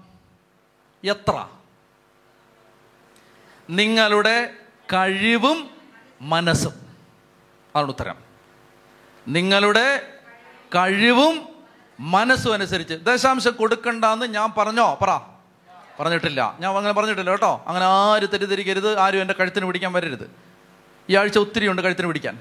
എത്ര? 1.05 1.46
നിങ്ങളുടെ 3.70 4.55
കഴിവും 4.92 5.70
മനസ്സും. 6.20 6.74
അതാണ് 7.76 7.88
ഉത്തരം. 7.88 8.23
നിങ്ങളുടെ 9.28 10.12
കഴിവും 10.74 11.48
മനസ്സും 12.01 12.52
അനുസരിച്ച്. 12.52 12.94
ദശാംശം 12.94 13.52
കൊടുക്കണ്ടെന്ന് 13.52 14.26
ഞാൻ 14.26 14.52
പറഞ്ഞോ? 14.59 14.98
പറ. 15.02 15.20
പറഞ്ഞിട്ടില്ല. 16.01 16.56
ഞാൻ 16.60 16.76
അങ്ങനെ 16.76 16.92
പറഞ്ഞിട്ടില്ല 16.92 17.30
കേട്ടോ. 17.30 17.64
അങ്ങനെ 17.66 17.84
ആരും 17.84 18.28
തെറ്റിദ്ധരിക്കരുത്. 18.28 18.98
ആരും 18.98 19.20
എന്റെ 19.20 19.34
കഴുത്തിന് 19.34 19.66
പിടിക്കാൻ 19.66 19.92
വരരുത്. 19.92 20.30
ഈ 21.10 21.16
ആഴ്ച 21.16 21.38
ഒത്തിരി 21.38 21.68
ഉണ്ട് 21.68 21.82
കഴുത്തിന് 21.82 22.06
പിടിക്കാൻ. 22.06 22.38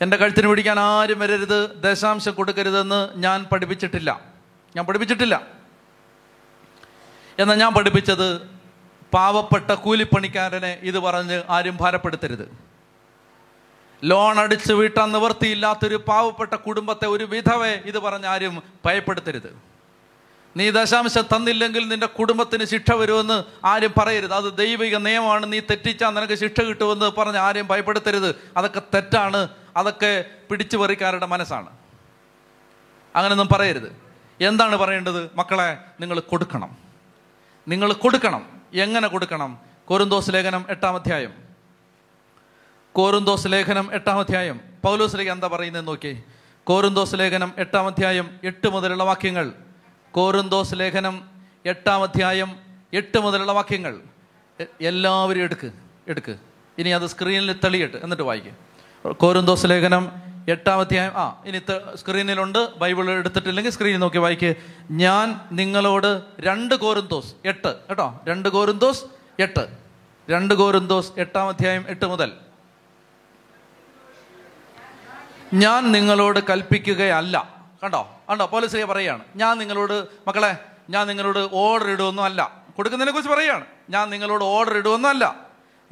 എന്റെ 0.00 0.16
കഴുത്തിന് 0.16 0.48
പിടിക്കാൻ 0.48 0.80
ആരും 0.80 1.18
വരരുത്. 1.18 1.82
ദശാംശം 1.82 2.32
കൊടുക്കരുതെന്ന് 2.32 3.08
ഞാൻ 3.14 3.44
പഠിപ്പിച്ചിട്ടില്ല. 3.44 4.20
ഞാൻ 4.76 4.86
പഠിപ്പിച്ചിട്ടില്ല. 4.86 5.42
എന്നാൽ 7.38 7.56
ഞാൻ 7.56 7.74
പഠിപ്പിച്ചത് 7.74 8.40
പാവപ്പെട്ട 9.14 9.70
കൂലിപ്പണിക്കാരനെ 9.70 10.78
ഇത് 10.82 10.98
പറഞ്ഞ് 10.98 11.42
ആരും 11.48 11.78
ഭാരപ്പെടുത്തരുത്. 11.80 12.69
ലോൺ 14.04 14.40
അടിച്ച് 14.40 14.72
വീട്ടാൻ 14.72 15.12
നിവർത്തിയില്ലാത്തൊരു 15.12 15.96
പാവപ്പെട്ട 15.96 16.54
കുടുംബത്തെ 16.54 17.06
ഒരു 17.06 17.24
വിധവെ 17.24 17.68
ഇത് 17.68 17.98
പറഞ്ഞ് 17.98 18.26
ആരും 18.26 18.62
ഭയപ്പെടുത്തരുത്. 18.86 19.58
നീ 20.56 20.70
ദശാംശം 20.70 21.22
തന്നില്ലെങ്കിൽ 21.22 21.88
നിന്റെ 21.88 22.06
കുടുംബത്തിന് 22.06 22.64
ശിക്ഷ 22.64 22.92
വരുമെന്ന് 22.92 23.44
ആരും 23.64 23.94
പറയരുത്. 23.98 24.32
അത് 24.32 24.56
ദൈവിക 24.56 24.96
നിയമമാണ്. 24.96 25.52
നീ 25.52 25.60
തെറ്റിച്ചാൽ 25.60 26.10
നിനക്ക് 26.10 26.34
ശിക്ഷ 26.34 26.60
കിട്ടുമെന്ന് 26.60 27.06
പറഞ്ഞ് 27.06 27.36
ആരെയും 27.36 27.66
ഭയപ്പെടുത്തരുത്. 27.66 28.34
അതൊക്കെ 28.56 28.82
തെറ്റാണ്. 28.94 29.48
അതൊക്കെ 29.76 30.24
പിടിച്ചു 30.50 30.76
പറിക്കാരുടെ 30.76 31.26
മനസ്സാണ്. 31.26 31.68
അങ്ങനെയൊന്നും 33.16 33.48
പറയരുത്. 33.52 33.96
എന്താണ് 34.40 34.76
പറയേണ്ടത്? 34.76 35.30
മക്കളെ 35.36 35.78
നിങ്ങൾ 36.00 36.20
കൊടുക്കണം. 36.20 36.76
നിങ്ങൾ 37.68 37.92
കൊടുക്കണം. 37.92 38.60
എങ്ങനെ 38.74 39.08
കൊടുക്കണം? 39.08 39.58
കൊരുന്തോസ് 39.84 40.30
ലേഖനം 40.30 40.66
എട്ടാം 40.68 40.94
അധ്യായം. 40.94 41.49
കോരുന്തോസ് 42.92 43.46
ലേഖനം 43.46 43.90
എട്ടാം 43.92 44.18
അധ്യായം. 44.18 44.60
പൗലോസ് 44.84 45.16
ലേഖനം 45.16 45.32
എന്താ 45.32 45.46
പറയുന്നത് 45.46 45.86
നോക്കി 45.86 46.22
കോറുന്തോസ് 46.64 47.14
ലേഖനം 47.14 47.52
എട്ടാം 47.58 47.86
അധ്യായം 47.86 48.30
എട്ട് 48.44 48.68
മുതലുള്ള 48.68 49.04
വാക്യങ്ങൾ. 49.04 49.52
കോറുന്തോസ് 50.12 50.74
ലേഖനം 50.74 51.22
എട്ടാം 51.66 52.02
അധ്യായം 52.02 52.56
എട്ട് 52.92 53.18
മുതലുള്ള 53.18 53.52
വാക്യങ്ങൾ. 53.52 54.00
എല്ലാവരും 54.80 55.42
എടുക്ക് 55.42 55.70
എടുക്ക്. 56.08 56.36
ഇനി 56.78 56.88
അത് 56.88 57.06
സ്ക്രീനിൽ 57.06 57.52
തെളിയിട്ട് 57.64 57.96
എന്നിട്ട് 57.96 58.22
വായിക്കും. 58.22 58.56
കോരുന്തോസ് 59.12 59.66
ലേഖനം 59.66 60.12
എട്ടാം 60.48 60.80
അധ്യായം 60.80 61.12
ആ 61.16 61.42
ഇനി 61.46 61.60
സ്ക്രീനിലുണ്ട് 61.94 62.74
ബൈബിൾ 62.78 63.10
എടുത്തിട്ടില്ലെങ്കിൽ 63.10 63.72
സ്ക്രീനിൽ 63.72 63.98
നോക്കി 63.98 64.18
വായിക്കുക 64.18 64.54
ഞാൻ 64.90 65.40
നിങ്ങളോട് 65.52 66.22
രണ്ട് 66.40 66.74
കോരുന്തോസ് 66.74 67.34
എട്ട് 67.44 67.76
കേട്ടോ? 67.88 68.20
രണ്ട് 68.28 68.48
കോരുന്തോസ് 68.48 69.04
എട്ട്. 69.40 69.68
രണ്ട് 70.30 70.54
കോരുന്തോസ് 70.54 71.12
എട്ടാം 71.18 71.48
അധ്യായം 71.48 71.84
എട്ട് 71.88 72.06
മുതൽ. 72.06 72.32
ഞാൻ 75.54 75.92
നിങ്ങളോട് 75.92 76.40
കൽപ്പിക്കുകയല്ല. 76.50 77.48
കണ്ടോ? 77.84 78.20
കണ്ടോ? 78.30 78.46
പോലീസിനെ 78.46 78.84
പറയാണ്. 78.84 79.24
ഞാൻ 79.36 79.58
നിങ്ങളോട് 79.58 80.06
മക്കളെ 80.28 80.58
ഞാൻ 80.90 81.06
നിങ്ങളോട് 81.06 81.48
ഓർഡർ 81.52 81.90
ഇടുമെന്നും 81.90 82.24
അല്ല 82.24 82.62
കൊടുക്കുന്നതിനെ 82.76 83.12
കുറിച്ച് 83.12 83.32
പറയാണ്. 83.32 83.64
ഞാൻ 83.90 84.10
നിങ്ങളോട് 84.10 84.44
ഓർഡർ 84.44 84.76
ഇടുമെന്നും 84.76 85.08
അല്ല 85.08 85.36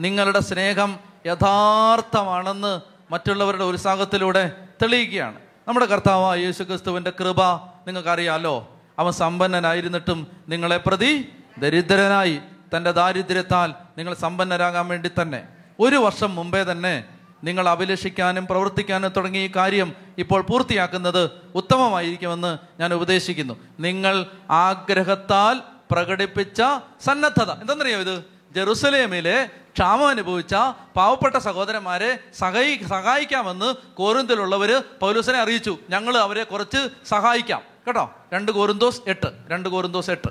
നിങ്ങളുടെ 0.01 0.41
സ്നേഹം 0.41 0.99
യഥാർത്ഥമാണെന്ന് 1.27 2.81
മറ്റുള്ളവരുടെ 3.11 3.65
ഉത്സാഹത്തിലൂടെ 3.65 4.53
തെളിയിക്കുകയാണ്. 4.83 5.41
നമ്മുടെ 5.69 5.87
കർത്താവ് 5.87 6.39
യേശു 6.39 6.63
ക്രിസ്തുവിന്റെ 6.63 7.11
കൃപ 7.11 7.43
നിങ്ങൾക്കറിയാലോ? 7.87 8.81
അവൻ 8.99 9.13
സമ്പന്നനായിരുന്നിട്ടും 9.13 10.27
നിങ്ങളെ 10.49 10.77
പ്രതി 10.77 11.33
ദരിദ്രനായി 11.59 12.41
തന്റെ 12.77 12.93
ദാരിദ്ര്യത്താൽ 12.93 13.75
നിങ്ങൾ 13.99 14.15
സമ്പന്നരാകാൻ 14.15 14.89
വേണ്ടി 14.89 15.11
തന്നെ. 15.23 15.49
ഒരു 15.81 15.97
വർഷം 15.97 16.35
മുമ്പേ 16.35 16.63
തന്നെ 16.63 17.05
നിങ്ങൾ 17.45 17.69
അഭിലഷിക്കാനും 17.69 18.47
പ്രവർത്തിക്കാനും 18.47 19.11
തുടങ്ങിയ 19.11 19.47
ഈ 19.47 19.51
കാര്യം 19.57 19.93
ഇപ്പോൾ 20.19 20.43
പൂർത്തിയാക്കുന്നത് 20.43 21.31
ഉത്തമമായിരിക്കുമെന്ന് 21.55 22.59
ഞാൻ 22.81 22.95
ഉപദേശിക്കുന്നു. 22.95 23.57
നിങ്ങൾ 23.81 24.27
ആഗ്രഹത്താൽ 24.51 25.61
പ്രകടിപ്പിച്ച 25.91 26.63
സന്നദ്ധത. 27.05 27.51
എന്തെന്നറിയോ 27.51 27.99
ഇത്? 27.99 28.25
ജെറുസലേമിലെ 28.55 29.45
ക്ഷാമം 29.45 30.09
അനുഭവിച്ച 30.09 30.55
പാവപ്പെട്ട 30.97 31.37
സഹോദരന്മാരെ 31.37 32.19
സഹായി 32.39 32.81
സഹായിക്കാമെന്ന് 32.89 33.75
കോറിന്തിലുള്ളവർ 33.95 34.83
പൗലൂസിനെ 35.01 35.39
അറിയിച്ചു. 35.39 35.79
ഞങ്ങൾ 35.91 36.17
അവരെ 36.17 36.45
കുറച്ച് 36.45 36.89
സഹായിക്കാം. 37.09 37.63
കേട്ടോ? 37.87 38.15
രണ്ട് 38.33 38.53
കോരുന്തോസ് 38.53 39.01
എട്ട്. 39.07 39.27
രണ്ട് 39.49 39.69
കോരുന്തോസ് 39.69 40.11
എട്ട്. 40.11 40.29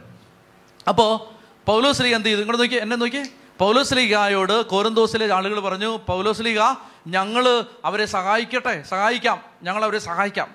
അപ്പോൾ 0.88 1.38
പൗലോസ് 1.66 2.02
ലീഗ് 2.02 2.16
എന്ത് 2.16 2.28
ചെയ്തു? 2.28 2.40
ഇങ്ങോട്ട് 2.40 2.64
നോക്കി 2.64 2.76
എന്നെ 2.76 2.98
നോക്കി 2.98 3.24
പൗലോസ് 3.60 3.94
ലീഗായോട് 3.94 4.66
കോരന്തോസിലെ 4.66 5.34
ആളുകൾ 5.34 5.60
പറഞ്ഞു 5.60 6.00
പൗലോസ്ലിഗ 6.08 6.60
ഞങ്ങൾ 7.08 7.66
അവരെ 7.86 8.06
സഹായിക്കട്ടെ? 8.06 8.84
സഹായിക്കാം. 8.84 9.42
ഞങ്ങൾ 9.64 9.84
അവരെ 9.84 10.00
സഹായിക്കാം. 10.00 10.48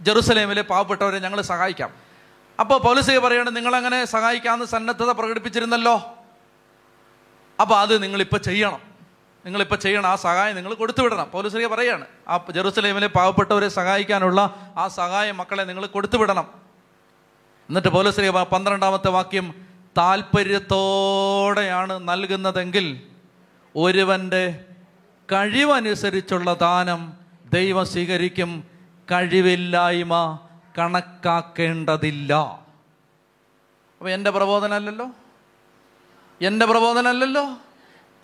ജെറുസലേമിലെ 0.00 0.62
പാവപ്പെട്ടവരെ 0.62 1.18
ഞങ്ങൾ 1.18 1.40
സഹായിക്കാം. 1.40 1.90
അപ്പോൾ 2.60 2.80
പൗലോസ്ലിഗ 2.80 3.18
പറയാണ് 3.18 3.56
നിങ്ങളങ്ങനെ 3.56 4.04
സഹായിക്കാമെന്ന് 4.04 4.66
സന്നദ്ധത 4.66 5.10
പ്രകടിപ്പിച്ചിരുന്നല്ലോ. 5.10 6.14
അപ്പോൾ 7.60 7.80
അത് 7.80 8.02
നിങ്ങളിപ്പോൾ 8.02 8.36
ചെയ്യണം. 8.36 8.80
നിങ്ങളിപ്പോൾ 9.46 9.76
ചെയ്യണം. 9.76 10.06
ആ 10.06 10.16
സഹായം 10.16 10.56
നിങ്ങൾ 10.56 10.74
കൊടുത്തുവിടണം 10.74 11.16
വിടണം. 11.16 11.30
പൗലോസ്ലിഗ 11.30 11.66
പറയാണ് 11.66 12.06
ആ 12.28 12.40
ജെറുസലേമിലെ 12.50 13.06
പാവപ്പെട്ടവരെ 13.06 13.68
സഹായിക്കാനുള്ള 13.68 14.72
ആ 14.76 14.88
സഹായം 14.88 15.36
മക്കളെ 15.36 15.62
നിങ്ങൾ 15.62 15.86
കൊടുത്തുവിടണം 15.86 16.50
എന്നിട്ട് 17.68 17.88
പൗലോസ്ലിഗ 17.88 18.30
പ- 18.30 18.42
പന്ത്രണ്ടാമത്തെ 18.42 19.08
വാക്യം 19.08 19.54
താല്പര്യത്തോടെയാണ് 19.98 22.08
നൽകുന്നതെങ്കിൽ 22.08 23.00
ഒരുവന്റെ 23.76 24.64
കഴിവനുസരിച്ചുള്ള 25.32 26.54
ദാനം 26.54 27.12
ദൈവം 27.44 27.86
സ്വീകരിക്കും. 27.86 28.64
കഴിവില്ലായ്മ 29.12 30.38
കണക്കാക്കേണ്ടതില്ല. 30.78 32.34
അപ്പൊ 33.98 34.08
എന്റെ 34.08 34.30
പ്രബോധനമല്ലല്ലോ 34.30 35.10
എന്റെ 36.42 36.66
പ്രബോധനമല്ലല്ലോ 36.66 37.58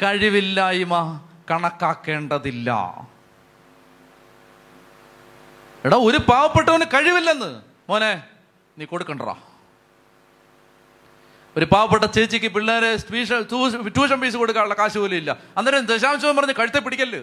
കഴിവില്ലായ്മ 0.02 1.20
കണക്കാക്കേണ്ടതില്ല. 1.50 2.70
എടാ 5.84 5.96
ഒരു 5.96 6.18
പാവപ്പെട്ടവന് 6.18 6.82
കഴിവില്ലെന്ന്. 6.82 7.62
മോനെ 7.88 8.22
നീ 8.78 8.84
കൊടുക്കണ്ടടാ. 8.84 9.36
ഒരു 11.56 11.64
പാവപ്പെട്ട 11.64 12.04
ചേച്ചിക്ക് 12.04 12.46
പിള്ളേരെ 12.46 12.96
ട്യൂഷൻ 12.96 13.88
ട്യൂഷൻ 13.88 14.20
ഫീസ് 14.20 14.36
കൊടുക്കാനുള്ള 14.36 14.74
കാശ് 14.74 14.98
പോലും 14.98 15.16
ഇല്ല. 15.16 15.36
അന്നേരം 15.56 15.86
ദശാംശം 15.86 16.36
പറഞ്ഞ് 16.36 16.52
കഴുത്തെ 16.58 16.78
പിടിക്കല്ല്. 16.78 17.18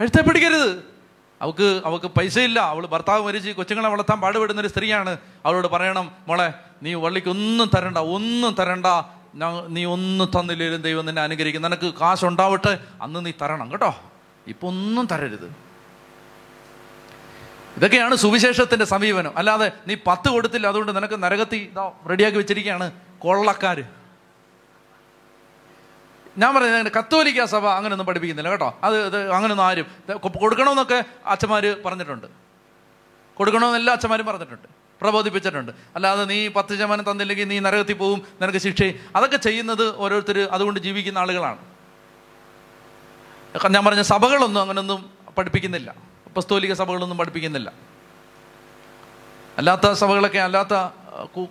കഴുത്തെ 0.00 0.22
പിടിക്കരുത്. 0.22 0.84
അവൾക്ക് 1.42 1.82
അവൾക്ക് 1.84 2.06
പൈസ 2.06 2.38
ഇല്ല. 2.38 2.60
അവൾ 2.60 2.86
ഭർത്താവ് 2.86 3.26
മരിച്ച് 3.26 3.50
കൊച്ചുങ്ങളെ 3.50 3.88
വളർത്താൻ 3.88 4.20
പാടുപെടുന്ന 4.20 4.60
ഒരു 4.60 4.68
സ്ത്രീയാണ്. 4.68 5.18
അവളോട് 5.46 5.66
പറയണം 5.66 6.10
മോളെ 6.28 6.52
നീ 6.82 6.94
വള്ളിക്ക് 6.94 7.28
ഒന്നും 7.28 7.70
തരണ്ട 7.76 7.98
ഒന്നും 7.98 8.54
തരണ്ട. 8.54 8.86
നീ 9.68 9.84
ഒന്നും 9.84 10.30
തന്നില്ലേലും 10.40 10.82
ദൈവം 10.82 11.06
നിന്നെ 11.06 11.22
അനുഗ്രഹിക്കും. 11.22 11.62
നിനക്ക് 11.62 11.94
കാശുണ്ടാവട്ടെ 11.94 12.78
അന്ന് 13.02 13.26
നീ 13.26 13.32
തരണം. 13.42 13.72
കേട്ടോ? 13.72 14.00
ഇപ്പൊ 14.46 14.68
ഒന്നും 14.68 15.06
തരരുത്. 15.06 15.65
ഇതൊക്കെയാണ് 17.76 18.16
സുവിശേഷത്തിന്റെ 18.16 18.84
സമീപനം. 18.84 19.38
അല്ലാതെ 19.38 19.72
നീ 19.86 19.96
പത്ത് 20.06 20.28
കൊടുത്തില്ല 20.28 20.66
അതുകൊണ്ട് 20.66 20.96
നിനക്ക് 20.96 21.22
നരകത്തി 21.22 21.56
ഇതാ 21.56 21.92
റെഡിയാക്കി 22.10 22.38
വെച്ചിരിക്കുകയാണ്. 22.38 22.92
കൊള്ളക്കാര്. 23.18 23.84
ഞാൻ 26.38 26.54
പറയുന്നത് 26.54 26.92
കത്തോലിക്ക 26.92 27.44
സഭ 27.44 27.66
അങ്ങനെയൊന്നും 27.66 28.06
പഠിപ്പിക്കുന്നില്ല 28.06 28.50
കേട്ടോ. 28.50 28.78
അത് 28.84 29.06
ഇത് 29.06 29.32
അങ്ങനെയൊന്നും 29.32 29.64
ആരും. 29.64 29.86
കൊടുക്കണമെന്നൊക്കെ 30.16 31.04
അച്ഛന്മാർ 31.26 31.76
പറഞ്ഞിട്ടുണ്ട്. 31.84 32.26
കൊടുക്കണമെന്ന് 33.34 33.78
എല്ലാ 33.78 33.92
അച്ഛന്മാരും 33.92 34.26
പറഞ്ഞിട്ടുണ്ട്. 34.26 34.68
പ്രബോധിപ്പിച്ചിട്ടുണ്ട്. 35.02 35.72
അല്ലാതെ 35.94 36.24
നീ 36.24 36.48
പത്ത് 36.48 36.74
ശതമാനം 36.76 37.10
തന്നില്ലെങ്കിൽ 37.10 37.48
നീ 37.48 37.58
നരകത്തിൽ 37.58 37.94
പോവും 37.94 38.22
നിനക്ക് 38.42 38.58
ശിക്ഷ. 38.58 38.82
അതൊക്കെ 39.16 39.36
ചെയ്യുന്നത് 39.36 39.96
ഓരോരുത്തർ 39.96 40.48
അതുകൊണ്ട് 40.52 40.80
ജീവിക്കുന്ന 40.80 41.18
ആളുകളാണ്. 41.18 41.58
ഞാൻ 43.70 43.84
പറഞ്ഞ 43.84 44.02
സഭകളൊന്നും 44.02 44.60
അങ്ങനൊന്നും 44.60 45.10
പഠിപ്പിക്കുന്നില്ല. 45.38 46.15
പസ്തോലിക 46.36 46.72
സഭകളൊന്നും 46.80 47.18
പഠിപ്പിക്കുന്നില്ല. 47.18 47.68
അല്ലാത്ത 49.58 49.86
സഭകളൊക്കെ 50.02 50.40
അല്ലാത്ത 50.46 50.74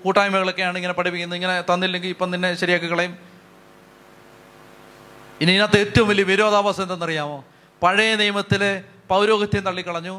കൂട്ടായ്മകളൊക്കെയാണ് 0.04 0.76
ഇങ്ങനെ 0.78 0.94
പഠിപ്പിക്കുന്നത്. 0.94 1.38
ഇങ്ങനെ 1.38 1.56
തന്നില്ലെങ്കിൽ 1.70 2.12
ഇപ്പം 2.16 2.32
നിന്നെ 2.32 2.50
ശരിയാക്കി 2.64 2.88
കളയും. 2.92 3.14
ഇനി 5.42 5.52
ഇതിനകത്ത് 5.52 5.80
ഏറ്റവും 5.80 6.08
വലിയ 6.10 6.26
വിരോധാഭാസം 6.32 6.84
എന്തെന്നറിയാമോ? 6.84 7.38
പഴയ 7.82 8.12
നിയമത്തിലെ 8.16 8.72
പൗരോഹിത്യം 9.10 9.64
തള്ളിക്കളഞ്ഞു. 9.64 10.16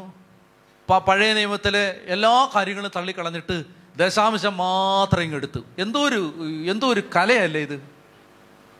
പഴയ 1.07 1.31
നിയമത്തിലെ 1.33 1.85
എല്ലാ 2.15 2.33
കാര്യങ്ങളും 2.55 2.91
തള്ളിക്കളഞ്ഞിട്ട് 2.95 3.55
ദശാംശം 3.97 4.53
മാത്രം 4.57 5.21
ഇങ്ങെടുത്തു 5.21 5.61
എന്തോ 5.79 5.99
ഒരു 6.07 6.21
എന്തോ 6.71 6.87
ഒരു 6.93 7.01
കലയല്ലേ 7.15 7.61
ഇത്? 7.67 7.77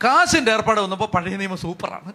കാശിന്റെ 0.04 0.52
ഏർപ്പാട് 0.52 0.80
വന്നപ്പോൾ 0.80 1.08
പഴയ 1.14 1.36
നിയമം 1.36 1.58
സൂപ്പറാണ്. 1.64 2.12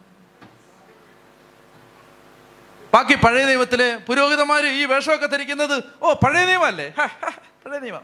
ബാക്കി 2.93 3.15
പഴയ 3.15 3.45
ദൈവത്തിലെ 3.45 3.97
പുരോഹിതമാര് 3.97 4.63
ഈ 4.63 4.85
വേഷമൊക്കെ 4.85 5.25
ധരിക്കുന്നത് 5.25 5.83
ഓ 6.01 6.13
പഴയ 6.13 6.45
നിയമമല്ലേ? 6.45 6.93
പഴയ 7.65 7.79
നിയമം. 7.79 8.01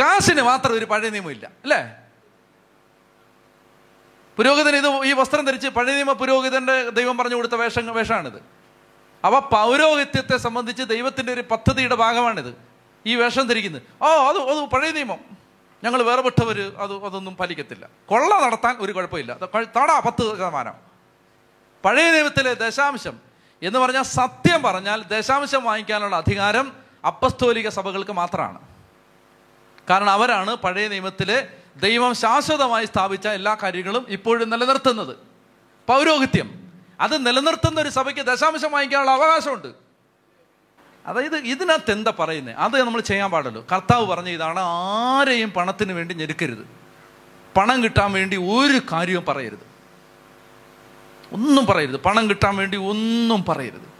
കാശിന് 0.00 0.42
മാത്രം 0.42 0.72
ഒരു 0.72 0.84
പഴയ 0.84 1.10
നിയമം 1.10 1.30
ഇല്ല 1.30 1.46
അല്ലേ? 1.46 1.96
പുരോഹിതൻ 4.36 4.76
ഇത് 4.76 5.04
ഈ 5.04 5.12
വസ്ത്രം 5.12 5.46
ധരിച്ച് 5.46 5.68
പഴയ 5.68 5.94
നിയമ 5.94 6.12
പുരോഹിതന്റെ 6.12 6.90
ദൈവം 6.90 7.18
പറഞ്ഞു 7.18 7.36
കൊടുത്ത 7.36 7.52
വേഷം 7.52 7.94
വേഷമാണിത്. 7.94 8.42
അവ 9.24 9.38
പൗരോഹിത്യത്തെ 9.38 10.36
സംബന്ധിച്ച് 10.36 10.82
ദൈവത്തിന്റെ 10.82 11.32
ഒരു 11.32 11.40
പദ്ധതിയുടെ 11.40 11.94
ഭാഗമാണിത് 11.94 12.58
ഈ 13.06 13.14
വേഷം 13.14 13.46
ധരിക്കുന്നത്. 13.46 13.82
ഓ 14.02 14.06
അത് 14.06 14.38
അത് 14.38 14.68
പഴയ 14.68 14.92
നിയമം. 14.92 15.18
ഞങ്ങൾ 15.84 16.02
വേർപെട്ടവർ 16.02 16.72
അത് 16.76 17.04
അതൊന്നും 17.04 17.36
പാലിക്കത്തില്ല. 17.36 17.88
കൊള്ള 18.06 18.40
നടത്താൻ 18.40 18.76
ഒരു 18.78 18.92
കുഴപ്പമില്ല. 18.92 19.36
താടാ 19.76 19.98
പത്ത് 20.00 20.36
ശതമാനം. 20.36 20.74
പഴയ 21.84 22.12
ദൈവത്തിലെ 22.12 22.54
ദശാംശം 22.54 23.35
എന്ന് 23.62 23.78
പറഞ്ഞാൽ 23.78 24.02
സത്യം 24.02 24.62
പറഞ്ഞാൽ 24.62 25.02
ദശാംശം 25.02 25.64
വാങ്ങിക്കാനുള്ള 25.64 26.16
അധികാരം 26.16 26.72
അപ്പസ്തോലിക 27.06 27.68
സഭകൾക്ക് 27.68 28.10
മാത്രമാണ്. 28.10 28.58
കാരണം 29.90 30.10
അവരാണ് 30.10 30.54
പഴയ 30.54 30.88
നിയമത്തിലെ 30.88 31.48
ദൈവം 31.76 32.14
ശാശ്വതമായി 32.14 32.84
സ്ഥാപിച്ച 32.84 33.28
എല്ലാ 33.28 33.56
കാര്യങ്ങളും 33.62 34.06
ഇപ്പോഴും 34.08 34.50
നിലനിർത്തുന്നത്. 34.50 35.16
പൗരോഹിത്യം. 35.86 36.72
അത് 37.00 37.26
നിലനിർത്തുന്ന 37.26 37.80
ഒരു 37.80 37.88
സഭയ്ക്ക് 37.88 38.20
ദശാംശം 38.20 38.72
വാങ്ങിക്കാനുള്ള 38.72 39.10
അവകാശമുണ്ട്. 39.10 39.68
അതായത് 41.06 41.36
ഇതിനകത്ത് 41.36 41.90
എന്താ 41.90 42.12
പറയുന്നത് 42.18 42.56
അത് 42.56 42.82
നമ്മൾ 42.82 43.00
ചെയ്യാൻ 43.00 43.30
പാടുള്ളൂ. 43.30 43.66
കർത്താവ് 43.72 44.06
പറഞ്ഞ 44.06 44.28
ഇതാണ് 44.28 44.60
ആരെയും 44.60 45.50
പണത്തിന് 45.50 45.92
വേണ്ടി 45.92 46.14
ഞെരുക്കരുത്. 46.14 46.68
പണം 47.56 47.84
കിട്ടാൻ 47.84 48.12
വേണ്ടി 48.12 48.36
ഒരു 48.36 48.80
കാര്യവും 48.92 49.24
പറയരുത്. 49.24 49.75
ഒന്നും 51.32 51.66
പറയരുത്. 51.66 51.96
പണം 51.96 52.30
കിട്ടാൻ 52.30 52.56
വേണ്ടി 52.56 52.76
ഒന്നും 52.76 53.44
പറയരുത്. 53.48 53.96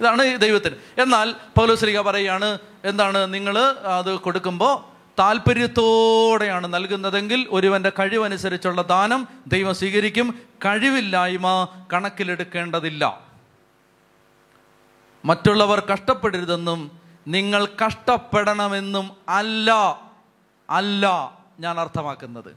ഇതാണ് 0.00 0.38
ദൈവത്തിന്. 0.38 1.00
എന്നാൽ 1.00 1.32
പൗലോസ്ലിക 1.32 2.00
പറയുകയാണ് 2.00 2.58
എന്താണ് 2.84 3.34
നിങ്ങൾ 3.34 3.58
അത് 3.98 4.16
കൊടുക്കുമ്പോൾ 4.16 4.96
താല്പര്യത്തോടെയാണ് 5.18 6.74
നൽകുന്നതെങ്കിൽ 6.74 7.46
ഒരുവന്റെ 7.50 7.92
കഴിവനുസരിച്ചുള്ള 7.98 8.82
ദാനം 8.82 9.28
ദൈവം 9.46 9.74
സ്വീകരിക്കും. 9.74 10.38
കഴിവില്ലായ്മ 10.64 11.68
കണക്കിലെടുക്കേണ്ടതില്ല. 11.92 13.20
മറ്റുള്ളവർ 15.24 15.80
കഷ്ടപ്പെടരുതെന്നും 15.80 16.90
നിങ്ങൾ 17.28 17.68
കഷ്ടപ്പെടണമെന്നും 17.86 19.10
അല്ല 19.28 19.72
അല്ല 20.70 21.34
ഞാൻ 21.60 21.80
അർത്ഥമാക്കുന്നത്. 21.80 22.56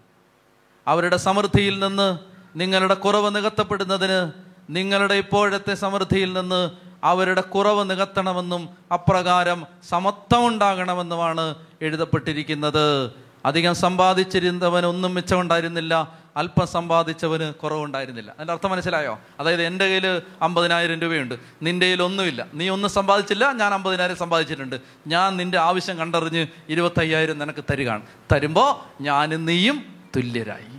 അവരുടെ 0.88 1.18
സമൃദ്ധിയിൽ 1.18 1.80
നിന്ന് 1.80 2.29
നിങ്ങളുടെ 2.56 2.94
കുറവ് 2.94 3.36
നികത്തപ്പെടുന്നതിന് 3.36 4.32
നിങ്ങളുടെ 4.70 5.14
ഇപ്പോഴത്തെ 5.14 5.76
സമൃദ്ധിയിൽ 5.76 6.34
നിന്ന് 6.34 6.70
അവരുടെ 7.04 7.42
കുറവ് 7.42 7.90
നികത്തണമെന്നും 7.90 8.70
അപ്രകാരം 8.94 9.68
സമത്വമുണ്ടാകണമെന്നുമാണ് 9.90 11.56
എഴുതപ്പെട്ടിരിക്കുന്നത്. 11.82 13.12
അധികം 13.46 13.76
സമ്പാദിച്ചിരുന്നവന് 13.76 14.86
ഒന്നും 14.86 15.14
മിച്ചമുണ്ടായിരുന്നില്ല 15.14 16.18
അല്പം 16.38 16.68
സമ്പാദിച്ചവന് 16.68 17.54
കുറവുണ്ടായിരുന്നില്ല. 17.54 18.32
അതിന്റെ 18.32 18.54
അർത്ഥം 18.54 18.72
മനസ്സിലായോ? 18.72 19.20
അതായത് 19.40 19.62
എന്റെ 19.62 19.86
കയ്യിൽ 19.86 20.22
അമ്പതിനായിരം 20.42 21.00
രൂപയുണ്ട്. 21.00 21.36
നിന്റെ 21.62 21.86
കയ്യിൽ 21.86 22.04
ഒന്നുമില്ല. 22.04 22.48
നീ 22.54 22.70
ഒന്നും 22.70 22.92
സമ്പാദിച്ചില്ല 22.92 23.52
ഞാൻ 23.52 23.74
അമ്പതിനായിരം 23.74 24.16
സമ്പാദിച്ചിട്ടുണ്ട്. 24.16 24.76
ഞാൻ 25.08 25.38
നിന്റെ 25.38 25.58
ആവശ്യം 25.58 25.98
കണ്ടറിഞ്ഞ് 25.98 26.48
ഇരുപത്തയ്യായിരം 26.70 27.40
നിനക്ക് 27.40 27.64
തരികയാണ്. 27.72 28.02
തരുമ്പോൾ 28.34 29.04
ഞാനും 29.04 29.46
നീയും 29.46 29.84
തുല്യരായി. 30.16 30.79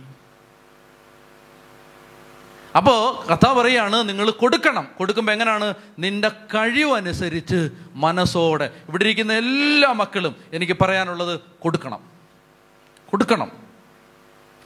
അപ്പോൾ 2.75 3.27
കഥ 3.33 3.53
പറയാണ് 3.53 4.09
നിങ്ങൾ 4.09 4.29
കൊടുക്കണം. 4.29 4.87
കൊടുക്കുമ്പോൾ 4.97 5.31
എങ്ങനെയാണ് 5.31 5.73
നിന്റെ 5.99 6.29
കഴിവനുസരിച്ച് 6.29 7.69
മനസ്സോടെ. 7.93 8.71
ഇവിടെ 8.89 9.03
ഇരിക്കുന്ന 9.03 9.33
എല്ലാ 9.33 9.91
മക്കളും 9.91 10.35
എനിക്ക് 10.53 10.77
പറയാനുള്ളത് 10.81 11.39
കൊടുക്കണം. 11.59 11.99
കൊടുക്കണം. 13.09 13.51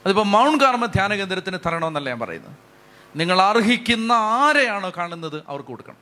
അതിപ്പോൾ 0.06 0.24
മൗണ്ട് 0.24 0.64
കാർമ 0.64 0.86
ധ്യാന 0.86 1.14
കേന്ദ്രത്തിന് 1.14 1.58
തരണമെന്നല്ല 1.66 2.08
ഞാൻ 2.08 2.18
പറയുന്നത്. 2.18 2.52
നിങ്ങൾ 3.16 3.42
അർഹിക്കുന്ന 3.42 4.12
ആരെയാണോ 4.12 4.92
കാണുന്നത് 4.96 5.42
അവർക്ക് 5.48 5.68
കൊടുക്കണം. 5.68 5.96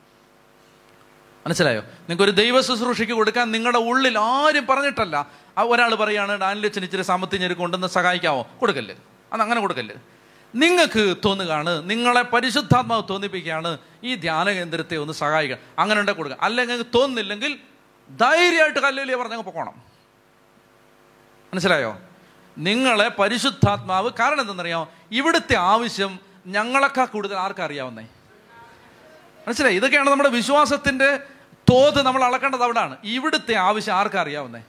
മനസ്സിലായോ? 1.45 1.81
നിങ്ങൾക്ക് 1.81 2.23
ഒരു 2.23 2.31
ദൈവ 2.31 2.61
ശുശ്രൂഷയ്ക്ക് 2.61 3.13
കൊടുക്കാൻ 3.13 3.51
നിങ്ങളുടെ 3.51 3.77
ഉള്ളിൽ 3.77 4.19
ആരും 4.19 4.65
പറഞ്ഞിട്ടല്ല. 4.65 5.27
ഒരാൾ 5.57 5.95
പറയാണ് 5.95 6.39
ഡാനിലച്ചൻ 6.39 6.83
ഇച്ചിരി 6.83 7.01
സാമ്പത്തികം 7.01 7.41
ഞെരുക്കൊണ്ടെന്ന് 7.41 7.87
സഹായിക്കാമോ 7.87 8.47
കൊടുക്കല്ലേ. 8.59 8.95
അത് 9.33 9.41
അങ്ങനെ 9.41 9.61
കൊടുക്കല്ലേ. 9.61 9.95
നിങ്ങൾക്ക് 10.55 11.17
തോന്നുകയാണ് 11.25 11.89
നിങ്ങളെ 11.89 12.21
പരിശുദ്ധാത്മാവ് 12.21 13.03
തോന്നിപ്പിക്കുകയാണ് 13.09 13.77
ഈ 14.03 14.15
ധ്യാന 14.15 14.49
കേന്ദ്രത്തെ 14.49 14.97
ഒന്ന് 14.97 15.13
സഹായിക്കുക. 15.13 15.57
അങ്ങനെ 15.79 15.99
ഉണ്ടെ 15.99 16.13
കൊടുക്കുക. 16.13 16.37
അല്ലെങ്കിൽ 16.41 16.85
തോന്നുന്നില്ലെങ്കിൽ 16.95 17.59
ധൈര്യമായിട്ട് 18.17 18.79
കല്ലേലിയ 18.79 19.15
പറഞ്ഞങ്ങ് 19.15 19.43
പോകണം 19.43 19.73
മനസ്സിലായോ? 21.53 21.99
നിങ്ങളെ 22.57 23.07
പരിശുദ്ധാത്മാവ് 23.09 24.11
കാരണം 24.19 24.41
എന്തെന്നറിയാമോ 24.41 24.91
ഇവിടുത്തെ 25.11 25.55
ആവശ്യം 25.55 26.19
ഞങ്ങളെക്കാൾ 26.47 27.05
കൂടുതൽ 27.05 27.37
ആർക്കറിയാവുന്നേ 27.37 28.03
മനസ്സിലായി? 29.47 29.75
ഇതൊക്കെയാണ് 29.75 30.09
നമ്മുടെ 30.09 30.29
വിശ്വാസത്തിന്റെ 30.29 31.19
തോത് 31.69 32.01
നമ്മൾ 32.01 32.23
അളക്കേണ്ടത് 32.23 32.63
അവിടാണ്. 32.63 32.97
ഇവിടുത്തെ 33.03 33.53
ആവശ്യം 33.53 33.95
ആർക്കറിയാവുന്നേ 33.95 34.63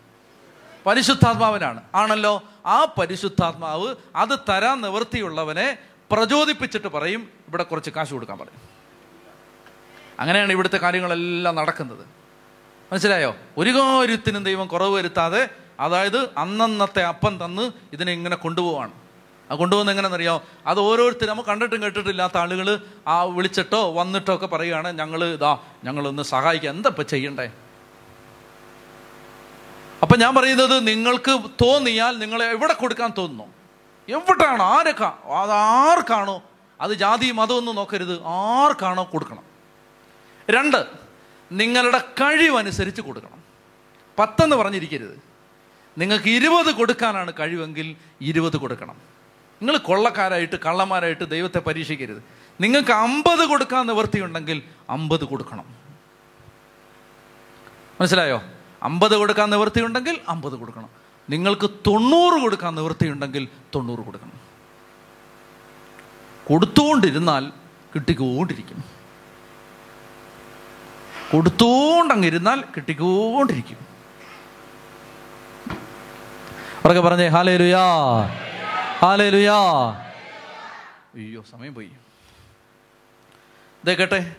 പരിശുദ്ധാത്മാവിനാണ്. 0.87 1.83
ആണല്ലോ? 1.95 2.43
ആ 2.67 2.85
പരിശുദ്ധാത്മാവ് 2.85 3.95
അത് 4.17 4.39
തരാൻ 4.49 4.81
നിവൃത്തിയുള്ളവനെ 4.81 5.79
പ്രചോദിപ്പിച്ചിട്ട് 6.13 6.89
പറയും 6.89 7.29
ഇവിടെ 7.49 7.63
കുറച്ച് 7.63 7.91
കാശ് 7.91 8.13
കൊടുക്കാൻ 8.13 8.39
പറയും. 8.39 8.61
അങ്ങനെയാണ് 10.21 10.53
ഇവിടുത്തെ 10.53 10.79
കാര്യങ്ങളെല്ലാം 10.79 11.55
നടക്കുന്നത്. 11.55 12.07
മനസ്സിലായോ? 12.93 13.37
ഒരു 13.57 13.71
കാര്യത്തിനും 13.71 14.45
ദൈവം 14.45 14.67
കുറവ് 14.67 14.95
വരുത്താതെ 14.95 15.49
അതായത് 15.81 16.31
അന്നന്നത്തെ 16.39 17.05
അപ്പം 17.05 17.45
തന്ന് 17.45 17.71
ഇതിനെ 17.93 18.13
ഇങ്ങനെ 18.13 18.37
കൊണ്ടുപോവാണ്. 18.37 18.93
ആ 19.51 19.55
കൊണ്ടുപോകുന്ന 19.55 19.93
എങ്ങനെയെന്നറിയാമോ 19.93 20.43
അത് 20.67 20.81
ഓരോരുത്തരും 20.81 21.29
നമ്മൾ 21.29 21.43
കണ്ടിട്ടും 21.43 21.83
കേട്ടിട്ടില്ലാത്ത 21.83 22.37
ആളുകൾ 22.37 22.81
ആ 23.09 23.23
വിളിച്ചിട്ടോ 23.23 23.93
വന്നിട്ടോ 23.93 24.35
ഒക്കെ 24.35 24.47
പറയുകയാണ് 24.47 24.99
ഞങ്ങൾ 24.99 25.25
ഇതാ 25.25 25.59
ഞങ്ങളൊന്ന് 25.85 26.23
സഹായിക്കുക 26.23 26.71
എന്താ 26.71 26.89
ഇപ്പം 26.89 27.07
ചെയ്യണ്ടേ? 27.07 27.51
അപ്പൊ 30.03 30.17
ഞാൻ 30.17 30.35
പറയുന്നത് 30.35 30.87
നിങ്ങൾക്ക് 30.87 31.39
തോന്നിയാൽ 31.63 32.19
നിങ്ങൾ 32.19 32.43
എവിടെ 32.43 32.73
കൊടുക്കാൻ 32.73 33.13
തോന്നുന്നു? 33.19 33.55
എവിടെയാണോ? 34.17 34.65
ആരൊക്കെ? 34.65 35.13
അത് 35.25 35.51
ആർക്കാണോ? 35.51 36.43
അത് 36.81 36.93
ജാതി 36.93 37.31
മതമൊന്നും 37.31 37.75
നോക്കരുത്. 37.75 38.23
ആർക്കാണോ 38.25 39.09
കൊടുക്കണം? 39.13 39.43
രണ്ട് 40.51 40.87
നിങ്ങളുടെ 41.53 41.99
കഴിവനുസരിച്ച് 41.99 43.01
കൊടുക്കണം. 43.01 43.45
പത്തെന്ന് 44.19 44.57
പറഞ്ഞിരിക്കരുത്. 44.57 45.23
നിങ്ങൾക്ക് 45.99 46.29
ഇരുപത് 46.29 46.75
കൊടുക്കാനാണ് 46.75 47.33
കഴിവെങ്കിൽ 47.39 47.97
ഇരുപത് 48.21 48.57
കൊടുക്കണം. 48.57 48.97
നിങ്ങൾ 49.63 49.77
കൊള്ളക്കാരായിട്ട് 49.77 50.57
കള്ളന്മാരായിട്ട് 50.57 51.31
ദൈവത്തെ 51.31 51.59
പരീക്ഷിക്കരുത്. 51.59 52.23
നിങ്ങൾക്ക് 52.61 52.91
അമ്പത് 52.91 53.47
കൊടുക്കാൻ 53.47 53.87
നിവൃത്തിയുണ്ടെങ്കിൽ 53.87 54.63
അമ്പത് 54.91 55.25
കൊടുക്കണം. 55.25 55.65
മനസ്സിലായോ? 58.01 58.43
അമ്പത് 58.83 59.15
കൊടുക്കാൻ 59.17 59.51
നിവൃത്തിയുണ്ടെങ്കിൽ 59.51 60.21
അമ്പത് 60.29 60.53
കൊടുക്കണം. 60.53 60.89
നിങ്ങൾക്ക് 61.31 61.71
തൊണ്ണൂറ് 61.71 62.41
കൊടുക്കാൻ 62.41 62.75
നിവൃത്തിയുണ്ടെങ്കിൽ 62.75 63.49
തൊണ്ണൂറ് 63.75 63.99
കൊടുക്കണം. 63.99 64.33
കൊടുത്തുകൊണ്ടിരുന്നാൽ 66.49 67.53
കിട്ടിക്കൊണ്ടിരിക്കും. 67.95 68.85
കൊടുത്തുകൊണ്ടങ്ങിരുന്നാൽ 71.33 72.61
കിട്ടിക്കൊണ്ടിരിക്കും. 72.61 73.79
അവരൊക്കെ 76.85 77.01
പറഞ്ഞേ 77.01 77.27
ഹാലേ 77.27 77.57
ലുയാ 77.57 77.87
ഹാലേ 78.99 79.31
ലുയാ 79.31 79.57
അയ്യോ 81.15 81.45
സമയം 81.51 81.75
പോയി. 81.75 81.91
ഇതേ 83.85 83.95
കേട്ടെ 83.95 84.37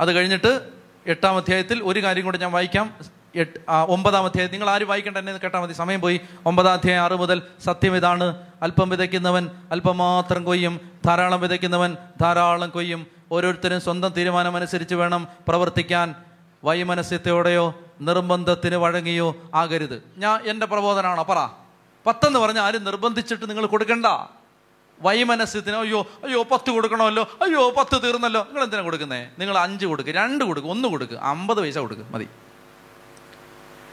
അത് 0.00 0.12
കഴിഞ്ഞിട്ട് 0.12 0.68
എട്ടാം 1.06 1.36
അധ്യായത്തിൽ 1.36 1.82
ഒരു 1.82 2.02
കാര്യം 2.02 2.24
കൂടെ 2.24 2.38
ഞാൻ 2.38 2.52
വായിക്കാം. 2.52 3.15
എട്ട് 3.36 3.60
ഒമ്പതാം 3.88 4.24
അധ്യായം. 4.24 4.50
നിങ്ങൾ 4.52 4.70
ആര് 4.70 4.84
വായിക്കണ്ട 4.84 5.16
എന്നെ 5.16 5.32
കേട്ടാൽ 5.32 5.60
മതി. 5.60 5.72
സമയം 5.72 6.00
പോയി. 6.00 6.20
ഒമ്പതാം 6.46 6.72
അധ്യായം 6.72 7.00
ആറ് 7.00 7.12
മുതൽ 7.12 7.42
സത്യം 7.64 7.96
ഇതാണ്. 7.96 8.36
അല്പം 8.62 8.88
വിതയ്ക്കുന്നവൻ 8.88 9.50
അല്പം 9.70 9.98
മാത്രം 9.98 10.44
കൊയ്യും. 10.44 10.80
ധാരാളം 11.06 11.40
വിതയ്ക്കുന്നവൻ 11.40 11.96
ധാരാളം 12.20 12.70
കൊയ്യും. 12.70 13.06
ഓരോരുത്തരും 13.32 13.80
സ്വന്തം 13.80 14.08
തീരുമാനമനുസരിച്ച് 14.08 14.94
വേണം 14.94 15.28
പ്രവർത്തിക്കാൻ. 15.48 16.14
വൈമനസ്യത്തോടെയോ 16.64 17.74
നിർബന്ധത്തിന് 18.00 18.76
വഴങ്ങിയോ 18.76 19.36
ആകരുത്. 19.54 20.02
ഞാൻ 20.16 20.40
എന്റെ 20.40 20.66
പ്രബോധനമാണ് 20.66 21.24
പറ. 21.24 21.48
പത്തെന്ന് 22.06 22.38
പറഞ്ഞാൽ 22.38 22.62
ആരും 22.62 22.84
നിർബന്ധിച്ചിട്ട് 22.84 23.50
നിങ്ങൾ 23.50 23.66
കൊടുക്കണ്ട. 23.66 24.06
വൈമനസ്യത്തിന് 25.00 25.76
അയ്യോ 25.76 26.00
അയ്യോ 26.24 26.42
പത്ത് 26.42 26.70
കൊടുക്കണമല്ലോ. 26.70 27.22
അയ്യോ 27.22 27.70
പത്ത് 27.70 28.02
തീർന്നല്ലോ. 28.02 28.42
നിങ്ങൾ 28.42 28.62
എന്തിനാണ് 28.62 28.84
കൊടുക്കുന്നത് 28.84 29.28
നിങ്ങൾ 29.38 29.58
അഞ്ച് 29.58 29.86
കൊടുക്കുക 29.86 30.14
രണ്ട് 30.14 30.44
കൊടുക്ക് 30.44 30.68
ഒന്ന് 30.68 30.88
കൊടുക്ക് 30.88 31.14
അമ്പത് 31.14 31.60
പൈസ 31.60 31.78
കൊടുക്ക്. 31.78 32.02
മതി. 32.10 32.28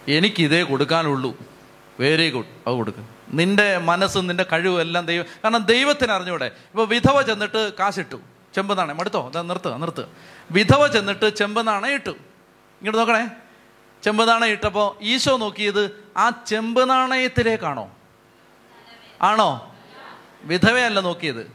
എനിക്ക് 0.07 0.43
ഇതേ 0.43 0.63
കൊടുക്കാനുള്ളൂ. 0.63 1.37
വെരി 1.99 2.31
ഗുഡ് 2.31 2.45
അത് 2.45 2.75
കൊടുക്ക്. 2.75 2.99
നിന്റെ 3.29 3.77
മനസ്സും 3.77 4.27
നിന്റെ 4.27 4.45
കഴിവും 4.51 4.81
എല്ലാം 4.81 5.05
ദൈവം 5.05 5.25
കാരണം 5.43 5.65
ദൈവത്തിന് 5.65 6.11
അറിഞ്ഞൂടെ 6.11 6.45
ഇപ്പൊ 6.45 6.83
വിധവ 6.83 7.21
ചെന്നിട്ട് 7.21 7.73
കാശിട്ടു. 7.79 8.15
ചെമ്പ് 8.55 8.77
നാണയം 8.77 8.99
എടുത്തോ 8.99 9.27
അതാ 9.27 9.41
നിർത്തുക 9.41 9.73
നിർത്തുക 9.73 10.07
വിധവ 10.51 10.87
ചെന്നിട്ട് 10.87 11.35
ചെമ്പ് 11.35 11.67
നാണയം 11.67 11.93
ഇട്ടു. 11.93 12.09
ഇങ്ങോട്ട് 12.09 12.97
നോക്കണേ. 12.97 13.27
ചെമ്പ് 14.03 14.27
നാണയം 14.27 14.51
ഇട്ടപ്പോൾ 14.51 15.03
ഈശോ 15.03 15.37
നോക്കിയത് 15.37 16.05
ആ 16.17 16.29
ചെമ്പ് 16.47 16.89
നാണയത്തിലേക്കാണോ 16.89 17.91
ആണോ? 19.21 19.75
വിധവയല്ല 20.43 20.99
നോക്കിയത്. 20.99 21.51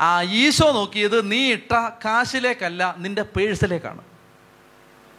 ആ 0.00 0.22
ഈശോ 0.22 0.72
നോക്കിയത് 0.72 1.32
നീ 1.32 1.52
ഇട്ട 1.52 1.72
കാശിലേക്കല്ല 2.04 2.94
നിന്റെ 2.98 3.22
പേഴ്സിലേക്കാണ്. 3.22 4.13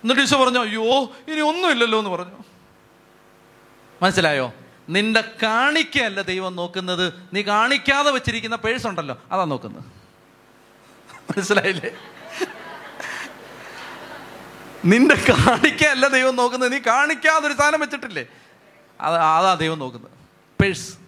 എന്നിട്ട് 0.06 0.22
ഈശോ 0.22 0.44
പറഞ്ഞു 0.44 0.60
അയ്യോ 0.60 0.84
ഇനി 1.04 1.42
ഒന്നുമില്ലല്ലോ 1.42 2.00
എന്ന് 2.00 2.10
പറഞ്ഞു. 2.10 2.44
മനസ്സിലായോ? 4.02 4.54
നിന്റെ 4.90 5.24
കാണിക്കയല്ല 5.44 6.22
ദൈവം 6.22 6.56
നോക്കുന്നത്. 6.56 7.14
നീ 7.34 7.42
കാണിക്കാതെ 7.42 8.12
വെച്ചിരിക്കുന്ന 8.12 8.56
പേഴ്സ് 8.56 8.88
ഉണ്ടല്ലോ 8.88 9.18
അതാ 9.32 9.44
നോക്കുന്നത്. 9.44 9.84
മനസ്സിലായില്ലേ? 11.32 11.92
നിന്റെ 14.86 15.16
കാണിക്കയല്ല 15.16 16.08
ദൈവം 16.08 16.36
നോക്കുന്നത്. 16.36 16.72
നീ 16.72 16.80
കാണിക്കാതെ 16.88 17.48
ഒരു 17.48 17.54
സാധനം 17.54 17.80
വെച്ചിട്ടില്ലേ? 17.80 18.26
അത് 19.02 19.16
അതാ 19.16 19.54
ദൈവം 19.54 19.80
നോക്കുന്നത്. 19.80 20.12
പേഴ്സ്. 20.62 21.05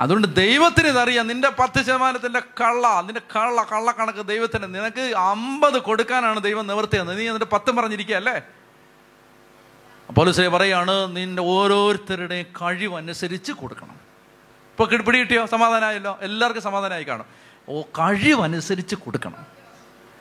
അതുകൊണ്ട് 0.00 0.36
ദൈവത്തിന് 0.36 0.88
ഇതറിയാം. 0.88 1.26
നിന്റെ 1.26 1.48
പത്ത് 1.48 1.82
ശതമാനത്തിന്റെ 1.82 2.40
കള്ള 2.40 3.00
നിന്റെ 3.00 3.20
കള്ള 3.36 3.62
കള്ള 3.72 3.92
കണക്ക് 3.92 4.26
ദൈവത്തിന് 4.26 4.74
നിനക്ക് 4.74 5.16
അമ്പത് 5.16 5.78
കൊടുക്കാനാണ് 5.78 6.42
ദൈവം 6.42 6.66
നിവർത്തി 6.66 7.00
തന്നത് 7.00 7.18
നീ 7.18 7.26
എന്നിട്ട് 7.26 7.46
പത്തും 7.46 7.76
പറഞ്ഞിരിക്കുകയല്ലേ 7.76 8.40
പോലീസിലെ 10.10 10.48
പറയാണ് 10.48 11.16
നിന്റെ 11.16 11.42
ഓരോരുത്തരുടെയും 11.42 12.46
കഴിവനുസരിച്ച് 12.62 13.52
കൊടുക്കണം. 13.52 14.00
ഇപ്പോൾ 14.70 14.96
പിടി 14.96 15.18
കിട്ടിയോ 15.18 15.46
സമാധാനമായല്ലോ 15.46 16.18
എല്ലാവർക്കും 16.22 16.62
സമാധാനമായി 16.62 17.04
കാണും. 17.04 17.26
ഓ 17.68 17.82
കഴിവനുസരിച്ച് 17.82 18.94
കൊടുക്കണം. 18.94 19.46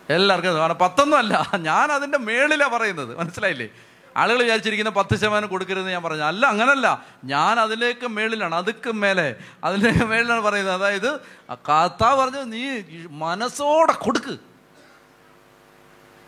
എല്ലാവർക്കും 0.10 0.78
പത്തൊന്നും 0.78 1.18
അല്ല. 1.18 1.52
ഞാൻ 1.56 1.92
അതിന്റെ 1.92 2.18
മേളിലാണ് 2.18 2.72
പറയുന്നത്. 2.72 3.18
മനസ്സിലായില്ലേ? 3.18 3.70
ആളുകൾ 4.18 4.42
വിചാരിച്ചിരിക്കുന്ന 4.42 4.90
പത്ത് 4.90 5.16
ശതമാനം 5.16 5.48
കൊടുക്കരുതെന്ന് 5.48 5.92
ഞാൻ 5.92 6.04
പറഞ്ഞു. 6.04 6.24
അല്ല 6.24 6.46
അങ്ങനല്ല. 6.46 7.06
ഞാൻ 7.24 7.60
അതിലേക്ക് 7.60 8.08
മേളിലാണ് 8.08 8.56
അതുക്ക് 8.56 8.92
മേലെ. 8.94 9.36
അതിലേക്ക് 9.64 10.06
മേളിലാണ് 10.06 10.42
പറയുന്നത്. 10.42 10.76
അതായത് 10.76 11.20
കഥ 11.54 12.04
പറഞ്ഞു 12.16 12.42
നീ 12.42 12.82
മനസ്സോടെ 13.10 13.94
കൊടുക്ക്. 13.94 14.38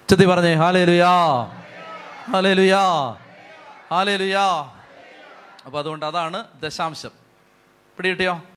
ചെത്തി 0.09 0.25
പറഞ്ഞേ 0.25 0.53
ഹാലേ 0.53 0.85
ലുയാ 0.85 1.13
ഹാലേ 2.31 2.53
ലുയാ 2.53 2.83
ഹാലേ 3.91 4.15
ലുയാ 4.15 4.47
അപ്പൊ 5.65 5.79
അതുകൊണ്ട് 5.79 6.05
അതാണ് 6.05 6.43
ദശാംശം. 6.63 7.09
പിടി 7.97 8.09
കിട്ടിയോ 8.09 8.41